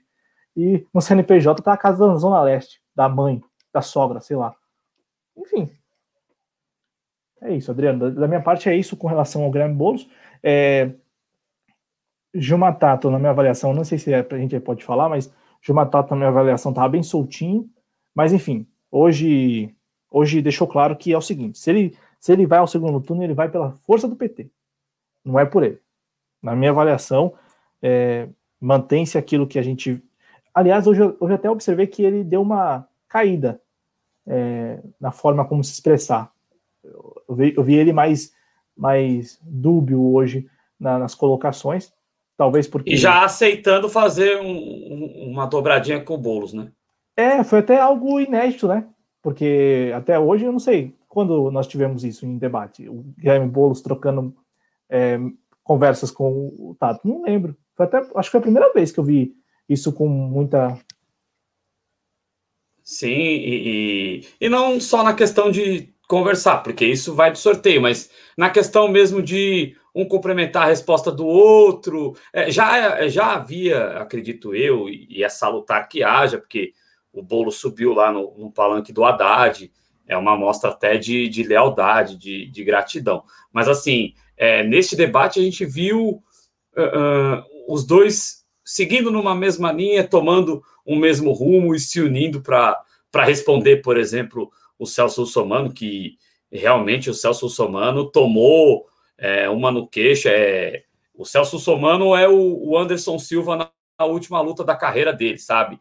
e 0.56 0.86
no 0.94 1.02
CNPJ 1.02 1.62
está 1.62 1.74
a 1.74 1.78
casa 1.78 2.06
da 2.06 2.16
zona 2.16 2.42
leste, 2.42 2.82
da 2.94 3.08
mãe, 3.08 3.42
da 3.74 3.82
sogra, 3.82 4.20
sei 4.20 4.36
lá. 4.36 4.54
Enfim. 5.38 5.70
É 7.46 7.56
isso, 7.56 7.72
Adriano. 7.72 8.12
Da 8.12 8.28
minha 8.28 8.42
parte 8.42 8.68
é 8.70 8.76
isso 8.76 8.98
com 8.98 9.08
relação 9.08 9.44
ao 9.44 9.52
Graham 9.52 9.74
Boulos. 9.74 10.10
É, 10.44 10.92
Tato, 12.80 13.10
na 13.10 13.20
minha 13.20 13.32
avaliação, 13.32 13.74
não 13.74 13.84
sei 13.84 13.98
se 13.98 14.12
é, 14.14 14.26
a 14.30 14.38
gente 14.38 14.60
pode 14.60 14.84
falar, 14.84 15.08
mas 15.08 15.34
Gilmar 15.62 15.90
Tato, 15.90 16.12
na 16.12 16.18
minha 16.18 16.30
avaliação, 16.30 16.72
estava 16.72 16.90
bem 16.90 17.04
soltinho. 17.04 17.70
Mas, 18.14 18.34
enfim, 18.34 18.68
hoje, 18.92 19.74
hoje 20.10 20.42
deixou 20.42 20.68
claro 20.68 20.96
que 20.96 21.14
é 21.14 21.18
o 21.18 21.22
seguinte: 21.22 21.58
se 21.58 21.70
ele 21.70 21.98
se 22.26 22.32
ele 22.32 22.48
vai 22.48 22.58
ao 22.58 22.66
segundo 22.66 23.00
turno, 23.00 23.24
ele 23.24 23.36
vai 23.36 23.50
pela 23.50 23.72
força 23.86 24.08
do 24.08 24.16
PT. 24.16 24.50
Não 25.24 25.40
é 25.40 25.46
por 25.46 25.64
ele. 25.64 25.80
Na 26.42 26.56
minha 26.56 26.72
avaliação, 26.72 27.36
é, 27.80 28.28
mantém-se 28.60 29.16
aquilo 29.16 29.46
que 29.46 29.60
a 29.60 29.62
gente. 29.62 30.04
Aliás, 30.52 30.88
hoje, 30.88 31.02
hoje 31.20 31.34
até 31.36 31.48
observei 31.52 31.86
que 31.86 32.02
ele 32.02 32.24
deu 32.24 32.42
uma 32.42 32.88
caída 33.08 33.62
é, 34.26 34.80
na 35.00 35.12
forma 35.12 35.46
como 35.46 35.64
se 35.64 35.74
expressar. 35.74 36.32
Eu 37.28 37.36
vi, 37.36 37.54
eu 37.56 37.64
vi 37.64 37.76
ele 37.76 37.94
mais, 37.94 38.34
mais 38.76 39.40
dúbio 39.44 40.14
hoje 40.14 40.48
na, 40.80 41.00
nas 41.00 41.16
colocações, 41.16 41.94
talvez 42.38 42.68
porque. 42.68 42.94
E 42.94 42.98
já 42.98 43.24
aceitando 43.24 43.90
fazer 43.90 44.40
um, 44.42 45.30
uma 45.30 45.46
dobradinha 45.46 46.02
com 46.02 46.16
o 46.16 46.18
Boulos, 46.18 46.54
né? 46.54 46.72
É, 47.16 47.44
foi 47.44 47.60
até 47.60 47.80
algo 47.80 48.20
inédito, 48.20 48.68
né? 48.68 48.86
Porque 49.22 49.92
até 49.96 50.20
hoje 50.20 50.46
eu 50.46 50.52
não 50.52 50.60
sei 50.60 50.94
quando 51.16 51.50
nós 51.50 51.66
tivemos 51.66 52.04
isso 52.04 52.26
em 52.26 52.38
debate, 52.38 52.90
o 52.90 53.06
Guilherme 53.18 53.48
Boulos 53.48 53.80
trocando 53.80 54.36
é, 54.90 55.18
conversas 55.64 56.12
com 56.12 56.54
o 56.60 56.76
Tato, 56.78 57.08
não 57.08 57.24
lembro. 57.24 57.56
Foi 57.74 57.86
até, 57.86 57.98
acho 57.98 58.28
que 58.28 58.32
foi 58.32 58.40
a 58.40 58.44
primeira 58.44 58.74
vez 58.74 58.92
que 58.92 59.00
eu 59.00 59.04
vi 59.04 59.34
isso 59.68 59.94
com 59.94 60.10
muita. 60.10 60.78
Sim, 62.84 63.08
e, 63.08 64.20
e, 64.20 64.28
e 64.42 64.50
não 64.50 64.80
só 64.82 65.04
na 65.04 65.14
questão 65.14 65.50
de 65.50 65.95
conversar, 66.08 66.58
porque 66.64 66.86
isso 66.86 67.14
vai 67.14 67.32
do 67.32 67.38
sorteio, 67.38 67.82
mas 67.82 68.10
na 68.38 68.50
questão 68.50 68.88
mesmo 68.88 69.22
de 69.22 69.76
um 69.94 70.06
complementar 70.06 70.64
a 70.64 70.70
resposta 70.70 71.10
do 71.10 71.26
outro. 71.26 72.16
É, 72.34 72.52
já, 72.52 73.08
já 73.08 73.34
havia, 73.34 73.98
acredito 74.00 74.54
eu, 74.54 74.90
e 74.90 75.24
é 75.24 75.30
salutar 75.30 75.88
que 75.88 76.04
haja, 76.04 76.38
porque 76.38 76.74
o 77.14 77.24
bolo 77.24 77.50
subiu 77.50 77.94
lá 77.94 78.12
no, 78.12 78.36
no 78.38 78.52
palanque 78.52 78.92
do 78.92 79.06
Haddad 79.06 79.72
é 80.08 80.16
uma 80.16 80.34
amostra 80.34 80.70
até 80.70 80.98
de, 80.98 81.28
de 81.28 81.44
lealdade, 81.44 82.18
de, 82.18 82.46
de 82.48 82.64
gratidão. 82.64 83.24
Mas, 83.52 83.68
assim, 83.68 84.14
é, 84.38 84.64
neste 84.64 84.96
debate 84.96 85.40
a 85.40 85.44
gente 85.44 85.66
viu 85.66 86.22
uh, 86.78 87.44
os 87.68 87.86
dois 87.86 88.46
seguindo 88.64 89.12
numa 89.12 89.34
mesma 89.34 89.72
linha, 89.72 90.08
tomando 90.08 90.62
um 90.86 90.98
mesmo 90.98 91.32
rumo 91.32 91.74
e 91.74 91.80
se 91.80 92.02
unindo 92.02 92.42
para 92.42 92.84
responder, 93.24 93.78
por 93.78 93.98
exemplo, 93.98 94.52
o 94.78 94.86
Celso 94.86 95.26
Somano, 95.26 95.74
que 95.74 96.18
realmente 96.52 97.10
o 97.10 97.14
Celso 97.14 97.50
Somano 97.50 98.10
tomou 98.10 98.86
é, 99.18 99.50
uma 99.50 99.72
no 99.72 99.88
queixo. 99.88 100.28
É, 100.28 100.84
o 101.14 101.26
Celso 101.26 101.60
Somano 101.60 102.16
é 102.16 102.28
o, 102.28 102.70
o 102.70 102.78
Anderson 102.78 103.18
Silva 103.18 103.56
na, 103.56 103.72
na 104.00 104.06
última 104.06 104.42
luta 104.42 104.64
da 104.64 104.76
carreira 104.76 105.14
dele, 105.14 105.38
sabe? 105.38 105.80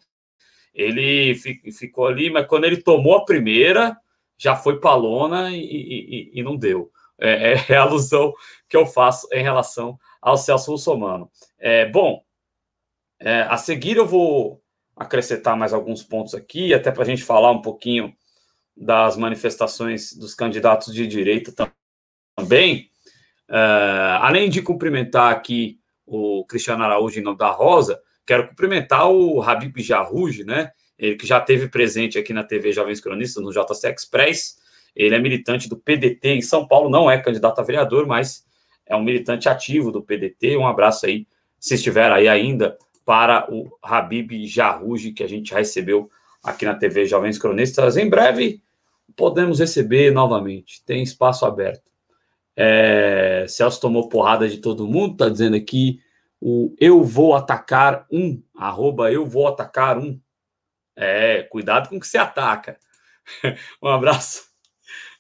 Ele 0.73 1.35
ficou 1.35 2.07
ali, 2.07 2.31
mas 2.31 2.47
quando 2.47 2.65
ele 2.65 2.83
tomou 2.83 3.17
a 3.17 3.25
primeira, 3.25 3.97
já 4.37 4.57
foi 4.57 4.81
para 4.81 4.91
a 4.91 4.97
lona 4.97 5.51
e, 5.51 5.61
e, 5.63 6.31
e, 6.35 6.43
não 6.43 6.57
deu. 6.57 6.91
É, 7.19 7.53
é, 7.53 7.65
é, 7.71 7.77
a 7.77 7.83
alusão 7.83 8.33
que 8.69 8.77
eu 8.77 8.87
faço 8.87 9.29
em 9.33 9.43
relação 9.43 9.99
ao 10.21 10.37
Celso 10.37 10.73
Russomano. 10.73 11.31
É, 11.59 11.87
bom, 11.87 12.23
é, 13.21 13.43
a 13.43 13.57
seguir 13.57 13.97
eu 13.97 14.07
vou 14.07 14.61
acrescentar 14.97 15.57
mais 15.57 15.73
alguns 15.73 16.03
pontos 16.03 16.35
aqui, 16.35 16.75
até 16.75 16.91
para 16.91 17.03
a 17.03 17.07
gente 17.07 17.23
falar 17.23 17.51
um 17.51 17.63
pouquinho 17.63 18.15
das 18.77 19.17
manifestações 19.17 20.13
dos 20.13 20.35
candidatos 20.35 20.93
de 20.93 21.07
direita 21.07 21.53
também. 22.37 22.91
É, 23.49 24.19
além 24.21 24.49
de 24.49 24.63
cumprimentar 24.63 25.33
aqui 25.33 25.79
o 26.07 26.45
Cristiano 26.47 26.85
Araújo 26.85 27.21
em 27.21 27.23
nome 27.23 27.39
da 27.39 27.51
Rosa, 27.51 28.01
quero 28.27 28.49
cumprimentar 28.49 29.11
o 29.11 29.43
Habib 29.43 29.81
Jarruj, 29.81 30.45
né? 30.45 30.71
ele 30.99 31.17
que 31.17 31.27
já 31.27 31.41
teve 31.41 31.69
presente 31.69 32.19
aqui 32.19 32.33
na 32.33 32.45
TV 32.45 32.73
Jovens 32.73 33.01
Cronistas, 33.01 33.43
no 33.43 33.51
JC 33.51 33.93
Express. 33.93 34.57
Ele 34.95 35.15
é 35.15 35.19
militante 35.19 35.69
do 35.69 35.77
PDT 35.77 36.29
em 36.29 36.43
São 36.43 36.67
Paulo, 36.67 36.89
não 36.89 37.11
é 37.11 37.19
candidato 37.21 37.59
a 37.59 37.65
vereador, 37.65 38.07
mas 38.07 38.45
é 38.87 38.95
um 38.95 39.03
militante 39.03 39.49
ativo 39.49 39.91
do 39.91 40.03
PDT. 40.03 40.57
Um 40.57 40.67
abraço 40.67 41.07
aí, 41.07 41.27
se 41.59 41.75
estiver 41.75 42.11
aí 42.13 42.29
ainda, 42.29 42.79
para 43.05 43.53
o 43.53 43.77
Habib 43.83 44.47
Jarruji, 44.47 45.13
que 45.13 45.23
a 45.23 45.29
gente 45.29 45.51
já 45.51 45.59
recebeu 45.59 46.09
aqui 46.43 46.65
na 46.65 46.75
TV 46.75 47.07
Jovens 47.07 47.39
Cronistas. 47.39 47.97
Em 47.97 48.09
breve 48.09 48.63
podemos 49.17 49.59
receber 49.59 50.13
novamente, 50.13 50.85
tem 50.85 51.03
espaço 51.03 51.45
aberto. 51.45 51.91
É, 52.57 53.47
Celso 53.49 53.81
tomou 53.81 54.09
porrada 54.09 54.49
de 54.49 54.59
todo 54.59 54.87
mundo, 54.87 55.17
tá 55.17 55.29
dizendo 55.29 55.57
aqui 55.57 56.01
o 56.41 56.75
eu 56.79 57.03
vou 57.03 57.35
atacar 57.35 58.07
um, 58.13 58.43
arroba 58.57 59.11
eu 59.11 59.27
vou 59.27 59.49
atacar 59.49 59.99
um, 59.99 60.21
é, 60.95 61.43
cuidado 61.45 61.89
com 61.89 61.97
o 61.97 62.01
que 62.01 62.07
você 62.07 62.19
ataca. 62.19 62.79
um 63.83 63.89
abraço, 63.89 64.45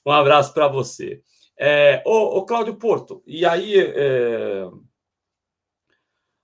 um 0.07 0.13
abraço 0.13 0.53
para 0.53 0.69
você. 0.69 1.23
É, 1.59 2.03
ô, 2.05 2.39
ô, 2.39 2.45
Cláudio 2.45 2.75
Porto, 2.77 3.23
e 3.27 3.47
aí 3.47 3.75
é, 3.79 4.69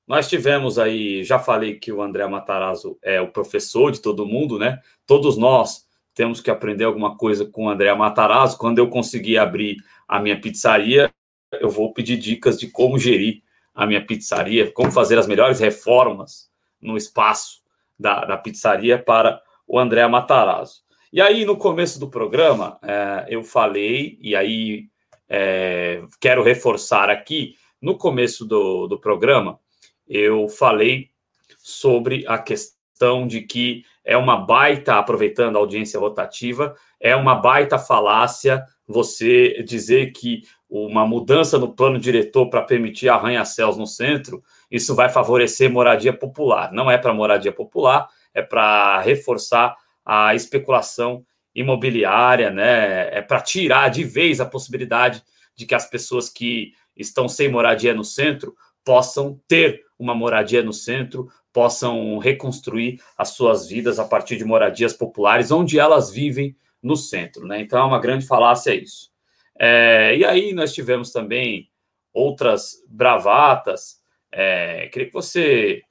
nós 0.07 0.29
tivemos 0.29 0.79
aí, 0.79 1.23
já 1.25 1.39
falei 1.39 1.79
que 1.79 1.93
o 1.93 2.03
André 2.03 2.27
Matarazzo 2.27 2.99
é 3.03 3.21
o 3.21 3.31
professor 3.31 3.93
de 3.93 4.01
todo 4.01 4.27
mundo, 4.27 4.59
né? 4.59 4.81
Todos 5.07 5.37
nós 5.37 5.87
temos 6.21 6.43
que 6.43 6.51
aprender 6.51 6.85
alguma 6.85 7.17
coisa 7.17 7.47
com 7.47 7.65
o 7.65 7.71
André 7.71 7.95
Matarazzo. 7.95 8.59
Quando 8.59 8.79
eu 8.79 8.91
conseguir 8.91 9.39
abrir 9.39 9.79
a 10.07 10.21
minha 10.21 10.39
pizzaria, 10.39 11.11
eu 11.51 11.71
vou 11.71 11.95
pedir 11.95 12.19
dicas 12.19 12.61
de 12.61 12.69
como 12.69 12.99
gerir 12.99 13.43
a 13.75 13.87
minha 13.87 14.05
pizzaria, 14.05 14.71
como 14.71 14.93
fazer 14.93 15.19
as 15.19 15.27
melhores 15.27 15.61
reformas 15.61 16.51
no 16.79 16.95
espaço 16.95 17.63
da, 17.99 18.27
da 18.27 18.37
pizzaria 18.37 18.99
para 18.99 19.41
o 19.67 19.79
André 19.79 20.07
Matarazzo. 20.07 20.83
E 21.11 21.23
aí, 21.23 21.47
no 21.47 21.57
começo 21.57 21.99
do 21.99 22.11
programa, 22.11 22.79
é, 22.83 23.25
eu 23.31 23.43
falei, 23.43 24.19
e 24.21 24.37
aí 24.37 24.91
é, 25.27 26.03
quero 26.21 26.43
reforçar 26.43 27.09
aqui, 27.09 27.55
no 27.81 27.97
começo 27.97 28.45
do, 28.45 28.87
do 28.87 29.01
programa, 29.01 29.59
eu 30.07 30.51
falei 30.51 31.09
sobre 31.57 32.27
a 32.29 32.37
questão 32.37 32.79
de 33.27 33.41
que 33.41 33.83
é 34.05 34.17
uma 34.17 34.37
baita, 34.37 34.95
aproveitando 34.95 35.57
a 35.57 35.59
audiência 35.59 35.99
rotativa, 35.99 36.75
é 37.01 37.17
uma 37.17 37.35
baita 37.35 37.79
falácia 37.79 38.63
você 38.87 39.63
dizer 39.63 40.13
que 40.13 40.43
uma 40.69 41.07
mudança 41.07 41.59
no 41.59 41.75
plano 41.75 41.99
diretor 41.99 42.51
para 42.51 42.63
permitir 42.63 43.09
arranha-céus 43.09 43.77
no 43.77 43.87
centro, 43.87 44.43
isso 44.71 44.95
vai 44.95 45.09
favorecer 45.09 45.71
moradia 45.71 46.13
popular. 46.13 46.73
Não 46.73 46.91
é 46.91 46.99
para 46.99 47.15
moradia 47.15 47.53
popular, 47.53 48.07
é 48.35 48.43
para 48.43 49.01
reforçar 49.01 49.75
a 50.05 50.35
especulação 50.35 51.25
imobiliária, 51.55 52.51
né? 52.51 53.17
É 53.17 53.23
para 53.23 53.41
tirar 53.41 53.89
de 53.89 54.05
vez 54.05 54.41
a 54.41 54.47
possibilidade 54.47 55.23
de 55.57 55.67
que 55.67 55.75
as 55.75 55.89
pessoas 55.89 56.29
que 56.29 56.73
estão 56.97 57.29
sem 57.29 57.49
moradia 57.49 57.95
no 57.95 58.05
centro 58.05 58.55
possam 58.85 59.41
ter 59.47 59.85
uma 59.99 60.15
moradia 60.15 60.63
no 60.63 60.73
centro, 60.73 61.29
possam 61.53 62.19
reconstruir 62.19 63.01
as 63.17 63.31
suas 63.31 63.69
vidas 63.69 63.99
a 63.99 64.05
partir 64.05 64.37
de 64.37 64.45
moradias 64.45 64.93
populares, 64.93 65.51
onde 65.51 65.79
elas 65.79 66.11
vivem 66.11 66.57
no 66.83 66.97
centro, 66.97 67.47
né? 67.47 67.61
Então 67.61 67.79
é 67.79 67.85
uma 67.85 68.01
grande 68.01 68.27
falácia 68.27 68.75
isso. 68.75 69.11
É, 69.59 70.17
e 70.17 70.25
aí 70.25 70.55
nós 70.55 70.73
tivemos 70.73 71.13
também 71.13 71.69
outras 72.13 72.83
bravatas. 72.89 74.01
É, 74.33 74.89
queria 74.89 75.09
que 75.09 75.13
você 75.13 75.83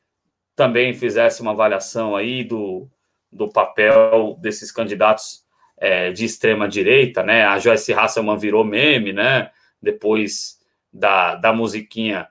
também 0.55 0.93
fizesse 0.93 1.41
uma 1.41 1.51
avaliação 1.51 2.15
aí 2.15 2.43
do, 2.43 2.89
do 3.31 3.47
papel 3.47 4.35
desses 4.41 4.71
candidatos 4.71 5.45
é, 5.77 6.11
de 6.11 6.25
extrema 6.25 6.67
direita, 6.67 7.23
né? 7.23 7.45
A 7.45 7.59
Joyce 7.59 7.93
Hasselman 7.93 8.37
virou 8.37 8.65
meme, 8.65 9.13
né? 9.13 9.51
Depois 9.81 10.59
da, 10.91 11.35
da 11.35 11.53
musiquinha 11.53 12.27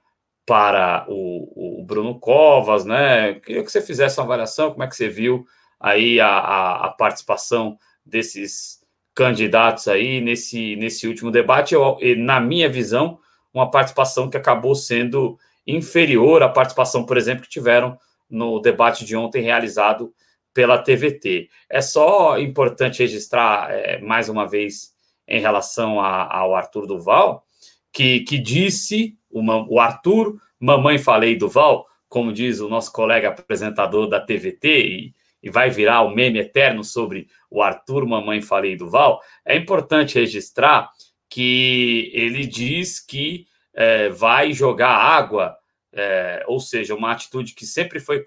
para 0.49 1.05
o, 1.11 1.81
o 1.81 1.85
Bruno 1.85 2.19
Covas, 2.19 2.87
né? 2.87 3.35
Queria 3.35 3.63
que 3.63 3.71
você 3.71 3.83
fizesse 3.83 4.19
uma 4.19 4.25
avaliação, 4.25 4.71
como 4.71 4.83
é 4.83 4.87
que 4.87 4.97
você 4.97 5.07
viu 5.07 5.47
aí 5.79 6.19
a, 6.19 6.27
a, 6.27 6.87
a 6.87 6.89
participação 6.89 7.79
desses 8.05 8.79
candidatos 9.15 9.89
aí 9.89 10.23
nesse, 10.23 10.75
nesse 10.77 11.07
último 11.07 11.31
debate, 11.31 11.75
eu, 11.75 11.99
na 12.17 12.41
minha 12.41 12.67
visão, 12.67 13.19
uma 13.53 13.71
participação 13.71 14.31
que 14.31 14.39
acabou 14.39 14.75
sendo 14.75 15.39
inferior 15.67 16.43
à 16.43 16.49
participação, 16.49 17.05
por 17.05 17.19
exemplo, 17.19 17.43
que 17.43 17.51
tiveram 17.51 17.99
no 18.31 18.59
debate 18.59 19.05
de 19.05 19.15
ontem 19.15 19.43
realizado 19.43 20.15
pela 20.55 20.79
TVT. 20.79 21.51
É 21.69 21.83
só 21.83 22.39
importante 22.39 23.01
registrar 23.01 23.71
é, 23.71 24.01
mais 24.01 24.31
uma 24.31 24.49
vez 24.49 24.95
em 25.27 25.41
relação 25.41 26.01
a, 26.01 26.35
ao 26.35 26.57
Arthur 26.57 26.87
Duval, 26.87 27.45
que, 27.93 28.21
que 28.21 28.39
disse, 28.39 29.17
uma, 29.31 29.67
o 29.69 29.81
Arthur, 29.81 30.41
mamãe 30.59 30.99
falei 30.99 31.37
Duval, 31.37 31.87
como 32.09 32.33
diz 32.33 32.61
o 32.61 32.69
nosso 32.69 32.93
colega 32.93 33.29
apresentador 33.29 34.09
da 34.09 34.21
TVT, 34.21 34.87
e, 34.87 35.15
e 35.43 35.51
vai 35.51 35.71
virar 35.71 36.03
o 36.03 36.15
meme 36.15 36.39
eterno 36.39 36.83
sobre 36.83 37.29
o 37.51 37.63
Arthur, 37.63 38.07
mamãe 38.07 38.41
falei 38.41 38.77
Duval, 38.77 39.21
é 39.45 39.57
importante 39.57 40.19
registrar 40.19 40.91
que 41.29 42.11
ele 42.15 42.47
diz 42.47 42.99
que 43.01 43.47
é, 43.75 44.09
vai 44.09 44.53
jogar 44.53 44.91
água, 44.91 45.57
é, 45.93 46.45
ou 46.47 46.59
seja, 46.59 46.95
uma 46.95 47.13
atitude 47.13 47.55
que 47.55 47.67
sempre 47.67 48.01
foi 48.01 48.25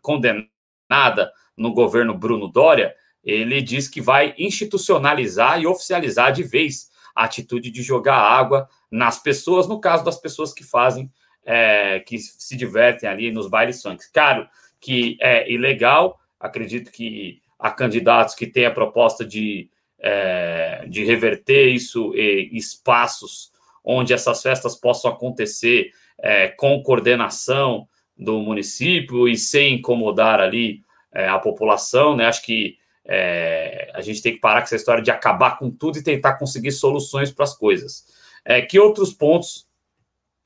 condenada 0.00 1.32
no 1.56 1.72
governo 1.72 2.16
Bruno 2.16 2.48
Dória, 2.48 2.94
ele 3.22 3.62
diz 3.62 3.88
que 3.88 4.00
vai 4.00 4.34
institucionalizar 4.38 5.60
e 5.60 5.66
oficializar 5.66 6.32
de 6.32 6.42
vez 6.42 6.90
a 7.14 7.24
atitude 7.24 7.70
de 7.70 7.82
jogar 7.82 8.16
água 8.16 8.68
nas 8.90 9.18
pessoas, 9.18 9.68
no 9.68 9.80
caso 9.80 10.04
das 10.04 10.18
pessoas 10.18 10.52
que 10.52 10.64
fazem, 10.64 11.10
é, 11.44 12.00
que 12.00 12.18
se 12.18 12.56
divertem 12.56 13.08
ali 13.08 13.30
nos 13.30 13.48
bailes 13.48 13.82
funk. 13.82 14.02
Claro 14.12 14.48
que 14.80 15.16
é 15.20 15.50
ilegal, 15.50 16.18
acredito 16.38 16.90
que 16.90 17.40
há 17.58 17.70
candidatos 17.70 18.34
que 18.34 18.46
têm 18.46 18.66
a 18.66 18.70
proposta 18.70 19.24
de, 19.24 19.70
é, 19.98 20.84
de 20.88 21.04
reverter 21.04 21.68
isso 21.68 22.12
em 22.14 22.56
espaços 22.56 23.52
onde 23.84 24.14
essas 24.14 24.42
festas 24.42 24.74
possam 24.74 25.10
acontecer 25.10 25.90
é, 26.18 26.48
com 26.48 26.82
coordenação 26.82 27.86
do 28.16 28.40
município 28.40 29.28
e 29.28 29.36
sem 29.36 29.74
incomodar 29.74 30.40
ali 30.40 30.82
é, 31.12 31.28
a 31.28 31.38
população, 31.38 32.16
né? 32.16 32.26
Acho 32.26 32.42
que 32.42 32.78
é, 33.06 33.90
a 33.94 34.00
gente 34.00 34.22
tem 34.22 34.34
que 34.34 34.40
parar 34.40 34.60
com 34.60 34.64
essa 34.64 34.76
história 34.76 35.02
de 35.02 35.10
acabar 35.10 35.58
com 35.58 35.70
tudo 35.70 35.98
e 35.98 36.02
tentar 36.02 36.34
conseguir 36.34 36.72
soluções 36.72 37.30
para 37.30 37.44
as 37.44 37.56
coisas. 37.56 38.06
É, 38.44 38.62
que 38.62 38.78
outros 38.78 39.12
pontos 39.12 39.66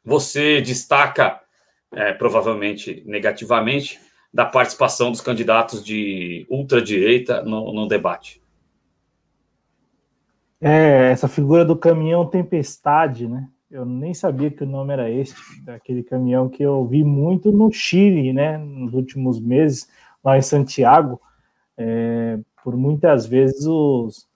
você 0.04 0.60
destaca, 0.60 1.40
é, 1.92 2.12
provavelmente 2.12 3.02
negativamente, 3.06 4.00
da 4.32 4.44
participação 4.44 5.10
dos 5.10 5.20
candidatos 5.20 5.84
de 5.84 6.46
ultradireita 6.50 7.42
no, 7.42 7.72
no 7.72 7.86
debate? 7.86 8.42
É, 10.60 11.10
essa 11.12 11.28
figura 11.28 11.64
do 11.64 11.76
caminhão 11.76 12.26
tempestade, 12.26 13.28
né? 13.28 13.48
Eu 13.70 13.84
nem 13.84 14.14
sabia 14.14 14.50
que 14.50 14.64
o 14.64 14.66
nome 14.66 14.92
era 14.92 15.10
este, 15.10 15.62
daquele 15.62 16.02
caminhão 16.02 16.48
que 16.48 16.62
eu 16.62 16.86
vi 16.86 17.04
muito 17.04 17.52
no 17.52 17.70
Chile, 17.70 18.32
né? 18.32 18.56
Nos 18.58 18.94
últimos 18.94 19.38
meses, 19.38 19.88
lá 20.24 20.38
em 20.38 20.42
Santiago. 20.42 21.20
É, 21.76 22.38
por 22.62 22.76
muitas 22.76 23.26
vezes 23.26 23.66
os 23.66 24.26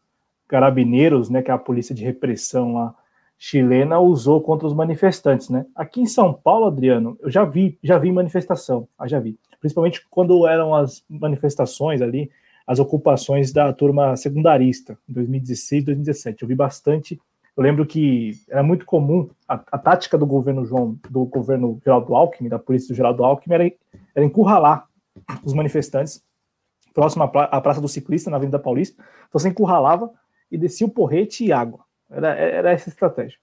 carabineiros, 0.48 1.30
né, 1.30 1.42
que 1.42 1.50
é 1.50 1.54
a 1.54 1.58
polícia 1.58 1.94
de 1.94 2.04
repressão 2.04 2.74
lá 2.74 2.94
chilena, 3.38 3.98
usou 3.98 4.40
contra 4.40 4.66
os 4.66 4.74
manifestantes, 4.74 5.48
né? 5.48 5.66
Aqui 5.74 6.00
em 6.00 6.06
São 6.06 6.32
Paulo, 6.32 6.66
Adriano, 6.66 7.18
eu 7.20 7.30
já 7.30 7.44
vi, 7.44 7.76
já 7.82 7.98
vi 7.98 8.12
manifestação, 8.12 8.86
ah, 8.96 9.08
já 9.08 9.18
vi 9.18 9.36
principalmente 9.62 10.04
quando 10.10 10.44
eram 10.44 10.74
as 10.74 11.04
manifestações 11.08 12.02
ali, 12.02 12.28
as 12.66 12.80
ocupações 12.80 13.52
da 13.52 13.72
turma 13.72 14.16
secundarista, 14.16 14.98
em 15.08 15.12
2016, 15.12 15.84
2017. 15.84 16.42
Eu 16.42 16.48
vi 16.48 16.54
bastante. 16.56 17.18
Eu 17.56 17.62
lembro 17.62 17.86
que 17.86 18.32
era 18.50 18.62
muito 18.62 18.84
comum 18.84 19.30
a, 19.48 19.62
a 19.70 19.78
tática 19.78 20.18
do 20.18 20.26
governo 20.26 20.64
João, 20.64 20.98
do 21.08 21.24
governo 21.26 21.80
Geraldo 21.84 22.14
Alckmin, 22.14 22.48
da 22.48 22.58
polícia 22.58 22.88
do 22.88 22.96
Geraldo 22.96 23.24
Alckmin, 23.24 23.54
era, 23.54 23.72
era 24.16 24.24
encurralar 24.24 24.86
os 25.44 25.54
manifestantes 25.54 26.22
próximo 26.92 27.24
à, 27.24 27.60
Praça 27.60 27.80
do 27.80 27.88
Ciclista, 27.88 28.30
na 28.30 28.36
Avenida 28.36 28.58
Paulista. 28.58 29.02
Então 29.28 29.38
você 29.40 29.48
encurralava 29.48 30.10
e 30.50 30.58
descia 30.58 30.86
o 30.86 30.90
porrete 30.90 31.44
e 31.44 31.52
água. 31.52 31.80
Era, 32.10 32.34
era 32.34 32.70
essa 32.72 32.90
a 32.90 32.92
estratégia. 32.92 33.38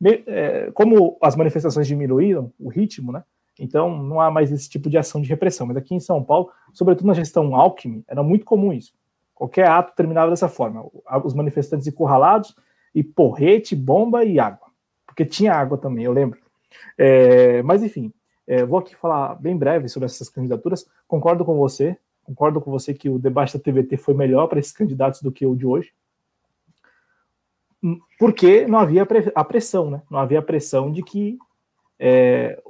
Me, 0.00 0.22
é, 0.26 0.70
como 0.72 1.16
as 1.22 1.36
manifestações 1.36 1.86
diminuíram 1.86 2.52
o 2.58 2.68
ritmo, 2.68 3.12
né? 3.12 3.24
Então, 3.58 4.02
não 4.02 4.20
há 4.20 4.30
mais 4.30 4.52
esse 4.52 4.68
tipo 4.68 4.90
de 4.90 4.98
ação 4.98 5.20
de 5.20 5.28
repressão. 5.28 5.66
Mas 5.66 5.76
aqui 5.76 5.94
em 5.94 6.00
São 6.00 6.22
Paulo, 6.22 6.50
sobretudo 6.72 7.06
na 7.06 7.14
gestão 7.14 7.54
Alckmin, 7.54 8.04
era 8.06 8.22
muito 8.22 8.44
comum 8.44 8.72
isso. 8.72 8.92
Qualquer 9.34 9.68
ato 9.68 9.94
terminava 9.94 10.30
dessa 10.30 10.48
forma. 10.48 10.84
Os 11.24 11.34
manifestantes 11.34 11.86
encurralados 11.86 12.54
e 12.94 13.02
porrete, 13.02 13.74
bomba 13.74 14.24
e 14.24 14.38
água. 14.38 14.68
Porque 15.06 15.24
tinha 15.24 15.54
água 15.54 15.78
também, 15.78 16.04
eu 16.04 16.12
lembro. 16.12 16.38
É, 16.98 17.62
mas, 17.62 17.82
enfim, 17.82 18.12
é, 18.46 18.64
vou 18.64 18.78
aqui 18.78 18.94
falar 18.94 19.34
bem 19.36 19.56
breve 19.56 19.88
sobre 19.88 20.06
essas 20.06 20.28
candidaturas. 20.28 20.86
Concordo 21.08 21.44
com 21.44 21.56
você. 21.56 21.96
Concordo 22.26 22.60
com 22.60 22.72
você 22.72 22.92
que 22.92 23.08
o 23.08 23.20
debate 23.20 23.56
da 23.56 23.62
TVT 23.62 23.96
foi 23.96 24.12
melhor 24.12 24.48
para 24.48 24.58
esses 24.58 24.72
candidatos 24.72 25.22
do 25.22 25.30
que 25.30 25.46
o 25.46 25.54
de 25.54 25.64
hoje. 25.64 25.92
Porque 28.18 28.66
não 28.66 28.80
havia 28.80 29.06
a 29.32 29.44
pressão, 29.44 29.90
né? 29.90 30.02
Não 30.10 30.18
havia 30.18 30.40
a 30.40 30.42
pressão 30.42 30.90
de 30.90 31.04
que 31.04 31.38
é, 32.00 32.60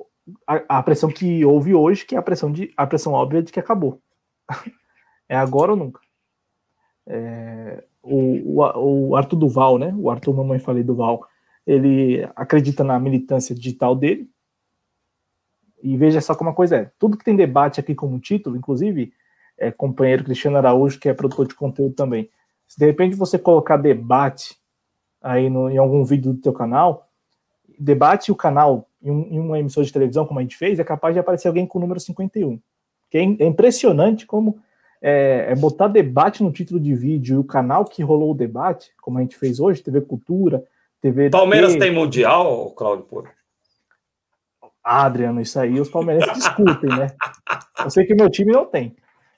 a, 0.47 0.79
a, 0.79 0.83
pressão 0.83 1.11
que 1.11 1.43
houve 1.43 1.75
hoje, 1.75 2.05
que 2.05 2.15
é 2.15 2.19
a 2.19 2.23
pressão, 2.23 2.53
de, 2.53 2.71
a 2.77 2.87
pressão 2.87 3.15
óbvia 3.15 3.43
de 3.43 3.51
que 3.51 3.59
acabou. 3.59 3.99
é 5.27 5.35
agora 5.35 5.73
ou 5.73 5.77
nunca. 5.79 6.01
É, 7.07 7.83
o, 8.03 8.61
o, 8.61 9.09
o, 9.09 9.17
Arthur 9.17 9.37
Duval, 9.37 9.79
né? 9.79 9.95
O 9.97 10.11
Arthur 10.11 10.35
Mamãe 10.35 10.59
Falei 10.59 10.83
Duval, 10.83 11.27
ele 11.67 12.29
acredita 12.37 12.85
na 12.85 13.01
militância 13.01 13.55
digital 13.55 13.97
dele. 13.97 14.29
E 15.83 15.97
veja 15.97 16.21
só 16.21 16.35
como 16.35 16.51
a 16.51 16.55
coisa 16.55 16.77
é. 16.77 16.91
Tudo 16.99 17.17
que 17.17 17.25
tem 17.25 17.35
debate 17.35 17.81
aqui 17.81 17.95
como 17.95 18.21
título, 18.21 18.57
inclusive, 18.57 19.15
é, 19.59 19.71
companheiro 19.71 20.25
Cristiano 20.25 20.57
Araújo, 20.57 20.99
que 20.99 21.09
é 21.09 21.15
produtor 21.15 21.47
de 21.49 21.55
conteúdo 21.55 21.95
também. 21.95 22.29
Se 22.67 22.79
de 22.79 22.87
repente 22.87 23.17
você 23.17 23.39
colocar 23.39 23.77
debate 23.77 24.57
aí 25.23 25.49
no, 25.49 25.71
em 25.71 25.79
algum 25.79 26.05
vídeo 26.05 26.33
do 26.33 26.41
teu 26.41 26.53
canal, 26.53 27.09
debate 27.79 28.31
o 28.31 28.37
canal 28.37 28.89
em, 29.03 29.11
um, 29.11 29.29
em, 29.31 29.39
uma 29.39 29.59
emissora 29.59 29.87
de 29.87 29.93
televisão, 29.93 30.27
como 30.27 30.41
a 30.41 30.43
gente 30.43 30.57
fez, 30.57 30.79
é 30.79 30.85
capaz 30.85 31.15
de 31.15 31.21
aparecer 31.21 31.49
alguém 31.49 31.67
com 31.67 31.79
o 31.79 31.81
número 31.81 32.01
51. 32.01 32.61
Que 33.11 33.19
é, 33.19 33.21
é 33.21 33.47
impressionante 33.47 34.27
como 34.27 34.59
é, 35.01 35.47
é, 35.51 35.55
botar 35.55 35.89
debate 35.89 36.43
no 36.43 36.51
título 36.51 36.81
de 36.81 36.95
vídeo 36.95 37.37
e 37.37 37.39
o 37.39 37.45
canal 37.45 37.85
que 37.85 38.03
rolou 38.03 38.33
o 38.33 38.37
debate, 38.37 38.93
como 39.01 39.19
a 39.19 39.21
gente 39.21 39.37
fez 39.37 39.61
hoje, 39.61 39.83
TV 39.83 40.01
Cultura, 40.01 40.65
TV. 41.01 41.31
Palmeiras 41.31 41.77
tem 41.77 41.93
Mundial, 41.93 42.71
Claudio 42.71 43.05
Porto? 43.05 43.31
Ah, 44.83 45.05
Adriano, 45.05 45.41
isso 45.41 45.59
aí 45.59 45.81
os 45.81 45.89
palmeirenses 45.89 46.33
discutem, 46.35 46.91
né? 46.91 47.09
Eu 47.83 47.91
sei 47.91 48.05
que 48.05 48.15
meu 48.15 48.31
time 48.31 48.53
não 48.53 48.65
tem. 48.65 48.95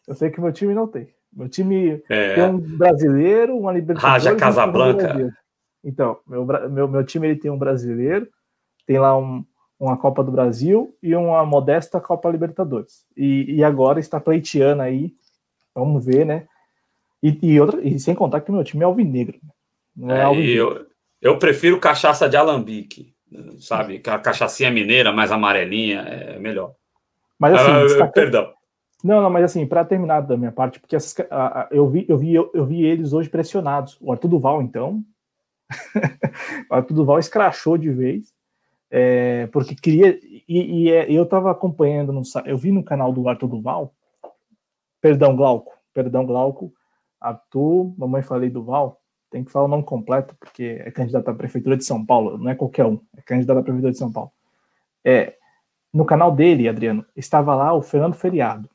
Eu 0.09 0.14
sei 0.14 0.30
que 0.30 0.40
meu 0.40 0.50
time 0.50 0.72
não 0.72 0.88
tem. 0.88 1.12
Meu 1.30 1.50
time 1.50 2.02
é. 2.09 2.34
tem 2.34 2.44
um 2.44 2.59
brasileiro, 2.59 3.59
uma 3.59 3.70
Libertadores. 3.70 4.24
Raja 4.24 4.34
Casablanca. 4.34 5.36
Então, 5.84 6.18
meu, 6.26 6.46
meu, 6.70 6.88
meu 6.88 7.04
time 7.04 7.28
ele 7.28 7.38
tem 7.38 7.50
um 7.50 7.59
brasileiro, 7.59 8.26
tem 8.86 8.98
lá 8.98 9.16
um, 9.16 9.44
uma 9.78 9.98
Copa 9.98 10.24
do 10.24 10.32
Brasil 10.32 10.96
e 11.02 11.14
uma 11.14 11.44
modesta 11.44 12.00
Copa 12.00 12.30
Libertadores. 12.30 13.04
E, 13.14 13.56
e 13.56 13.62
agora 13.62 14.00
está 14.00 14.18
pleiteando 14.18 14.80
aí, 14.80 15.12
vamos 15.74 16.04
ver, 16.06 16.24
né? 16.24 16.48
E, 17.22 17.38
e, 17.42 17.61
outra, 17.61 17.80
e 17.82 18.00
sem 18.00 18.14
contar 18.14 18.40
que 18.40 18.50
o 18.50 18.54
meu 18.54 18.64
time 18.64 18.82
é 18.82 18.86
alvinegro. 18.86 19.38
Não 19.94 20.11
é, 20.11 20.20
é 20.20 20.22
alvinegro. 20.22 20.86
Eu, 21.20 21.32
eu 21.32 21.38
prefiro 21.38 21.78
cachaça 21.78 22.28
de 22.28 22.36
alambique, 22.36 23.14
sabe? 23.61 24.02
A 24.06 24.18
cachaçinha 24.18 24.70
mineira 24.70 25.12
mais 25.12 25.30
amarelinha 25.30 26.00
é 26.00 26.38
melhor. 26.38 26.72
Mas 27.38 27.54
assim, 27.54 27.70
ah, 27.70 27.82
destaca... 27.82 28.12
perdão. 28.12 28.57
Não, 29.03 29.22
não, 29.22 29.30
mas 29.30 29.44
assim, 29.44 29.64
para 29.64 29.84
terminar 29.84 30.22
da 30.22 30.36
minha 30.36 30.51
parte, 30.51 30.80
porque 30.80 30.96
essas, 30.96 31.14
a, 31.30 31.62
a, 31.62 31.68
eu, 31.70 31.88
vi, 31.88 32.05
eu, 32.09 32.18
vi, 32.18 32.34
eu, 32.34 32.51
eu, 32.53 32.66
vi 32.66 32.84
eles 32.84 33.12
hoje 33.12 33.28
pressionados. 33.28 33.96
O 34.01 34.11
Arthur 34.11 34.28
Duval, 34.28 34.61
então. 34.61 35.05
o 36.68 36.74
Arthur 36.74 36.94
Duval 36.94 37.18
escrachou 37.18 37.78
de 37.78 37.90
vez. 37.90 38.32
É, 38.90 39.46
porque 39.49 39.74
queria. 39.76 40.18
E, 40.49 40.82
e 40.82 40.90
é, 40.90 41.11
eu 41.11 41.22
estava 41.22 41.51
acompanhando, 41.51 42.12
no, 42.12 42.22
eu 42.44 42.59
vi 42.59 42.72
no 42.72 42.82
canal 42.82 43.12
do 43.12 43.28
Arthur 43.28 43.46
Duval. 43.46 43.94
Perdão, 45.01 45.36
Glauco. 45.36 45.72
Perdão, 45.94 46.26
Glauco. 46.26 46.72
Arthur, 47.20 47.94
mamãe 47.96 48.22
falei 48.22 48.51
Duval. 48.51 49.01
Tem 49.30 49.44
que 49.44 49.53
falar 49.53 49.66
o 49.66 49.68
nome 49.68 49.84
completo, 49.84 50.34
porque 50.40 50.82
é 50.84 50.90
candidato 50.90 51.28
à 51.28 51.34
Prefeitura 51.34 51.76
de 51.76 51.84
São 51.84 52.05
Paulo. 52.05 52.36
Não 52.36 52.51
é 52.51 52.55
qualquer 52.55 52.86
um, 52.86 52.99
é 53.16 53.22
candidato 53.22 53.59
à 53.59 53.62
Prefeitura 53.62 53.92
de 53.92 53.99
São 53.99 54.11
Paulo. 54.11 54.32
É, 55.05 55.34
no 55.92 56.05
canal 56.05 56.32
dele, 56.34 56.68
Adriano, 56.68 57.05
estava 57.14 57.55
lá 57.55 57.72
o 57.72 57.82
Fernando 57.82 58.14
Feriado 58.14 58.68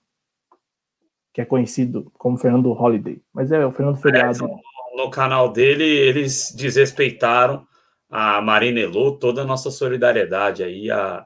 que 1.33 1.41
é 1.41 1.45
conhecido 1.45 2.11
como 2.17 2.37
Fernando 2.37 2.71
Holiday, 2.71 3.21
mas 3.33 3.51
é 3.51 3.65
o 3.65 3.71
Fernando 3.71 3.97
Feriado. 3.97 4.45
É, 4.45 4.97
no 4.97 5.09
canal 5.09 5.51
dele, 5.51 5.83
eles 5.83 6.53
desrespeitaram 6.55 7.65
a 8.09 8.39
Marina 8.41 8.79
Elô, 8.79 9.13
toda 9.13 9.41
a 9.41 9.45
nossa 9.45 9.71
solidariedade 9.71 10.63
aí 10.63 10.91
a, 10.91 11.25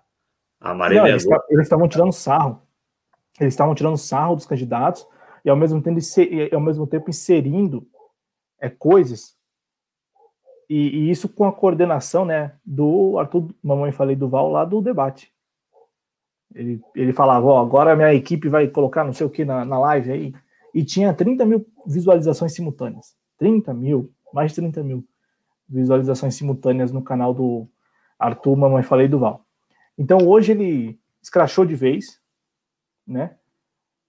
a 0.62 0.74
Marina 0.74 1.02
Não, 1.02 1.08
Elô. 1.10 1.44
Eles 1.50 1.64
estavam 1.64 1.88
tirando 1.90 2.14
sarro. 2.14 2.62
Eles 3.40 3.54
estavam 3.54 3.76
tirando 3.76 3.98
sarro 3.98 4.36
dos 4.36 4.46
candidatos 4.46 5.06
e 5.44 5.50
ao 5.50 5.56
mesmo 5.58 5.82
tempo, 5.82 6.00
e 6.18 6.56
ao 6.56 6.62
mesmo 6.62 6.88
tempo 6.88 7.10
inserindo 7.10 7.86
é, 8.60 8.70
coisas 8.70 9.38
e, 10.70 10.76
e, 10.76 11.12
isso 11.12 11.30
com 11.30 11.46
a 11.46 11.54
coordenação 11.54 12.26
né, 12.26 12.54
do 12.66 13.18
Arthur, 13.18 13.54
mamãe 13.64 13.92
falei 13.92 14.16
do 14.16 14.28
Val 14.28 14.52
lá 14.52 14.66
do 14.66 14.82
debate. 14.82 15.32
Ele, 16.58 16.82
ele 16.96 17.14
falava, 17.14 17.46
ó, 17.46 17.62
agora 17.62 17.94
a 17.94 17.96
minha 17.96 18.14
equipe 18.14 18.50
vai 18.50 18.68
colocar 18.68 19.04
não 19.04 19.14
sei 19.14 19.28
o 19.28 19.30
que 19.30 19.46
na, 19.46 19.64
na 19.64 19.78
live 19.80 20.12
aí. 20.12 20.34
E 20.74 20.84
tinha 20.84 21.14
30 21.14 21.46
mil 21.46 21.66
visualizações 21.86 22.54
simultâneas. 22.54 23.16
30 23.38 23.74
mil, 23.74 24.12
mais 24.34 24.52
de 24.52 24.56
30 24.56 24.84
mil 24.84 25.08
visualizações 25.70 26.34
simultâneas 26.34 26.92
no 26.92 27.04
canal 27.04 27.34
do 27.34 27.68
Arthur, 28.18 28.56
Mamãe 28.56 28.82
Falei 28.82 29.08
do 29.08 29.20
Val. 29.20 29.46
Então 29.98 30.28
hoje 30.28 30.52
ele 30.52 31.00
escrachou 31.22 31.66
de 31.66 31.76
vez, 31.76 32.20
né? 33.06 33.36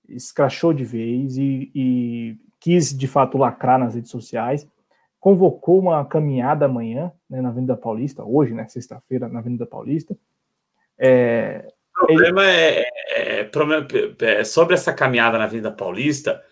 Escrachou 0.08 0.72
de 0.72 0.84
vez 0.84 1.36
e, 1.36 1.70
e 1.74 2.36
quis 2.58 2.96
de 2.96 3.06
fato 3.06 3.36
lacrar 3.36 3.78
nas 3.78 3.94
redes 3.94 4.10
sociais. 4.10 4.66
Convocou 5.20 5.80
uma 5.80 6.04
caminhada 6.04 6.64
amanhã 6.64 7.12
né, 7.28 7.42
na 7.42 7.48
Avenida 7.50 7.76
Paulista, 7.76 8.24
hoje, 8.24 8.54
né? 8.54 8.66
Sexta-feira, 8.68 9.28
na 9.28 9.40
Avenida 9.40 9.66
Paulista. 9.66 10.16
É, 10.98 11.70
problema 11.98 12.48
é, 12.48 12.84
é, 13.10 13.40
é, 13.40 13.50
é, 14.20 14.44
sobre 14.44 14.74
essa 14.74 14.92
caminhada 14.92 15.36
na 15.38 15.44
Avenida 15.44 15.70
Paulista. 15.70 16.42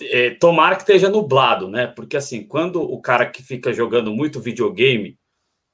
É, 0.00 0.30
tomara 0.30 0.74
que 0.74 0.82
esteja 0.82 1.08
nublado, 1.08 1.68
né? 1.68 1.86
Porque 1.86 2.16
assim, 2.16 2.44
quando 2.44 2.82
o 2.82 3.00
cara 3.00 3.26
que 3.26 3.42
fica 3.42 3.72
jogando 3.72 4.12
muito 4.12 4.40
videogame, 4.40 5.18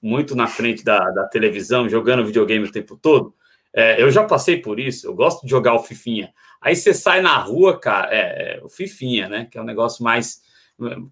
muito 0.02 0.34
na 0.34 0.46
frente 0.46 0.84
da, 0.84 0.98
da 1.10 1.26
televisão, 1.26 1.88
jogando 1.88 2.26
videogame 2.26 2.66
o 2.66 2.72
tempo 2.72 2.96
todo, 2.96 3.34
é, 3.72 4.02
eu 4.02 4.10
já 4.10 4.24
passei 4.24 4.60
por 4.60 4.78
isso. 4.78 5.06
Eu 5.06 5.14
gosto 5.14 5.44
de 5.44 5.50
jogar 5.50 5.74
o 5.74 5.82
Fifinha. 5.82 6.32
Aí 6.60 6.76
você 6.76 6.92
sai 6.92 7.22
na 7.22 7.36
rua, 7.38 7.78
cara, 7.78 8.08
é, 8.12 8.58
é 8.58 8.60
o 8.62 8.68
Fifinha, 8.68 9.28
né? 9.28 9.48
Que 9.50 9.56
é 9.56 9.62
um 9.62 9.66
negócio 9.66 10.04
mais 10.04 10.40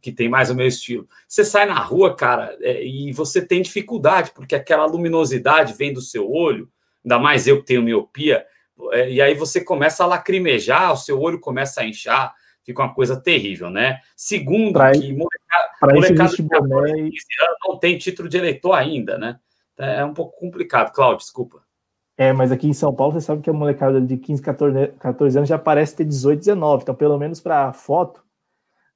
que 0.00 0.10
tem 0.10 0.30
mais 0.30 0.48
o 0.48 0.54
meu 0.54 0.66
estilo. 0.66 1.06
Você 1.26 1.44
sai 1.44 1.66
na 1.66 1.78
rua, 1.78 2.16
cara, 2.16 2.56
é, 2.62 2.82
e 2.82 3.12
você 3.12 3.44
tem 3.44 3.60
dificuldade, 3.60 4.32
porque 4.34 4.54
aquela 4.54 4.86
luminosidade 4.86 5.74
vem 5.74 5.92
do 5.92 6.00
seu 6.00 6.30
olho 6.30 6.70
ainda 7.08 7.18
mais 7.18 7.46
eu 7.46 7.60
que 7.60 7.66
tenho 7.66 7.82
miopia, 7.82 8.44
é, 8.92 9.10
e 9.10 9.20
aí 9.20 9.34
você 9.34 9.60
começa 9.60 10.04
a 10.04 10.06
lacrimejar, 10.06 10.92
o 10.92 10.96
seu 10.96 11.20
olho 11.20 11.40
começa 11.40 11.80
a 11.80 11.86
inchar, 11.86 12.34
fica 12.62 12.82
uma 12.82 12.94
coisa 12.94 13.20
terrível, 13.20 13.70
né? 13.70 14.00
Segundo, 14.14 14.74
pra 14.74 14.92
que 14.92 15.12
molecada, 15.12 15.94
molecada 15.94 16.36
de 16.36 16.48
14, 16.48 16.92
15 16.92 17.02
anos 17.02 17.58
não 17.66 17.78
tem 17.78 17.98
título 17.98 18.28
de 18.28 18.36
eleitor 18.36 18.74
ainda, 18.74 19.18
né? 19.18 19.38
É 19.76 20.04
um 20.04 20.12
pouco 20.12 20.38
complicado, 20.38 20.92
Cláudio, 20.92 21.18
desculpa. 21.18 21.62
É, 22.16 22.32
mas 22.32 22.50
aqui 22.50 22.66
em 22.68 22.72
São 22.72 22.92
Paulo 22.92 23.12
você 23.12 23.24
sabe 23.24 23.42
que 23.42 23.48
a 23.48 23.52
molecada 23.52 24.00
de 24.00 24.16
15, 24.16 24.42
14, 24.42 24.88
14 24.98 25.38
anos 25.38 25.48
já 25.48 25.58
parece 25.58 25.96
ter 25.96 26.04
18, 26.04 26.40
19, 26.40 26.82
então 26.82 26.94
pelo 26.94 27.16
menos 27.16 27.40
para 27.40 27.72
foto 27.72 28.24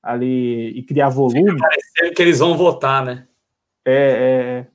ali 0.02 0.70
e 0.76 0.82
criar 0.82 1.08
volume. 1.08 1.52
Fica 1.52 1.56
parecendo 1.56 2.14
que 2.14 2.22
eles 2.22 2.40
vão 2.40 2.56
votar, 2.56 3.04
né? 3.04 3.28
É, 3.84 3.92
é, 3.92 4.58
é. 4.58 4.66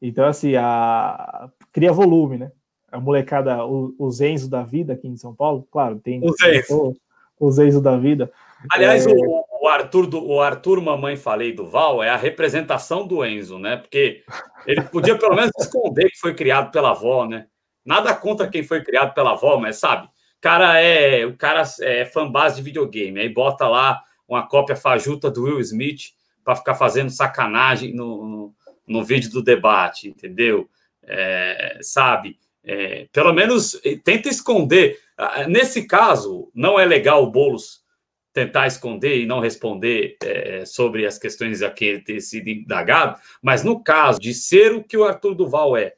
então 0.00 0.24
assim, 0.24 0.54
a... 0.54 1.50
cria 1.72 1.92
volume, 1.92 2.38
né? 2.38 2.52
A 2.90 3.00
molecada, 3.00 3.64
os 3.64 4.20
Enzo 4.20 4.48
da 4.48 4.62
vida 4.62 4.94
aqui 4.94 5.08
em 5.08 5.16
São 5.16 5.34
Paulo, 5.34 5.66
claro, 5.70 5.98
tem 5.98 6.20
os 6.22 6.40
Enzo, 6.40 6.96
os 7.38 7.58
Enzo 7.58 7.80
da 7.80 7.96
vida. 7.96 8.30
Aliás, 8.72 9.06
é... 9.06 9.10
o, 9.10 9.44
o, 9.62 9.68
Arthur 9.68 10.06
do 10.06 10.24
o 10.24 10.40
Arthur 10.40 10.80
Mamãe 10.80 11.16
Falei 11.16 11.52
do 11.52 11.66
Val 11.66 12.02
é 12.02 12.08
a 12.08 12.16
representação 12.16 13.06
do 13.06 13.24
Enzo, 13.24 13.58
né? 13.58 13.76
Porque 13.76 14.22
ele 14.66 14.82
podia 14.82 15.18
pelo 15.18 15.34
menos 15.34 15.50
esconder 15.58 16.10
que 16.10 16.18
foi 16.18 16.34
criado 16.34 16.70
pela 16.70 16.90
avó, 16.90 17.26
né? 17.26 17.46
Nada 17.84 18.14
contra 18.14 18.48
quem 18.48 18.62
foi 18.62 18.82
criado 18.82 19.14
pela 19.14 19.32
avó, 19.32 19.58
mas 19.58 19.76
sabe, 19.76 20.08
cara 20.46 20.80
é 20.80 21.26
o 21.26 21.36
cara 21.36 21.64
é 21.80 22.04
fanbase 22.04 22.56
de 22.56 22.62
videogame, 22.62 23.18
aí 23.18 23.28
bota 23.28 23.66
lá 23.66 24.00
uma 24.28 24.46
cópia 24.46 24.76
fajuta 24.76 25.28
do 25.28 25.42
Will 25.42 25.60
Smith 25.60 26.12
para 26.44 26.54
ficar 26.54 26.76
fazendo 26.76 27.10
sacanagem 27.10 27.92
no, 27.92 28.24
no, 28.24 28.54
no, 28.86 29.04
vídeo 29.04 29.28
do 29.30 29.42
debate, 29.42 30.08
entendeu? 30.08 30.68
É, 31.02 31.78
sabe? 31.82 32.38
É, 32.66 33.06
pelo 33.12 33.32
menos 33.32 33.80
eh, 33.84 33.98
tenta 34.02 34.28
esconder. 34.28 34.98
Ah, 35.16 35.46
nesse 35.46 35.86
caso, 35.86 36.50
não 36.54 36.78
é 36.78 36.84
legal 36.84 37.22
o 37.22 37.30
Boulos 37.30 37.84
tentar 38.32 38.66
esconder 38.66 39.18
e 39.18 39.24
não 39.24 39.40
responder 39.40 40.18
é, 40.22 40.62
sobre 40.66 41.06
as 41.06 41.16
questões 41.16 41.62
a 41.62 41.70
que 41.70 41.86
ele 41.86 42.00
ter 42.02 42.20
sido 42.20 42.48
indagado, 42.48 43.18
mas 43.40 43.64
no 43.64 43.82
caso 43.82 44.20
de 44.20 44.34
ser 44.34 44.74
o 44.74 44.84
que 44.84 44.94
o 44.94 45.04
Arthur 45.04 45.34
Duval 45.34 45.74
é, 45.74 45.94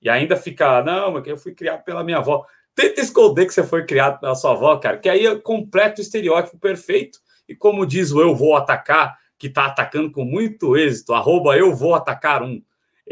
e 0.00 0.08
ainda 0.08 0.34
ficar, 0.34 0.82
não, 0.84 1.12
mas 1.12 1.26
eu 1.26 1.36
fui 1.36 1.54
criado 1.54 1.84
pela 1.84 2.02
minha 2.02 2.16
avó. 2.16 2.46
Tenta 2.74 3.02
esconder 3.02 3.46
que 3.46 3.52
você 3.52 3.62
foi 3.62 3.84
criado 3.84 4.18
pela 4.20 4.34
sua 4.34 4.52
avó, 4.52 4.76
cara, 4.78 4.96
que 4.96 5.08
aí 5.08 5.26
é 5.26 5.36
completo 5.36 6.00
estereótipo 6.00 6.58
perfeito. 6.58 7.18
E 7.46 7.54
como 7.54 7.86
diz 7.86 8.10
o 8.10 8.20
eu 8.22 8.34
vou 8.34 8.56
atacar, 8.56 9.18
que 9.38 9.48
está 9.48 9.66
atacando 9.66 10.10
com 10.10 10.24
muito 10.24 10.76
êxito, 10.76 11.12
arroba 11.12 11.56
eu 11.56 11.74
vou 11.74 11.94
atacar 11.94 12.42
um. 12.42 12.62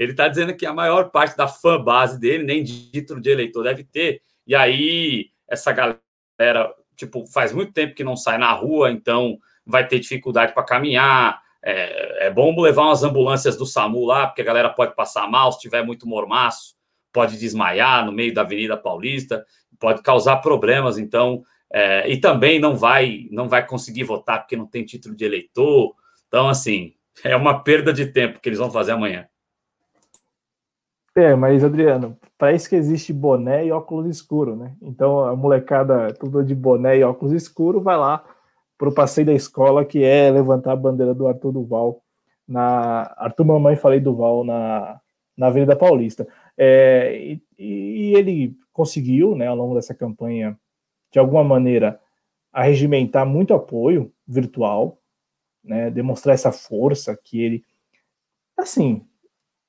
Ele 0.01 0.13
está 0.13 0.29
dizendo 0.29 0.57
que 0.57 0.65
a 0.65 0.73
maior 0.73 1.11
parte 1.11 1.37
da 1.37 1.47
fã 1.47 1.79
base 1.79 2.19
dele 2.19 2.43
nem 2.43 2.65
título 2.65 3.21
de 3.21 3.29
eleitor 3.29 3.65
deve 3.65 3.85
ter. 3.85 4.23
E 4.47 4.55
aí, 4.55 5.27
essa 5.47 5.73
galera, 5.73 6.75
tipo, 6.97 7.27
faz 7.27 7.53
muito 7.53 7.75
tempo 7.75 7.95
que 7.95 8.03
não 8.03 8.17
sai 8.17 8.39
na 8.39 8.51
rua, 8.51 8.91
então 8.91 9.37
vai 9.65 9.87
ter 9.87 9.99
dificuldade 9.99 10.55
para 10.55 10.63
caminhar. 10.63 11.43
É, 11.63 12.29
é, 12.29 12.31
bom 12.31 12.59
levar 12.59 12.85
umas 12.85 13.03
ambulâncias 13.03 13.59
do 13.59 13.67
SAMU 13.67 14.07
lá, 14.07 14.27
porque 14.27 14.41
a 14.41 14.45
galera 14.45 14.71
pode 14.71 14.97
passar 14.97 15.29
mal 15.29 15.53
se 15.53 15.61
tiver 15.61 15.85
muito 15.85 16.09
mormaço, 16.09 16.77
pode 17.13 17.39
desmaiar 17.39 18.07
no 18.07 18.11
meio 18.11 18.33
da 18.33 18.41
Avenida 18.41 18.79
Paulista, 18.79 19.45
pode 19.79 20.01
causar 20.01 20.39
problemas. 20.39 20.97
Então, 20.97 21.45
é, 21.71 22.09
e 22.11 22.17
também 22.17 22.59
não 22.59 22.75
vai, 22.75 23.29
não 23.31 23.51
vai 23.51 23.67
conseguir 23.67 24.05
votar 24.05 24.39
porque 24.41 24.57
não 24.57 24.67
tem 24.67 24.83
título 24.83 25.15
de 25.15 25.27
eleitor. 25.27 25.95
Então, 26.27 26.49
assim, 26.49 26.95
é 27.23 27.37
uma 27.37 27.63
perda 27.63 27.93
de 27.93 28.07
tempo 28.07 28.41
que 28.41 28.49
eles 28.49 28.59
vão 28.59 28.71
fazer 28.71 28.93
amanhã. 28.93 29.29
É, 31.21 31.35
mas 31.35 31.63
Adriano, 31.63 32.17
para 32.39 32.55
isso 32.55 32.67
que 32.67 32.75
existe 32.75 33.13
boné 33.13 33.67
e 33.67 33.71
óculos 33.73 34.07
escuro, 34.07 34.57
né? 34.57 34.75
Então 34.81 35.21
a 35.21 35.37
molecada 35.37 36.15
tudo 36.15 36.43
de 36.43 36.55
boné 36.55 36.97
e 36.97 37.05
óculos 37.05 37.35
escuro 37.35 37.79
vai 37.83 37.97
lá 37.99 38.25
pro 38.79 38.91
passeio 38.91 39.27
da 39.27 39.35
escola 39.35 39.85
que 39.85 40.03
é 40.03 40.31
levantar 40.31 40.73
a 40.73 40.77
bandeira 40.77 41.13
do 41.15 41.29
Arthur 41.29 41.53
Duval 41.53 42.03
na 42.49 43.13
Arthur 43.19 43.45
Mamãe 43.45 43.77
falei 43.77 44.01
Duval 44.01 44.45
na 44.45 44.99
na 45.37 45.49
Avenida 45.49 45.77
Paulista. 45.77 46.27
É, 46.57 47.15
e, 47.19 47.43
e, 47.59 48.15
ele 48.15 48.55
conseguiu, 48.73 49.35
né, 49.35 49.47
ao 49.47 49.57
longo 49.57 49.75
dessa 49.75 49.95
campanha, 49.95 50.59
de 51.11 51.19
alguma 51.19 51.43
maneira, 51.43 51.99
arregimentar 52.53 53.27
muito 53.27 53.55
apoio 53.55 54.13
virtual, 54.27 54.99
né, 55.65 55.91
demonstrar 55.91 56.35
essa 56.35 56.53
força 56.53 57.19
que 57.25 57.41
ele, 57.43 57.65
assim, 58.57 59.07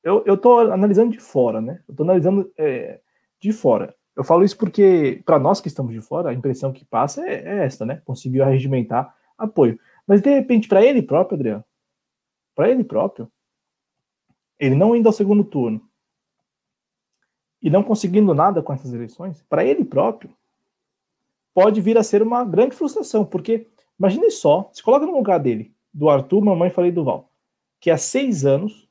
eu, 0.03 0.23
eu 0.25 0.37
tô 0.37 0.59
analisando 0.59 1.11
de 1.11 1.19
fora, 1.19 1.61
né? 1.61 1.81
Eu 1.87 1.95
tô 1.95 2.03
analisando 2.03 2.51
é, 2.57 2.99
de 3.39 3.51
fora. 3.51 3.95
Eu 4.15 4.23
falo 4.23 4.43
isso 4.43 4.57
porque, 4.57 5.21
para 5.25 5.39
nós 5.39 5.61
que 5.61 5.67
estamos 5.67 5.93
de 5.93 6.01
fora, 6.01 6.29
a 6.29 6.33
impressão 6.33 6.73
que 6.73 6.83
passa 6.85 7.25
é, 7.25 7.43
é 7.43 7.65
essa, 7.65 7.85
né? 7.85 8.01
Conseguiu 8.05 8.43
arregimentar 8.43 9.15
apoio. 9.37 9.79
Mas, 10.05 10.21
de 10.21 10.29
repente, 10.29 10.67
para 10.67 10.83
ele 10.83 11.01
próprio, 11.01 11.35
Adriano, 11.35 11.63
para 12.55 12.69
ele 12.69 12.83
próprio, 12.83 13.31
ele 14.59 14.75
não 14.75 14.95
indo 14.95 15.07
ao 15.07 15.13
segundo 15.13 15.43
turno, 15.43 15.81
e 17.61 17.69
não 17.69 17.83
conseguindo 17.83 18.33
nada 18.33 18.61
com 18.61 18.73
essas 18.73 18.91
eleições, 18.91 19.43
para 19.47 19.63
ele 19.63 19.85
próprio, 19.85 20.35
pode 21.53 21.79
vir 21.79 21.97
a 21.97 22.03
ser 22.03 22.23
uma 22.23 22.43
grande 22.43 22.75
frustração, 22.75 23.23
porque 23.23 23.67
imagine 23.99 24.31
só, 24.31 24.69
se 24.73 24.81
coloca 24.81 25.05
no 25.05 25.15
lugar 25.15 25.39
dele, 25.39 25.73
do 25.93 26.09
Arthur, 26.09 26.41
mamãe 26.41 26.71
falei 26.71 26.91
do 26.91 27.03
Val, 27.03 27.29
que 27.79 27.91
há 27.91 27.97
seis 27.97 28.45
anos 28.45 28.89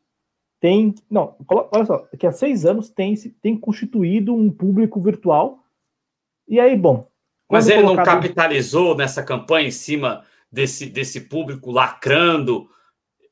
tem, 0.61 0.95
não, 1.11 1.35
olha 1.49 1.87
só, 1.87 2.07
que 2.19 2.27
há 2.27 2.33
seis 2.33 2.67
anos 2.67 2.91
tem, 2.91 3.15
tem 3.41 3.57
constituído 3.57 4.35
um 4.35 4.51
público 4.51 5.01
virtual, 5.01 5.65
e 6.47 6.61
aí, 6.61 6.77
bom. 6.77 7.09
Mas 7.51 7.69
ele 7.69 7.83
não 7.83 7.97
capitalizou 7.97 8.95
nessa 8.95 9.23
campanha 9.23 9.69
em 9.69 9.73
cima 9.73 10.25
desse, 10.53 10.87
desse 10.87 11.23
público 11.23 11.71
lacrando, 11.71 12.69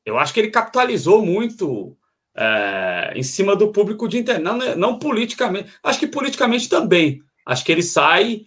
eu 0.05 0.17
acho 0.17 0.33
que 0.33 0.39
ele 0.39 0.49
capitalizou 0.49 1.23
muito 1.23 1.95
é, 2.35 3.13
em 3.15 3.23
cima 3.23 3.55
do 3.55 3.71
público 3.71 4.07
de 4.07 4.17
internet, 4.17 4.43
não, 4.43 4.57
não 4.75 4.99
politicamente, 4.99 5.71
acho 5.83 5.99
que 5.99 6.07
politicamente 6.07 6.67
também. 6.67 7.21
Acho 7.45 7.63
que 7.63 7.71
ele 7.71 7.83
sai 7.83 8.45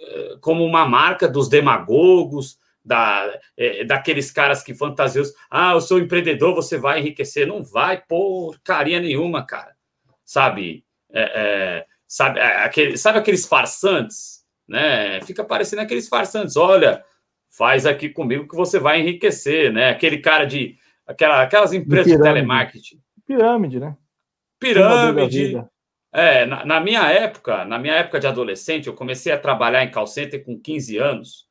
é, 0.00 0.36
como 0.40 0.64
uma 0.64 0.86
marca 0.86 1.28
dos 1.28 1.48
demagogos, 1.48 2.58
da, 2.88 3.38
é, 3.56 3.84
daqueles 3.84 4.30
caras 4.30 4.62
que 4.62 4.74
fantasiam, 4.74 5.24
ah, 5.50 5.72
eu 5.72 5.80
sou 5.80 5.98
empreendedor, 5.98 6.54
você 6.54 6.78
vai 6.78 7.00
enriquecer. 7.00 7.46
Não 7.46 7.62
vai 7.62 8.00
porcaria 8.00 8.98
nenhuma, 8.98 9.44
cara. 9.44 9.76
Sabe? 10.24 10.84
É, 11.12 11.22
é, 11.22 11.86
sabe, 12.06 12.40
é, 12.40 12.64
aquele, 12.64 12.96
sabe 12.96 13.18
aqueles 13.18 13.46
farsantes? 13.46 14.44
Né? 14.66 15.20
Fica 15.22 15.44
parecendo 15.44 15.82
aqueles 15.82 16.08
farsantes. 16.08 16.56
Olha, 16.56 17.04
faz 17.50 17.84
aqui 17.84 18.08
comigo 18.08 18.48
que 18.48 18.56
você 18.56 18.78
vai 18.78 19.00
enriquecer, 19.00 19.72
né? 19.72 19.90
Aquele 19.90 20.18
cara 20.18 20.44
de 20.44 20.76
aquela, 21.06 21.42
aquelas 21.42 21.72
empresas 21.72 22.10
de, 22.10 22.16
de 22.16 22.22
telemarketing. 22.22 23.00
Pirâmide, 23.26 23.80
né? 23.80 23.96
Pirâmide. 24.58 25.62
É, 26.12 26.46
na, 26.46 26.64
na, 26.64 26.80
minha 26.80 27.06
época, 27.10 27.66
na 27.66 27.78
minha 27.78 27.94
época 27.94 28.18
de 28.18 28.26
adolescente, 28.26 28.86
eu 28.86 28.94
comecei 28.94 29.30
a 29.30 29.38
trabalhar 29.38 29.84
em 29.84 29.90
call 29.90 30.06
center 30.06 30.42
com 30.42 30.58
15 30.58 30.96
anos. 30.96 31.47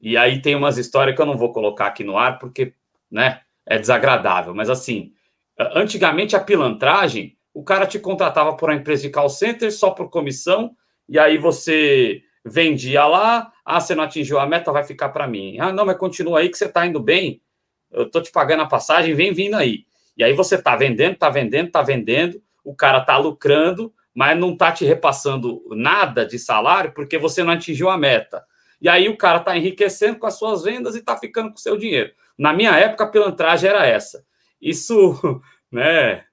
E 0.00 0.16
aí 0.16 0.40
tem 0.40 0.54
umas 0.54 0.78
histórias 0.78 1.16
que 1.16 1.22
eu 1.22 1.26
não 1.26 1.36
vou 1.36 1.52
colocar 1.52 1.86
aqui 1.86 2.04
no 2.04 2.16
ar 2.16 2.38
porque, 2.38 2.74
né, 3.10 3.40
é 3.66 3.78
desagradável. 3.78 4.54
Mas 4.54 4.70
assim, 4.70 5.12
antigamente 5.58 6.36
a 6.36 6.40
pilantragem, 6.40 7.36
o 7.52 7.62
cara 7.62 7.86
te 7.86 7.98
contratava 7.98 8.56
por 8.56 8.68
uma 8.68 8.76
empresa 8.76 9.02
de 9.02 9.10
call 9.10 9.28
center 9.28 9.72
só 9.72 9.90
por 9.90 10.08
comissão, 10.10 10.72
e 11.08 11.18
aí 11.18 11.36
você 11.38 12.22
vendia 12.44 13.04
lá, 13.06 13.52
ah, 13.64 13.80
você 13.80 13.94
não 13.94 14.04
atingiu 14.04 14.38
a 14.38 14.46
meta, 14.46 14.72
vai 14.72 14.84
ficar 14.84 15.08
para 15.08 15.26
mim. 15.26 15.58
Ah, 15.58 15.72
não, 15.72 15.84
mas 15.84 15.98
continua 15.98 16.40
aí 16.40 16.48
que 16.48 16.56
você 16.56 16.66
está 16.66 16.86
indo 16.86 17.00
bem, 17.00 17.42
eu 17.90 18.10
tô 18.10 18.20
te 18.20 18.30
pagando 18.30 18.62
a 18.62 18.66
passagem, 18.66 19.14
vem 19.14 19.32
vindo 19.32 19.54
aí. 19.54 19.84
E 20.16 20.24
aí 20.24 20.32
você 20.32 20.60
tá 20.60 20.76
vendendo, 20.76 21.16
tá 21.16 21.30
vendendo, 21.30 21.70
tá 21.70 21.82
vendendo, 21.82 22.40
o 22.64 22.74
cara 22.74 23.00
tá 23.00 23.16
lucrando, 23.16 23.92
mas 24.14 24.38
não 24.38 24.56
tá 24.56 24.72
te 24.72 24.84
repassando 24.84 25.62
nada 25.70 26.26
de 26.26 26.38
salário 26.38 26.92
porque 26.92 27.18
você 27.18 27.42
não 27.42 27.52
atingiu 27.52 27.88
a 27.88 27.96
meta. 27.96 28.44
E 28.80 28.88
aí 28.88 29.08
o 29.08 29.16
cara 29.16 29.40
tá 29.40 29.56
enriquecendo 29.56 30.18
com 30.18 30.26
as 30.26 30.38
suas 30.38 30.62
vendas 30.62 30.94
e 30.94 31.02
tá 31.02 31.16
ficando 31.16 31.50
com 31.50 31.56
o 31.56 31.60
seu 31.60 31.76
dinheiro. 31.76 32.12
Na 32.36 32.52
minha 32.52 32.76
época, 32.76 33.04
a 33.04 33.08
pilantragem 33.08 33.68
era 33.68 33.86
essa. 33.86 34.24
Isso, 34.60 35.40
né? 35.70 36.24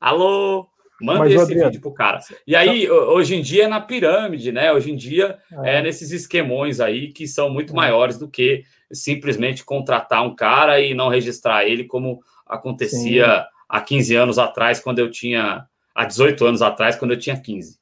Alô, 0.00 0.68
manda 1.00 1.20
Mas, 1.20 1.32
esse 1.32 1.42
Adriano, 1.42 1.70
vídeo 1.70 1.80
pro 1.80 1.92
cara. 1.92 2.20
E 2.46 2.54
aí, 2.54 2.88
hoje 2.90 3.34
em 3.34 3.42
dia 3.42 3.64
é 3.64 3.68
na 3.68 3.80
pirâmide, 3.80 4.52
né? 4.52 4.72
Hoje 4.72 4.92
em 4.92 4.96
dia 4.96 5.38
é, 5.64 5.78
é 5.78 5.82
nesses 5.82 6.12
esquemões 6.12 6.78
aí 6.78 7.12
que 7.12 7.26
são 7.26 7.50
muito 7.50 7.72
é. 7.72 7.76
maiores 7.76 8.18
do 8.18 8.28
que 8.28 8.64
simplesmente 8.92 9.64
contratar 9.64 10.22
um 10.22 10.36
cara 10.36 10.80
e 10.80 10.94
não 10.94 11.08
registrar 11.08 11.64
ele 11.64 11.84
como 11.84 12.22
acontecia 12.46 13.26
Sim. 13.26 13.46
há 13.68 13.80
15 13.80 14.14
anos 14.14 14.38
atrás, 14.38 14.78
quando 14.78 14.98
eu 14.98 15.10
tinha. 15.10 15.66
Há 15.94 16.04
18 16.04 16.44
anos 16.44 16.60
atrás, 16.60 16.96
quando 16.96 17.12
eu 17.12 17.18
tinha 17.18 17.40
15. 17.40 17.78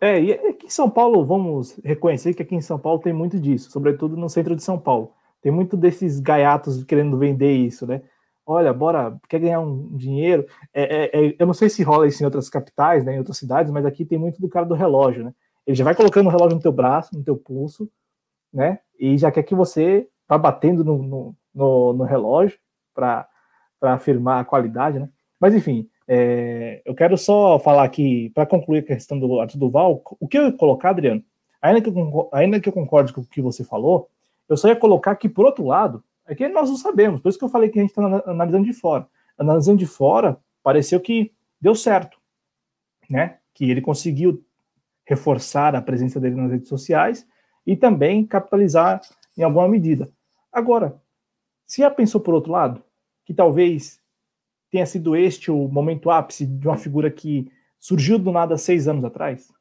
É, 0.00 0.20
e 0.20 0.32
aqui 0.32 0.66
em 0.66 0.70
São 0.70 0.88
Paulo, 0.88 1.24
vamos 1.24 1.78
reconhecer 1.84 2.32
que 2.32 2.42
aqui 2.42 2.54
em 2.54 2.60
São 2.60 2.78
Paulo 2.78 3.00
tem 3.00 3.12
muito 3.12 3.38
disso, 3.38 3.70
sobretudo 3.70 4.16
no 4.16 4.28
centro 4.28 4.54
de 4.54 4.62
São 4.62 4.78
Paulo. 4.78 5.12
Tem 5.42 5.50
muito 5.50 5.76
desses 5.76 6.20
gaiatos 6.20 6.84
querendo 6.84 7.18
vender 7.18 7.52
isso, 7.52 7.86
né? 7.86 8.02
Olha, 8.46 8.72
bora, 8.72 9.18
quer 9.28 9.40
ganhar 9.40 9.60
um 9.60 9.94
dinheiro? 9.96 10.46
É, 10.72 10.82
é, 10.82 11.26
é, 11.26 11.36
eu 11.38 11.46
não 11.46 11.52
sei 11.52 11.68
se 11.68 11.82
rola 11.82 12.06
isso 12.06 12.22
em 12.22 12.24
outras 12.24 12.48
capitais, 12.48 13.04
né, 13.04 13.14
em 13.14 13.18
outras 13.18 13.36
cidades, 13.36 13.70
mas 13.70 13.84
aqui 13.84 14.04
tem 14.04 14.18
muito 14.18 14.40
do 14.40 14.48
cara 14.48 14.64
do 14.64 14.74
relógio, 14.74 15.24
né? 15.24 15.34
Ele 15.66 15.76
já 15.76 15.84
vai 15.84 15.94
colocando 15.94 16.28
o 16.28 16.30
relógio 16.30 16.56
no 16.56 16.62
teu 16.62 16.72
braço, 16.72 17.14
no 17.14 17.22
teu 17.22 17.36
pulso, 17.36 17.90
né? 18.52 18.78
E 18.98 19.18
já 19.18 19.30
quer 19.30 19.42
que 19.42 19.54
você 19.54 20.08
vá 20.28 20.38
batendo 20.38 20.82
no, 20.82 21.02
no, 21.02 21.36
no, 21.54 21.92
no 21.92 22.04
relógio 22.04 22.58
para 22.94 23.28
afirmar 23.82 24.40
a 24.40 24.44
qualidade, 24.44 24.98
né? 24.98 25.10
Mas 25.38 25.54
enfim, 25.54 25.88
é, 26.08 26.80
eu 26.86 26.94
quero 26.94 27.18
só 27.18 27.58
falar 27.58 27.84
aqui, 27.84 28.30
para 28.30 28.46
concluir 28.46 28.78
a 28.78 28.82
questão 28.82 29.18
do 29.18 29.38
Arthur 29.38 29.58
Duval, 29.58 30.02
o 30.18 30.26
que 30.26 30.38
eu 30.38 30.46
ia 30.46 30.52
colocar, 30.52 30.90
Adriano, 30.90 31.22
ainda 31.60 31.82
que, 31.82 31.90
eu, 31.90 32.28
ainda 32.32 32.58
que 32.58 32.68
eu 32.68 32.72
concorde 32.72 33.12
com 33.12 33.20
o 33.20 33.26
que 33.26 33.42
você 33.42 33.62
falou, 33.62 34.08
eu 34.48 34.56
só 34.56 34.68
ia 34.68 34.76
colocar 34.76 35.14
que, 35.16 35.28
por 35.28 35.44
outro 35.44 35.66
lado, 35.66 36.02
é 36.26 36.34
que 36.34 36.48
nós 36.48 36.70
não 36.70 36.76
sabemos, 36.78 37.20
por 37.20 37.28
isso 37.28 37.38
que 37.38 37.44
eu 37.44 37.50
falei 37.50 37.68
que 37.68 37.78
a 37.78 37.82
gente 37.82 37.90
está 37.90 38.22
analisando 38.26 38.64
de 38.64 38.72
fora. 38.72 39.06
Analisando 39.36 39.78
de 39.78 39.86
fora, 39.86 40.38
pareceu 40.62 40.98
que 40.98 41.30
deu 41.60 41.74
certo, 41.74 42.18
né? 43.08 43.38
Que 43.52 43.70
ele 43.70 43.80
conseguiu 43.80 44.42
reforçar 45.06 45.76
a 45.76 45.82
presença 45.82 46.18
dele 46.18 46.36
nas 46.36 46.50
redes 46.50 46.68
sociais 46.68 47.26
e 47.66 47.76
também 47.76 48.26
capitalizar 48.26 49.00
em 49.36 49.42
alguma 49.42 49.68
medida. 49.68 50.10
Agora, 50.50 51.00
se 51.66 51.82
já 51.82 51.90
pensou 51.90 52.20
por 52.20 52.34
outro 52.34 52.52
lado, 52.52 52.82
que 53.24 53.34
talvez 53.34 54.00
tenha 54.70 54.86
sido 54.86 55.16
este 55.16 55.50
o 55.50 55.68
momento 55.68 56.10
ápice 56.10 56.46
de 56.46 56.66
uma 56.66 56.76
figura 56.76 57.10
que 57.10 57.50
surgiu 57.78 58.18
do 58.18 58.32
nada 58.32 58.56
seis 58.56 58.88
anos 58.88 59.04
atrás? 59.04 59.52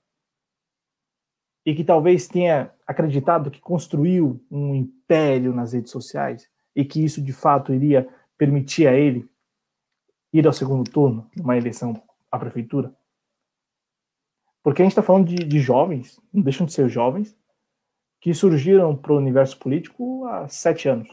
E 1.66 1.76
que 1.76 1.84
talvez 1.84 2.28
tenha 2.28 2.72
acreditado 2.86 3.51
que 3.51 3.60
construiu 3.60 4.41
um 4.49 4.74
império 4.74 5.53
nas 5.53 5.74
redes 5.74 5.91
sociais 5.91 6.49
e 6.76 6.86
que 6.86 7.03
isso 7.03 7.22
de 7.22 7.34
fato 7.34 7.73
iria 7.73 8.07
permitir 8.38 8.88
a 8.88 8.94
ele 8.94 9.30
ir 10.31 10.45
ao 10.45 10.53
segundo 10.53 10.90
turno 10.90 11.30
numa 11.36 11.57
eleição 11.57 12.02
à 12.31 12.38
prefeitura? 12.38 12.95
Porque 14.64 14.81
a 14.81 14.86
gente 14.86 14.91
está 14.91 15.02
falando 15.02 15.27
de, 15.27 15.36
de 15.36 15.60
jovens, 15.60 16.19
não 16.34 16.41
deixam 16.41 16.65
de 16.65 16.73
ser 16.73 16.90
jovens, 16.90 17.38
que 18.19 18.34
surgiram 18.34 18.95
para 18.95 19.14
o 19.14 19.18
universo 19.18 19.57
político 19.57 20.26
há 20.26 20.48
sete 20.48 20.90
anos. 20.90 21.07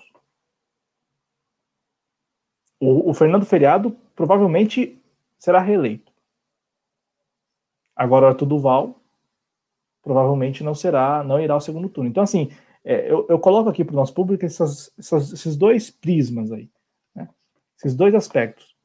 O, 2.84 3.10
o 3.10 3.14
Fernando 3.14 3.46
Feriado 3.46 3.96
provavelmente 4.14 5.02
será 5.38 5.58
reeleito. 5.58 6.12
Agora, 7.96 8.26
o 8.26 8.28
Arthur 8.28 8.46
Duval 8.46 9.00
provavelmente 10.02 10.62
não 10.62 10.74
será, 10.74 11.24
não 11.24 11.40
irá 11.40 11.54
ao 11.54 11.60
segundo 11.62 11.88
turno. 11.88 12.10
Então, 12.10 12.22
assim, 12.22 12.50
é, 12.84 13.10
eu, 13.10 13.26
eu, 13.30 13.38
coloco 13.38 13.70
aqui 13.70 13.82
para 13.82 13.94
o 13.94 13.96
nosso 13.96 14.12
público 14.12 14.44
essas, 14.44 14.92
essas, 14.98 15.32
esses 15.32 15.56
dois 15.56 15.90
prismas 15.90 16.52
aí, 16.52 16.68
né? 17.14 17.26
esses 17.78 17.96
dois 17.96 18.14
aspectos. 18.14 18.76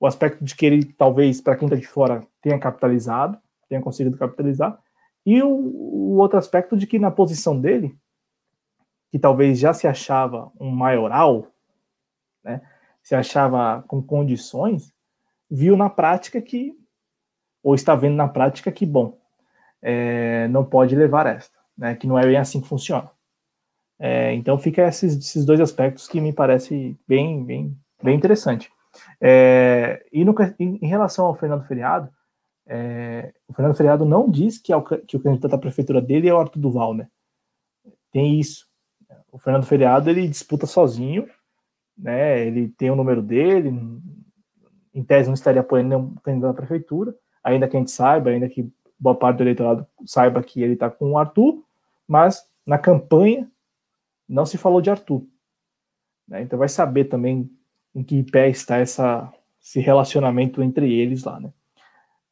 O 0.00 0.06
aspecto 0.06 0.42
de 0.42 0.56
que 0.56 0.64
ele, 0.64 0.84
talvez, 0.84 1.42
para 1.42 1.54
quem 1.54 1.66
está 1.66 1.76
de 1.76 1.86
fora, 1.86 2.26
tenha 2.40 2.58
capitalizado, 2.58 3.38
tenha 3.68 3.82
conseguido 3.82 4.16
capitalizar, 4.16 4.80
e 5.26 5.42
o, 5.42 5.50
o, 5.50 6.16
outro 6.16 6.38
aspecto 6.38 6.74
de 6.74 6.86
que 6.86 6.98
na 6.98 7.10
posição 7.10 7.60
dele, 7.60 7.94
que 9.10 9.18
talvez 9.18 9.58
já 9.58 9.74
se 9.74 9.86
achava 9.86 10.50
um 10.58 10.70
maioral, 10.70 11.46
né? 12.42 12.62
Se 13.02 13.14
achava 13.14 13.82
com 13.88 14.02
condições, 14.02 14.92
viu 15.50 15.76
na 15.76 15.90
prática 15.90 16.40
que, 16.40 16.74
ou 17.62 17.74
está 17.74 17.94
vendo 17.94 18.16
na 18.16 18.28
prática 18.28 18.70
que, 18.70 18.86
bom, 18.86 19.18
é, 19.82 20.46
não 20.48 20.64
pode 20.64 20.94
levar 20.94 21.26
esta, 21.26 21.58
né, 21.76 21.96
que 21.96 22.06
não 22.06 22.18
é 22.18 22.22
bem 22.22 22.36
assim 22.36 22.60
que 22.60 22.68
funciona. 22.68 23.10
É, 23.98 24.32
então 24.34 24.58
fica 24.58 24.82
esses, 24.82 25.16
esses, 25.16 25.44
dois 25.44 25.60
aspectos 25.60 26.08
que 26.08 26.20
me 26.20 26.32
parece 26.32 26.98
bem, 27.06 27.44
bem, 27.44 27.76
bem 28.02 28.16
interessante. 28.16 28.70
É, 29.20 30.04
e 30.12 30.24
no, 30.24 30.34
em, 30.58 30.86
relação 30.86 31.26
ao 31.26 31.34
Fernando 31.34 31.66
Feriado, 31.66 32.10
é, 32.66 33.32
o 33.46 33.52
Fernando 33.52 33.76
Feriado 33.76 34.04
não 34.04 34.28
diz 34.30 34.58
que, 34.58 34.72
é 34.72 34.76
o, 34.76 34.82
que 34.82 35.16
o 35.16 35.20
candidato 35.20 35.54
à 35.54 35.58
prefeitura 35.58 36.00
dele 36.00 36.28
é 36.28 36.34
o 36.34 36.38
Arthur 36.38 36.60
Duval, 36.60 36.94
né? 36.94 37.08
Tem 38.10 38.38
isso. 38.38 38.66
O 39.30 39.38
Fernando 39.38 39.66
Feriado 39.66 40.10
ele 40.10 40.28
disputa 40.28 40.66
sozinho 40.66 41.28
né? 42.02 42.44
Ele 42.44 42.68
tem 42.68 42.90
o 42.90 42.96
número 42.96 43.22
dele, 43.22 43.72
em 44.92 45.04
tese 45.04 45.28
não 45.28 45.34
estaria 45.34 45.60
apoiando 45.60 45.88
nenhum 45.88 46.14
candidato 46.16 46.50
à 46.50 46.54
prefeitura, 46.54 47.14
ainda 47.42 47.68
que 47.68 47.76
a 47.76 47.78
gente 47.80 47.92
saiba, 47.92 48.30
ainda 48.30 48.48
que 48.48 48.70
boa 48.98 49.14
parte 49.14 49.38
do 49.38 49.44
eleitorado 49.44 49.86
saiba 50.04 50.42
que 50.42 50.60
ele 50.60 50.74
está 50.74 50.90
com 50.90 51.12
o 51.12 51.18
Arthur, 51.18 51.64
mas 52.06 52.42
na 52.66 52.76
campanha 52.76 53.50
não 54.28 54.44
se 54.44 54.58
falou 54.58 54.80
de 54.80 54.90
Arthur. 54.90 55.24
Né? 56.26 56.42
Então 56.42 56.58
vai 56.58 56.68
saber 56.68 57.04
também 57.04 57.50
em 57.94 58.02
que 58.02 58.22
pé 58.24 58.48
está 58.48 58.78
essa, 58.78 59.32
esse 59.62 59.80
relacionamento 59.80 60.62
entre 60.62 60.92
eles 60.92 61.24
lá, 61.24 61.38
né? 61.38 61.52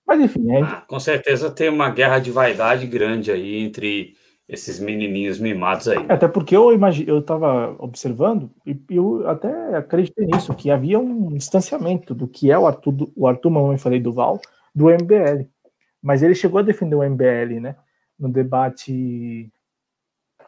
Mas 0.07 0.21
enfim, 0.21 0.45
ah, 0.63 0.83
com 0.89 0.99
certeza 0.99 1.51
tem 1.53 1.69
uma 1.69 1.89
guerra 1.89 2.19
de 2.19 2.33
vaidade 2.33 2.85
grande 2.87 3.31
aí 3.31 3.59
entre 3.59 4.17
esses 4.51 4.81
menininhos 4.81 5.39
mimados 5.39 5.87
aí. 5.87 6.05
Até 6.09 6.27
porque 6.27 6.57
eu 6.57 6.73
imagine, 6.73 7.09
eu 7.09 7.21
estava 7.21 7.77
observando 7.79 8.51
e 8.67 8.77
eu 8.91 9.27
até 9.29 9.77
acreditei 9.77 10.27
nisso 10.27 10.55
que 10.55 10.71
havia 10.71 10.99
um 10.99 11.29
distanciamento 11.29 12.15
do 12.15 12.27
que 12.27 12.51
é 12.51 12.59
o 12.59 12.67
Arthur, 12.67 13.11
o 13.15 13.29
Arthur 13.29 13.51
Mamãe 13.51 13.79
falei 13.79 14.01
do 14.01 14.13
Val, 14.13 14.41
do 14.75 14.87
MBL. 14.87 15.47
Mas 16.03 16.23
ele 16.23 16.35
chegou 16.35 16.59
a 16.59 16.63
defender 16.63 16.97
o 16.97 17.09
MBL, 17.09 17.61
né? 17.61 17.77
No 18.19 18.29
debate. 18.29 19.51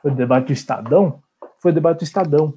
Foi 0.01 0.11
o 0.11 0.15
debate 0.15 0.47
do 0.47 0.53
Estadão? 0.53 1.23
Foi 1.61 1.70
o 1.70 1.74
debate 1.74 1.99
do 1.99 2.05
Estadão. 2.05 2.55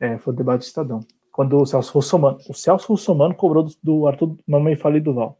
É, 0.00 0.16
foi 0.16 0.32
o 0.32 0.36
debate 0.36 0.60
do 0.60 0.64
Estadão. 0.64 1.00
Quando 1.30 1.60
o 1.60 1.66
Celso 1.66 1.92
Russomano, 1.92 2.38
o 2.48 2.54
Celso 2.54 2.88
Russomano 2.88 3.34
cobrou 3.34 3.64
do, 3.64 3.74
do 3.82 4.06
Arthur 4.06 4.36
Mamãe 4.46 4.76
Falei 4.76 5.00
do 5.00 5.12
Val. 5.12 5.38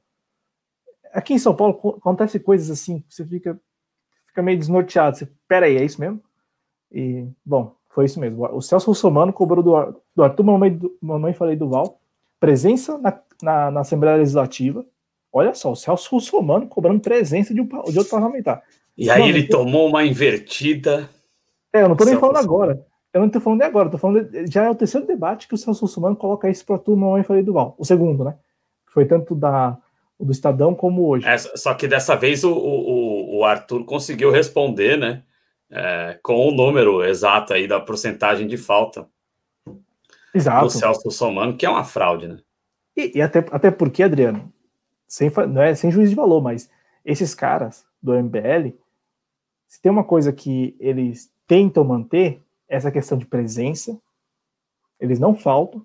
Aqui 1.12 1.32
em 1.32 1.38
São 1.38 1.54
Paulo 1.54 1.96
acontece 1.96 2.40
coisas 2.40 2.68
assim, 2.68 3.04
você 3.08 3.24
fica, 3.24 3.58
fica 4.34 4.42
meio 4.42 4.58
desnorteado. 4.58 5.16
Você, 5.16 5.28
pera 5.46 5.66
aí, 5.66 5.76
é 5.76 5.84
isso 5.84 6.00
mesmo? 6.00 6.20
E, 6.90 7.26
bom, 7.44 7.74
foi 7.88 8.06
isso 8.06 8.18
mesmo. 8.18 8.44
O 8.52 8.60
Celso 8.60 8.88
Russomano 8.88 9.32
cobrou 9.32 9.62
do, 9.62 10.02
do 10.14 10.22
Arthur 10.22 10.42
Mamãe, 10.42 10.72
do, 10.72 10.96
Mamãe 11.00 11.32
Falei 11.32 11.56
do 11.56 11.68
Val 11.68 12.00
presença 12.40 12.98
na, 12.98 13.18
na, 13.42 13.70
na 13.70 13.80
Assembleia 13.80 14.18
Legislativa 14.18 14.84
Olha 15.36 15.52
só, 15.52 15.72
o 15.72 15.76
Celso 15.76 16.10
Russomano 16.12 16.68
cobrando 16.68 17.00
presença 17.00 17.52
de, 17.52 17.60
um, 17.60 17.66
de 17.66 17.98
outro 17.98 18.08
parlamentar. 18.08 18.62
E 18.96 19.10
aí 19.10 19.28
ele 19.28 19.48
tomou 19.48 19.88
uma 19.88 20.04
invertida. 20.04 21.10
É, 21.72 21.82
eu 21.82 21.88
não 21.88 21.94
estou 21.94 22.06
nem 22.06 22.16
falando 22.16 22.36
agora. 22.36 22.86
Eu 23.12 23.18
não 23.18 23.26
estou 23.26 23.42
falando 23.42 23.58
nem 23.58 23.66
agora, 23.66 23.88
estou 23.88 23.98
falando. 23.98 24.30
De, 24.30 24.46
já 24.46 24.66
é 24.66 24.70
o 24.70 24.76
terceiro 24.76 25.04
debate 25.04 25.48
que 25.48 25.54
o 25.54 25.58
Celso 25.58 25.80
Russomano 25.80 26.14
coloca 26.14 26.48
isso 26.48 26.64
para 26.64 26.76
a 26.76 26.78
turma 26.78 27.18
e 27.18 27.24
falei 27.24 27.42
do 27.42 27.52
Val. 27.52 27.74
O 27.76 27.84
segundo, 27.84 28.22
né? 28.22 28.36
Foi 28.86 29.06
tanto 29.06 29.34
da, 29.34 29.76
do 30.20 30.30
Estadão 30.30 30.72
como 30.72 31.04
hoje. 31.08 31.26
É, 31.26 31.36
só 31.36 31.74
que 31.74 31.88
dessa 31.88 32.14
vez 32.14 32.44
o, 32.44 32.52
o, 32.52 33.03
o 33.44 33.46
Arthur 33.46 33.84
conseguiu 33.84 34.30
responder, 34.30 34.96
né? 34.98 35.22
É, 35.70 36.18
com 36.22 36.48
o 36.48 36.52
número 36.52 37.04
exato 37.04 37.52
aí 37.52 37.66
da 37.66 37.80
porcentagem 37.80 38.46
de 38.46 38.56
falta. 38.56 39.08
Exato. 40.34 40.66
Do 40.66 40.70
Celso 40.70 41.02
Russomano, 41.04 41.56
que 41.56 41.66
é 41.66 41.70
uma 41.70 41.84
fraude, 41.84 42.28
né? 42.28 42.38
E, 42.96 43.18
e 43.18 43.22
até, 43.22 43.44
até 43.50 43.70
porque, 43.70 44.02
Adriano, 44.02 44.52
sem, 45.06 45.30
não 45.48 45.62
é 45.62 45.74
sem 45.74 45.90
juízo 45.90 46.10
de 46.10 46.16
valor, 46.16 46.40
mas 46.42 46.70
esses 47.04 47.34
caras 47.34 47.84
do 48.02 48.12
MBL, 48.12 48.76
se 49.66 49.80
tem 49.80 49.90
uma 49.90 50.04
coisa 50.04 50.32
que 50.32 50.76
eles 50.78 51.32
tentam 51.46 51.84
manter, 51.84 52.40
essa 52.68 52.90
questão 52.90 53.18
de 53.18 53.26
presença, 53.26 54.00
eles 54.98 55.18
não 55.18 55.34
faltam, 55.34 55.84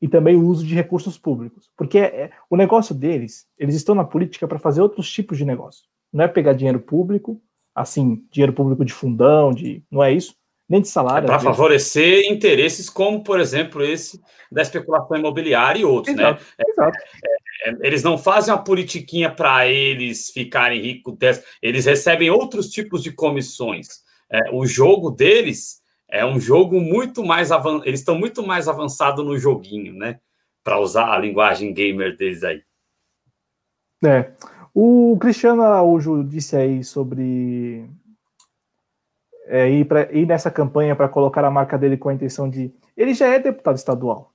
e 0.00 0.08
também 0.08 0.36
o 0.36 0.46
uso 0.46 0.66
de 0.66 0.74
recursos 0.74 1.16
públicos. 1.16 1.70
Porque 1.76 1.98
é, 1.98 2.32
o 2.50 2.56
negócio 2.56 2.94
deles, 2.94 3.48
eles 3.56 3.74
estão 3.74 3.94
na 3.94 4.04
política 4.04 4.48
para 4.48 4.58
fazer 4.58 4.82
outros 4.82 5.10
tipos 5.10 5.38
de 5.38 5.44
negócio. 5.44 5.84
Não 6.12 6.24
é 6.24 6.28
pegar 6.28 6.52
dinheiro 6.52 6.80
público, 6.80 7.40
assim, 7.74 8.24
dinheiro 8.30 8.52
público 8.52 8.84
de 8.84 8.92
fundão, 8.92 9.52
de, 9.52 9.82
não 9.90 10.02
é 10.02 10.12
isso, 10.12 10.34
nem 10.68 10.80
de 10.80 10.88
salário. 10.88 11.26
É 11.26 11.28
para 11.28 11.38
favorecer 11.38 12.30
interesses 12.30 12.88
como, 12.88 13.22
por 13.22 13.40
exemplo, 13.40 13.82
esse 13.82 14.20
da 14.50 14.62
especulação 14.62 15.16
imobiliária 15.16 15.80
e 15.80 15.84
outros, 15.84 16.16
exato, 16.16 16.42
né? 16.42 16.64
Exato. 16.68 16.98
É, 17.24 17.70
é, 17.70 17.74
eles 17.82 18.02
não 18.02 18.18
fazem 18.18 18.52
uma 18.52 18.62
politiquinha 18.62 19.30
para 19.30 19.66
eles 19.66 20.30
ficarem 20.30 20.80
ricos, 20.80 21.14
eles 21.60 21.84
recebem 21.86 22.30
outros 22.30 22.68
tipos 22.68 23.02
de 23.02 23.12
comissões. 23.12 24.02
É, 24.30 24.50
o 24.52 24.66
jogo 24.66 25.10
deles 25.10 25.80
é 26.08 26.24
um 26.24 26.38
jogo 26.38 26.80
muito 26.80 27.24
mais 27.24 27.50
avançado, 27.50 27.88
eles 27.88 28.00
estão 28.00 28.18
muito 28.18 28.46
mais 28.46 28.68
avançados 28.68 29.24
no 29.24 29.38
joguinho, 29.38 29.94
né? 29.94 30.20
Para 30.62 30.78
usar 30.78 31.12
a 31.12 31.18
linguagem 31.18 31.72
gamer 31.72 32.16
deles 32.16 32.44
aí. 32.44 32.62
É. 34.04 34.32
O 34.74 35.16
Cristiano 35.20 35.62
Araújo 35.62 36.24
disse 36.24 36.56
aí 36.56 36.82
sobre 36.82 37.86
é, 39.46 39.68
ir, 39.68 39.84
pra, 39.84 40.10
ir 40.12 40.26
nessa 40.26 40.50
campanha 40.50 40.96
para 40.96 41.08
colocar 41.08 41.44
a 41.44 41.50
marca 41.50 41.76
dele 41.76 41.96
com 41.96 42.08
a 42.08 42.14
intenção 42.14 42.48
de. 42.48 42.72
Ele 42.96 43.12
já 43.12 43.26
é 43.26 43.38
deputado 43.38 43.76
estadual. 43.76 44.32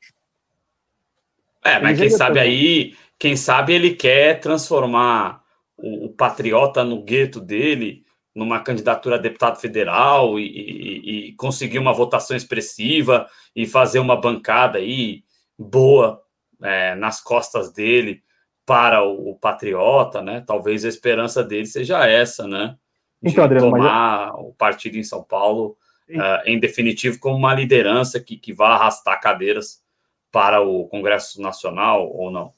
É, 1.64 1.80
mas 1.80 1.98
quem 1.98 2.10
sabe 2.10 2.40
aí 2.40 2.94
quem 3.20 3.36
sabe 3.36 3.74
ele 3.74 3.96
quer 3.96 4.40
transformar 4.40 5.42
o, 5.76 6.06
o 6.06 6.10
patriota 6.10 6.84
no 6.84 7.04
gueto 7.04 7.40
dele 7.40 8.06
numa 8.36 8.60
candidatura 8.60 9.16
a 9.16 9.20
deputado 9.20 9.60
federal 9.60 10.40
e, 10.40 10.46
e, 10.46 11.30
e, 11.30 11.34
conseguir 11.34 11.80
uma 11.80 11.92
votação 11.92 12.38
expressiva 12.38 13.28
e 13.56 13.66
fazer 13.66 13.98
uma 13.98 14.16
bancada 14.16 14.78
aí 14.78 15.24
boa 15.58 16.22
é, 16.62 16.94
nas 16.94 17.20
costas 17.20 17.74
dele 17.74 18.22
para 18.68 19.02
o, 19.02 19.30
o, 19.30 19.36
patriota, 19.36 20.22
né? 20.22 20.44
Talvez 20.46 20.84
a 20.84 20.90
esperança 20.90 21.42
dele 21.42 21.66
seja 21.66 22.06
essa, 22.06 22.46
né? 22.46 22.76
De 23.24 23.32
então, 23.32 23.46
Adriano, 23.46 23.72
tomar 23.72 24.34
mas... 24.34 24.46
o 24.46 24.54
partido 24.54 24.98
em 24.98 25.04
São 25.04 25.24
Paulo, 25.24 25.78
uh, 26.10 26.46
em 26.46 26.60
definitivo, 26.60 27.18
como 27.18 27.38
uma 27.38 27.54
liderança 27.54 28.20
que, 28.20 28.36
que 28.36 28.52
vá 28.52 28.76
arrastar 28.76 29.22
cadeiras 29.22 29.82
para 30.30 30.62
o 30.62 30.86
Congresso 30.90 31.42
Nacional 31.42 32.12
ou 32.14 32.30
não. 32.30 32.52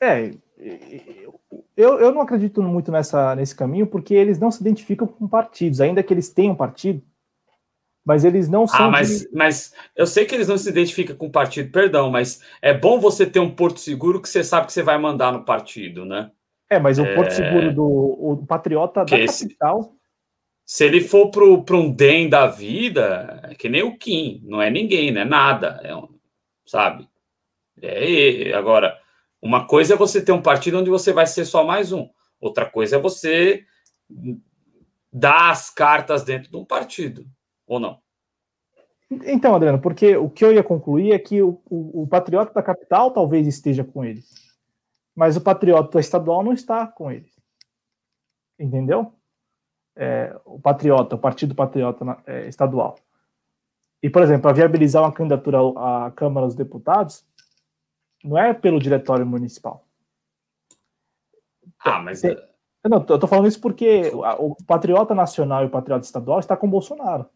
É, 0.00 0.32
eu, 1.76 2.00
eu 2.00 2.12
não 2.12 2.20
acredito 2.20 2.60
muito 2.60 2.90
nessa, 2.90 3.36
nesse 3.36 3.54
caminho, 3.54 3.86
porque 3.86 4.14
eles 4.14 4.40
não 4.40 4.50
se 4.50 4.60
identificam 4.60 5.06
com 5.06 5.28
partidos, 5.28 5.80
ainda 5.80 6.02
que 6.02 6.12
eles 6.12 6.28
tenham 6.28 6.56
partido, 6.56 7.00
mas 8.10 8.24
eles 8.24 8.48
não 8.48 8.66
são. 8.66 8.86
Ah, 8.86 8.90
mas, 8.90 9.20
de... 9.20 9.28
mas 9.32 9.72
eu 9.94 10.04
sei 10.04 10.24
que 10.24 10.34
eles 10.34 10.48
não 10.48 10.58
se 10.58 10.68
identificam 10.68 11.14
com 11.14 11.30
partido, 11.30 11.70
perdão, 11.70 12.10
mas 12.10 12.42
é 12.60 12.74
bom 12.74 12.98
você 12.98 13.24
ter 13.24 13.38
um 13.38 13.54
porto 13.54 13.78
seguro 13.78 14.20
que 14.20 14.28
você 14.28 14.42
sabe 14.42 14.66
que 14.66 14.72
você 14.72 14.82
vai 14.82 14.98
mandar 14.98 15.32
no 15.32 15.44
partido, 15.44 16.04
né? 16.04 16.32
É, 16.68 16.80
mas 16.80 16.98
o 16.98 17.04
é... 17.04 17.14
porto 17.14 17.30
seguro 17.30 17.72
do 17.72 17.84
o 17.84 18.44
patriota 18.48 19.04
que 19.04 19.16
da 19.16 19.22
esse... 19.22 19.44
capital. 19.44 19.94
Se 20.66 20.84
ele 20.84 21.00
for 21.00 21.30
para 21.30 21.76
um 21.76 21.88
DEM 21.88 22.28
da 22.28 22.48
vida, 22.48 23.42
é 23.44 23.54
que 23.54 23.68
nem 23.68 23.84
o 23.84 23.96
Kim, 23.96 24.42
não 24.44 24.60
é 24.60 24.68
ninguém, 24.68 25.12
não 25.12 25.20
é 25.20 25.24
nada, 25.24 25.80
é 25.84 25.94
um, 25.94 26.08
sabe? 26.66 27.08
É, 27.80 28.52
agora, 28.54 28.98
uma 29.40 29.68
coisa 29.68 29.94
é 29.94 29.96
você 29.96 30.20
ter 30.20 30.32
um 30.32 30.42
partido 30.42 30.80
onde 30.80 30.90
você 30.90 31.12
vai 31.12 31.28
ser 31.28 31.44
só 31.44 31.62
mais 31.62 31.92
um. 31.92 32.08
Outra 32.40 32.66
coisa 32.66 32.96
é 32.96 32.98
você 32.98 33.64
dar 35.12 35.50
as 35.50 35.70
cartas 35.70 36.24
dentro 36.24 36.50
de 36.50 36.56
um 36.56 36.64
partido, 36.64 37.24
ou 37.70 37.78
não? 37.78 37.98
Então, 39.10 39.54
Adriano, 39.54 39.80
porque 39.80 40.16
o 40.16 40.28
que 40.28 40.44
eu 40.44 40.52
ia 40.52 40.62
concluir 40.62 41.12
é 41.12 41.18
que 41.18 41.40
o, 41.40 41.60
o, 41.70 42.02
o 42.02 42.06
patriota 42.06 42.52
da 42.52 42.62
capital 42.62 43.12
talvez 43.12 43.46
esteja 43.46 43.84
com 43.84 44.04
eles, 44.04 44.28
mas 45.14 45.36
o 45.36 45.40
patriota 45.40 45.98
estadual 45.98 46.42
não 46.42 46.52
está 46.52 46.86
com 46.86 47.10
eles. 47.10 47.32
Entendeu? 48.58 49.12
É, 49.96 50.36
o 50.44 50.60
patriota, 50.60 51.14
o 51.14 51.18
partido 51.18 51.54
patriota 51.54 52.04
é, 52.26 52.48
estadual. 52.48 52.96
E, 54.02 54.10
por 54.10 54.22
exemplo, 54.22 54.42
para 54.42 54.52
viabilizar 54.52 55.02
uma 55.02 55.12
candidatura 55.12 55.58
à 55.76 56.10
Câmara 56.10 56.46
dos 56.46 56.56
Deputados, 56.56 57.24
não 58.24 58.36
é 58.36 58.52
pelo 58.52 58.80
diretório 58.80 59.26
municipal. 59.26 59.86
Ah, 61.78 62.00
mas. 62.00 62.20
Tem, 62.20 62.36
não, 62.84 63.04
eu 63.08 63.18
tô 63.18 63.26
falando 63.26 63.48
isso 63.48 63.60
porque 63.60 64.10
o, 64.14 64.56
patriota 64.64 65.14
nacional 65.14 65.62
e 65.62 65.66
o 65.66 65.70
patriota 65.70 66.06
estadual 66.06 66.38
está 66.38 66.56
com 66.56 66.66
o 66.66 66.70
Bolsonaro. 66.70 67.28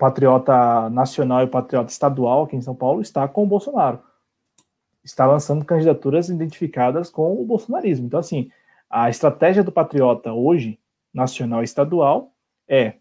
Patriota 0.00 0.88
nacional 0.88 1.42
e 1.42 1.44
o 1.44 1.48
patriota 1.48 1.92
estadual 1.92 2.44
aqui 2.44 2.56
em 2.56 2.62
São 2.62 2.74
Paulo 2.74 3.02
está 3.02 3.28
com 3.28 3.44
o 3.44 3.46
Bolsonaro. 3.46 4.02
Está 5.04 5.26
lançando 5.26 5.62
candidaturas 5.62 6.30
identificadas 6.30 7.10
com 7.10 7.38
o 7.38 7.44
bolsonarismo. 7.44 8.06
Então, 8.06 8.18
assim, 8.18 8.50
a 8.88 9.10
estratégia 9.10 9.62
do 9.62 9.70
patriota 9.70 10.32
hoje, 10.32 10.80
nacional 11.12 11.60
e 11.60 11.64
estadual, 11.64 12.32
é 12.66 12.94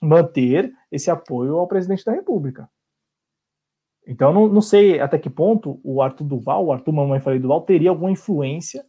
manter 0.00 0.72
esse 0.90 1.10
apoio 1.10 1.58
ao 1.58 1.68
presidente 1.68 2.02
da 2.02 2.12
República. 2.12 2.66
Então, 4.06 4.32
não, 4.32 4.48
não 4.48 4.62
sei 4.62 5.00
até 5.00 5.18
que 5.18 5.28
ponto 5.28 5.80
o 5.84 6.00
Arthur 6.00 6.24
Duval, 6.24 6.64
o 6.64 6.72
Arthur 6.72 6.92
Mamãe 6.92 7.20
Falei 7.20 7.40
Duval, 7.40 7.60
teria 7.60 7.90
alguma 7.90 8.10
influência 8.10 8.86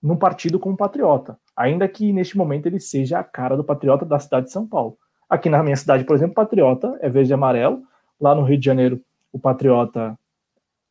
no 0.00 0.16
partido 0.16 0.60
como 0.60 0.76
patriota, 0.76 1.36
ainda 1.56 1.88
que 1.88 2.12
neste 2.12 2.36
momento 2.36 2.66
ele 2.66 2.78
seja 2.78 3.18
a 3.18 3.24
cara 3.24 3.56
do 3.56 3.64
patriota 3.64 4.04
da 4.04 4.20
cidade 4.20 4.46
de 4.46 4.52
São 4.52 4.68
Paulo. 4.68 4.96
Aqui 5.28 5.48
na 5.48 5.62
minha 5.62 5.76
cidade, 5.76 6.04
por 6.04 6.14
exemplo, 6.14 6.34
patriota 6.34 6.96
é 7.00 7.08
verde 7.08 7.30
e 7.30 7.34
amarelo. 7.34 7.82
Lá 8.20 8.34
no 8.34 8.42
Rio 8.42 8.58
de 8.58 8.64
Janeiro, 8.64 9.00
o 9.32 9.38
patriota. 9.38 10.18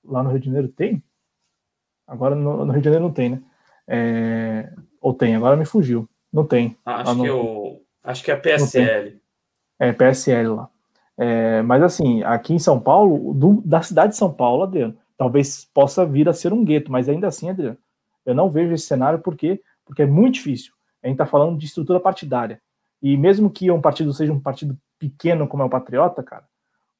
Lá 0.04 0.22
no 0.22 0.30
Rio 0.30 0.40
de 0.40 0.46
Janeiro 0.46 0.68
tem? 0.68 1.04
Agora 2.08 2.36
no, 2.36 2.66
no 2.66 2.72
Rio 2.72 2.82
de 2.82 2.86
Janeiro 2.86 3.06
não 3.06 3.14
tem, 3.14 3.30
né? 3.30 3.42
É... 3.88 4.74
Ou 5.02 5.14
tem, 5.14 5.36
agora 5.36 5.56
me 5.56 5.66
fugiu. 5.66 6.08
Não 6.32 6.46
tem. 6.46 6.78
Ah, 6.86 7.02
acho, 7.02 7.16
no... 7.16 7.24
que, 7.24 7.30
eu... 7.30 7.82
acho 8.04 8.24
que 8.24 8.32
é 8.32 8.36
PSL. 8.36 9.20
É, 9.80 9.92
PSL 9.92 10.50
lá. 10.50 10.70
É, 11.18 11.62
mas 11.62 11.82
assim, 11.82 12.24
aqui 12.24 12.54
em 12.54 12.60
São 12.60 12.80
Paulo, 12.80 13.34
do, 13.34 13.62
da 13.66 13.82
cidade 13.82 14.12
de 14.12 14.18
São 14.18 14.32
Paulo, 14.32 14.64
Adriano, 14.64 14.98
talvez 15.18 15.66
possa 15.74 16.06
vir 16.06 16.28
a 16.28 16.34
ser 16.34 16.52
um 16.52 16.64
gueto, 16.64 16.92
mas 16.92 17.08
ainda 17.08 17.28
assim, 17.28 17.50
Adriano, 17.50 17.78
eu 18.26 18.36
não 18.36 18.50
vejo 18.50 18.74
esse 18.74 18.86
cenário 18.86 19.20
porque, 19.20 19.62
porque 19.86 20.02
é 20.02 20.06
muito 20.06 20.36
difícil. 20.36 20.74
A 21.02 21.08
gente 21.08 21.16
está 21.16 21.26
falando 21.26 21.58
de 21.58 21.66
estrutura 21.66 22.00
partidária. 22.00 22.60
E 23.02 23.18
mesmo 23.18 23.50
que 23.50 23.70
um 23.70 23.82
partido 23.82 24.14
seja 24.14 24.34
um 24.34 24.40
partido 24.40 24.78
pequeno 24.98 25.48
como 25.48 25.64
é 25.64 25.66
o 25.66 25.70
Patriota, 25.70 26.24
cara, 26.24 26.48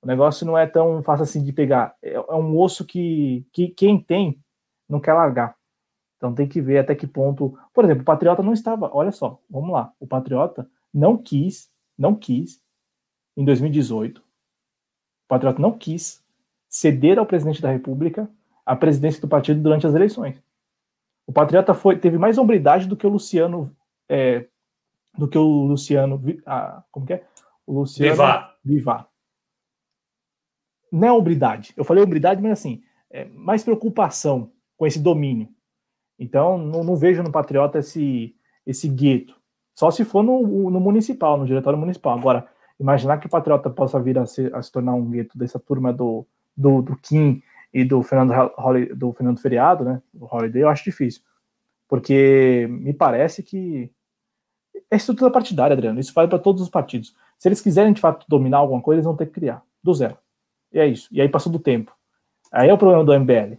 o 0.02 0.08
negócio 0.08 0.46
não 0.46 0.58
é 0.58 0.68
tão 0.68 1.02
fácil 1.02 1.24
assim 1.24 1.44
de 1.44 1.52
pegar. 1.52 1.96
É, 2.02 2.14
é 2.14 2.36
um 2.36 2.58
osso 2.60 2.86
que, 2.86 3.46
que 3.52 3.70
quem 3.70 4.00
tem 4.00 4.40
não 4.88 5.00
quer 5.00 5.14
largar. 5.14 5.56
Então 6.18 6.34
tem 6.34 6.48
que 6.48 6.62
ver 6.62 6.80
até 6.80 6.96
que 6.96 7.08
ponto. 7.08 7.58
Por 7.74 7.84
exemplo, 7.84 8.04
o 8.04 8.06
Patriota 8.06 8.44
não 8.44 8.54
estava. 8.54 8.90
Olha 8.94 9.12
só, 9.12 9.40
vamos 9.50 9.72
lá. 9.72 9.92
O 10.00 10.08
Patriota 10.08 10.70
não 10.94 11.18
quis, 11.18 11.70
não 11.98 12.16
quis 12.16 12.64
em 13.36 13.44
2018, 13.44 14.20
o 14.20 14.24
Patriota 15.28 15.62
não 15.62 15.78
quis 15.78 16.24
ceder 16.70 17.20
ao 17.20 17.26
presidente 17.26 17.62
da 17.62 17.72
República 17.72 18.30
a 18.66 18.76
presidência 18.76 19.22
do 19.22 19.28
partido 19.28 19.62
durante 19.62 19.86
as 19.86 19.94
eleições. 19.94 20.42
O 21.28 21.34
Patriota 21.34 21.74
foi, 21.74 21.98
teve 21.98 22.18
mais 22.18 22.38
hombridade 22.38 22.88
do 22.88 22.96
que 22.96 23.06
o 23.06 23.10
Luciano. 23.10 23.76
É, 24.08 24.48
do 25.18 25.28
que 25.28 25.38
o 25.38 25.64
Luciano. 25.64 26.22
Ah, 26.46 26.84
como 26.92 27.06
que 27.06 27.14
é? 27.14 27.24
O 27.66 27.80
Luciano. 27.80 28.12
Vivar. 28.12 28.56
Vivar. 28.64 29.10
Não 30.92 31.08
é 31.08 31.12
hombridade. 31.12 31.74
Eu 31.76 31.84
falei 31.84 32.04
hombridade, 32.04 32.42
mas 32.42 32.54
assim, 32.54 32.82
é 33.10 33.26
mais 33.26 33.64
preocupação 33.64 34.52
com 34.78 34.86
esse 34.86 35.00
domínio. 35.00 35.50
Então, 36.18 36.58
não, 36.58 36.84
não, 36.84 36.96
vejo 36.96 37.22
no 37.22 37.32
Patriota 37.32 37.80
esse, 37.80 38.36
esse 38.66 38.88
gueto. 38.88 39.36
Só 39.74 39.92
se 39.92 40.06
for 40.06 40.24
no, 40.24 40.70
no 40.70 40.80
municipal, 40.80 41.38
no 41.38 41.46
diretório 41.46 41.78
municipal. 41.78 42.18
Agora, 42.18 42.48
imaginar 42.80 43.18
que 43.18 43.28
o 43.28 43.30
Patriota 43.30 43.70
possa 43.70 44.00
vir 44.00 44.18
a 44.18 44.26
se, 44.26 44.50
a 44.54 44.62
se 44.62 44.72
tornar 44.72 44.94
um 44.94 45.10
gueto 45.10 45.38
dessa 45.38 45.60
turma 45.60 45.92
do, 45.92 46.26
do, 46.56 46.82
do 46.82 46.96
Kim 46.98 47.42
e 47.74 47.84
do 47.84 48.02
Fernando, 48.02 48.34
do 48.96 49.12
Fernando 49.12 49.40
Feriado, 49.40 49.84
né? 49.84 50.02
Do 50.14 50.26
Holiday, 50.26 50.64
eu 50.64 50.70
acho 50.70 50.84
difícil. 50.84 51.22
Porque 51.90 52.68
me 52.70 52.94
parece 52.94 53.44
que 53.44 53.92
é 54.92 54.96
estrutura 54.96 55.32
partidária, 55.32 55.74
Adriano. 55.74 56.00
Isso 56.00 56.14
vale 56.14 56.28
para 56.28 56.40
todos 56.40 56.62
os 56.62 56.70
partidos. 56.70 57.16
Se 57.38 57.48
eles 57.48 57.62
quiserem 57.62 57.94
de 57.94 58.02
fato 58.02 58.26
dominar 58.28 58.60
alguma 58.60 58.82
coisa, 58.82 58.98
eles 58.98 59.06
vão 59.06 59.16
ter 59.16 59.26
que 59.26 59.34
criar, 59.34 59.62
do 59.84 59.94
zero. 59.94 60.18
E 60.72 60.80
é 60.80 60.88
isso. 60.88 61.08
E 61.12 61.22
aí 61.22 61.30
passou 61.30 61.52
do 61.52 61.60
tempo. 61.60 61.96
Aí 62.52 62.70
é 62.70 62.74
o 62.74 62.78
problema 62.78 63.04
do 63.04 63.14
MBL. 63.20 63.58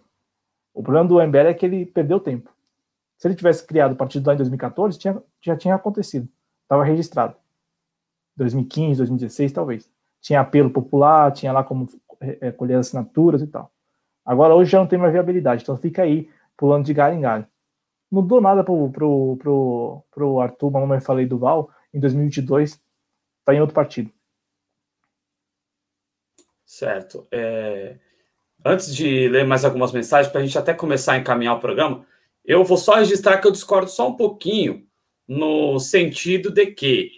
O 0.73 0.83
problema 0.83 1.09
do 1.09 1.21
MBL 1.21 1.49
é 1.49 1.55
que 1.55 1.67
ele 1.67 1.87
perdeu 1.87 2.21
tempo. 2.21 2.51
Se 3.17 3.27
ele 3.27 3.35
tivesse 3.35 3.67
criado 3.67 3.93
o 3.93 3.97
partido 3.97 4.27
lá 4.27 4.35
em 4.35 4.37
2014, 4.37 4.99
tinha, 4.99 5.23
já 5.41 5.57
tinha 5.57 5.75
acontecido. 5.75 6.29
Estava 6.63 6.85
registrado. 6.85 7.35
2015, 8.37 8.99
2016, 8.99 9.53
talvez. 9.53 9.91
Tinha 10.21 10.41
apelo 10.41 10.71
popular, 10.71 11.33
tinha 11.33 11.53
lá 11.53 11.65
como 11.65 11.89
é, 12.21 12.51
colher 12.53 12.79
assinaturas 12.79 13.41
e 13.43 13.47
tal. 13.47 13.71
Agora, 14.25 14.55
hoje 14.55 14.73
já 14.73 14.79
não 14.79 14.87
tem 14.87 14.99
mais 14.99 15.13
viabilidade, 15.13 15.63
então 15.63 15.77
fica 15.77 16.03
aí, 16.03 16.29
pulando 16.57 16.85
de 16.85 16.93
galho 16.93 17.15
em 17.15 17.21
galho. 17.21 17.47
Não 18.11 18.25
dou 18.25 18.41
nada 18.41 18.63
pro, 18.63 18.91
pro, 18.91 19.37
pro, 19.37 20.05
pro 20.11 20.41
Arthur, 20.41 20.71
mamãe 20.71 21.01
falei 21.01 21.27
do 21.27 21.39
Val, 21.39 21.71
em 21.93 21.99
2022, 21.99 22.81
tá 23.45 23.55
em 23.55 23.61
outro 23.61 23.75
partido. 23.75 24.11
Certo. 26.65 27.27
É... 27.31 27.99
Antes 28.65 28.95
de 28.95 29.29
ler 29.29 29.47
mais 29.47 29.65
algumas 29.65 29.93
mensagens, 29.93 30.31
para 30.31 30.41
a 30.41 30.45
gente 30.45 30.59
até 30.59 30.75
começar 30.75 31.13
a 31.13 31.19
encaminhar 31.19 31.57
o 31.57 31.61
programa, 31.61 32.05
eu 32.45 32.65
vou 32.65 32.77
só 32.77 32.95
registrar 32.95 33.41
que 33.41 33.47
eu 33.47 33.53
discordo 33.53 33.89
só 33.89 34.09
um 34.09 34.17
pouquinho, 34.17 34.87
no 35.27 35.79
sentido 35.79 36.51
de 36.51 36.67
que 36.67 37.11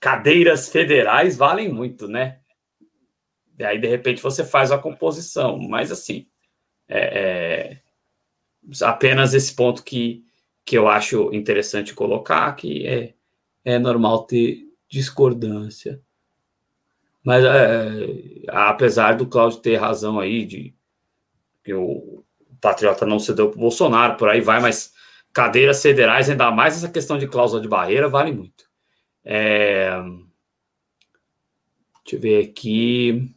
cadeiras 0.00 0.68
federais 0.68 1.36
valem 1.36 1.72
muito, 1.72 2.06
né? 2.06 2.40
E 3.58 3.64
aí, 3.64 3.78
de 3.78 3.88
repente, 3.88 4.22
você 4.22 4.44
faz 4.44 4.70
a 4.70 4.78
composição, 4.78 5.58
mas 5.58 5.90
assim, 5.90 6.28
é, 6.88 7.72
é 7.72 7.82
apenas 8.82 9.34
esse 9.34 9.54
ponto 9.54 9.82
que, 9.82 10.24
que 10.64 10.76
eu 10.76 10.88
acho 10.88 11.32
interessante 11.32 11.94
colocar, 11.94 12.54
que 12.54 12.86
é, 12.86 13.14
é 13.64 13.78
normal 13.78 14.24
ter 14.24 14.64
discordância. 14.88 16.00
Mas 17.22 17.44
é, 17.44 18.06
apesar 18.48 19.16
do 19.16 19.26
Cláudio 19.26 19.60
ter 19.60 19.76
razão 19.76 20.18
aí 20.18 20.46
de 20.46 20.74
que 21.62 21.74
o 21.74 22.24
Patriota 22.60 23.04
não 23.04 23.18
cedeu 23.18 23.50
para 23.50 23.58
o 23.58 23.60
Bolsonaro, 23.60 24.16
por 24.16 24.28
aí 24.28 24.40
vai, 24.40 24.60
mas 24.60 24.94
cadeiras 25.32 25.82
federais, 25.82 26.30
ainda 26.30 26.50
mais 26.50 26.76
essa 26.76 26.90
questão 26.90 27.18
de 27.18 27.28
cláusula 27.28 27.60
de 27.60 27.68
barreira, 27.68 28.08
vale 28.08 28.32
muito. 28.32 28.64
É, 29.24 29.90
deixa 32.02 32.16
eu 32.16 32.20
ver 32.20 32.48
aqui. 32.48 33.34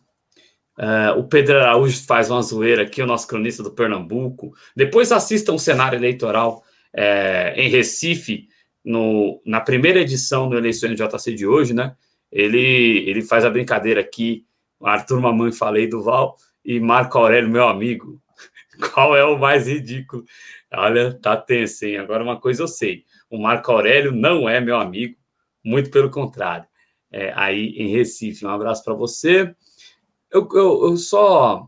Uh, 0.78 1.20
o 1.20 1.24
Pedro 1.28 1.60
Araújo 1.60 2.04
faz 2.06 2.30
uma 2.30 2.42
zoeira 2.42 2.84
aqui, 2.84 3.02
o 3.02 3.08
nosso 3.08 3.28
cronista 3.28 3.62
do 3.62 3.72
Pernambuco. 3.72 4.54
Depois 4.76 5.12
assistam 5.12 5.54
o 5.54 5.60
cenário 5.60 5.98
eleitoral 5.98 6.64
é, 6.94 7.54
em 7.56 7.70
Recife, 7.70 8.48
no, 8.84 9.42
na 9.46 9.62
primeira 9.62 10.00
edição 10.00 10.50
do 10.50 10.58
Eleições 10.58 10.98
JC 10.98 11.34
de 11.36 11.46
hoje, 11.46 11.74
né? 11.74 11.96
ele, 12.32 13.10
ele 13.10 13.22
faz 13.22 13.44
a 13.44 13.50
brincadeira 13.50 14.00
aqui, 14.00 14.46
Arthur 14.82 15.20
Mamãe 15.20 15.52
falei 15.52 15.88
do 15.88 16.02
Val 16.02 16.38
e 16.64 16.80
Marco 16.80 17.18
Aurélio, 17.18 17.50
meu 17.50 17.68
amigo. 17.68 18.22
Qual 18.94 19.16
é 19.16 19.24
o 19.24 19.38
mais 19.38 19.68
ridículo? 19.68 20.24
Olha, 20.74 21.14
tá 21.14 21.36
tenso, 21.36 21.86
hein? 21.86 21.98
Agora 21.98 22.24
uma 22.24 22.40
coisa 22.40 22.64
eu 22.64 22.68
sei: 22.68 23.04
o 23.30 23.38
Marco 23.38 23.72
Aurélio 23.72 24.12
não 24.12 24.50
é 24.50 24.60
meu 24.62 24.78
amigo, 24.78 25.16
muito 25.64 25.92
pelo 25.92 26.10
contrário. 26.10 26.66
É, 27.12 27.34
aí 27.36 27.76
em 27.78 27.90
Recife, 27.90 28.46
um 28.46 28.50
abraço 28.50 28.84
para 28.84 28.94
você. 28.94 29.54
Eu, 30.32 30.48
eu, 30.54 30.86
eu 30.86 30.98
só, 30.98 31.68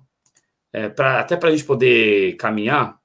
é, 0.72 0.90
pra, 0.90 1.20
até 1.20 1.36
para 1.36 1.50
a 1.50 1.52
gente 1.52 1.66
poder 1.66 2.36
caminhar 2.38 2.98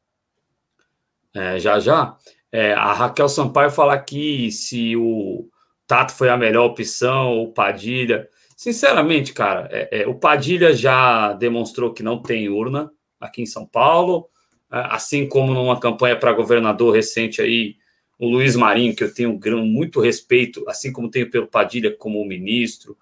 é, 1.35 1.59
já 1.59 1.79
já, 1.79 2.17
é, 2.51 2.73
a 2.73 2.93
Raquel 2.93 3.29
Sampaio 3.29 3.71
falar 3.71 3.95
aqui 3.95 4.51
se 4.51 4.97
o 4.97 5.49
Tato 5.87 6.13
foi 6.13 6.29
a 6.29 6.37
melhor 6.37 6.67
opção, 6.67 7.39
o 7.43 7.53
Padilha. 7.53 8.29
Sinceramente, 8.57 9.33
cara, 9.33 9.69
é, 9.71 10.03
é, 10.03 10.07
o 10.07 10.15
Padilha 10.15 10.75
já 10.75 11.33
demonstrou 11.35 11.93
que 11.93 12.03
não 12.03 12.21
tem 12.21 12.49
urna 12.49 12.91
aqui 13.21 13.43
em 13.43 13.47
São 13.47 13.67
Paulo, 13.67 14.29
é, 14.73 14.79
assim 14.91 15.29
como 15.29 15.53
numa 15.55 15.79
campanha 15.79 16.19
para 16.19 16.33
governador 16.33 16.95
recente 16.95 17.41
aí, 17.41 17.77
o 18.19 18.29
Luiz 18.29 18.57
Marinho, 18.57 18.97
que 18.97 19.05
eu 19.05 19.15
tenho 19.15 19.39
muito 19.65 20.01
respeito, 20.01 20.65
assim 20.69 20.93
como 20.93 21.11
tenho 21.11 21.31
pelo 21.31 21.47
Padilha 21.47 21.95
como 21.97 22.25
ministro, 22.25 22.97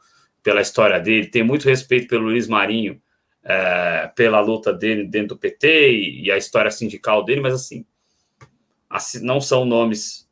pela 0.46 0.60
história 0.60 1.00
dele, 1.00 1.26
tenho 1.26 1.44
muito 1.44 1.68
respeito 1.68 2.06
pelo 2.06 2.26
Luiz 2.26 2.46
Marinho, 2.46 3.02
é, 3.42 4.08
pela 4.14 4.38
luta 4.38 4.72
dele 4.72 5.02
dentro 5.02 5.30
do 5.30 5.38
PT 5.38 5.90
e, 5.90 6.26
e, 6.26 6.30
a 6.30 6.36
história 6.36 6.70
sindical 6.70 7.24
dele, 7.24 7.40
mas 7.40 7.52
assim, 7.52 7.84
assim 8.88 9.24
não 9.24 9.40
são 9.40 9.64
nomes 9.64 10.28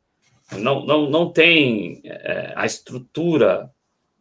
não, 0.53 0.85
não, 0.85 1.09
não 1.09 1.33
tem 1.33 2.01
é, 2.05 2.53
a 2.55 2.65
estrutura, 2.65 3.69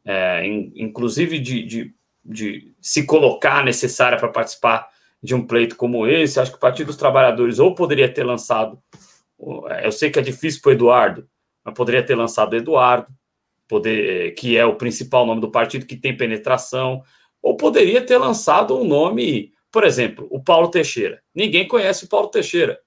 é, 0.05 0.45
in, 0.45 0.73
inclusive 0.75 1.39
de, 1.39 1.63
de, 1.65 1.95
de, 2.25 2.75
se 2.81 3.07
colocar 3.07 3.65
necessária 3.65 4.19
para 4.19 4.29
participar 4.29 4.89
de 5.23 5.33
um 5.33 5.47
pleito 5.47 5.77
como 5.77 6.09
esse. 6.09 6.41
Acho 6.41 6.51
que 6.51 6.57
o 6.57 6.61
Partido 6.61 6.89
dos 6.89 6.97
Trabalhadores 6.97 7.61
ou 7.61 7.73
poderia 7.73 8.13
ter 8.13 8.25
lançado, 8.25 8.83
eu 9.85 9.93
sei 9.93 10.11
que 10.11 10.19
é 10.19 10.23
difícil 10.23 10.61
para 10.61 10.71
o 10.71 10.73
Eduardo, 10.73 11.29
mas 11.65 11.73
poderia 11.73 12.05
ter 12.05 12.17
lançado 12.17 12.55
o 12.55 12.57
Eduardo, 12.57 13.07
poder, 13.69 14.35
que 14.35 14.57
é 14.57 14.65
o 14.65 14.77
principal 14.77 15.27
nome 15.27 15.41
do 15.41 15.51
partido, 15.51 15.87
que 15.87 15.97
tem 15.97 16.17
penetração, 16.17 17.03
ou 17.43 17.57
poderia 17.57 18.01
ter 18.01 18.19
lançado 18.19 18.79
um 18.79 18.85
nome, 18.85 19.53
por 19.71 19.85
exemplo, 19.85 20.27
o 20.31 20.43
Paulo 20.43 20.71
Teixeira. 20.71 21.23
Ninguém 21.35 21.67
conhece 21.67 22.05
o 22.05 22.09
Paulo 22.09 22.29
Teixeira. 22.29 22.81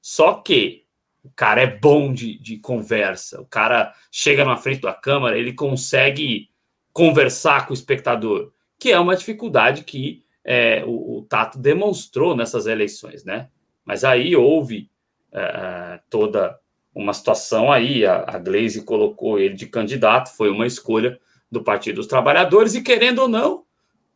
Só 0.00 0.34
que 0.34 0.84
o 1.22 1.30
cara 1.30 1.62
é 1.62 1.66
bom 1.66 2.12
de, 2.12 2.38
de 2.38 2.58
conversa. 2.58 3.40
O 3.40 3.46
cara 3.46 3.92
chega 4.10 4.44
na 4.44 4.56
frente 4.56 4.80
da 4.80 4.94
câmera, 4.94 5.38
ele 5.38 5.52
consegue 5.52 6.48
conversar 6.92 7.66
com 7.66 7.72
o 7.72 7.76
espectador, 7.76 8.52
que 8.78 8.90
é 8.90 8.98
uma 8.98 9.16
dificuldade 9.16 9.84
que 9.84 10.24
é, 10.44 10.82
o, 10.86 11.18
o, 11.18 11.22
Tato 11.22 11.58
demonstrou 11.58 12.34
nessas 12.34 12.66
eleições, 12.66 13.24
né? 13.24 13.48
Mas 13.84 14.04
aí 14.04 14.34
houve 14.34 14.90
é, 15.32 15.40
é 15.40 16.00
toda 16.08 16.58
uma 17.00 17.14
situação 17.14 17.72
aí, 17.72 18.04
a, 18.04 18.24
a 18.26 18.38
Glaze 18.38 18.84
colocou 18.84 19.38
ele 19.38 19.54
de 19.54 19.66
candidato, 19.66 20.36
foi 20.36 20.50
uma 20.50 20.66
escolha 20.66 21.18
do 21.50 21.62
Partido 21.62 21.96
dos 21.96 22.06
Trabalhadores, 22.06 22.74
e 22.74 22.82
querendo 22.82 23.20
ou 23.20 23.28
não, 23.28 23.64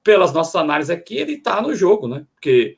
pelas 0.03 0.33
nossas 0.33 0.55
análises 0.55 0.91
aqui, 0.91 1.17
ele 1.17 1.33
está 1.33 1.61
no 1.63 1.75
jogo, 1.75 2.07
né? 2.07 2.27
Porque 2.35 2.77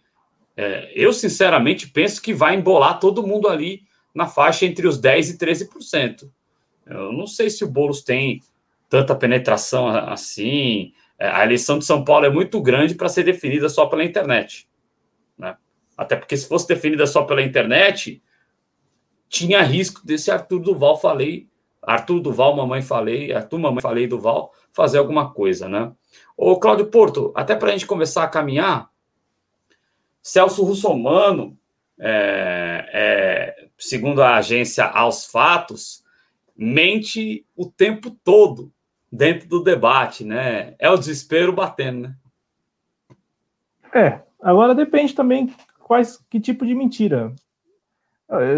é, 0.56 0.90
eu, 0.94 1.12
sinceramente, 1.12 1.88
penso 1.88 2.22
que 2.22 2.32
vai 2.32 2.54
embolar 2.54 2.98
todo 2.98 3.26
mundo 3.26 3.48
ali 3.48 3.82
na 4.14 4.26
faixa 4.26 4.64
entre 4.64 4.86
os 4.86 4.98
10% 4.98 5.34
e 5.34 5.38
13%. 5.38 6.30
Eu 6.86 7.12
não 7.12 7.26
sei 7.26 7.50
se 7.50 7.64
o 7.64 7.68
Boulos 7.68 8.02
tem 8.02 8.40
tanta 8.88 9.14
penetração 9.14 9.88
assim. 9.88 10.92
É, 11.18 11.28
a 11.28 11.44
eleição 11.44 11.78
de 11.78 11.84
São 11.84 12.04
Paulo 12.04 12.24
é 12.24 12.30
muito 12.30 12.60
grande 12.62 12.94
para 12.94 13.08
ser 13.08 13.24
definida 13.24 13.68
só 13.68 13.86
pela 13.86 14.04
internet. 14.04 14.68
Né? 15.36 15.56
Até 15.96 16.16
porque, 16.16 16.36
se 16.36 16.48
fosse 16.48 16.68
definida 16.68 17.06
só 17.06 17.24
pela 17.24 17.42
internet, 17.42 18.22
tinha 19.28 19.62
risco 19.62 20.04
desse 20.04 20.30
Arthur 20.30 20.60
Duval, 20.60 20.98
falei, 21.00 21.48
Arthur 21.82 22.20
Duval, 22.20 22.56
mamãe 22.56 22.82
falei, 22.82 23.32
Arthur, 23.32 23.58
mamãe 23.58 23.80
falei, 23.80 24.06
Duval, 24.06 24.52
fazer 24.72 24.98
alguma 24.98 25.32
coisa, 25.32 25.68
né? 25.68 25.92
Ô, 26.36 26.58
Cláudio 26.58 26.86
Porto, 26.86 27.32
até 27.34 27.54
para 27.54 27.68
a 27.68 27.72
gente 27.72 27.86
começar 27.86 28.24
a 28.24 28.28
caminhar, 28.28 28.90
Celso 30.22 30.64
Russomano 30.64 31.56
é, 31.98 32.90
é, 32.92 33.68
segundo 33.78 34.22
a 34.22 34.36
agência 34.36 34.84
Aos 34.84 35.26
Fatos, 35.26 36.04
mente 36.56 37.46
o 37.54 37.66
tempo 37.66 38.10
todo 38.10 38.72
dentro 39.10 39.48
do 39.48 39.62
debate, 39.62 40.24
né? 40.24 40.74
É 40.78 40.90
o 40.90 40.96
desespero 40.96 41.52
batendo, 41.52 42.08
né? 42.08 42.14
É, 43.94 44.20
agora 44.42 44.74
depende 44.74 45.14
também 45.14 45.54
quais 45.78 46.18
que 46.28 46.40
tipo 46.40 46.66
de 46.66 46.74
mentira. 46.74 47.34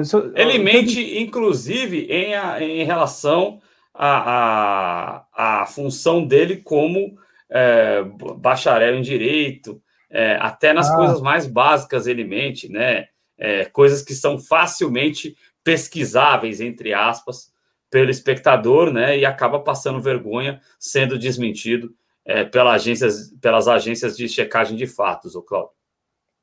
Sou, 0.05 0.33
Ele 0.35 0.59
mente, 0.59 1.19
inclusive, 1.21 2.07
em, 2.11 2.33
em 2.63 2.85
relação 2.85 3.61
à 3.95 5.67
função 5.69 6.27
dele 6.27 6.57
como 6.57 7.19
é, 7.51 8.03
bacharel 8.37 8.97
em 8.97 9.03
direito, 9.03 9.81
É, 10.11 10.39
até 10.41 10.73
nas 10.73 10.91
ah. 10.91 10.97
coisas 10.97 11.21
mais 11.21 11.47
básicas 11.47 12.07
ele 12.07 12.25
mente, 12.25 12.67
né? 12.73 13.09
É, 13.37 13.67
coisas 13.67 14.01
que 14.01 14.15
são 14.15 14.39
facilmente 14.39 15.37
pesquisáveis, 15.63 16.63
entre 16.63 16.95
aspas, 16.95 17.53
pelo 17.91 18.11
espectador, 18.11 18.91
né? 18.91 19.19
E 19.19 19.27
acaba 19.27 19.61
passando 19.61 20.01
vergonha, 20.01 20.63
sendo 20.79 21.19
desmentido 21.19 21.95
é, 22.25 22.43
pelas, 22.43 22.77
agências, 22.77 23.31
pelas 23.39 23.69
agências 23.69 24.17
de 24.17 24.27
checagem 24.31 24.79
de 24.79 24.87
fatos, 24.87 25.35
o 25.35 25.43
Cláudio. 25.43 25.73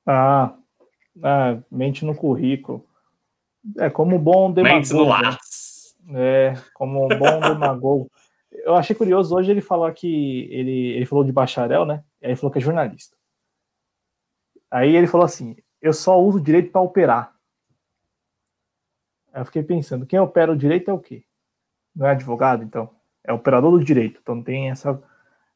Ah, 0.06 0.54
ah, 1.24 1.58
mente 1.72 2.06
no 2.06 2.14
currículo. 2.14 2.85
É 3.78 3.90
como 3.90 4.18
bom 4.20 4.52
demagogo. 4.52 4.78
É, 6.14 6.54
como 6.74 7.08
bom 7.08 7.40
demagogo. 7.40 8.12
Eu 8.52 8.76
achei 8.76 8.96
curioso, 8.96 9.36
hoje 9.36 9.52
ele 9.52 9.62
falou 9.62 9.92
que 9.92 10.48
ele, 10.52 10.94
ele 10.94 11.06
falou 11.06 11.24
de 11.24 11.32
bacharel, 11.32 11.86
né? 11.86 12.04
E 12.22 12.26
aí 12.26 12.32
ele 12.32 12.36
falou 12.38 12.52
que 12.52 12.60
é 12.60 12.62
jornalista. 12.62 13.16
Aí 14.70 14.96
ele 14.96 15.08
falou 15.08 15.26
assim: 15.26 15.56
eu 15.82 15.94
só 15.94 16.20
uso 16.20 16.42
direito 16.42 16.72
para 16.72 16.82
operar. 16.82 17.36
Aí 19.34 19.42
eu 19.42 19.46
fiquei 19.46 19.64
pensando, 19.64 20.06
quem 20.06 20.20
opera 20.20 20.52
o 20.52 20.58
direito 20.58 20.90
é 20.90 20.94
o 20.94 21.00
quê? 21.00 21.24
Não 21.96 22.08
é 22.08 22.12
advogado, 22.12 22.64
então? 22.64 22.90
É 23.24 23.34
operador 23.34 23.72
do 23.72 23.84
direito. 23.84 24.20
Então 24.22 24.42
tem 24.42 24.70
essa. 24.70 25.02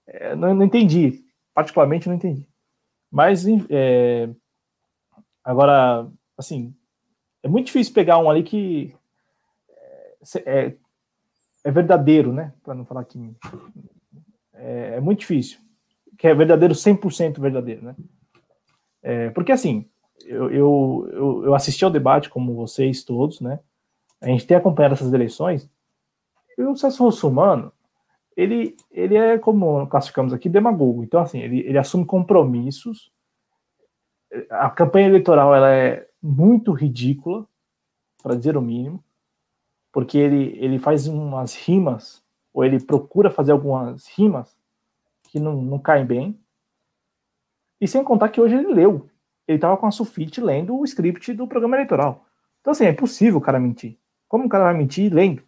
É, 0.08 0.36
não, 0.36 0.54
não, 0.54 0.66
entendi. 0.66 1.24
Particularmente 1.54 2.08
não 2.08 2.16
entendi. 2.16 2.48
Mas 3.12 3.46
é, 3.70 4.30
agora, 5.44 6.08
assim, 6.38 6.76
muito 7.50 7.68
difícil 7.68 7.94
pegar 7.94 8.18
um 8.18 8.30
ali 8.30 8.44
que 8.44 8.96
é, 9.70 10.16
é, 10.46 10.76
é 11.64 11.72
verdadeiro, 11.72 12.32
né? 12.32 12.54
Para 12.64 12.76
não 12.76 12.86
falar 12.86 13.04
que 13.06 13.36
é, 14.54 14.96
é, 14.96 15.00
muito 15.00 15.20
difícil. 15.20 15.60
Que 16.18 16.28
é 16.28 16.34
verdadeiro, 16.34 16.74
100% 16.74 17.40
verdadeiro, 17.40 17.84
né? 17.84 17.96
É, 19.02 19.30
porque 19.30 19.52
assim, 19.52 19.90
eu, 20.26 20.52
eu, 20.52 21.10
eu, 21.12 21.46
eu 21.46 21.56
assisti 21.56 21.84
ao 21.84 21.92
debate, 21.92 22.30
como 22.30 22.56
vocês 22.56 23.04
todos, 23.04 23.40
né? 23.40 23.60
A 24.22 24.28
gente 24.28 24.46
tem 24.46 24.58
acompanhado 24.58 24.96
essas 24.96 25.14
eleições. 25.14 25.70
E 26.58 26.64
o 26.64 26.76
Celso 26.76 27.04
Russumano, 27.04 27.72
ele, 28.36 28.76
ele 28.92 29.16
é, 29.16 29.38
como 29.38 29.88
classificamos 29.88 30.34
aqui, 30.34 30.50
demagogo. 30.50 31.04
Então, 31.04 31.22
assim, 31.22 31.40
ele, 31.40 31.60
ele 31.60 31.78
assume 31.78 32.06
compromissos. 32.06 33.12
A 34.50 34.70
campanha 34.70 35.08
eleitoral 35.08 35.56
ela 35.56 35.74
é 35.74 36.09
muito 36.22 36.72
ridícula, 36.72 37.48
para 38.22 38.36
dizer 38.36 38.58
o 38.58 38.62
mínimo, 38.62 39.04
porque 39.92 40.18
ele, 40.18 40.58
ele 40.58 40.78
faz 40.78 41.08
umas 41.08 41.56
rimas, 41.56 42.24
ou 42.54 42.64
ele 42.64 42.80
procura 42.80 43.30
fazer 43.30 43.52
algumas 43.52 44.08
rimas 44.08 44.56
que 45.24 45.40
não, 45.40 45.62
não 45.62 45.80
caem 45.80 46.06
bem. 46.06 46.40
E 47.80 47.88
sem 47.88 48.04
contar 48.04 48.30
que 48.30 48.42
hoje 48.42 48.56
ele 48.56 48.74
leu. 48.74 49.10
Ele 49.48 49.58
estava 49.58 49.78
com 49.78 49.86
a 49.86 49.92
Sufite 49.92 50.42
lendo 50.42 50.78
o 50.78 50.84
script 50.84 51.34
do 51.34 51.48
programa 51.48 51.76
eleitoral. 51.76 52.26
Então, 52.62 52.72
assim, 52.72 52.86
é 52.86 52.90
impossível 52.90 53.40
o 53.40 53.42
cara 53.42 53.60
mentir. 53.60 53.98
Como 54.28 54.46
o 54.46 54.50
cara 54.50 54.66
vai 54.66 54.74
mentir 54.74 55.12
lendo? 55.14 55.42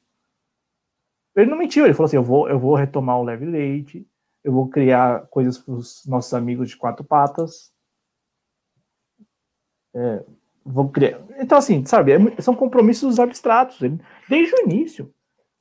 Ele 1.35 1.49
não 1.49 1.57
mentiu, 1.57 1.85
ele 1.85 1.93
falou 1.93 2.07
assim: 2.07 2.15
eu 2.15 2.23
vou, 2.23 2.49
eu 2.49 2.59
vou 2.59 2.75
retomar 2.75 3.19
o 3.19 3.23
leve 3.23 3.45
leite, 3.45 4.07
eu 4.43 4.51
vou 4.51 4.67
criar 4.69 5.27
coisas 5.27 5.57
para 5.57 5.73
os 5.73 6.05
nossos 6.05 6.33
amigos 6.33 6.69
de 6.69 6.77
quatro 6.77 7.03
patas. 7.03 7.71
É, 9.93 10.25
vou 10.65 10.89
criar. 10.89 11.19
Então, 11.37 11.57
assim, 11.57 11.85
sabe, 11.85 12.13
é, 12.13 12.41
são 12.41 12.55
compromissos 12.55 13.19
abstratos. 13.19 13.81
Ele, 13.81 13.99
desde 14.29 14.55
o 14.55 14.63
início. 14.63 15.11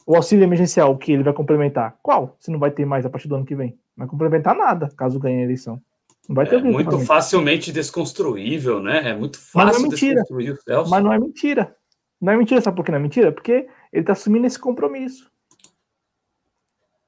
O 0.06 0.16
auxílio 0.16 0.42
emergencial 0.42 0.96
que 0.98 1.12
ele 1.12 1.22
vai 1.22 1.32
complementar, 1.32 1.96
qual? 2.02 2.34
Se 2.40 2.50
não 2.50 2.58
vai 2.58 2.70
ter 2.70 2.84
mais 2.84 3.06
a 3.06 3.10
partir 3.10 3.28
do 3.28 3.36
ano 3.36 3.44
que 3.44 3.54
vem. 3.54 3.78
Não 3.96 4.06
vai 4.06 4.08
complementar 4.08 4.56
nada, 4.56 4.90
caso 4.96 5.20
ganhe 5.20 5.40
a 5.40 5.44
eleição. 5.44 5.80
Não 6.28 6.34
vai 6.34 6.48
ter 6.48 6.56
é 6.56 6.62
muito 6.62 6.98
facilmente 7.00 7.70
desconstruível, 7.70 8.82
né? 8.82 9.10
É 9.10 9.14
muito 9.14 9.38
fácil 9.38 9.52
Mas 9.54 9.76
não 9.76 9.84
é 9.84 9.88
mentira. 9.88 10.14
desconstruir 10.14 10.52
o 10.52 10.56
Celso. 10.56 10.90
Mas 10.90 11.04
não 11.04 11.12
é 11.12 11.18
mentira. 11.18 11.76
Não 12.20 12.32
é 12.32 12.36
mentira, 12.36 12.60
sabe 12.60 12.76
por 12.76 12.84
que 12.84 12.90
não 12.90 12.98
é 12.98 13.02
mentira? 13.02 13.30
Porque 13.30 13.68
ele 13.92 14.02
está 14.02 14.12
assumindo 14.12 14.46
esse 14.46 14.58
compromisso. 14.58 15.30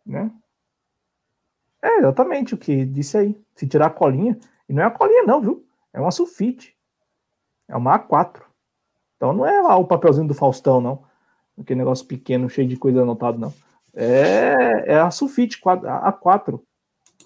Né? 0.07 0.31
É 1.83 1.99
exatamente 1.99 2.55
o 2.55 2.59
que 2.59 2.85
disse 2.85 3.17
aí. 3.19 3.37
Se 3.55 3.67
tirar 3.67 3.87
a 3.87 3.91
colinha, 3.91 4.39
e 4.69 4.73
não 4.73 4.83
é 4.83 4.87
a 4.87 4.91
colinha, 4.91 5.25
não, 5.25 5.41
viu? 5.41 5.67
É 5.93 6.01
uma 6.01 6.11
sulfite. 6.11 6.77
É 7.69 7.77
uma 7.77 7.99
A4. 7.99 8.43
Então 9.17 9.33
não 9.33 9.47
é 9.47 9.61
lá 9.61 9.77
o 9.77 9.87
papelzinho 9.87 10.27
do 10.27 10.35
Faustão, 10.35 10.81
não. 10.81 11.05
Aquele 11.59 11.79
negócio 11.79 12.07
pequeno, 12.07 12.49
cheio 12.49 12.69
de 12.69 12.77
coisa 12.77 13.03
anotada, 13.03 13.39
não. 13.39 13.53
É, 13.95 14.93
é 14.95 14.99
a 14.99 15.11
sulfite 15.11 15.61
a 15.67 16.13
A4, 16.13 16.61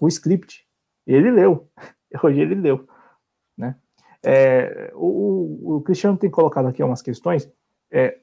o 0.01 0.09
script. 0.09 0.67
Ele 1.07 1.31
leu. 1.31 1.69
Hoje 2.23 2.41
ele 2.41 2.55
leu. 2.55 2.89
Né? 3.57 3.77
É, 4.23 4.93
o, 4.95 5.77
o, 5.77 5.81
Cristiano 5.83 6.17
tem 6.17 6.31
colocado 6.31 6.67
aqui 6.67 6.83
algumas 6.83 7.03
questões. 7.03 7.51
É, 7.91 8.19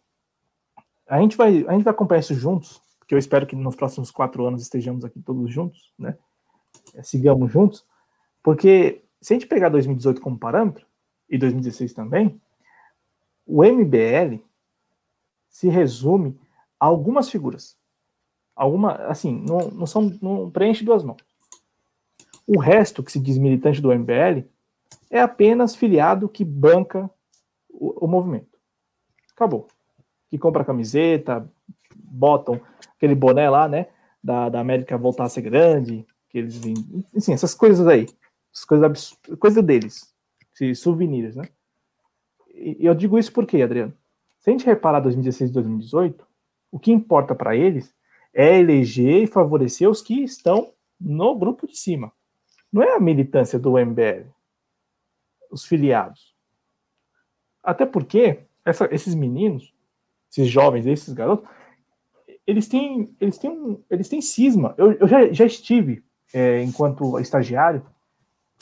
a, 1.08 1.20
gente 1.20 1.38
vai, 1.38 1.66
a 1.68 1.72
gente 1.72 1.84
vai 1.84 1.94
acompanhar 1.94 2.20
isso 2.20 2.36
juntos, 2.36 2.82
porque 3.00 3.16
eu 3.16 3.20
espero 3.20 3.48
que 3.48 3.56
nos 3.56 3.76
próximos 3.76 4.12
quatro 4.12 4.46
anos 4.46 4.62
estejamos 4.62 5.06
aqui 5.06 5.22
todos 5.22 5.52
juntos, 5.52 5.94
né? 5.98 6.18
É, 6.94 7.02
sigamos 7.04 7.52
juntos, 7.52 7.86
porque 8.42 9.04
se 9.22 9.34
a 9.34 9.36
gente 9.36 9.48
pegar 9.48 9.70
2018 9.70 10.20
como 10.20 10.38
parâmetro, 10.38 10.86
e 11.34 11.38
2016 11.40 11.94
também, 11.94 12.40
o 13.44 13.64
MBL 13.64 14.38
se 15.50 15.68
resume 15.68 16.40
a 16.80 16.86
algumas 16.86 17.28
figuras. 17.28 17.76
Alguma, 18.56 18.94
assim, 19.08 19.44
não, 19.48 19.70
não, 19.70 19.88
são, 19.88 20.16
não 20.22 20.52
preenche 20.52 20.86
duas 20.86 21.04
mãos. 21.04 21.18
O 22.46 22.60
resto 22.60 23.02
que 23.02 23.12
se 23.12 23.20
diz 23.20 23.40
militante 23.40 23.82
do 23.82 23.92
MBL 23.92 24.48
é 25.10 25.20
apenas 25.20 25.76
filiado 25.76 26.30
que 26.30 26.46
banca 26.46 27.10
o, 27.68 28.06
o 28.06 28.08
movimento. 28.08 28.60
Acabou. 29.36 29.68
Que 30.30 30.38
compra 30.38 30.64
camiseta, 30.64 31.52
botam 31.96 32.62
aquele 32.96 33.16
boné 33.16 33.50
lá, 33.50 33.68
né? 33.68 33.88
Da, 34.24 34.50
da 34.50 34.60
América 34.60 34.98
voltar 35.00 35.24
a 35.24 35.30
ser 35.30 35.42
grande, 35.42 36.06
que 36.30 36.38
eles 36.38 36.58
vêm. 36.58 36.76
Assim, 37.16 37.34
essas 37.34 37.56
coisas 37.56 37.88
aí. 37.88 38.06
Coisas 38.68 39.18
coisa 39.40 39.64
deles. 39.64 40.13
Esses 40.70 40.84
souvenirs, 40.84 41.36
né? 41.36 41.44
E 42.54 42.86
eu 42.86 42.94
digo 42.94 43.18
isso 43.18 43.32
porque, 43.32 43.62
Adriano, 43.62 43.94
se 44.40 44.50
a 44.50 44.54
gente 44.54 44.66
reparar 44.66 45.00
2016 45.00 45.50
e 45.50 45.54
2018, 45.54 46.28
o 46.72 46.80
que 46.80 46.92
importa 46.92 47.34
para 47.34 47.56
eles 47.56 47.94
é 48.34 48.60
eleger 48.60 49.24
e 49.24 49.28
favorecer 49.28 49.90
os 49.90 50.02
que 50.02 50.24
estão 50.24 50.74
no 51.00 51.36
grupo 51.38 51.68
de 51.68 51.78
cima. 51.78 52.12
Não 52.72 52.82
é 52.82 52.96
a 52.96 53.00
militância 53.00 53.60
do 53.60 53.78
MBL, 53.78 54.28
os 55.52 55.66
filiados. 55.66 56.34
Até 57.64 57.86
porque 57.86 58.40
essa, 58.66 58.88
esses 58.94 59.14
meninos, 59.14 59.74
esses 60.32 60.50
jovens, 60.50 60.88
esses 60.88 61.14
garotos, 61.14 61.48
eles 62.46 62.68
têm, 62.68 63.16
eles 63.20 63.38
têm, 63.38 63.52
um, 63.52 63.84
eles 63.90 64.10
têm 64.10 64.22
cisma. 64.22 64.74
Eu, 64.78 64.94
eu 64.94 65.08
já, 65.08 65.32
já 65.32 65.46
estive, 65.46 66.04
é, 66.34 66.62
enquanto 66.64 67.20
estagiário, 67.20 67.86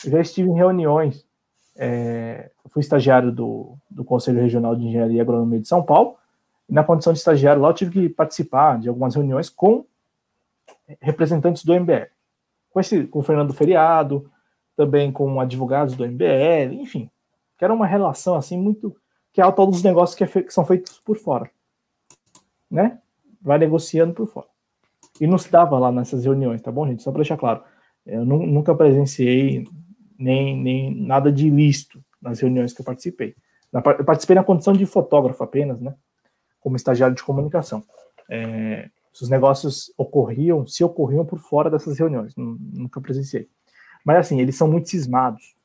já 0.03 0.19
estive 0.19 0.49
em 0.49 0.55
reuniões. 0.55 1.25
É, 1.75 2.51
fui 2.69 2.81
estagiário 2.81 3.31
do, 3.31 3.77
do 3.89 4.03
Conselho 4.03 4.41
Regional 4.41 4.75
de 4.75 4.85
Engenharia 4.85 5.17
e 5.17 5.21
Agronomia 5.21 5.59
de 5.59 5.67
São 5.67 5.83
Paulo. 5.83 6.15
E 6.69 6.73
na 6.73 6.83
condição 6.83 7.13
de 7.13 7.19
estagiário 7.19 7.61
lá, 7.61 7.69
eu 7.69 7.73
tive 7.73 7.91
que 7.91 8.09
participar 8.09 8.79
de 8.79 8.89
algumas 8.89 9.15
reuniões 9.15 9.49
com 9.49 9.85
representantes 10.99 11.63
do 11.63 11.73
MBL. 11.73 12.07
Com, 12.71 12.79
esse, 12.79 13.05
com 13.07 13.19
o 13.19 13.23
Fernando 13.23 13.53
Feriado, 13.53 14.31
também 14.75 15.11
com 15.11 15.39
advogados 15.39 15.95
do 15.95 16.05
MBL, 16.05 16.73
enfim. 16.73 17.09
Que 17.57 17.65
era 17.65 17.73
uma 17.73 17.85
relação 17.85 18.35
assim 18.35 18.57
muito 18.57 18.95
que 19.33 19.41
é 19.41 19.51
todos 19.51 19.77
os 19.77 19.83
negócios 19.83 20.15
que, 20.15 20.23
é 20.23 20.43
que, 20.43 20.53
são 20.53 20.65
feitos 20.65 20.99
por 20.99 21.17
fora, 21.17 21.49
né? 22.69 22.99
Vai 23.41 23.57
negociando 23.57 24.13
por 24.13 24.27
fora. 24.27 24.47
E 25.19 25.27
não 25.27 25.37
se 25.37 25.49
dava 25.49 25.79
lá 25.79 25.91
nessas 25.91 26.25
reuniões, 26.25 26.61
tá 26.61 26.71
bom, 26.71 26.85
gente? 26.87 27.01
Só 27.01 27.11
para 27.11 27.19
deixar 27.19 27.37
claro. 27.37 27.63
Eu 28.05 28.25
nunca 28.25 28.75
presenciei 28.75 29.65
nem, 30.21 30.55
nem 30.55 30.95
nada 30.95 31.31
de 31.31 31.47
ilícito 31.47 32.03
nas 32.21 32.39
reuniões 32.39 32.71
que 32.73 32.81
eu 32.81 32.85
participei. 32.85 33.35
Eu 33.73 34.05
participei 34.05 34.35
na 34.35 34.43
condição 34.43 34.73
de 34.73 34.85
fotógrafo 34.85 35.43
apenas, 35.43 35.79
né? 35.81 35.95
Como 36.59 36.75
estagiário 36.75 37.15
de 37.15 37.23
comunicação. 37.23 37.83
É, 38.29 38.89
os 39.19 39.29
negócios 39.29 39.91
ocorriam, 39.97 40.65
se 40.67 40.83
ocorriam 40.83 41.25
por 41.25 41.39
fora 41.39 41.69
dessas 41.69 41.97
reuniões, 41.97 42.33
nunca 42.35 43.01
presenciei. 43.01 43.49
Mas 44.05 44.17
assim, 44.17 44.39
eles 44.39 44.55
são 44.55 44.67
muito 44.67 44.89
cismados. 44.89 45.55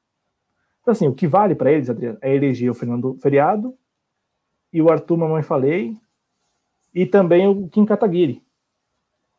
Então, 0.80 0.92
assim, 0.92 1.06
o 1.06 1.14
que 1.14 1.26
vale 1.26 1.54
para 1.54 1.70
eles, 1.70 1.90
Adriano, 1.90 2.18
é 2.22 2.34
eleger 2.34 2.70
o 2.70 2.74
Fernando 2.74 3.16
Feriado 3.20 3.74
e 4.72 4.80
o 4.80 4.90
Arthur 4.90 5.16
Mamãe 5.16 5.42
Falei 5.42 5.96
e 6.94 7.04
também 7.04 7.46
o 7.46 7.68
Kim 7.68 7.84
Kataguiri. 7.84 8.42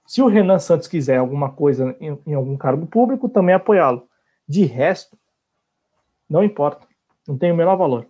Se 0.05 0.21
o 0.21 0.27
Renan 0.27 0.59
Santos 0.59 0.87
quiser 0.87 1.17
alguma 1.17 1.51
coisa 1.51 1.95
em, 1.99 2.17
em 2.25 2.33
algum 2.33 2.55
cargo 2.55 2.85
público, 2.85 3.27
também 3.27 3.55
apoiá-lo. 3.55 4.06
De 4.47 4.65
resto, 4.65 5.17
não 6.29 6.43
importa. 6.43 6.87
Não 7.27 7.37
tem 7.37 7.51
o 7.51 7.55
menor 7.55 7.75
valor. 7.75 8.07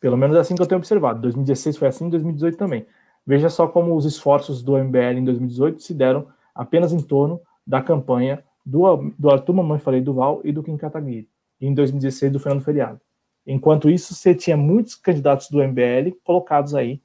Pelo 0.00 0.16
menos 0.16 0.36
é 0.36 0.40
assim 0.40 0.54
que 0.54 0.62
eu 0.62 0.66
tenho 0.66 0.78
observado. 0.78 1.20
2016 1.20 1.76
foi 1.76 1.88
assim, 1.88 2.08
2018 2.08 2.56
também. 2.56 2.86
Veja 3.26 3.48
só 3.48 3.68
como 3.68 3.94
os 3.94 4.04
esforços 4.04 4.62
do 4.62 4.76
MBL 4.76 5.18
em 5.18 5.24
2018 5.24 5.82
se 5.82 5.94
deram 5.94 6.28
apenas 6.54 6.92
em 6.92 7.00
torno 7.00 7.40
da 7.66 7.82
campanha 7.82 8.42
do, 8.64 9.12
do 9.18 9.30
Arthur 9.30 9.52
Mamãe 9.52 9.78
Falei 9.78 10.00
Duval 10.00 10.40
e 10.42 10.52
do 10.52 10.62
Kim 10.62 10.76
Kataguiri. 10.76 11.28
E 11.60 11.66
em 11.66 11.74
2016 11.74 12.32
do 12.32 12.40
Fernando 12.40 12.64
Feriado. 12.64 13.00
Enquanto 13.46 13.90
isso, 13.90 14.14
você 14.14 14.34
tinha 14.34 14.56
muitos 14.56 14.94
candidatos 14.94 15.48
do 15.48 15.62
MBL 15.62 16.16
colocados 16.24 16.74
aí 16.74 17.00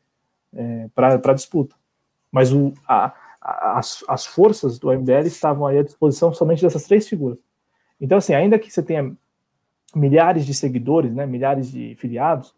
é, 0.54 0.90
para 0.94 1.34
disputa. 1.34 1.76
Mas 2.32 2.52
o, 2.52 2.74
a, 2.88 3.14
a, 3.42 3.78
as, 3.78 4.04
as 4.08 4.26
forças 4.26 4.80
do 4.80 4.92
MBL 4.92 5.28
estavam 5.28 5.68
aí 5.68 5.78
à 5.78 5.84
disposição 5.84 6.34
somente 6.34 6.62
dessas 6.62 6.86
três 6.86 7.08
figuras. 7.08 7.38
Então, 8.00 8.18
assim, 8.18 8.34
ainda 8.34 8.60
que 8.60 8.72
você 8.72 8.84
tenha 8.84 9.16
milhares 9.96 10.46
de 10.46 10.54
seguidores, 10.54 11.14
né, 11.14 11.26
milhares 11.26 11.72
de 11.72 11.96
filiados, 11.96 12.54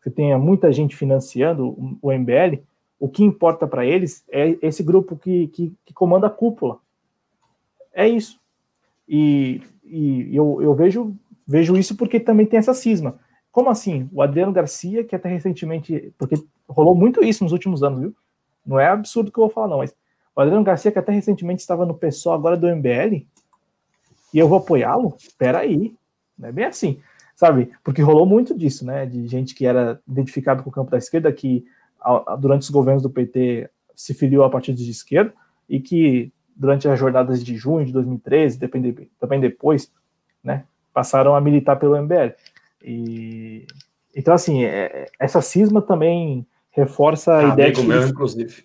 você 0.00 0.10
tenha 0.10 0.38
muita 0.38 0.70
gente 0.70 0.94
financiando 0.94 1.98
o, 2.02 2.12
MBL, 2.12 2.62
o 3.00 3.08
que 3.08 3.24
importa 3.24 3.66
para 3.66 3.86
eles 3.86 4.22
é 4.30 4.56
esse 4.60 4.82
grupo 4.82 5.16
que, 5.16 5.48
que, 5.48 5.72
que, 5.84 5.94
comanda 5.94 6.26
a 6.26 6.30
cúpula. 6.30 6.78
É 7.92 8.06
isso. 8.06 8.38
E, 9.08 9.62
e 9.82 10.36
eu, 10.36 10.60
eu 10.60 10.74
vejo, 10.74 11.16
vejo 11.46 11.76
isso 11.76 11.96
porque 11.96 12.20
também 12.20 12.44
tem 12.44 12.58
essa 12.58 12.74
cisma. 12.74 13.18
Como 13.50 13.70
assim? 13.70 14.10
O 14.12 14.20
Adriano 14.20 14.52
Garcia, 14.52 15.04
que 15.04 15.16
até 15.16 15.28
recentemente, 15.28 16.12
porque 16.18 16.34
rolou 16.68 16.94
muito 16.94 17.24
isso 17.24 17.44
nos 17.44 17.52
últimos 17.52 17.82
anos, 17.82 18.00
viu? 18.00 18.14
Não 18.66 18.78
é 18.78 18.88
absurdo 18.88 19.32
que 19.32 19.38
eu 19.38 19.44
vou 19.44 19.50
falar, 19.50 19.68
não, 19.68 19.78
mas 19.78 19.94
o 20.34 20.40
Adriano 20.40 20.64
Garcia, 20.64 20.90
que 20.90 20.98
até 20.98 21.12
recentemente 21.12 21.60
estava 21.60 21.86
no 21.86 21.94
PSOL, 21.94 22.34
agora 22.34 22.56
do 22.56 22.66
MBL, 22.66 23.26
e 24.34 24.38
eu 24.38 24.48
vou 24.48 24.58
apoiá-lo? 24.58 25.16
Peraí, 25.38 25.94
não 26.36 26.48
é 26.48 26.52
bem 26.52 26.64
assim, 26.64 27.00
sabe? 27.36 27.70
Porque 27.84 28.02
rolou 28.02 28.26
muito 28.26 28.58
disso, 28.58 28.84
né? 28.84 29.06
De 29.06 29.28
gente 29.28 29.54
que 29.54 29.64
era 29.64 30.00
identificado 30.06 30.62
com 30.64 30.70
o 30.70 30.72
campo 30.72 30.90
da 30.90 30.98
esquerda, 30.98 31.32
que 31.32 31.64
durante 32.40 32.62
os 32.62 32.70
governos 32.70 33.02
do 33.02 33.08
PT 33.08 33.70
se 33.94 34.12
filiou 34.12 34.44
a 34.44 34.50
partidos 34.50 34.84
de 34.84 34.90
esquerda, 34.90 35.32
e 35.68 35.80
que 35.80 36.32
durante 36.54 36.88
as 36.88 36.98
jornadas 36.98 37.42
de 37.42 37.56
junho 37.56 37.86
de 37.86 37.92
2013, 37.92 38.58
também, 38.58 39.10
também 39.18 39.40
depois, 39.40 39.90
né, 40.42 40.64
passaram 40.92 41.34
a 41.34 41.40
militar 41.40 41.76
pelo 41.76 41.96
MBL. 41.96 42.34
E, 42.82 43.66
então, 44.14 44.34
assim, 44.34 44.64
é, 44.64 45.06
essa 45.18 45.40
cisma 45.40 45.80
também 45.80 46.46
reforça 46.70 47.32
a 47.32 47.38
ah, 47.38 47.52
ideia 47.52 47.68
amigo 47.68 47.84
meu, 47.84 48.06
inclusive. 48.06 48.64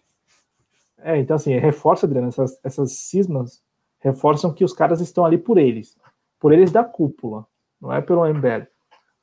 É, 1.01 1.17
então 1.17 1.35
assim, 1.35 1.57
reforça, 1.57 2.05
Adriano, 2.05 2.27
essas, 2.27 2.59
essas 2.63 2.91
cismas 2.93 3.61
reforçam 3.99 4.53
que 4.53 4.63
os 4.63 4.73
caras 4.73 5.01
estão 5.01 5.25
ali 5.25 5.37
por 5.37 5.57
eles, 5.57 5.97
por 6.39 6.51
eles 6.51 6.71
da 6.71 6.83
cúpula, 6.83 7.45
não 7.81 7.93
é 7.93 8.01
pelo 8.01 8.25
MBL. 8.25 8.67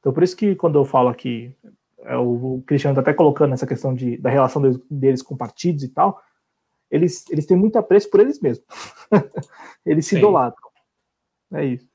Então 0.00 0.12
por 0.12 0.22
isso 0.22 0.36
que 0.36 0.54
quando 0.54 0.78
eu 0.78 0.84
falo 0.84 1.08
aqui, 1.08 1.54
é, 2.00 2.16
o 2.16 2.62
Cristiano 2.66 2.92
está 2.92 3.00
até 3.00 3.16
colocando 3.16 3.54
essa 3.54 3.66
questão 3.66 3.94
de, 3.94 4.16
da 4.18 4.30
relação 4.30 4.62
deles, 4.62 4.80
deles, 4.90 5.22
com 5.22 5.36
partidos 5.36 5.82
e 5.82 5.88
tal, 5.88 6.20
eles, 6.90 7.28
eles 7.30 7.46
têm 7.46 7.56
muito 7.56 7.76
apreço 7.76 8.08
por 8.10 8.20
eles 8.20 8.40
mesmos. 8.40 8.64
eles 9.84 10.04
se 10.06 10.10
Sim. 10.10 10.18
idolatram. 10.18 10.70
É 11.52 11.64
isso. 11.64 11.88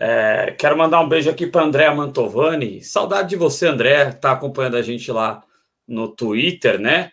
É, 0.00 0.52
quero 0.52 0.78
mandar 0.78 1.00
um 1.00 1.08
beijo 1.08 1.28
aqui 1.28 1.46
para 1.46 1.64
André 1.64 1.92
Mantovani. 1.92 2.82
Saudade 2.82 3.30
de 3.30 3.36
você, 3.36 3.66
André, 3.66 4.12
tá 4.12 4.32
acompanhando 4.32 4.76
a 4.76 4.82
gente 4.82 5.10
lá 5.10 5.42
no 5.86 6.08
Twitter, 6.08 6.78
né? 6.78 7.10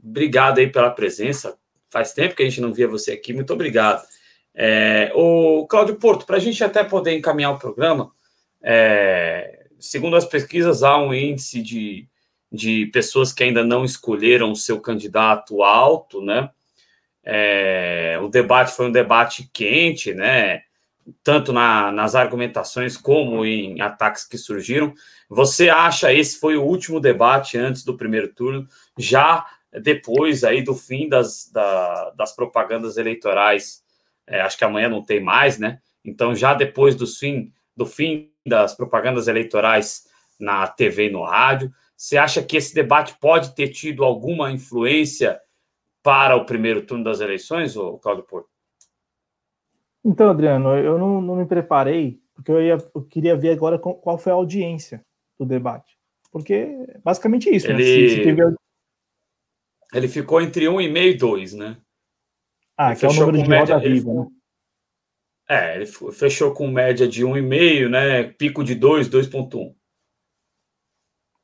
Obrigado 0.00 0.58
aí 0.58 0.70
pela 0.70 0.90
presença. 0.90 1.57
Faz 1.90 2.12
tempo 2.12 2.34
que 2.34 2.42
a 2.42 2.48
gente 2.48 2.60
não 2.60 2.72
via 2.72 2.86
você 2.86 3.12
aqui. 3.12 3.32
Muito 3.32 3.52
obrigado. 3.52 4.06
É, 4.54 5.10
o 5.14 5.66
Cláudio 5.66 5.96
Porto, 5.96 6.26
para 6.26 6.36
a 6.36 6.40
gente 6.40 6.62
até 6.62 6.82
poder 6.82 7.16
encaminhar 7.16 7.52
o 7.52 7.58
programa, 7.58 8.10
é, 8.62 9.66
segundo 9.78 10.16
as 10.16 10.24
pesquisas, 10.24 10.82
há 10.82 10.98
um 10.98 11.14
índice 11.14 11.62
de, 11.62 12.08
de 12.50 12.86
pessoas 12.86 13.32
que 13.32 13.44
ainda 13.44 13.64
não 13.64 13.84
escolheram 13.84 14.50
o 14.50 14.56
seu 14.56 14.80
candidato 14.80 15.62
alto, 15.62 16.20
né? 16.20 16.50
É, 17.22 18.18
o 18.22 18.28
debate 18.28 18.72
foi 18.72 18.86
um 18.86 18.92
debate 18.92 19.48
quente, 19.52 20.12
né? 20.12 20.62
Tanto 21.22 21.52
na, 21.52 21.92
nas 21.92 22.14
argumentações 22.14 22.96
como 22.96 23.44
em 23.44 23.80
ataques 23.80 24.24
que 24.24 24.36
surgiram. 24.36 24.92
Você 25.28 25.68
acha 25.68 26.12
esse 26.12 26.38
foi 26.38 26.56
o 26.56 26.64
último 26.64 27.00
debate 27.00 27.56
antes 27.56 27.84
do 27.84 27.96
primeiro 27.96 28.28
turno, 28.28 28.66
já 28.96 29.46
depois 29.72 30.44
aí 30.44 30.62
do 30.62 30.74
fim 30.74 31.08
das, 31.08 31.50
da, 31.52 32.10
das 32.10 32.34
propagandas 32.34 32.96
eleitorais? 32.96 33.82
É, 34.26 34.40
acho 34.40 34.56
que 34.56 34.64
amanhã 34.64 34.88
não 34.88 35.02
tem 35.02 35.20
mais, 35.20 35.58
né? 35.58 35.80
Então, 36.04 36.34
já 36.34 36.54
depois 36.54 36.94
do 36.94 37.06
fim, 37.06 37.52
do 37.76 37.86
fim 37.86 38.30
das 38.46 38.74
propagandas 38.74 39.28
eleitorais 39.28 40.06
na 40.38 40.66
TV 40.66 41.08
e 41.08 41.12
no 41.12 41.22
rádio, 41.22 41.72
você 41.96 42.16
acha 42.16 42.42
que 42.42 42.56
esse 42.56 42.74
debate 42.74 43.16
pode 43.20 43.54
ter 43.54 43.68
tido 43.68 44.04
alguma 44.04 44.50
influência 44.52 45.40
para 46.02 46.36
o 46.36 46.46
primeiro 46.46 46.86
turno 46.86 47.04
das 47.04 47.20
eleições, 47.20 47.76
ou 47.76 47.98
Claudio 47.98 48.24
Porto? 48.24 48.48
Então, 50.04 50.30
Adriano, 50.30 50.76
eu 50.76 50.96
não, 50.96 51.20
não 51.20 51.36
me 51.36 51.44
preparei, 51.44 52.20
porque 52.34 52.52
eu, 52.52 52.62
ia, 52.62 52.78
eu 52.94 53.02
queria 53.02 53.36
ver 53.36 53.50
agora 53.50 53.78
qual 53.78 54.16
foi 54.16 54.32
a 54.32 54.36
audiência 54.36 55.04
do 55.38 55.44
debate. 55.44 55.98
Porque 56.30 56.68
basicamente 57.02 57.54
isso. 57.54 57.66
Ele, 57.66 57.74
né? 57.74 57.82
se, 57.82 58.16
se 58.16 58.22
teve... 58.22 58.42
ele 59.92 60.08
ficou 60.08 60.40
entre 60.40 60.66
1,5 60.66 60.96
e 60.96 61.14
2, 61.14 61.54
né? 61.54 61.76
Ah, 62.76 62.90
ele 62.90 63.00
que 63.00 63.06
é 63.06 63.08
o 63.08 63.12
número 63.12 63.42
de 63.42 63.48
média, 63.48 63.74
roda 63.74 63.88
viva, 63.88 64.14
né? 64.14 64.26
É, 65.48 65.76
ele 65.76 65.86
fechou 65.86 66.52
com 66.52 66.68
média 66.68 67.08
de 67.08 67.24
1,5, 67.24 67.88
né? 67.88 68.24
Pico 68.24 68.62
de 68.62 68.74
2, 68.74 69.08
2,1. 69.08 69.74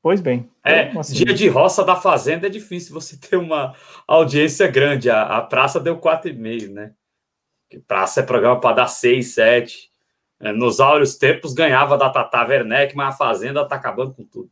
Pois 0.02 0.20
bem. 0.20 0.50
É, 0.62 0.90
assim? 0.98 1.24
dia 1.24 1.32
de 1.32 1.48
roça 1.48 1.82
da 1.82 1.96
fazenda 1.96 2.46
é 2.46 2.50
difícil 2.50 2.92
você 2.92 3.16
ter 3.16 3.36
uma 3.36 3.74
audiência 4.06 4.66
grande. 4.68 5.08
A, 5.08 5.38
a 5.38 5.40
praça 5.40 5.80
deu 5.80 5.98
4,5, 5.98 6.68
né? 6.68 6.92
Que 7.70 7.78
praça 7.78 8.20
é 8.20 8.22
programa 8.22 8.60
para 8.60 8.76
dar 8.76 8.86
6, 8.86 9.34
7. 9.34 9.90
É, 10.40 10.52
nos 10.52 10.78
áureos 10.78 11.16
tempos 11.16 11.54
ganhava 11.54 11.96
da 11.96 12.10
Tata 12.10 12.46
Werneck, 12.46 12.94
mas 12.94 13.14
a 13.14 13.16
Fazenda 13.16 13.62
está 13.62 13.76
acabando 13.76 14.12
com 14.12 14.24
tudo. 14.24 14.50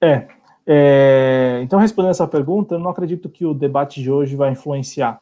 É, 0.00 0.26
é, 0.66 1.60
então, 1.62 1.78
respondendo 1.78 2.12
essa 2.12 2.26
pergunta, 2.26 2.74
eu 2.74 2.78
não 2.78 2.90
acredito 2.90 3.28
que 3.28 3.44
o 3.44 3.54
debate 3.54 4.02
de 4.02 4.10
hoje 4.10 4.36
vai 4.36 4.50
influenciar. 4.50 5.20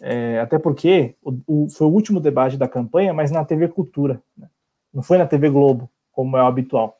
É, 0.00 0.40
até 0.40 0.58
porque 0.58 1.14
o, 1.22 1.38
o, 1.46 1.70
foi 1.70 1.86
o 1.86 1.90
último 1.90 2.18
debate 2.18 2.56
da 2.56 2.68
campanha, 2.68 3.12
mas 3.12 3.30
na 3.30 3.44
TV 3.44 3.68
Cultura. 3.68 4.22
Né? 4.36 4.48
Não 4.92 5.02
foi 5.02 5.18
na 5.18 5.26
TV 5.26 5.48
Globo, 5.48 5.90
como 6.12 6.36
é 6.36 6.42
o 6.42 6.46
habitual. 6.46 6.98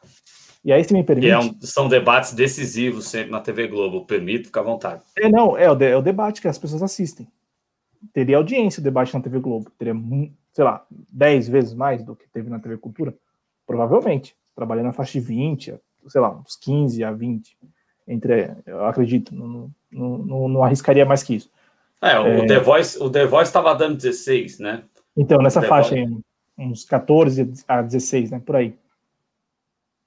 E 0.65 0.73
aí, 0.73 0.83
se 0.83 0.95
me 0.95 1.03
permite. 1.03 1.31
É 1.31 1.39
um, 1.39 1.55
são 1.61 1.89
debates 1.89 2.33
decisivos 2.33 3.07
sempre 3.07 3.31
na 3.31 3.41
TV 3.41 3.67
Globo, 3.69 4.07
permito, 4.07 4.47
fica 4.47 4.61
à 4.61 4.63
vontade. 4.63 5.03
É, 5.19 5.29
não, 5.29 5.57
é 5.59 5.71
o, 5.71 5.75
de, 5.75 5.91
é 5.91 5.97
o 5.97 6.03
debate 6.03 6.41
que 6.41 6.49
as 6.49 6.59
pessoas 6.59 6.83
assistem. 6.83 7.27
Teria 8.13 8.37
audiência 8.37 8.81
o 8.81 8.85
debate 8.85 9.13
na 9.13 9.21
TV 9.21 9.39
Globo. 9.41 9.71
Teria 9.79 9.95
sei 10.53 10.65
lá, 10.65 10.87
10 10.91 11.49
vezes 11.49 11.75
mais 11.75 12.03
do 12.05 12.15
que 12.15 12.29
teve 12.29 12.49
na 12.49 12.59
TV 12.59 12.79
Cultura? 12.79 13.15
Provavelmente. 13.67 14.37
Trabalhando 14.55 14.87
na 14.87 14.93
faixa 14.93 15.19
de 15.19 15.21
20, 15.21 15.75
sei 16.09 16.21
lá, 16.21 16.31
uns 16.31 16.57
15 16.57 17.03
a 17.05 17.13
20. 17.13 17.57
Entre, 18.07 18.55
eu 18.67 18.85
acredito, 18.85 19.35
não, 19.35 19.71
não, 19.91 20.19
não, 20.19 20.49
não 20.49 20.65
arriscaria 20.65 21.07
mais 21.07 21.23
que 21.23 21.37
isso. 21.37 21.51
É, 22.03 22.19
o 22.19 22.27
é, 22.27 22.47
The 22.47 22.59
Voice 22.61 23.03
o 23.03 23.09
The 23.09 23.25
Voice 23.25 23.49
estava 23.49 23.75
dando 23.75 23.97
16, 23.97 24.59
né? 24.59 24.83
Então, 25.17 25.39
nessa 25.39 25.63
faixa 25.63 25.95
aí, 25.95 26.07
uns 26.59 26.85
14 26.85 27.65
a 27.67 27.81
16, 27.81 28.31
né? 28.31 28.43
Por 28.45 28.57
aí. 28.57 28.75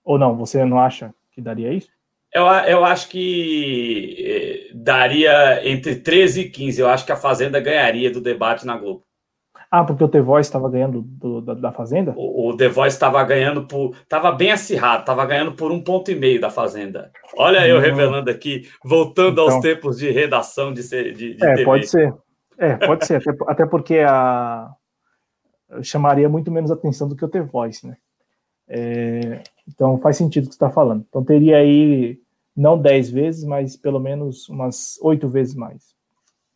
Ou 0.04 0.20
não, 0.20 0.36
você 0.36 0.64
não 0.64 0.80
acha 0.80 1.14
que 1.32 1.42
daria 1.42 1.74
isso? 1.74 1.90
Eu, 2.34 2.46
eu 2.46 2.86
acho 2.86 3.10
que 3.10 4.16
eh, 4.20 4.72
daria 4.76 5.68
entre 5.68 5.96
13 5.96 6.42
e 6.42 6.50
15. 6.50 6.82
Eu 6.82 6.90
acho 6.90 7.06
que 7.06 7.12
a 7.12 7.18
Fazenda 7.18 7.60
ganharia 7.60 8.12
do 8.12 8.22
debate 8.22 8.66
na 8.66 8.78
Globo. 8.78 9.04
Ah, 9.70 9.84
porque 9.84 10.04
o 10.04 10.08
The 10.08 10.22
Voice 10.22 10.48
estava 10.48 10.70
ganhando 10.70 11.02
do, 11.02 11.42
da, 11.42 11.54
da, 11.54 11.72
Fazenda? 11.72 12.14
O, 12.16 12.50
o 12.50 12.58
The 12.58 12.70
Voice 12.70 12.96
estava 12.96 13.22
ganhando 13.24 13.68
por. 13.68 13.96
Estava 13.98 14.32
bem 14.32 14.52
acirrado, 14.52 15.02
estava 15.02 15.26
ganhando 15.26 15.54
por 15.54 15.72
um 15.72 15.82
ponto 15.82 16.10
e 16.10 16.16
meio 16.16 16.40
da 16.40 16.50
Fazenda. 16.50 17.12
Olha 17.38 17.68
eu 17.68 17.80
revelando 17.80 18.30
aqui, 18.30 18.70
voltando 18.84 19.42
então, 19.42 19.56
aos 19.56 19.60
tempos 19.60 19.98
de 19.98 20.10
redação 20.10 20.74
de, 20.74 20.82
de, 20.82 21.34
de 21.36 21.44
É, 21.46 21.54
TV. 21.56 21.66
pode 21.66 21.88
ser. 21.88 22.14
É, 22.58 22.76
pode 22.76 23.06
ser, 23.06 23.16
até, 23.16 23.32
até 23.48 23.66
porque 23.66 24.00
a. 24.00 24.72
chamaria 25.84 26.30
muito 26.30 26.50
menos 26.52 26.72
atenção 26.72 27.08
do 27.08 27.16
que 27.16 27.26
o 27.26 27.30
The 27.30 27.42
Voice, 27.42 27.86
né? 27.86 27.98
É, 28.70 29.44
então 29.68 29.98
faz 29.98 30.18
sentido 30.18 30.46
o 30.46 30.48
que 30.48 30.54
você 30.54 30.58
está 30.58 30.70
falando. 30.70 31.06
Então 31.08 31.24
teria 31.24 31.58
aí 31.58 32.20
não 32.56 32.78
10 32.78 33.10
vezes, 33.10 33.44
mas 33.44 33.76
pelo 33.76 34.00
menos 34.00 34.48
umas 34.50 34.98
8 35.02 35.28
vezes 35.28 35.56
mais. 35.56 35.96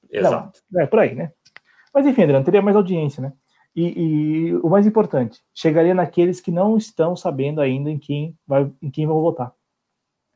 Exato. 0.10 0.60
Não, 0.72 0.82
é 0.82 0.88
por 0.88 1.00
aí, 1.00 1.14
né? 1.14 1.32
Mas 1.94 2.06
enfim, 2.06 2.24
Adriano, 2.24 2.46
teria 2.46 2.62
mais 2.62 2.76
audiência, 2.76 3.22
né? 3.22 3.34
E, 3.76 4.50
e, 4.50 4.56
o 4.56 4.70
mais 4.70 4.86
importante, 4.86 5.42
chegaria 5.54 5.94
naqueles 5.94 6.42
que 6.42 6.52
não 6.52 6.78
estão 6.78 7.16
sabendo 7.16 7.62
ainda 7.62 7.90
em 7.90 7.98
quem 7.98 8.38
vai, 8.46 8.70
em 8.82 8.90
quem 8.90 9.08
vão 9.08 9.22
votar. 9.22 9.54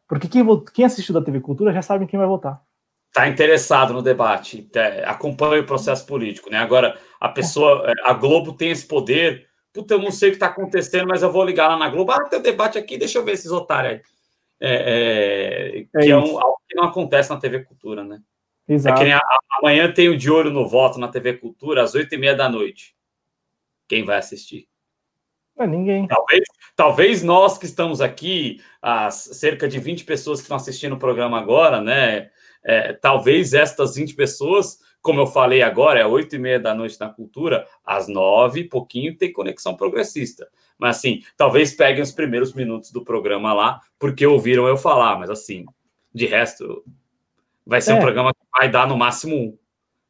Porque 0.08 0.28
quem, 0.28 0.46
quem 0.74 0.86
assistiu 0.86 1.14
da 1.14 1.22
TV 1.22 1.42
Cultura 1.42 1.74
já 1.74 1.82
sabe 1.82 2.06
em 2.06 2.08
quem 2.08 2.18
vai 2.18 2.28
votar. 2.28 2.62
Está 3.08 3.28
interessado 3.28 3.94
no 3.94 4.02
debate, 4.02 4.70
é, 4.76 5.04
acompanha 5.06 5.62
o 5.62 5.66
processo 5.66 6.06
político, 6.06 6.50
né? 6.50 6.58
Agora, 6.58 6.98
a 7.20 7.30
pessoa, 7.30 7.84
é, 7.90 7.94
a 8.10 8.14
Globo 8.14 8.54
tem 8.54 8.72
esse 8.72 8.86
poder. 8.86 9.48
Puta, 9.74 9.94
eu 9.94 10.02
não 10.02 10.12
sei 10.12 10.30
o 10.30 10.32
que 10.32 10.36
está 10.38 10.48
acontecendo, 10.48 11.08
mas 11.08 11.24
eu 11.24 11.32
vou 11.32 11.44
ligar 11.44 11.68
lá 11.70 11.78
na 11.78 11.90
Globo. 11.90 12.12
Ah, 12.12 12.24
tem 12.30 12.40
um 12.40 12.44
debate 12.44 12.78
aqui, 12.78 12.98
deixa 12.98 13.18
eu 13.18 13.24
ver 13.24 13.34
esses 13.34 13.52
otários 13.52 13.94
aí. 13.94 14.02
É, 14.60 15.80
é, 15.80 15.80
é 15.80 16.02
que 16.02 16.12
é, 16.12 16.18
um, 16.18 16.40
algo 16.40 16.58
que 16.68 16.76
não 16.76 16.86
acontece 16.86 17.30
na 17.30 17.38
TV 17.38 17.64
Cultura, 17.64 18.04
né? 18.04 18.20
Exato. 18.68 19.02
É 19.02 19.06
que 19.06 19.12
a, 19.12 19.22
amanhã 19.60 19.92
tem 19.92 20.10
o 20.10 20.18
De 20.18 20.30
Olho 20.32 20.52
no 20.52 20.68
Voto 20.68 21.00
na 21.00 21.08
TV 21.08 21.34
Cultura, 21.34 21.84
às 21.84 21.94
oito 21.96 22.14
e 22.14 22.18
meia 22.18 22.36
da 22.36 22.50
noite. 22.50 22.96
Quem 23.88 24.04
vai 24.04 24.18
assistir? 24.18 24.68
É 25.58 25.66
ninguém. 25.66 26.08
Talvez, 26.08 26.44
talvez 26.76 27.24
nós 27.24 27.58
que 27.58 27.66
estamos 27.66 28.02
aqui, 28.02 28.60
as 28.82 29.16
cerca 29.16 29.68
de 29.68 29.80
20 29.80 30.04
pessoas 30.04 30.40
que 30.40 30.46
estão 30.46 30.58
assistindo 30.58 30.94
o 30.94 31.00
programa 31.00 31.40
agora, 31.40 31.80
né? 31.80 32.30
É, 32.64 32.94
talvez 32.94 33.54
estas 33.54 33.96
20 33.96 34.16
pessoas, 34.16 34.80
como 35.02 35.22
eu 35.22 35.28
falei 35.28 35.62
agora, 35.62 36.00
é 36.00 36.06
oito 36.06 36.36
e 36.36 36.40
meia 36.40 36.60
da 36.60 36.74
noite 36.74 37.00
na 37.00 37.10
cultura, 37.10 37.66
às 37.86 38.08
nove, 38.08 38.66
pouquinho, 38.66 39.16
tem 39.16 39.32
conexão 39.32 39.78
progressista. 39.78 40.48
Mas 40.78 40.98
assim, 40.98 41.22
talvez 41.38 41.74
peguem 41.74 42.02
os 42.02 42.12
primeiros 42.12 42.54
minutos 42.54 42.92
do 42.92 43.04
programa 43.04 43.54
lá, 43.54 43.80
porque 43.98 44.26
ouviram 44.26 44.68
eu 44.68 44.76
falar, 44.76 45.18
mas 45.18 45.30
assim, 45.30 45.64
de 46.14 46.26
resto, 46.26 46.84
vai 47.66 47.82
ser 47.82 47.92
é. 47.92 47.96
um 47.96 48.00
programa 48.00 48.34
que 48.34 48.40
vai 48.58 48.70
dar 48.70 48.88
no 48.88 48.98
máximo 48.98 49.36
um. 49.36 49.58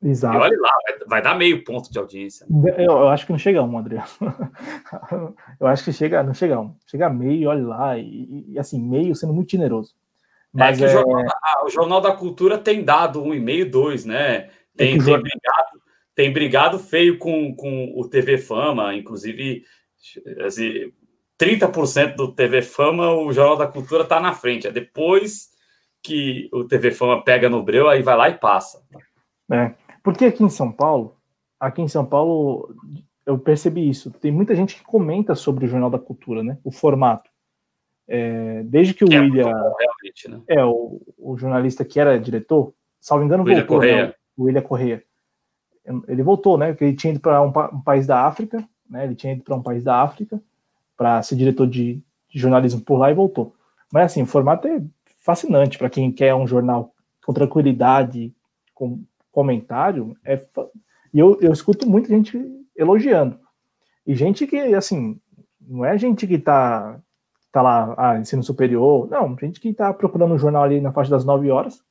Exato. 0.04 0.38
E 0.38 0.40
olha 0.40 0.58
lá, 0.60 0.72
vai, 0.88 1.08
vai, 1.08 1.22
dar 1.22 1.36
meio 1.36 1.64
ponto 1.64 1.92
de 1.92 1.98
audiência. 1.98 2.46
Eu, 2.78 2.86
eu, 2.86 3.10
acho 3.10 3.26
que 3.26 3.32
não 3.32 3.40
chega 3.40 3.60
a 3.60 3.64
um, 3.64 3.78
Adriano. 3.78 4.08
eu 5.60 5.68
acho 5.68 5.84
que 5.84 5.94
chega, 5.94 6.22
não 6.22 6.34
chega 6.34 6.56
a 6.56 6.60
um. 6.60 6.76
Chega 6.86 7.08
a 7.08 7.10
meio, 7.10 7.50
olha 7.50 7.66
lá, 7.66 7.98
e, 7.98 8.46
e 8.50 8.60
assim, 8.60 8.80
meio 8.80 9.16
sendo 9.16 9.34
muito 9.34 9.52
generoso. 9.52 9.96
É 10.54 10.60
Mas 10.60 10.82
é, 10.82 10.86
é... 10.86 10.88
O, 10.88 10.92
jornal, 10.92 11.66
o, 11.66 11.70
Jornal, 11.70 12.02
da 12.02 12.12
Cultura 12.12 12.58
tem 12.58 12.84
dado 12.84 13.24
um 13.24 13.34
e 13.34 13.40
meio, 13.40 13.70
dois, 13.70 14.06
né? 14.06 14.50
Tem, 14.76 14.96
é 14.96 15.04
tem, 15.04 15.22
brigado, 15.22 15.82
tem 16.14 16.34
brigado 16.34 16.80
feio 16.80 17.18
com, 17.18 17.56
com 17.56 17.94
o 17.96 18.08
TV 18.08 18.38
Fama, 18.38 18.94
inclusive 18.94 19.64
assim, 20.46 20.92
30% 21.40 22.16
do 22.16 22.32
TV 22.32 22.62
Fama, 22.62 23.12
o 23.12 23.32
Jornal 23.32 23.58
da 23.58 23.68
Cultura 23.68 24.04
está 24.04 24.20
na 24.20 24.34
frente. 24.34 24.68
É 24.68 24.72
depois 24.72 25.55
que 26.06 26.50
o 26.54 26.64
TV 26.64 26.92
Fama 26.92 27.24
pega 27.24 27.50
no 27.50 27.64
breu, 27.64 27.90
aí 27.90 28.02
vai 28.02 28.16
lá 28.16 28.30
e 28.30 28.38
passa. 28.38 28.84
É. 29.52 29.74
Porque 30.04 30.26
aqui 30.26 30.44
em 30.44 30.50
São 30.50 30.72
Paulo, 30.72 31.18
aqui 31.60 31.82
em 31.82 31.88
São 31.88 32.06
Paulo, 32.06 32.76
eu 33.26 33.40
percebi 33.40 33.90
isso. 33.90 34.12
Tem 34.12 34.32
muita 34.32 34.56
gente 34.56 34.76
que 34.76 34.84
comenta 34.84 35.36
sobre 35.36 35.66
o 35.66 35.68
Jornal 35.68 35.90
da 35.90 36.00
Cultura, 36.00 36.44
né? 36.44 36.58
O 36.64 36.72
formato. 36.72 37.30
É, 38.08 38.62
desde 38.64 38.94
que 38.94 39.04
o 39.04 39.12
é, 39.12 39.20
William. 39.20 39.52
Né? 40.30 40.42
É, 40.48 40.64
o, 40.64 41.02
o, 41.18 41.36
jornalista 41.38 41.84
que 41.84 42.00
era 42.00 42.20
diretor, 42.20 42.74
salvo 43.02 43.26
engano, 43.26 43.44
William 43.44 43.62
voltou. 43.62 43.80
Né? 43.80 43.88
Correia. 43.88 44.08
Né? 44.08 44.14
O 44.38 44.44
William 44.44 44.62
Correia. 44.62 45.04
Ele 46.08 46.24
voltou, 46.24 46.58
né? 46.58 46.72
Porque 46.72 46.86
ele 46.86 46.96
tinha 46.96 47.12
ido 47.12 47.20
para 47.20 47.42
um, 47.42 47.48
um, 47.48 47.82
país 47.82 48.06
da 48.06 48.26
África, 48.26 48.64
né? 48.90 49.06
Ele 49.06 49.16
tinha 49.16 49.34
ido 49.34 49.44
para 49.44 49.56
um 49.56 49.62
país 49.62 49.84
da 49.84 50.02
África 50.02 50.42
para 50.98 51.22
ser 51.22 51.36
diretor 51.36 51.68
de, 51.68 52.02
de 52.30 52.40
jornalismo 52.40 52.82
por 52.82 52.98
lá 52.98 53.12
e 53.12 53.16
voltou. 53.16 53.56
Mas 53.92 54.06
assim, 54.06 54.24
o 54.24 54.28
formato 54.28 54.68
é 54.68 54.82
fascinante 55.26 55.78
para 55.80 55.90
quem 55.90 56.12
quer 56.12 56.36
um 56.36 56.46
jornal 56.46 56.94
com 57.26 57.34
tranquilidade, 57.34 58.32
com 58.76 59.04
comentário 59.32 60.16
é 60.24 60.40
e 61.12 61.20
eu, 61.20 61.38
eu 61.42 61.52
escuto 61.52 61.90
muita 61.90 62.10
gente 62.10 62.40
elogiando. 62.76 63.40
E 64.06 64.14
gente 64.14 64.46
que 64.46 64.58
assim 64.76 65.20
não 65.60 65.84
é 65.84 65.98
gente 65.98 66.28
que 66.28 66.38
tá 66.38 67.00
tá 67.52 67.62
lá 67.62 67.96
ah, 67.98 68.20
ensino 68.20 68.44
superior 68.44 69.10
não 69.10 69.36
gente 69.40 69.60
que 69.60 69.74
tá 69.74 69.92
procurando 69.92 70.36
um 70.36 70.38
jornal 70.38 70.64
ali 70.64 70.80
na 70.80 70.92
faixa 70.92 71.10
das 71.10 71.26
9 71.26 71.50
horas 71.50 71.84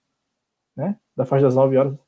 né 0.77 0.97
da 1.17 1.25
faixa 1.25 1.45
das 1.45 1.57
9 1.57 1.77
horas. 1.77 1.99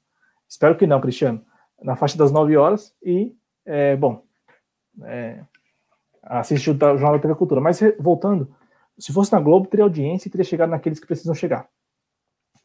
Espero 0.48 0.76
que 0.76 0.86
não 0.86 1.00
Cristiano. 1.00 1.44
Na 1.82 1.96
faixa 1.96 2.16
das 2.16 2.30
9 2.30 2.56
horas 2.56 2.94
e 3.02 3.34
é, 3.64 3.96
bom 3.96 4.22
é, 5.02 5.40
o 6.22 6.98
jornal 6.98 7.18
da 7.18 7.34
Cultura. 7.34 7.60
Mas 7.60 7.80
voltando 7.98 8.54
se 8.98 9.12
fosse 9.12 9.32
na 9.32 9.40
Globo 9.40 9.66
teria 9.66 9.84
audiência 9.84 10.28
e 10.28 10.30
teria 10.30 10.44
chegado 10.44 10.70
naqueles 10.70 10.98
que 10.98 11.06
precisam 11.06 11.34
chegar 11.34 11.68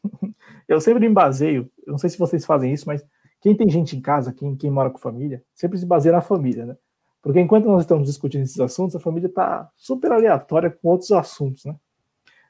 eu 0.68 0.80
sempre 0.80 1.08
me 1.08 1.14
baseio, 1.14 1.70
eu 1.86 1.92
não 1.92 1.98
sei 1.98 2.10
se 2.10 2.18
vocês 2.18 2.44
fazem 2.44 2.72
isso, 2.72 2.86
mas 2.86 3.04
quem 3.40 3.56
tem 3.56 3.68
gente 3.68 3.96
em 3.96 4.00
casa, 4.00 4.32
quem, 4.32 4.54
quem 4.56 4.70
mora 4.70 4.90
com 4.90 4.98
família, 4.98 5.42
sempre 5.54 5.78
se 5.78 5.86
baseia 5.86 6.12
na 6.12 6.20
família, 6.20 6.64
né? 6.64 6.76
Porque 7.20 7.40
enquanto 7.40 7.66
nós 7.66 7.82
estamos 7.82 8.08
discutindo 8.08 8.42
esses 8.42 8.58
assuntos, 8.58 8.96
a 8.96 9.00
família 9.00 9.28
está 9.28 9.70
super 9.76 10.10
aleatória 10.10 10.70
com 10.70 10.88
outros 10.88 11.12
assuntos, 11.12 11.64
né? 11.64 11.76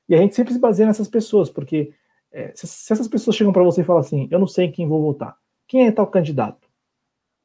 E 0.08 0.14
a 0.14 0.18
gente 0.18 0.34
sempre 0.34 0.52
se 0.52 0.58
baseia 0.58 0.86
nessas 0.86 1.08
pessoas, 1.08 1.50
porque 1.50 1.92
é, 2.30 2.52
se, 2.54 2.66
se, 2.66 2.92
essas 2.92 3.08
pessoas 3.08 3.36
chegam 3.36 3.52
para 3.52 3.62
você 3.62 3.82
e 3.82 3.84
falam 3.84 4.00
assim, 4.00 4.28
eu 4.30 4.38
não 4.38 4.46
sei 4.46 4.66
em 4.66 4.72
quem 4.72 4.88
vou 4.88 5.00
votar, 5.02 5.36
quem 5.68 5.86
é 5.86 5.92
tal 5.92 6.06
candidato? 6.06 6.68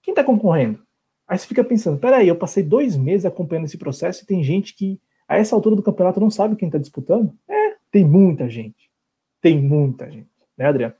Quem 0.02 0.14
está 0.14 0.24
concorrendo? 0.24 0.80
Aí 1.28 1.38
você 1.38 1.46
fica 1.46 1.64
pensando, 1.64 2.00
peraí, 2.00 2.28
eu 2.28 2.36
passei 2.38 2.64
dois 2.64 2.96
meses 2.96 3.26
acompanhando 3.26 3.66
esse 3.66 3.78
processo 3.78 4.24
e 4.24 4.26
tem 4.26 4.42
gente 4.42 4.74
que, 4.74 5.00
a 5.28 5.38
essa 5.38 5.56
altura 5.56 5.76
do 5.76 5.84
campeonato, 5.84 6.20
não 6.20 6.30
sabe 6.30 6.56
quem 6.56 6.68
está 6.68 6.78
disputando? 6.78 7.34
É, 7.48 7.76
tem 7.91 8.06
muita 8.06 8.49
gente. 8.49 8.90
Tem 9.41 9.62
muita 9.62 10.10
gente 10.10 10.38
né, 10.58 10.66
Adriano? 10.66 10.95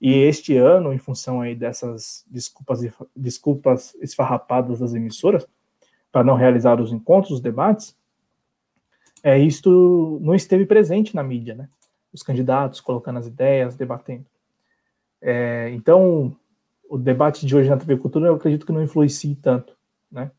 E 0.00 0.12
este 0.12 0.56
ano, 0.56 0.92
em 0.92 0.98
função 0.98 1.40
aí 1.40 1.54
dessas 1.54 2.24
desculpas, 2.28 2.80
desculpas 3.14 3.94
esfarrapadas 4.02 4.80
das 4.80 4.92
emissoras, 4.92 5.46
para 6.12 6.24
não 6.24 6.34
realizar 6.34 6.80
os 6.80 6.92
encontros, 6.92 7.34
os 7.34 7.40
debates, 7.40 7.96
é, 9.22 9.38
isto 9.38 10.18
não 10.22 10.34
esteve 10.34 10.66
presente 10.66 11.14
na 11.14 11.22
mídia, 11.22 11.54
né? 11.54 11.68
Os 12.12 12.22
candidatos 12.22 12.80
colocando 12.80 13.18
as 13.18 13.26
ideias, 13.26 13.74
debatendo. 13.74 14.26
É, 15.20 15.70
então, 15.70 16.36
o 16.88 16.98
debate 16.98 17.46
de 17.46 17.56
hoje 17.56 17.68
na 17.68 17.76
TV 17.76 17.96
Cultura, 17.96 18.28
eu 18.28 18.34
acredito 18.34 18.66
que 18.66 18.72
não 18.72 18.82
influencie 18.82 19.34
tanto, 19.34 19.76
né? 20.10 20.30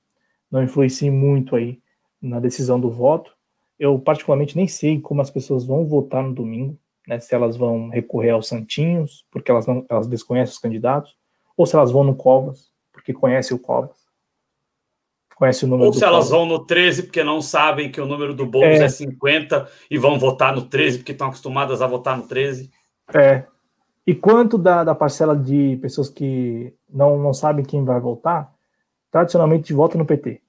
Não 0.49 0.64
influencie 0.64 1.09
muito 1.09 1.55
aí 1.55 1.81
na 2.22 2.39
decisão 2.39 2.80
do 2.80 2.89
voto. 2.89 3.35
Eu, 3.80 3.99
particularmente, 3.99 4.56
nem 4.56 4.68
sei 4.68 4.99
como 4.99 5.22
as 5.22 5.30
pessoas 5.30 5.65
vão 5.65 5.85
votar 5.85 6.23
no 6.23 6.34
domingo 6.34 6.77
né, 7.07 7.19
se 7.19 7.34
elas 7.34 7.56
vão 7.56 7.88
recorrer 7.88 8.31
aos 8.31 8.48
santinhos, 8.48 9.26
porque 9.31 9.49
elas, 9.49 9.65
não, 9.65 9.85
elas 9.89 10.07
desconhecem 10.07 10.53
os 10.53 10.60
candidatos, 10.60 11.15
ou 11.56 11.65
se 11.65 11.76
elas 11.76 11.89
vão 11.89 12.03
no 12.03 12.15
Covas, 12.15 12.69
porque 12.91 13.14
conhece 13.14 13.53
o 13.53 13.60
Covas. 13.60 14.06
Conhece 15.35 15.65
o 15.65 15.68
número 15.68 15.88
Ou 15.88 15.94
se 15.94 15.99
Covas. 15.99 16.14
elas 16.14 16.30
vão 16.30 16.45
no 16.45 16.65
13 16.65 17.03
porque 17.03 17.23
não 17.23 17.41
sabem 17.41 17.91
que 17.91 18.02
o 18.02 18.06
número 18.06 18.34
do 18.34 18.45
Boulos 18.45 18.80
é. 18.80 18.85
é 18.85 18.89
50 18.89 19.69
e 19.89 19.98
vão 19.98 20.19
votar 20.19 20.53
no 20.53 20.64
13 20.64 20.98
porque 20.98 21.11
estão 21.11 21.27
acostumadas 21.27 21.81
a 21.81 21.88
votar 21.88 22.18
no 22.18 22.27
13. 22.27 22.69
É. 23.14 23.45
E 24.06 24.15
quanto 24.15 24.57
da, 24.57 24.84
da 24.84 24.95
parcela 24.95 25.35
de 25.35 25.77
pessoas 25.77 26.10
que 26.10 26.73
não, 26.89 27.19
não 27.19 27.34
sabem 27.34 27.64
quem 27.64 27.85
vai 27.85 27.99
votar, 27.99 28.52
tradicionalmente 29.11 29.73
vota 29.73 29.98
no 29.98 30.06
PT? 30.06 30.41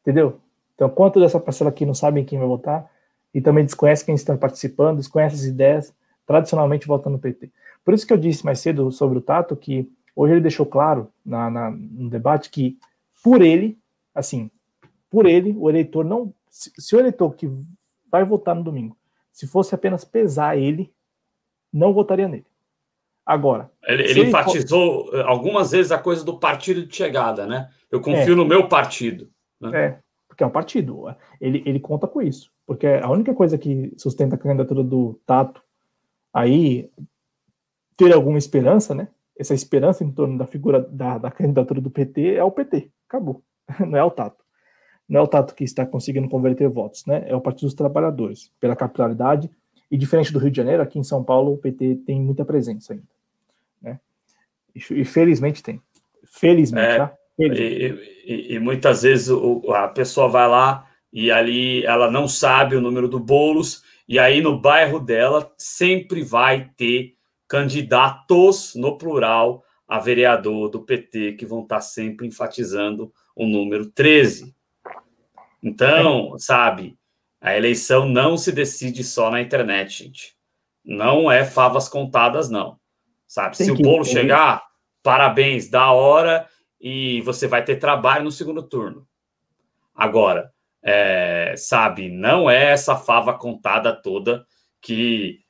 Entendeu? 0.00 0.40
Então, 0.74 0.88
quanto 0.88 1.20
dessa 1.20 1.38
parcela 1.38 1.70
que 1.70 1.84
não 1.84 1.94
sabem 1.94 2.24
quem 2.24 2.38
vai 2.38 2.48
votar, 2.48 2.90
e 3.32 3.40
também 3.40 3.64
desconhece 3.64 4.04
quem 4.04 4.14
está 4.14 4.36
participando, 4.36 4.98
desconhece 4.98 5.36
as 5.36 5.44
ideias, 5.44 5.94
tradicionalmente 6.26 6.86
votando 6.86 7.16
no 7.16 7.22
PT. 7.22 7.50
Por 7.84 7.94
isso 7.94 8.06
que 8.06 8.12
eu 8.12 8.16
disse 8.16 8.44
mais 8.44 8.60
cedo 8.60 8.90
sobre 8.90 9.18
o 9.18 9.20
Tato 9.20 9.56
que 9.56 9.90
hoje 10.14 10.34
ele 10.34 10.40
deixou 10.40 10.66
claro 10.66 11.08
na, 11.24 11.50
na, 11.50 11.70
no 11.70 12.10
debate 12.10 12.50
que, 12.50 12.76
por 13.22 13.40
ele, 13.40 13.78
assim, 14.14 14.50
por 15.08 15.26
ele, 15.26 15.54
o 15.56 15.68
eleitor 15.68 16.04
não. 16.04 16.32
Se, 16.48 16.72
se, 16.76 16.94
o 16.96 17.00
eleitor 17.00 17.34
que 17.34 17.50
vai 18.10 18.24
votar 18.24 18.54
no 18.54 18.62
domingo, 18.62 18.96
se 19.32 19.46
fosse 19.46 19.74
apenas 19.74 20.04
pesar 20.04 20.56
ele, 20.56 20.92
não 21.72 21.92
votaria 21.92 22.28
nele. 22.28 22.46
Agora. 23.24 23.70
Ele, 23.84 24.02
ele 24.02 24.20
enfatizou 24.24 25.06
for... 25.06 25.16
Eh, 25.16 25.22
algumas 25.22 25.70
vezes 25.70 25.92
a 25.92 25.98
coisa 25.98 26.24
do 26.24 26.38
partido 26.38 26.84
de 26.84 26.94
chegada, 26.94 27.46
né? 27.46 27.70
Eu 27.90 28.00
confio 28.00 28.32
é, 28.32 28.36
no 28.36 28.44
meu 28.44 28.68
partido. 28.68 29.30
Né? 29.60 29.84
É, 29.86 29.98
porque 30.28 30.42
é 30.42 30.46
um 30.46 30.50
partido. 30.50 31.14
Ele, 31.40 31.62
ele 31.66 31.80
conta 31.80 32.06
com 32.06 32.22
isso. 32.22 32.50
Porque 32.66 32.86
a 32.86 33.10
única 33.10 33.34
coisa 33.34 33.58
que 33.58 33.92
sustenta 33.96 34.36
a 34.36 34.38
candidatura 34.38 34.82
do 34.82 35.20
Tato 35.26 35.62
aí 36.32 36.90
ter 37.96 38.12
alguma 38.12 38.38
esperança, 38.38 38.94
né? 38.94 39.08
Essa 39.38 39.54
esperança 39.54 40.04
em 40.04 40.10
torno 40.10 40.38
da 40.38 40.46
figura 40.46 40.80
da, 40.80 41.18
da 41.18 41.30
candidatura 41.30 41.80
do 41.80 41.90
PT 41.90 42.34
é 42.34 42.44
o 42.44 42.50
PT. 42.50 42.90
Acabou. 43.08 43.42
Não 43.86 43.98
é 43.98 44.04
o 44.04 44.10
Tato. 44.10 44.44
Não 45.08 45.20
é 45.20 45.22
o 45.22 45.26
Tato 45.26 45.54
que 45.54 45.64
está 45.64 45.84
conseguindo 45.84 46.28
converter 46.28 46.68
votos, 46.68 47.04
né? 47.04 47.24
É 47.26 47.34
o 47.34 47.40
Partido 47.40 47.66
dos 47.66 47.74
Trabalhadores, 47.74 48.52
pela 48.60 48.76
capitalidade. 48.76 49.50
E 49.90 49.96
diferente 49.98 50.32
do 50.32 50.38
Rio 50.38 50.52
de 50.52 50.56
Janeiro, 50.56 50.82
aqui 50.82 51.00
em 51.00 51.02
São 51.02 51.24
Paulo, 51.24 51.54
o 51.54 51.58
PT 51.58 51.96
tem 52.06 52.20
muita 52.20 52.44
presença 52.44 52.92
ainda. 52.92 53.08
Né? 53.82 53.98
E, 54.72 55.04
felizmente 55.04 55.64
tem. 55.64 55.82
Felizmente, 56.24 56.86
é, 56.86 56.98
tá? 56.98 57.12
E, 57.40 57.94
e, 58.24 58.54
e, 58.54 58.58
muitas 58.58 59.02
vezes 59.02 59.28
o, 59.28 59.72
a 59.72 59.88
pessoa 59.88 60.28
vai 60.28 60.48
lá 60.48 60.86
e 61.12 61.30
ali 61.30 61.84
ela 61.84 62.10
não 62.10 62.28
sabe 62.28 62.76
o 62.76 62.80
número 62.80 63.08
do 63.08 63.18
bolos, 63.18 63.82
e 64.08 64.18
aí 64.18 64.40
no 64.40 64.60
bairro 64.60 65.00
dela 65.00 65.52
sempre 65.56 66.22
vai 66.22 66.70
ter 66.76 67.14
candidatos, 67.48 68.74
no 68.76 68.96
plural, 68.96 69.64
a 69.88 69.98
vereador 69.98 70.68
do 70.68 70.82
PT, 70.82 71.32
que 71.32 71.44
vão 71.44 71.62
estar 71.62 71.80
sempre 71.80 72.26
enfatizando 72.26 73.12
o 73.34 73.44
número 73.44 73.86
13. 73.86 74.54
Então, 75.60 76.38
sabe, 76.38 76.96
a 77.40 77.56
eleição 77.56 78.06
não 78.06 78.36
se 78.36 78.52
decide 78.52 79.02
só 79.02 79.30
na 79.30 79.40
internet, 79.40 80.04
gente. 80.04 80.36
Não 80.84 81.30
é 81.30 81.44
favas 81.44 81.88
contadas, 81.88 82.48
não. 82.48 82.78
Sabe, 83.26 83.56
Tem 83.56 83.66
se 83.66 83.72
o 83.72 83.76
bolo 83.76 84.04
chegar, 84.04 84.62
parabéns, 85.02 85.68
da 85.68 85.90
hora, 85.90 86.46
e 86.80 87.20
você 87.22 87.46
vai 87.46 87.64
ter 87.64 87.76
trabalho 87.76 88.24
no 88.24 88.32
segundo 88.32 88.62
turno. 88.62 89.06
Agora, 89.94 90.50
é, 90.82 91.54
sabe, 91.56 92.08
não 92.08 92.48
é 92.48 92.70
essa 92.70 92.96
fava 92.96 93.34
contada 93.34 93.92
toda 93.92 94.46
que 94.80 95.40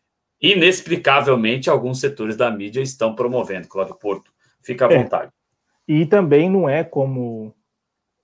inexplicavelmente 0.40 1.70
alguns 1.70 2.00
setores 2.00 2.36
da 2.36 2.50
mídia 2.50 2.80
estão 2.80 3.14
promovendo, 3.14 3.68
Cláudio 3.68 3.94
Porto. 3.94 4.32
Fica 4.62 4.86
à 4.86 4.92
é. 4.92 5.02
vontade. 5.02 5.32
E 5.86 6.06
também 6.06 6.50
não 6.50 6.68
é 6.68 6.82
como, 6.82 7.54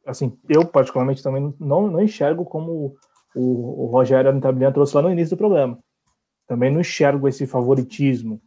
assim, 0.05 0.37
eu 0.49 0.66
particularmente 0.66 1.23
também 1.23 1.55
não, 1.61 1.89
não 1.89 2.01
enxergo 2.01 2.45
como 2.45 2.97
o, 3.35 3.85
o 3.85 3.87
Rogério 3.87 4.31
Antablian 4.31 4.73
trouxe 4.73 4.97
lá 4.97 5.03
no 5.03 5.11
início 5.11 5.37
do 5.37 5.39
programa. 5.39 5.78
Também 6.47 6.73
não 6.73 6.81
enxergo 6.81 7.28
esse 7.28 7.47
favoritismo. 7.47 8.41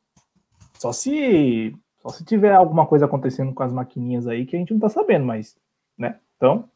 Só 0.74 0.92
se 0.92 1.76
só 2.02 2.10
se 2.10 2.24
tiver 2.24 2.54
alguma 2.54 2.86
coisa 2.86 3.06
acontecendo 3.06 3.54
com 3.54 3.64
as 3.64 3.74
maquininhas 3.74 4.28
aí 4.28 4.46
que 4.46 4.56
a 4.56 4.60
gente 4.60 4.74
não 4.74 4.80
tá 4.80 4.90
sabendo, 4.90 5.26
mas, 5.26 5.58
né? 5.98 6.20
Então. 6.38 6.70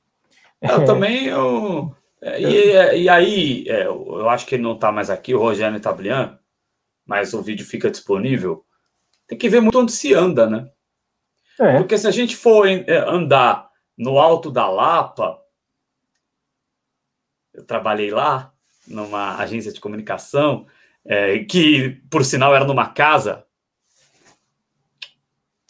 Eu 0.62 0.82
é... 0.82 0.86
também 0.86 1.26
eu, 1.26 1.96
é, 2.22 2.42
e, 2.42 3.04
e, 3.04 3.10
aí, 3.10 3.66
é, 3.68 3.86
eu 3.86 4.30
acho 4.30 4.46
que 4.46 4.56
ele 4.56 4.64
não 4.64 4.78
tá 4.78 4.92
mais 4.92 5.10
aqui, 5.10 5.36
o 5.36 5.40
Rogério 5.40 5.80
Tablian, 5.80 6.40
mas 7.06 7.34
o 7.34 7.42
vídeo 7.42 7.66
fica 7.66 7.92
disponível. 7.92 8.66
Tem 9.28 9.38
que 9.38 9.50
ver 9.50 9.60
muito 9.60 9.78
onde 9.78 9.92
se 9.92 10.14
anda, 10.14 10.50
né? 10.50 10.70
É. 11.60 11.78
Porque 11.78 11.98
se 11.98 12.08
a 12.08 12.12
gente 12.12 12.36
for 12.36 12.66
é, 12.68 12.98
andar 12.98 13.70
no 13.98 14.18
alto 14.18 14.50
da 14.50 14.70
Lapa, 14.70 15.38
eu 17.54 17.66
trabalhei 17.66 18.10
lá, 18.10 18.54
numa 18.88 19.38
agência 19.38 19.72
de 19.72 19.82
comunicação, 19.82 20.66
é, 21.06 21.40
que, 21.40 22.02
por 22.10 22.24
sinal, 22.24 22.56
era 22.56 22.66
numa 22.66 22.88
casa, 22.88 23.46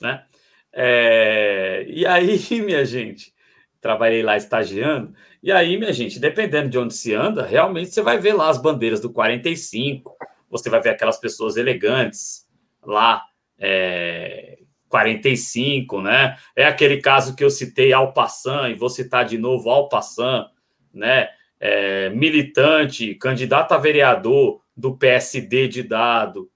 né? 0.03 0.25
É, 0.73 1.85
e 1.88 2.05
aí, 2.05 2.39
minha 2.61 2.84
gente, 2.85 3.34
trabalhei 3.80 4.21
lá 4.21 4.35
estagiando, 4.35 5.13
e 5.41 5.51
aí, 5.51 5.77
minha 5.77 5.93
gente, 5.93 6.19
dependendo 6.19 6.69
de 6.69 6.77
onde 6.77 6.93
se 6.93 7.13
anda, 7.13 7.45
realmente 7.45 7.89
você 7.89 8.01
vai 8.01 8.17
ver 8.17 8.34
lá 8.34 8.49
as 8.49 8.61
bandeiras 8.61 8.99
do 9.01 9.11
45, 9.11 10.15
você 10.49 10.69
vai 10.69 10.81
ver 10.81 10.91
aquelas 10.91 11.17
pessoas 11.17 11.57
elegantes 11.57 12.47
lá, 12.85 13.23
é, 13.57 14.59
45, 14.88 16.01
né? 16.01 16.38
É 16.55 16.65
aquele 16.65 16.97
caso 16.97 17.35
que 17.35 17.43
eu 17.43 17.49
citei 17.49 17.91
Alpaçan, 17.91 18.69
e 18.69 18.75
vou 18.75 18.89
citar 18.89 19.25
de 19.25 19.38
novo 19.38 19.69
Alpaçan, 19.69 20.47
né? 20.93 21.30
É, 21.59 22.09
militante, 22.09 23.15
candidato 23.15 23.71
a 23.71 23.77
vereador 23.77 24.61
do 24.75 24.97
PSD 24.97 25.67
de 25.67 25.84
dado, 25.84 26.49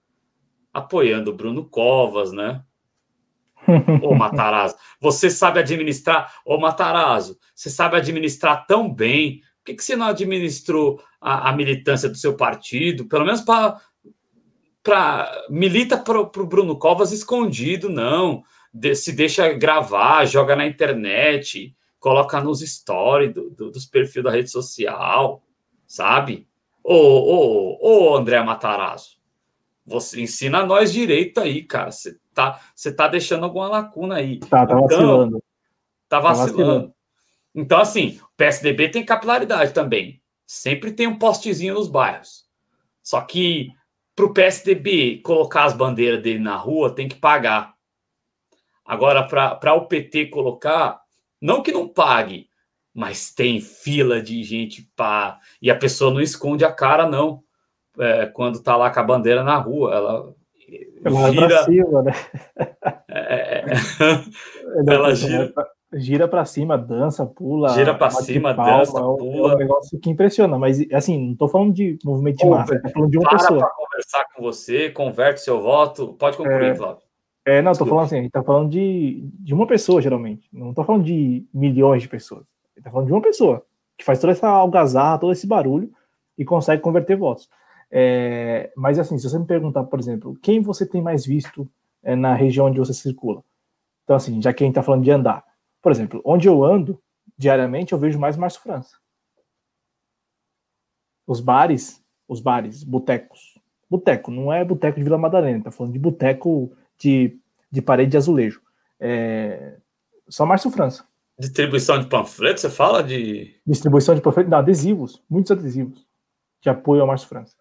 apoiando 0.73 1.33
Bruno 1.33 1.65
Covas, 1.65 2.31
né? 2.31 2.61
Ô 4.01 4.15
Matarazzo, 4.15 4.75
você 4.99 5.29
sabe 5.29 5.59
administrar, 5.59 6.33
ô 6.45 6.57
Matarazzo, 6.57 7.37
você 7.53 7.69
sabe 7.69 7.97
administrar 7.97 8.65
tão 8.65 8.91
bem, 8.93 9.41
por 9.57 9.65
que, 9.65 9.75
que 9.75 9.83
você 9.83 9.95
não 9.95 10.07
administrou 10.07 11.01
a, 11.19 11.49
a 11.49 11.53
militância 11.53 12.07
do 12.07 12.17
seu 12.17 12.35
partido, 12.35 13.05
pelo 13.05 13.25
menos 13.25 13.41
para 13.41 13.81
milita 15.49 15.97
para 15.97 16.19
o 16.19 16.47
Bruno 16.47 16.77
Covas 16.77 17.11
escondido, 17.11 17.89
não. 17.89 18.43
De, 18.73 18.95
se 18.95 19.11
deixa 19.11 19.51
gravar, 19.53 20.25
joga 20.25 20.55
na 20.55 20.65
internet, 20.65 21.75
coloca 21.99 22.39
nos 22.39 22.61
stories 22.61 23.33
do, 23.33 23.49
do, 23.49 23.71
dos 23.71 23.85
perfis 23.85 24.23
da 24.23 24.31
rede 24.31 24.49
social, 24.49 25.43
sabe? 25.85 26.47
Ô, 26.83 26.93
ô, 26.93 27.77
ô, 27.81 28.15
André 28.15 28.41
Matarazzo, 28.41 29.17
você 29.85 30.21
ensina 30.21 30.65
nós 30.65 30.93
direito 30.93 31.39
aí, 31.39 31.63
cara. 31.63 31.91
Você 31.91 32.17
tá, 32.37 32.61
você 32.75 32.91
tá 32.91 33.07
deixando 33.07 33.45
alguma 33.45 33.67
lacuna 33.67 34.17
aí. 34.17 34.39
Tá, 34.41 34.63
tá 34.63 34.63
então, 34.65 34.81
vacilando. 34.81 35.43
Tá 36.07 36.19
vacilando. 36.19 36.51
Tá 36.51 36.63
vacilando. 36.63 36.93
Então, 37.55 37.79
assim, 37.79 38.19
o 38.21 38.37
PSDB 38.37 38.89
tem 38.89 39.03
capilaridade 39.03 39.73
também. 39.73 40.21
Sempre 40.45 40.91
tem 40.91 41.07
um 41.07 41.17
postezinho 41.17 41.73
nos 41.73 41.87
bairros. 41.87 42.45
Só 43.01 43.19
que 43.21 43.71
para 44.15 44.25
o 44.25 44.33
PSDB 44.33 45.17
colocar 45.23 45.63
as 45.63 45.73
bandeiras 45.73 46.21
dele 46.21 46.39
na 46.39 46.55
rua, 46.55 46.93
tem 46.93 47.07
que 47.07 47.15
pagar. 47.15 47.73
Agora, 48.85 49.23
para 49.23 49.73
o 49.73 49.87
PT 49.87 50.27
colocar, 50.27 51.01
não 51.41 51.63
que 51.63 51.71
não 51.71 51.87
pague, 51.87 52.47
mas 52.93 53.33
tem 53.33 53.59
fila 53.59 54.21
de 54.21 54.43
gente 54.43 54.83
para. 54.95 55.39
E 55.59 55.71
a 55.71 55.75
pessoa 55.75 56.13
não 56.13 56.21
esconde 56.21 56.63
a 56.63 56.71
cara, 56.71 57.09
não. 57.09 57.43
É, 57.97 58.27
quando 58.27 58.61
tá 58.61 58.77
lá 58.77 58.91
com 58.91 58.99
a 58.99 59.03
bandeira 59.03 59.43
na 59.43 59.57
rua, 59.57 59.93
ela. 59.93 60.35
Ela 61.03 61.31
gira, 61.31 61.63
cima, 61.63 62.03
né? 62.03 62.11
É, 63.09 63.35
é, 63.35 63.65
é. 63.65 64.93
ela 64.93 65.15
gira 65.15 65.53
gira 65.93 66.27
para 66.27 66.43
cima, 66.45 66.77
dança, 66.77 67.25
pula. 67.25 67.69
Gira 67.69 67.93
para 67.93 68.11
cima, 68.11 68.53
palma, 68.53 68.79
dança, 68.79 68.91
pula. 68.91 69.51
É 69.51 69.55
um 69.55 69.57
negócio 69.57 69.99
que 69.99 70.09
impressiona, 70.09 70.57
mas 70.57 70.79
assim, 70.91 71.17
não 71.17 71.31
estou 71.33 71.47
falando 71.47 71.73
de 71.73 71.97
movimento 72.03 72.37
de 72.37 72.45
massa, 72.45 72.81
tô 72.81 72.89
falando 72.89 73.11
de 73.11 73.17
uma 73.17 73.29
para 73.29 73.37
pessoa. 73.37 73.59
Para 73.59 73.69
conversar 73.69 74.25
com 74.35 74.43
você, 74.43 74.89
converte 74.89 75.41
seu 75.41 75.61
voto. 75.61 76.13
Pode 76.13 76.37
concluir, 76.37 76.75
Flávio. 76.75 77.01
É, 77.45 77.61
não, 77.61 77.71
estou 77.71 77.87
falando 77.87 78.05
assim, 78.05 78.15
a 78.15 78.19
gente 78.19 78.27
está 78.27 78.43
falando 78.43 78.69
de, 78.69 79.29
de 79.39 79.53
uma 79.53 79.65
pessoa, 79.65 80.01
geralmente. 80.01 80.49
Não 80.51 80.71
estou 80.71 80.83
falando 80.83 81.05
de 81.05 81.45
milhões 81.53 82.01
de 82.01 82.09
pessoas. 82.09 82.41
A 82.41 82.69
gente 82.69 82.79
está 82.79 82.91
falando 82.91 83.07
de 83.07 83.13
uma 83.13 83.21
pessoa 83.21 83.63
que 83.97 84.03
faz 84.03 84.19
toda 84.19 84.33
essa 84.33 84.49
algazarra, 84.49 85.17
todo 85.17 85.31
esse 85.31 85.47
barulho 85.47 85.89
e 86.37 86.43
consegue 86.43 86.81
converter 86.81 87.15
votos. 87.15 87.49
É, 87.89 88.71
mas 88.75 88.99
assim, 88.99 89.17
se 89.17 89.29
você 89.29 89.39
me 89.39 89.45
perguntar, 89.45 89.83
por 89.85 89.99
exemplo, 89.99 90.37
quem 90.41 90.61
você 90.61 90.85
tem 90.85 91.01
mais 91.01 91.25
visto 91.25 91.69
é, 92.03 92.15
na 92.15 92.33
região 92.33 92.67
onde 92.67 92.79
você 92.79 92.93
circula? 92.93 93.43
Então, 94.03 94.15
assim, 94.15 94.41
já 94.41 94.53
que 94.53 94.63
a 94.63 94.65
gente 94.65 94.73
está 94.73 94.83
falando 94.83 95.03
de 95.03 95.11
andar, 95.11 95.43
por 95.81 95.91
exemplo, 95.91 96.21
onde 96.23 96.47
eu 96.47 96.63
ando 96.63 97.01
diariamente, 97.37 97.93
eu 97.93 97.99
vejo 97.99 98.19
mais 98.19 98.37
Márcio 98.37 98.61
França. 98.61 98.97
Os 101.25 101.39
bares, 101.39 102.03
os 102.27 102.39
bares, 102.39 102.83
botecos. 102.83 103.57
Boteco, 103.89 104.31
não 104.31 104.51
é 104.51 104.65
boteco 104.65 104.97
de 104.97 105.03
Vila 105.03 105.17
Madalena, 105.17 105.63
tá 105.63 105.71
falando 105.71 105.93
de 105.93 105.99
boteco 105.99 106.71
de, 106.97 107.37
de 107.71 107.81
parede 107.81 108.11
de 108.11 108.17
azulejo. 108.17 108.61
É, 108.99 109.77
só 110.27 110.45
Márcio 110.45 110.71
França. 110.71 111.05
Distribuição 111.39 111.99
de 111.99 112.07
panfletos, 112.07 112.61
você 112.61 112.69
fala 112.69 113.03
de. 113.03 113.55
Distribuição 113.65 114.15
de 114.15 114.21
panfletos, 114.21 114.49
não, 114.49 114.57
adesivos, 114.57 115.21
muitos 115.29 115.51
adesivos 115.51 116.05
de 116.61 116.69
apoio 116.69 117.01
ao 117.01 117.07
Márcio 117.07 117.29
França. 117.29 117.55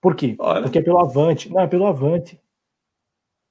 Por 0.00 0.14
quê? 0.14 0.34
Olha. 0.38 0.62
Porque 0.62 0.78
é 0.78 0.82
pelo 0.82 0.98
Avante. 0.98 1.50
Não, 1.50 1.60
é 1.60 1.66
pelo 1.66 1.86
Avante 1.86 2.40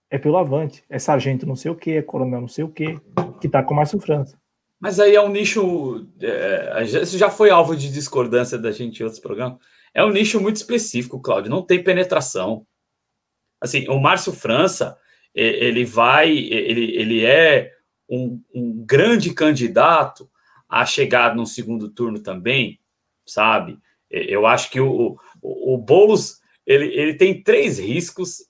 é 0.10 0.18
pelo 0.18 0.38
avante, 0.38 0.84
é 0.90 0.98
sargento 0.98 1.46
não 1.46 1.56
sei 1.56 1.70
o 1.72 1.76
que, 1.76 1.92
é 1.92 2.02
coronel 2.02 2.42
não 2.42 2.48
sei 2.48 2.64
o 2.64 2.70
que, 2.70 3.00
que 3.40 3.48
tá 3.48 3.62
com 3.62 3.74
o 3.74 3.78
Márcio 3.78 4.00
França. 4.00 4.40
Mas 4.80 5.00
aí 5.00 5.14
é 5.14 5.22
um 5.22 5.30
nicho. 5.30 6.08
É, 6.22 6.84
isso 6.84 7.18
já 7.18 7.30
foi 7.30 7.50
alvo 7.50 7.76
de 7.76 7.92
discordância 7.92 8.58
da 8.58 8.72
gente 8.72 9.00
em 9.00 9.04
outros 9.04 9.22
programas. 9.22 9.60
É 9.94 10.04
um 10.04 10.10
nicho 10.10 10.40
muito 10.40 10.56
específico, 10.56 11.20
Cláudio, 11.20 11.52
não 11.52 11.62
tem 11.62 11.84
penetração. 11.84 12.66
Assim, 13.60 13.88
o 13.90 14.00
Márcio 14.00 14.32
França, 14.32 14.98
ele 15.36 15.84
vai, 15.84 16.32
ele, 16.32 16.96
ele 16.96 17.26
é 17.26 17.74
um, 18.10 18.42
um 18.56 18.86
grande 18.86 19.34
candidato 19.34 20.30
a 20.68 20.86
chegar 20.86 21.36
no 21.36 21.46
segundo 21.46 21.90
turno 21.90 22.20
também, 22.20 22.80
sabe? 23.26 23.78
Eu 24.10 24.48
acho 24.48 24.72
que 24.72 24.80
o, 24.80 25.18
o, 25.42 25.74
o 25.74 25.78
Boulos 25.78 26.39
ele, 26.70 26.86
ele 26.94 27.14
tem 27.16 27.42
três 27.42 27.80
riscos 27.80 28.48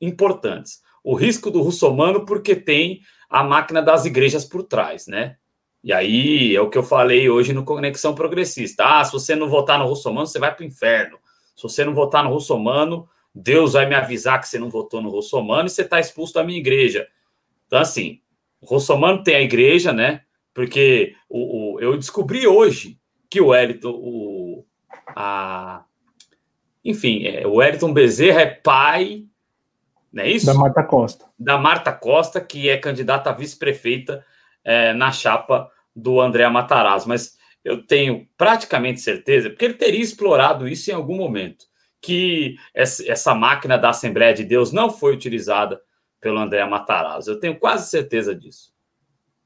importantes. 0.00 0.80
O 1.04 1.14
risco 1.14 1.50
do 1.50 1.60
russomano, 1.60 2.24
porque 2.24 2.56
tem 2.56 3.02
a 3.28 3.44
máquina 3.44 3.82
das 3.82 4.06
igrejas 4.06 4.42
por 4.46 4.62
trás, 4.62 5.06
né? 5.06 5.36
E 5.84 5.92
aí 5.92 6.56
é 6.56 6.60
o 6.62 6.70
que 6.70 6.78
eu 6.78 6.82
falei 6.82 7.28
hoje 7.28 7.52
no 7.52 7.62
Conexão 7.62 8.14
Progressista. 8.14 8.84
Ah, 8.86 9.04
se 9.04 9.12
você 9.12 9.36
não 9.36 9.50
votar 9.50 9.78
no 9.78 9.86
russomano, 9.86 10.26
você 10.26 10.38
vai 10.38 10.54
para 10.54 10.62
o 10.62 10.66
inferno. 10.66 11.18
Se 11.54 11.62
você 11.64 11.84
não 11.84 11.92
votar 11.92 12.24
no 12.24 12.30
russomano, 12.30 13.06
Deus 13.34 13.74
vai 13.74 13.86
me 13.86 13.94
avisar 13.94 14.40
que 14.40 14.48
você 14.48 14.58
não 14.58 14.70
votou 14.70 15.02
no 15.02 15.10
russomano 15.10 15.66
e 15.66 15.70
você 15.70 15.82
está 15.82 16.00
expulso 16.00 16.32
da 16.32 16.44
minha 16.44 16.58
igreja. 16.58 17.06
Então, 17.66 17.80
assim, 17.80 18.20
o 18.62 18.66
russomano 18.66 19.22
tem 19.22 19.34
a 19.34 19.42
igreja, 19.42 19.92
né? 19.92 20.22
Porque 20.54 21.14
o, 21.28 21.74
o 21.74 21.80
eu 21.80 21.98
descobri 21.98 22.46
hoje 22.46 22.98
que 23.28 23.40
o 23.42 23.48
Wellington, 23.48 23.90
o, 23.90 24.64
a, 25.08 25.84
enfim, 26.84 27.26
é, 27.26 27.46
o 27.46 27.54
Wellington 27.54 27.92
Bezerra 27.92 28.40
é 28.42 28.46
pai 28.46 29.24
não 30.12 30.22
é 30.22 30.28
isso? 30.28 30.46
Da 30.46 30.54
Marta 30.54 30.82
Costa. 30.84 31.24
Da 31.38 31.56
Marta 31.56 31.92
Costa, 31.92 32.40
que 32.40 32.68
é 32.68 32.76
candidata 32.76 33.30
a 33.30 33.32
vice-prefeita 33.32 34.24
é, 34.62 34.92
na 34.92 35.10
chapa 35.10 35.70
do 35.96 36.20
André 36.20 36.46
Matarazzo. 36.48 37.08
Mas 37.08 37.38
eu 37.64 37.86
tenho 37.86 38.28
praticamente 38.36 39.00
certeza, 39.00 39.48
porque 39.48 39.64
ele 39.64 39.74
teria 39.74 40.02
explorado 40.02 40.68
isso 40.68 40.90
em 40.90 40.94
algum 40.94 41.16
momento, 41.16 41.64
que 42.00 42.56
essa 42.74 43.34
máquina 43.34 43.78
da 43.78 43.88
Assembleia 43.90 44.34
de 44.34 44.44
Deus 44.44 44.70
não 44.70 44.90
foi 44.90 45.14
utilizada 45.14 45.80
pelo 46.20 46.38
André 46.38 46.64
Matarazzo. 46.66 47.30
Eu 47.30 47.40
tenho 47.40 47.58
quase 47.58 47.88
certeza 47.88 48.34
disso. 48.34 48.72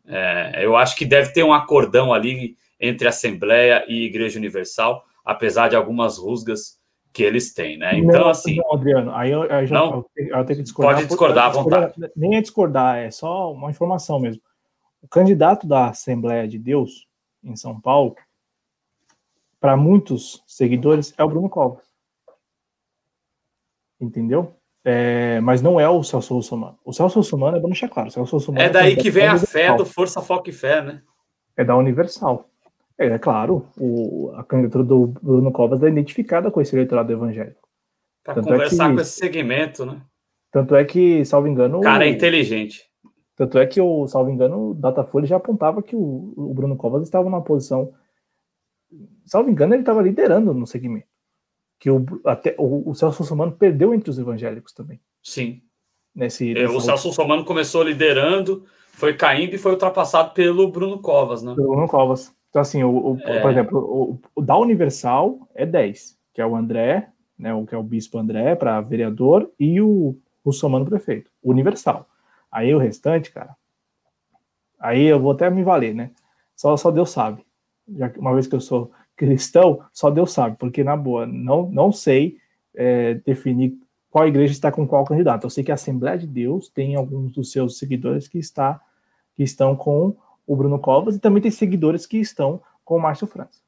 É, 0.04 0.64
eu 0.64 0.76
acho 0.76 0.96
que 0.96 1.04
deve 1.04 1.32
ter 1.32 1.44
um 1.44 1.52
acordão 1.52 2.12
ali 2.12 2.56
entre 2.80 3.06
Assembleia 3.06 3.84
e 3.88 4.04
Igreja 4.04 4.38
Universal, 4.38 5.04
apesar 5.24 5.68
de 5.68 5.76
algumas 5.76 6.18
rusgas 6.18 6.75
que 7.16 7.22
eles 7.22 7.54
têm, 7.54 7.78
né? 7.78 7.98
Então, 7.98 8.20
não, 8.20 8.28
assim. 8.28 8.56
Não, 8.56 8.74
Adriano, 8.74 9.10
aí 9.14 9.30
eu, 9.30 9.44
eu 9.44 9.66
já 9.66 9.74
não, 9.74 10.04
eu, 10.14 10.44
tenho 10.44 10.58
que 10.58 10.62
discordar. 10.64 10.96
Pode 10.96 11.06
discordar 11.08 11.46
à 11.46 11.48
vontade. 11.48 11.94
Nem 12.14 12.36
é 12.36 12.42
discordar, 12.42 12.98
é 12.98 13.10
só 13.10 13.54
uma 13.54 13.70
informação 13.70 14.20
mesmo. 14.20 14.42
O 15.00 15.08
candidato 15.08 15.66
da 15.66 15.88
Assembleia 15.88 16.46
de 16.46 16.58
Deus 16.58 17.08
em 17.42 17.56
São 17.56 17.80
Paulo, 17.80 18.14
para 19.58 19.78
muitos 19.78 20.44
seguidores, 20.46 21.14
é 21.16 21.24
o 21.24 21.28
Bruno 21.28 21.48
Covas. 21.48 21.86
Entendeu? 23.98 24.54
É, 24.84 25.40
mas 25.40 25.62
não 25.62 25.80
é 25.80 25.88
o 25.88 26.04
Celso 26.04 26.34
Russomano. 26.34 26.78
O 26.84 26.92
Celso 26.92 27.18
Russomano 27.18 27.56
é 27.56 27.60
bom 27.60 27.68
deixar 27.68 27.88
claro. 27.88 28.10
O 28.10 28.12
Celso 28.12 28.36
Russomano 28.36 28.62
é 28.62 28.68
daí 28.68 28.94
que 28.94 29.10
vem 29.10 29.26
a 29.26 29.38
fé 29.38 29.74
do 29.74 29.86
Força, 29.86 30.20
Foco 30.20 30.50
e 30.50 30.52
Fé, 30.52 30.82
né? 30.82 31.02
É 31.56 31.64
da 31.64 31.74
Universal. 31.76 32.50
É, 32.98 33.06
é 33.06 33.18
claro, 33.18 33.66
o, 33.78 34.32
a 34.36 34.44
candidatura 34.44 34.84
do 34.84 35.06
Bruno 35.06 35.52
Covas 35.52 35.82
é 35.82 35.88
identificada 35.88 36.50
com 36.50 36.60
esse 36.60 36.74
eleitorado 36.74 37.12
evangélico. 37.12 37.66
Para 38.24 38.42
conversar 38.42 38.86
é 38.86 38.88
que, 38.88 38.94
com 38.94 39.00
esse 39.00 39.18
segmento, 39.18 39.86
né? 39.86 40.00
Tanto 40.50 40.74
é 40.74 40.84
que, 40.84 41.24
salvo 41.24 41.48
engano. 41.48 41.78
O 41.78 41.82
cara 41.82 42.06
é 42.06 42.08
inteligente. 42.08 42.84
Tanto 43.36 43.58
é 43.58 43.66
que, 43.66 43.80
o, 43.80 44.08
salvo 44.08 44.30
engano, 44.30 44.70
o 44.70 44.74
Datafolha 44.74 45.26
já 45.26 45.36
apontava 45.36 45.82
que 45.82 45.94
o, 45.94 46.32
o 46.36 46.54
Bruno 46.54 46.76
Covas 46.76 47.02
estava 47.02 47.24
numa 47.24 47.42
posição. 47.42 47.92
Salvo 49.26 49.50
engano, 49.50 49.74
ele 49.74 49.82
estava 49.82 50.00
liderando 50.00 50.54
no 50.54 50.66
segmento. 50.66 51.06
Que 51.78 51.90
o, 51.90 52.04
até, 52.24 52.54
o, 52.58 52.90
o 52.90 52.94
Celso 52.94 53.18
Russomano 53.18 53.52
perdeu 53.52 53.92
entre 53.92 54.08
os 54.08 54.18
evangélicos 54.18 54.72
também. 54.72 54.98
Sim. 55.22 55.60
Nesse, 56.14 56.56
é, 56.56 56.66
o 56.66 56.80
Celso 56.80 57.08
Russomano 57.08 57.44
começou 57.44 57.82
liderando, 57.82 58.64
foi 58.92 59.12
caindo 59.12 59.54
e 59.54 59.58
foi 59.58 59.72
ultrapassado 59.72 60.32
pelo 60.32 60.68
Bruno 60.68 60.98
Covas, 61.02 61.42
né? 61.42 61.52
Bruno 61.54 61.86
Covas. 61.86 62.34
Então, 62.56 62.62
assim, 62.62 62.82
o, 62.82 63.12
o 63.12 63.18
é. 63.22 63.40
por 63.42 63.50
exemplo, 63.50 63.78
o, 63.78 64.18
o, 64.34 64.40
da 64.40 64.56
Universal 64.56 65.46
é 65.54 65.66
10, 65.66 66.16
que 66.32 66.40
é 66.40 66.46
o 66.46 66.56
André, 66.56 67.10
né, 67.38 67.52
o 67.52 67.66
que 67.66 67.74
é 67.74 67.78
o 67.78 67.82
Bispo 67.82 68.16
André 68.16 68.56
para 68.56 68.80
vereador, 68.80 69.52
e 69.60 69.78
o 69.78 70.16
Russomano 70.42 70.86
prefeito. 70.86 71.30
Universal. 71.44 72.08
Aí 72.50 72.74
o 72.74 72.78
restante, 72.78 73.30
cara. 73.30 73.54
Aí 74.80 75.04
eu 75.04 75.20
vou 75.20 75.32
até 75.32 75.50
me 75.50 75.62
valer, 75.62 75.94
né? 75.94 76.12
Só, 76.56 76.74
só 76.78 76.90
Deus 76.90 77.10
sabe. 77.10 77.44
Já 77.94 78.08
que 78.08 78.18
uma 78.18 78.32
vez 78.32 78.46
que 78.46 78.54
eu 78.54 78.60
sou 78.62 78.90
cristão, 79.14 79.82
só 79.92 80.10
Deus 80.10 80.32
sabe, 80.32 80.56
porque 80.58 80.82
na 80.82 80.96
boa, 80.96 81.26
não, 81.26 81.68
não 81.68 81.92
sei 81.92 82.38
é, 82.74 83.16
definir 83.16 83.78
qual 84.08 84.26
igreja 84.26 84.52
está 84.52 84.72
com 84.72 84.88
qual 84.88 85.04
candidato. 85.04 85.44
Eu 85.44 85.50
sei 85.50 85.62
que 85.62 85.70
a 85.70 85.74
Assembleia 85.74 86.16
de 86.16 86.26
Deus 86.26 86.70
tem 86.70 86.94
alguns 86.94 87.32
dos 87.32 87.52
seus 87.52 87.78
seguidores 87.78 88.26
que, 88.26 88.38
está, 88.38 88.80
que 89.34 89.42
estão 89.42 89.76
com 89.76 90.16
o 90.46 90.54
Bruno 90.54 90.78
Covas 90.78 91.16
e 91.16 91.18
também 91.18 91.42
tem 91.42 91.50
seguidores 91.50 92.06
que 92.06 92.18
estão 92.18 92.62
com 92.84 92.96
o 92.96 93.00
Márcio 93.00 93.26
França. 93.26 93.60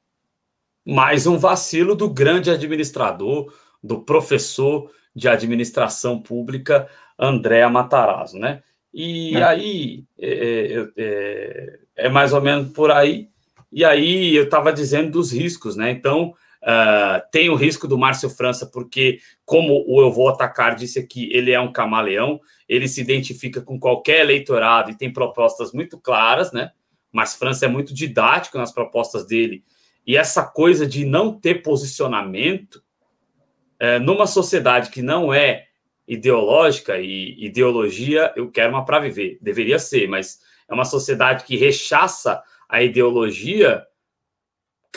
Mais 0.87 1.27
um 1.27 1.37
vacilo 1.37 1.95
do 1.95 2.09
grande 2.09 2.51
administrador, 2.51 3.53
do 3.83 4.01
professor 4.01 4.91
de 5.15 5.29
administração 5.29 6.21
pública, 6.21 6.89
André 7.19 7.67
Matarazzo, 7.69 8.39
né? 8.39 8.63
E 8.95 9.37
é. 9.37 9.43
aí 9.43 10.05
é, 10.19 10.29
é, 10.29 10.89
é, 10.97 11.79
é, 11.97 12.09
mais 12.09 12.33
ou 12.33 12.41
menos 12.41 12.73
por 12.73 12.91
aí. 12.91 13.29
E 13.71 13.85
aí 13.85 14.35
eu 14.35 14.45
estava 14.45 14.73
dizendo 14.73 15.11
dos 15.11 15.33
riscos, 15.33 15.77
né? 15.77 15.91
Então 15.91 16.35
uh, 16.63 17.23
tem 17.31 17.49
o 17.49 17.55
risco 17.55 17.87
do 17.87 17.99
Márcio 17.99 18.31
França, 18.31 18.67
porque, 18.67 19.21
como 19.45 19.85
o 19.87 20.01
Eu 20.01 20.13
Vou 20.13 20.29
Atacar 20.29 20.75
disse 20.75 20.99
aqui, 20.99 21.29
ele 21.33 21.53
é 21.53 21.61
um 21.61 21.73
camaleão, 21.73 22.41
ele 22.69 22.89
se 22.89 23.01
identifica 23.01 23.61
com 23.61 23.79
qualquer 23.79 24.21
eleitorado 24.21 24.91
e 24.91 24.97
tem 24.97 25.13
propostas 25.13 25.73
muito 25.73 25.99
claras, 25.99 26.53
né? 26.53 26.71
Mas 27.13 27.35
França 27.35 27.67
é 27.67 27.69
muito 27.69 27.95
didático 27.95 28.59
nas 28.59 28.73
propostas 28.73 29.27
dele. 29.27 29.65
E 30.07 30.17
essa 30.17 30.43
coisa 30.43 30.87
de 30.87 31.05
não 31.05 31.39
ter 31.39 31.63
posicionamento 31.63 32.83
é, 33.79 33.99
numa 33.99 34.27
sociedade 34.27 34.91
que 34.91 35.03
não 35.03 35.33
é 35.33 35.67
ideológica 36.07 36.99
e 36.99 37.37
ideologia, 37.45 38.33
eu 38.35 38.51
quero 38.51 38.73
uma 38.73 38.85
para 38.85 38.99
viver, 38.99 39.39
deveria 39.43 39.79
ser, 39.79 40.09
mas 40.09 40.41
é 40.69 40.73
uma 40.73 40.85
sociedade 40.85 41.45
que 41.45 41.57
rechaça 41.57 42.43
a 42.69 42.83
ideologia, 42.83 43.85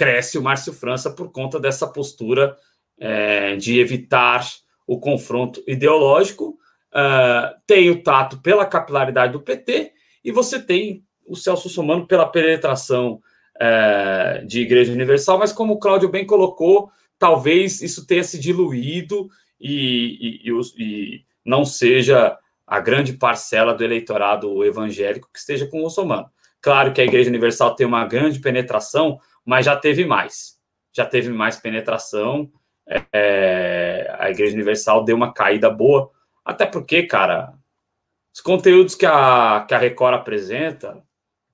cresce 0.01 0.35
o 0.35 0.41
Márcio 0.41 0.73
França 0.73 1.11
por 1.11 1.31
conta 1.31 1.59
dessa 1.59 1.85
postura 1.85 2.57
é, 2.99 3.55
de 3.55 3.79
evitar 3.79 4.43
o 4.87 4.99
confronto 4.99 5.63
ideológico. 5.67 6.57
Uh, 6.91 7.53
tem 7.67 7.91
o 7.91 8.01
tato 8.01 8.39
pela 8.39 8.65
capilaridade 8.65 9.33
do 9.33 9.41
PT 9.41 9.91
e 10.25 10.31
você 10.31 10.59
tem 10.59 11.05
o 11.23 11.35
Celso 11.35 11.69
Somano 11.69 12.07
pela 12.07 12.25
penetração 12.25 13.21
é, 13.59 14.43
de 14.43 14.61
Igreja 14.61 14.91
Universal, 14.91 15.37
mas 15.37 15.53
como 15.53 15.73
o 15.73 15.79
Cláudio 15.79 16.09
bem 16.09 16.25
colocou, 16.25 16.89
talvez 17.19 17.79
isso 17.83 18.07
tenha 18.07 18.23
se 18.23 18.39
diluído 18.39 19.29
e, 19.59 20.41
e, 20.43 20.51
e, 20.79 21.25
não 21.45 21.63
seja 21.63 22.35
a 22.65 22.79
grande 22.79 23.13
parcela 23.13 23.71
do 23.75 23.83
eleitorado 23.83 24.65
evangélico 24.65 25.29
que 25.31 25.37
esteja 25.37 25.67
com 25.67 25.77
o 25.77 25.83
muçulmano. 25.83 26.27
Claro 26.59 26.91
que 26.91 27.01
a 27.01 27.05
Igreja 27.05 27.29
Universal 27.29 27.75
tem 27.75 27.85
uma 27.85 28.05
grande 28.05 28.39
penetração, 28.39 29.19
mas 29.45 29.65
já 29.65 29.75
teve 29.75 30.05
mais. 30.05 30.59
Já 30.93 31.05
teve 31.05 31.29
mais 31.29 31.57
penetração. 31.57 32.51
É, 33.13 34.13
a 34.19 34.29
Igreja 34.29 34.53
Universal 34.53 35.03
deu 35.03 35.15
uma 35.15 35.33
caída 35.33 35.69
boa, 35.69 36.11
até 36.43 36.65
porque, 36.65 37.03
cara, 37.03 37.53
os 38.33 38.41
conteúdos 38.41 38.95
que 38.95 39.05
a, 39.05 39.65
que 39.67 39.73
a 39.73 39.77
Record 39.77 40.15
apresenta, 40.15 41.01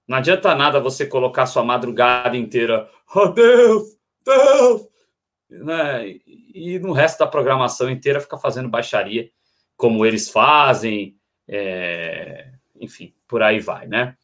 não 0.07 0.17
adianta 0.17 0.55
nada 0.55 0.79
você 0.79 1.05
colocar 1.05 1.45
sua 1.45 1.63
madrugada 1.63 2.37
inteira, 2.37 2.89
oh 3.13 3.27
Deus, 3.27 3.97
Deus, 4.23 4.87
né? 5.49 6.07
E 6.53 6.79
no 6.79 6.91
resto 6.91 7.19
da 7.19 7.27
programação 7.27 7.89
inteira 7.89 8.19
fica 8.19 8.37
fazendo 8.37 8.69
baixaria, 8.69 9.29
como 9.75 10.05
eles 10.05 10.29
fazem, 10.29 11.17
é... 11.47 12.51
enfim, 12.79 13.13
por 13.27 13.43
aí 13.43 13.59
vai, 13.59 13.87
né? 13.87 14.15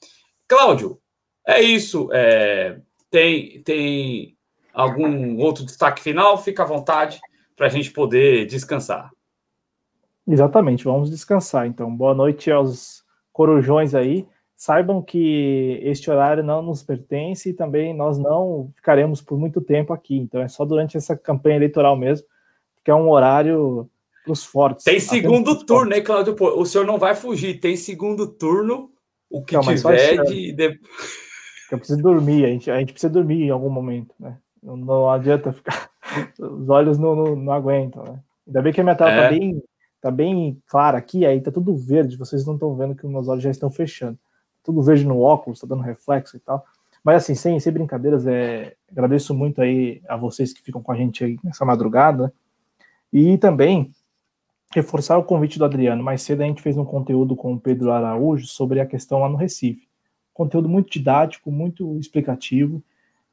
Cláudio, 0.48 1.00
é 1.46 1.62
isso. 1.62 2.10
É... 2.12 2.80
Tem, 3.14 3.62
tem 3.62 4.36
algum 4.74 5.38
outro 5.38 5.64
destaque 5.64 6.02
final? 6.02 6.36
Fica 6.36 6.64
à 6.64 6.66
vontade 6.66 7.20
para 7.56 7.68
a 7.68 7.70
gente 7.70 7.92
poder 7.92 8.48
descansar. 8.48 9.12
Exatamente, 10.28 10.84
vamos 10.84 11.12
descansar. 11.12 11.68
Então, 11.68 11.96
boa 11.96 12.16
noite 12.16 12.50
aos 12.50 13.04
corujões 13.32 13.94
aí 13.94 14.26
saibam 14.56 15.00
que 15.00 15.80
este 15.84 16.10
horário 16.10 16.42
não 16.42 16.64
nos 16.64 16.82
pertence 16.82 17.50
e 17.50 17.54
também 17.54 17.94
nós 17.94 18.18
não 18.18 18.72
ficaremos 18.76 19.22
por 19.22 19.38
muito 19.38 19.62
tempo 19.62 19.94
aqui. 19.94 20.18
Então 20.18 20.42
é 20.42 20.48
só 20.48 20.66
durante 20.66 20.98
essa 20.98 21.16
campanha 21.16 21.58
eleitoral 21.58 21.96
mesmo, 21.96 22.26
que 22.84 22.90
é 22.90 22.96
um 22.96 23.12
horário 23.12 23.88
para 24.24 24.34
os 24.34 24.44
fortes. 24.44 24.86
Tem 24.86 25.00
segundo 25.00 25.64
turno, 25.64 25.92
né, 25.92 26.02
Cláudio? 26.02 26.34
Pô, 26.36 26.60
o 26.60 26.66
senhor 26.66 26.88
não 26.88 26.98
vai 26.98 27.14
fugir, 27.14 27.60
tem 27.60 27.76
segundo 27.76 28.26
turno, 28.26 28.90
o 29.30 29.44
que 29.44 29.54
não, 29.54 29.62
tiver 29.62 30.24
de... 30.24 30.80
Eu 31.72 31.78
preciso 31.78 32.02
dormir, 32.02 32.46
a 32.46 32.50
gente, 32.50 32.70
a 32.70 32.80
gente 32.80 32.94
precisa 32.94 33.12
dormir 33.12 33.44
em 33.44 33.50
algum 33.50 33.70
momento, 33.70 34.14
né? 34.20 34.38
Não, 34.62 34.78
não 34.78 35.10
adianta 35.10 35.52
ficar. 35.52 35.90
Os 36.40 36.70
olhos 36.70 36.98
não, 36.98 37.16
não, 37.16 37.36
não 37.36 37.54
aguentam, 37.54 38.04
né? 38.04 38.20
Ainda 38.46 38.62
bem 38.62 38.74
que 38.74 38.82
a 38.82 38.84
minha 38.84 38.96
tela 38.96 39.10
tá 39.10 39.16
é. 39.16 39.24
tá 39.24 39.30
bem, 39.30 39.64
tá 40.02 40.12
bem 40.12 40.62
clara 40.68 40.98
aqui, 40.98 41.26
aí 41.26 41.40
tá 41.42 41.52
tudo 41.52 41.76
verde, 41.76 42.18
vocês 42.18 42.46
não 42.46 42.56
estão 42.56 42.76
vendo 42.76 42.96
que 42.96 43.08
meus 43.08 43.28
olhos 43.28 43.44
já 43.44 43.50
estão 43.50 43.70
fechando 43.70 44.18
tudo 44.64 44.82
verde 44.82 45.06
no 45.06 45.20
óculos, 45.20 45.60
tá 45.60 45.68
dando 45.68 45.84
reflexo 45.84 46.38
e 46.38 46.40
tal. 46.40 46.66
Mas 47.04 47.18
assim, 47.24 47.36
sem, 47.36 47.60
sem 47.60 47.74
brincadeiras, 47.74 48.26
é, 48.26 48.76
agradeço 48.90 49.34
muito 49.34 49.62
aí 49.62 50.02
a 50.08 50.16
vocês 50.16 50.54
que 50.54 50.62
ficam 50.62 50.82
com 50.82 50.92
a 50.92 50.96
gente 50.96 51.24
aí 51.24 51.38
nessa 51.44 51.66
madrugada. 51.66 52.34
E 53.12 53.38
também 53.38 53.92
reforçar 54.74 55.18
o 55.18 55.24
convite 55.24 55.60
do 55.60 55.66
Adriano. 55.66 56.02
Mais 56.02 56.22
cedo 56.22 56.42
a 56.42 56.46
gente 56.46 56.62
fez 56.62 56.78
um 56.78 56.86
conteúdo 56.86 57.36
com 57.36 57.54
o 57.54 57.60
Pedro 57.60 57.92
Araújo 57.92 58.48
sobre 58.48 58.80
a 58.80 58.86
questão 58.86 59.20
lá 59.20 59.28
no 59.28 59.36
Recife. 59.36 59.88
Conteúdo 60.34 60.68
muito 60.68 60.92
didático, 60.92 61.52
muito 61.52 61.98
explicativo 62.00 62.82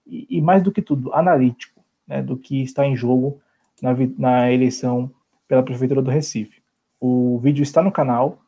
e, 0.07 0.27
e 0.29 0.41
mais 0.41 0.63
do 0.63 0.73
que 0.73 0.83
tudo, 0.83 1.13
analítico, 1.15 1.83
né, 2.07 2.23
do 2.23 2.37
que 2.37 2.63
está 2.63 2.87
em 2.87 2.97
jogo 2.97 3.41
na, 3.81 3.95
na 4.19 4.53
eleição 4.53 5.11
pela 5.49 5.63
Prefeitura 5.63 6.03
do 6.03 6.11
Recife. 6.11 6.61
O 7.01 7.39
vídeo 7.39 7.63
está 7.63 7.83
no 7.83 7.91
canal, 7.91 8.39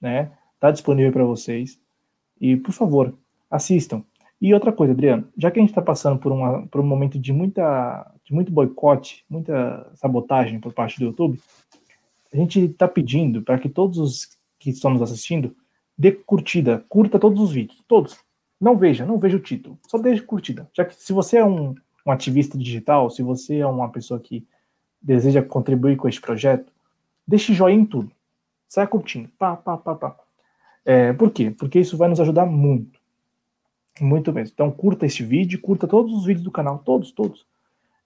né? 0.00 0.30
Está 0.54 0.70
disponível 0.70 1.12
para 1.12 1.24
vocês. 1.24 1.78
E, 2.40 2.56
por 2.56 2.72
favor, 2.72 3.14
assistam. 3.50 4.04
E 4.40 4.54
outra 4.54 4.72
coisa, 4.72 4.92
Adriano, 4.92 5.28
já 5.36 5.50
que 5.50 5.58
a 5.58 5.62
gente 5.62 5.70
está 5.70 5.82
passando 5.82 6.18
por, 6.18 6.32
uma, 6.32 6.66
por 6.68 6.80
um 6.80 6.86
momento 6.86 7.18
de, 7.18 7.32
muita, 7.32 8.10
de 8.24 8.32
muito 8.32 8.50
boicote, 8.50 9.24
muita 9.28 9.90
sabotagem 9.94 10.58
por 10.60 10.72
parte 10.72 10.98
do 10.98 11.06
YouTube, 11.06 11.38
a 12.32 12.36
gente 12.36 12.60
está 12.60 12.88
pedindo 12.88 13.42
para 13.42 13.58
que 13.58 13.68
todos 13.68 13.98
os 13.98 14.38
que 14.58 14.70
estão 14.70 14.92
nos 14.92 15.02
assistindo 15.02 15.54
dê 16.00 16.12
curtida, 16.12 16.82
curta 16.88 17.18
todos 17.18 17.38
os 17.42 17.52
vídeos, 17.52 17.84
todos. 17.86 18.18
Não 18.58 18.74
veja, 18.74 19.04
não 19.04 19.18
veja 19.18 19.36
o 19.36 19.40
título, 19.40 19.78
só 19.86 19.98
deixe 19.98 20.22
curtida. 20.22 20.66
Já 20.72 20.82
que 20.82 20.94
se 20.94 21.12
você 21.12 21.36
é 21.36 21.44
um, 21.44 21.74
um 22.06 22.10
ativista 22.10 22.56
digital, 22.56 23.10
se 23.10 23.22
você 23.22 23.58
é 23.58 23.66
uma 23.66 23.90
pessoa 23.90 24.18
que 24.18 24.46
deseja 25.00 25.42
contribuir 25.42 25.96
com 25.96 26.08
este 26.08 26.18
projeto, 26.18 26.72
deixe 27.28 27.52
joinha 27.52 27.82
em 27.82 27.84
tudo. 27.84 28.10
Saia 28.66 28.86
curtindo, 28.86 29.28
pá, 29.38 29.54
pá, 29.56 29.76
pá, 29.76 29.94
pá. 29.94 30.16
É, 30.86 31.12
por 31.12 31.30
quê? 31.30 31.50
Porque 31.50 31.78
isso 31.78 31.98
vai 31.98 32.08
nos 32.08 32.18
ajudar 32.18 32.46
muito. 32.46 32.98
Muito 34.00 34.32
mesmo. 34.32 34.52
Então, 34.54 34.70
curta 34.70 35.04
este 35.04 35.22
vídeo, 35.22 35.60
curta 35.60 35.86
todos 35.86 36.14
os 36.14 36.24
vídeos 36.24 36.44
do 36.44 36.50
canal, 36.50 36.78
todos, 36.78 37.12
todos. 37.12 37.44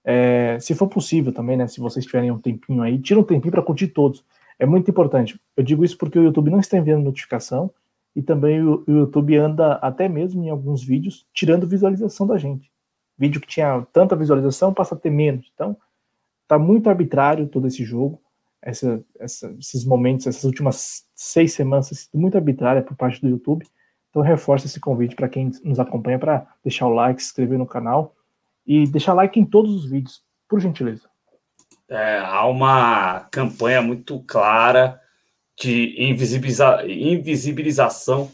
É, 0.03 0.57
se 0.59 0.75
for 0.75 0.89
possível 0.89 1.31
também, 1.31 1.55
né? 1.55 1.65
Se 1.67 1.79
vocês 1.79 2.05
tiverem 2.05 2.29
um 2.29 2.39
tempinho 2.39 2.81
aí, 2.81 2.99
tira 2.99 3.21
um 3.21 3.23
tempinho 3.23 3.53
para 3.53 3.61
curtir 3.61 3.87
todos. 3.87 4.21
É 4.59 4.65
muito 4.65 4.91
importante. 4.91 5.39
Eu 5.55 5.63
digo 5.63 5.85
isso 5.85 5.97
porque 5.97 6.19
o 6.19 6.23
YouTube 6.23 6.51
não 6.51 6.59
está 6.59 6.77
enviando 6.77 7.05
notificação 7.05 7.71
e 8.15 8.21
também 8.21 8.63
o, 8.63 8.83
o 8.87 8.91
YouTube 8.91 9.35
anda 9.35 9.73
até 9.73 10.07
mesmo 10.07 10.43
em 10.43 10.49
alguns 10.49 10.83
vídeos 10.83 11.27
tirando 11.33 11.67
visualização 11.67 12.25
da 12.25 12.37
gente. 12.37 12.71
Vídeo 13.17 13.41
que 13.41 13.47
tinha 13.47 13.85
tanta 13.91 14.15
visualização 14.15 14.73
passa 14.73 14.95
a 14.95 14.97
ter 14.97 15.09
menos. 15.09 15.51
Então, 15.53 15.75
tá 16.47 16.57
muito 16.57 16.89
arbitrário 16.89 17.47
todo 17.47 17.67
esse 17.67 17.83
jogo. 17.83 18.21
essa, 18.61 19.03
essa, 19.19 19.55
esses 19.59 19.85
momentos, 19.85 20.27
essas 20.27 20.43
últimas 20.43 21.05
seis 21.13 21.53
semanas, 21.53 22.09
muito 22.13 22.35
arbitrária 22.35 22.81
por 22.81 22.95
parte 22.95 23.21
do 23.21 23.29
YouTube. 23.29 23.65
Então, 24.09 24.21
reforço 24.21 24.65
esse 24.65 24.79
convite 24.79 25.15
para 25.15 25.29
quem 25.29 25.51
nos 25.63 25.79
acompanha 25.79 26.17
para 26.17 26.47
deixar 26.63 26.87
o 26.87 26.93
like, 26.93 27.21
se 27.21 27.29
inscrever 27.29 27.59
no 27.59 27.65
canal 27.65 28.15
e 28.65 28.87
deixar 28.87 29.13
like 29.13 29.39
em 29.39 29.45
todos 29.45 29.73
os 29.73 29.85
vídeos, 29.85 30.23
por 30.47 30.59
gentileza. 30.59 31.07
É, 31.87 32.19
há 32.19 32.45
uma 32.47 33.27
campanha 33.31 33.81
muito 33.81 34.19
clara 34.23 34.99
de 35.57 35.95
invisibiliza 35.97 36.83
invisibilização, 36.87 38.31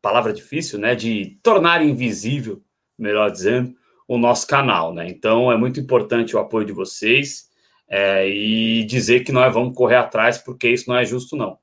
palavra 0.00 0.32
difícil, 0.32 0.78
né? 0.78 0.94
De 0.94 1.38
tornar 1.42 1.82
invisível, 1.82 2.62
melhor 2.98 3.30
dizendo, 3.30 3.74
o 4.06 4.16
nosso 4.16 4.46
canal, 4.46 4.94
né? 4.94 5.08
Então 5.08 5.50
é 5.50 5.56
muito 5.56 5.80
importante 5.80 6.36
o 6.36 6.38
apoio 6.38 6.66
de 6.66 6.72
vocês 6.72 7.48
é, 7.88 8.28
e 8.28 8.84
dizer 8.84 9.24
que 9.24 9.32
nós 9.32 9.52
vamos 9.52 9.76
correr 9.76 9.96
atrás, 9.96 10.38
porque 10.38 10.68
isso 10.68 10.88
não 10.88 10.96
é 10.96 11.04
justo, 11.04 11.36
não. 11.36 11.58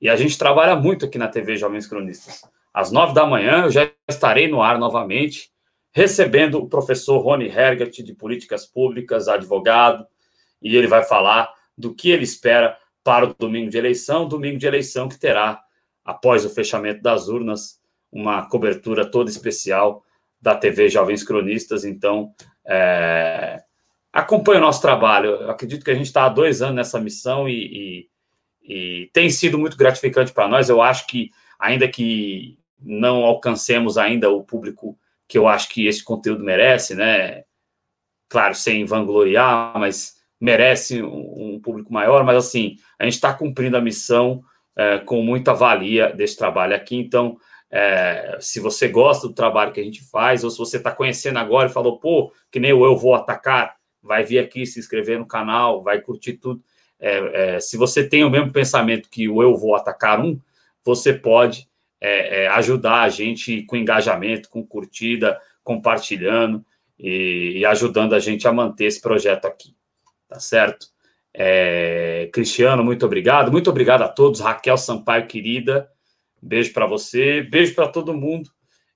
E 0.00 0.08
a 0.08 0.16
gente 0.16 0.36
trabalha 0.36 0.76
muito 0.76 1.06
aqui 1.06 1.16
na 1.16 1.28
TV 1.28 1.56
Jovens 1.56 1.86
Cronistas. 1.86 2.42
Às 2.72 2.92
nove 2.92 3.14
da 3.14 3.24
manhã 3.26 3.64
eu 3.64 3.70
já 3.70 3.90
estarei 4.06 4.48
no 4.48 4.60
ar 4.60 4.78
novamente, 4.78 5.50
recebendo 5.92 6.58
o 6.58 6.68
professor 6.68 7.18
Rony 7.18 7.46
Herget, 7.46 8.02
de 8.02 8.14
Políticas 8.14 8.66
Públicas, 8.66 9.28
advogado, 9.28 10.06
e 10.60 10.76
ele 10.76 10.86
vai 10.86 11.02
falar 11.02 11.50
do 11.76 11.94
que 11.94 12.10
ele 12.10 12.24
espera 12.24 12.76
para 13.06 13.24
o 13.24 13.34
domingo 13.38 13.70
de 13.70 13.78
eleição, 13.78 14.26
domingo 14.26 14.58
de 14.58 14.66
eleição 14.66 15.08
que 15.08 15.16
terá, 15.16 15.62
após 16.04 16.44
o 16.44 16.50
fechamento 16.50 17.00
das 17.00 17.28
urnas, 17.28 17.80
uma 18.10 18.48
cobertura 18.48 19.08
toda 19.08 19.30
especial 19.30 20.02
da 20.42 20.56
TV 20.56 20.88
Jovens 20.88 21.22
Cronistas. 21.22 21.84
Então, 21.84 22.34
é, 22.66 23.62
acompanhe 24.12 24.58
o 24.58 24.60
nosso 24.60 24.82
trabalho. 24.82 25.30
Eu 25.36 25.50
acredito 25.52 25.84
que 25.84 25.90
a 25.92 25.94
gente 25.94 26.06
está 26.06 26.24
há 26.24 26.28
dois 26.28 26.60
anos 26.62 26.74
nessa 26.74 27.00
missão 27.00 27.48
e, 27.48 28.08
e, 28.64 29.04
e 29.04 29.10
tem 29.12 29.30
sido 29.30 29.56
muito 29.56 29.76
gratificante 29.76 30.32
para 30.32 30.48
nós. 30.48 30.68
Eu 30.68 30.82
acho 30.82 31.06
que, 31.06 31.30
ainda 31.60 31.86
que 31.86 32.58
não 32.76 33.22
alcancemos 33.24 33.96
ainda 33.96 34.30
o 34.30 34.42
público 34.42 34.98
que 35.28 35.38
eu 35.38 35.46
acho 35.46 35.68
que 35.68 35.86
esse 35.86 36.02
conteúdo 36.02 36.42
merece, 36.42 36.96
né? 36.96 37.44
Claro, 38.28 38.56
sem 38.56 38.84
vangloriar, 38.84 39.78
mas 39.78 40.16
merece 40.46 41.02
um, 41.02 41.58
público 41.60 41.92
maior. 41.92 42.22
Mas, 42.22 42.36
assim, 42.36 42.76
a 42.96 43.04
gente 43.04 43.14
está 43.14 43.34
cumprindo 43.34 43.76
a 43.76 43.80
missão 43.80 44.42
é, 44.76 44.98
com 44.98 45.20
muita 45.20 45.52
valia 45.52 46.12
desse 46.12 46.36
trabalho 46.36 46.76
aqui. 46.76 46.96
Então, 46.96 47.36
é, 47.68 48.38
se 48.40 48.60
você 48.60 48.86
gosta 48.86 49.26
do 49.26 49.34
trabalho 49.34 49.72
que 49.72 49.80
a 49.80 49.82
gente 49.82 50.08
faz, 50.08 50.44
ou 50.44 50.50
se 50.50 50.58
você 50.58 50.76
está 50.76 50.92
conhecendo 50.92 51.40
agora 51.40 51.68
e 51.68 51.72
falou, 51.72 51.98
pô, 51.98 52.32
que 52.50 52.60
nem 52.60 52.70
eu 52.70 52.96
vou 52.96 53.16
atacar, 53.16 53.74
vai 54.00 54.22
vir 54.22 54.38
aqui 54.38 54.64
se 54.64 54.78
inscrever 54.78 55.18
no 55.18 55.26
canal, 55.26 55.82
vai 55.82 56.00
curtir 56.00 56.34
tudo. 56.34 56.62
É, 57.00 57.56
é, 57.56 57.60
se 57.60 57.76
você 57.76 58.08
tem 58.08 58.22
o 58.22 58.30
mesmo 58.30 58.52
pensamento 58.52 59.10
que 59.10 59.28
o 59.28 59.42
eu 59.42 59.56
vou 59.56 59.74
atacar 59.74 60.20
um, 60.24 60.40
você 60.84 61.12
pode 61.12 61.68
é, 62.00 62.44
é, 62.44 62.48
ajudar 62.48 63.02
a 63.02 63.08
gente 63.08 63.62
com 63.62 63.74
engajamento, 63.74 64.48
com 64.48 64.64
curtida, 64.64 65.36
compartilhando 65.64 66.64
e, 66.96 67.54
e, 67.56 67.66
ajudando 67.66 68.14
a 68.14 68.20
gente 68.20 68.46
a 68.46 68.52
manter 68.52 68.84
esse 68.84 69.00
projeto 69.00 69.46
aqui. 69.46 69.74
Tá 70.28 70.40
certo? 70.40 70.86
É, 71.32 72.28
Cristiano, 72.32 72.82
muito 72.82 73.04
obrigado. 73.04 73.52
Muito 73.52 73.68
obrigado 73.70 74.02
a 74.02 74.08
todos. 74.08 74.40
Raquel 74.40 74.76
Sampaio, 74.76 75.26
querida. 75.26 75.90
Beijo 76.40 76.72
para 76.72 76.86
você, 76.86 77.42
beijo 77.42 77.74
para 77.74 77.88
todo 77.88 78.14
mundo 78.14 78.50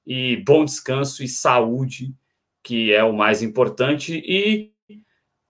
e 0.07 0.37
bom 0.39 0.65
descanso 0.65 1.23
e 1.23 1.29
saúde, 1.29 2.15
que 2.63 2.93
é 2.93 3.03
o 3.03 3.13
mais 3.13 3.43
importante. 3.43 4.23
E 4.25 4.73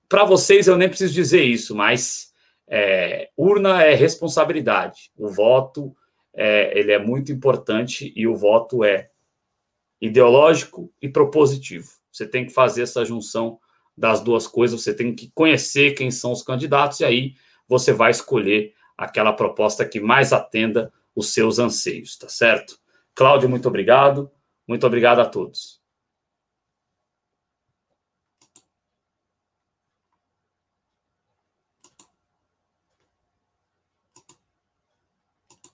para 0.09 0.25
vocês 0.25 0.67
eu 0.67 0.77
nem 0.77 0.89
preciso 0.89 1.15
dizer 1.15 1.43
isso, 1.45 1.75
mas 1.75 2.33
é, 2.67 3.31
urna 3.37 3.83
é 3.83 3.95
responsabilidade. 3.95 5.11
O 5.17 5.29
voto 5.29 5.95
é, 6.35 6.79
ele 6.79 6.93
é 6.93 6.99
muito 6.99 7.33
importante 7.33 8.13
e 8.17 8.27
o 8.27 8.37
voto 8.37 8.85
é 8.85 9.11
ideológico 10.01 10.93
e 11.01 11.09
propositivo. 11.09 11.89
Você 12.11 12.27
tem 12.27 12.47
que 12.47 12.53
fazer 12.53 12.83
essa 12.83 13.05
junção 13.05 13.59
das 14.01 14.21
duas 14.23 14.47
coisas. 14.47 14.83
Você 14.83 14.95
tem 14.95 15.15
que 15.15 15.31
conhecer 15.35 15.93
quem 15.93 16.11
são 16.11 16.33
os 16.33 16.43
candidatos 16.43 17.01
e 17.01 17.05
aí 17.05 17.35
você 17.69 17.93
vai 17.93 18.11
escolher 18.11 18.73
aquela 18.97 19.33
proposta 19.33 19.85
que 19.85 20.01
mais 20.01 20.33
atenda 20.33 20.91
os 21.15 21.35
seus 21.35 21.59
anseios, 21.59 22.17
tá 22.17 22.29
certo? 22.29 22.79
Cláudio, 23.15 23.49
muito 23.49 23.69
obrigado. 23.69 24.31
Muito 24.67 24.87
obrigado 24.87 25.19
a 25.21 25.27
todos. 25.27 25.80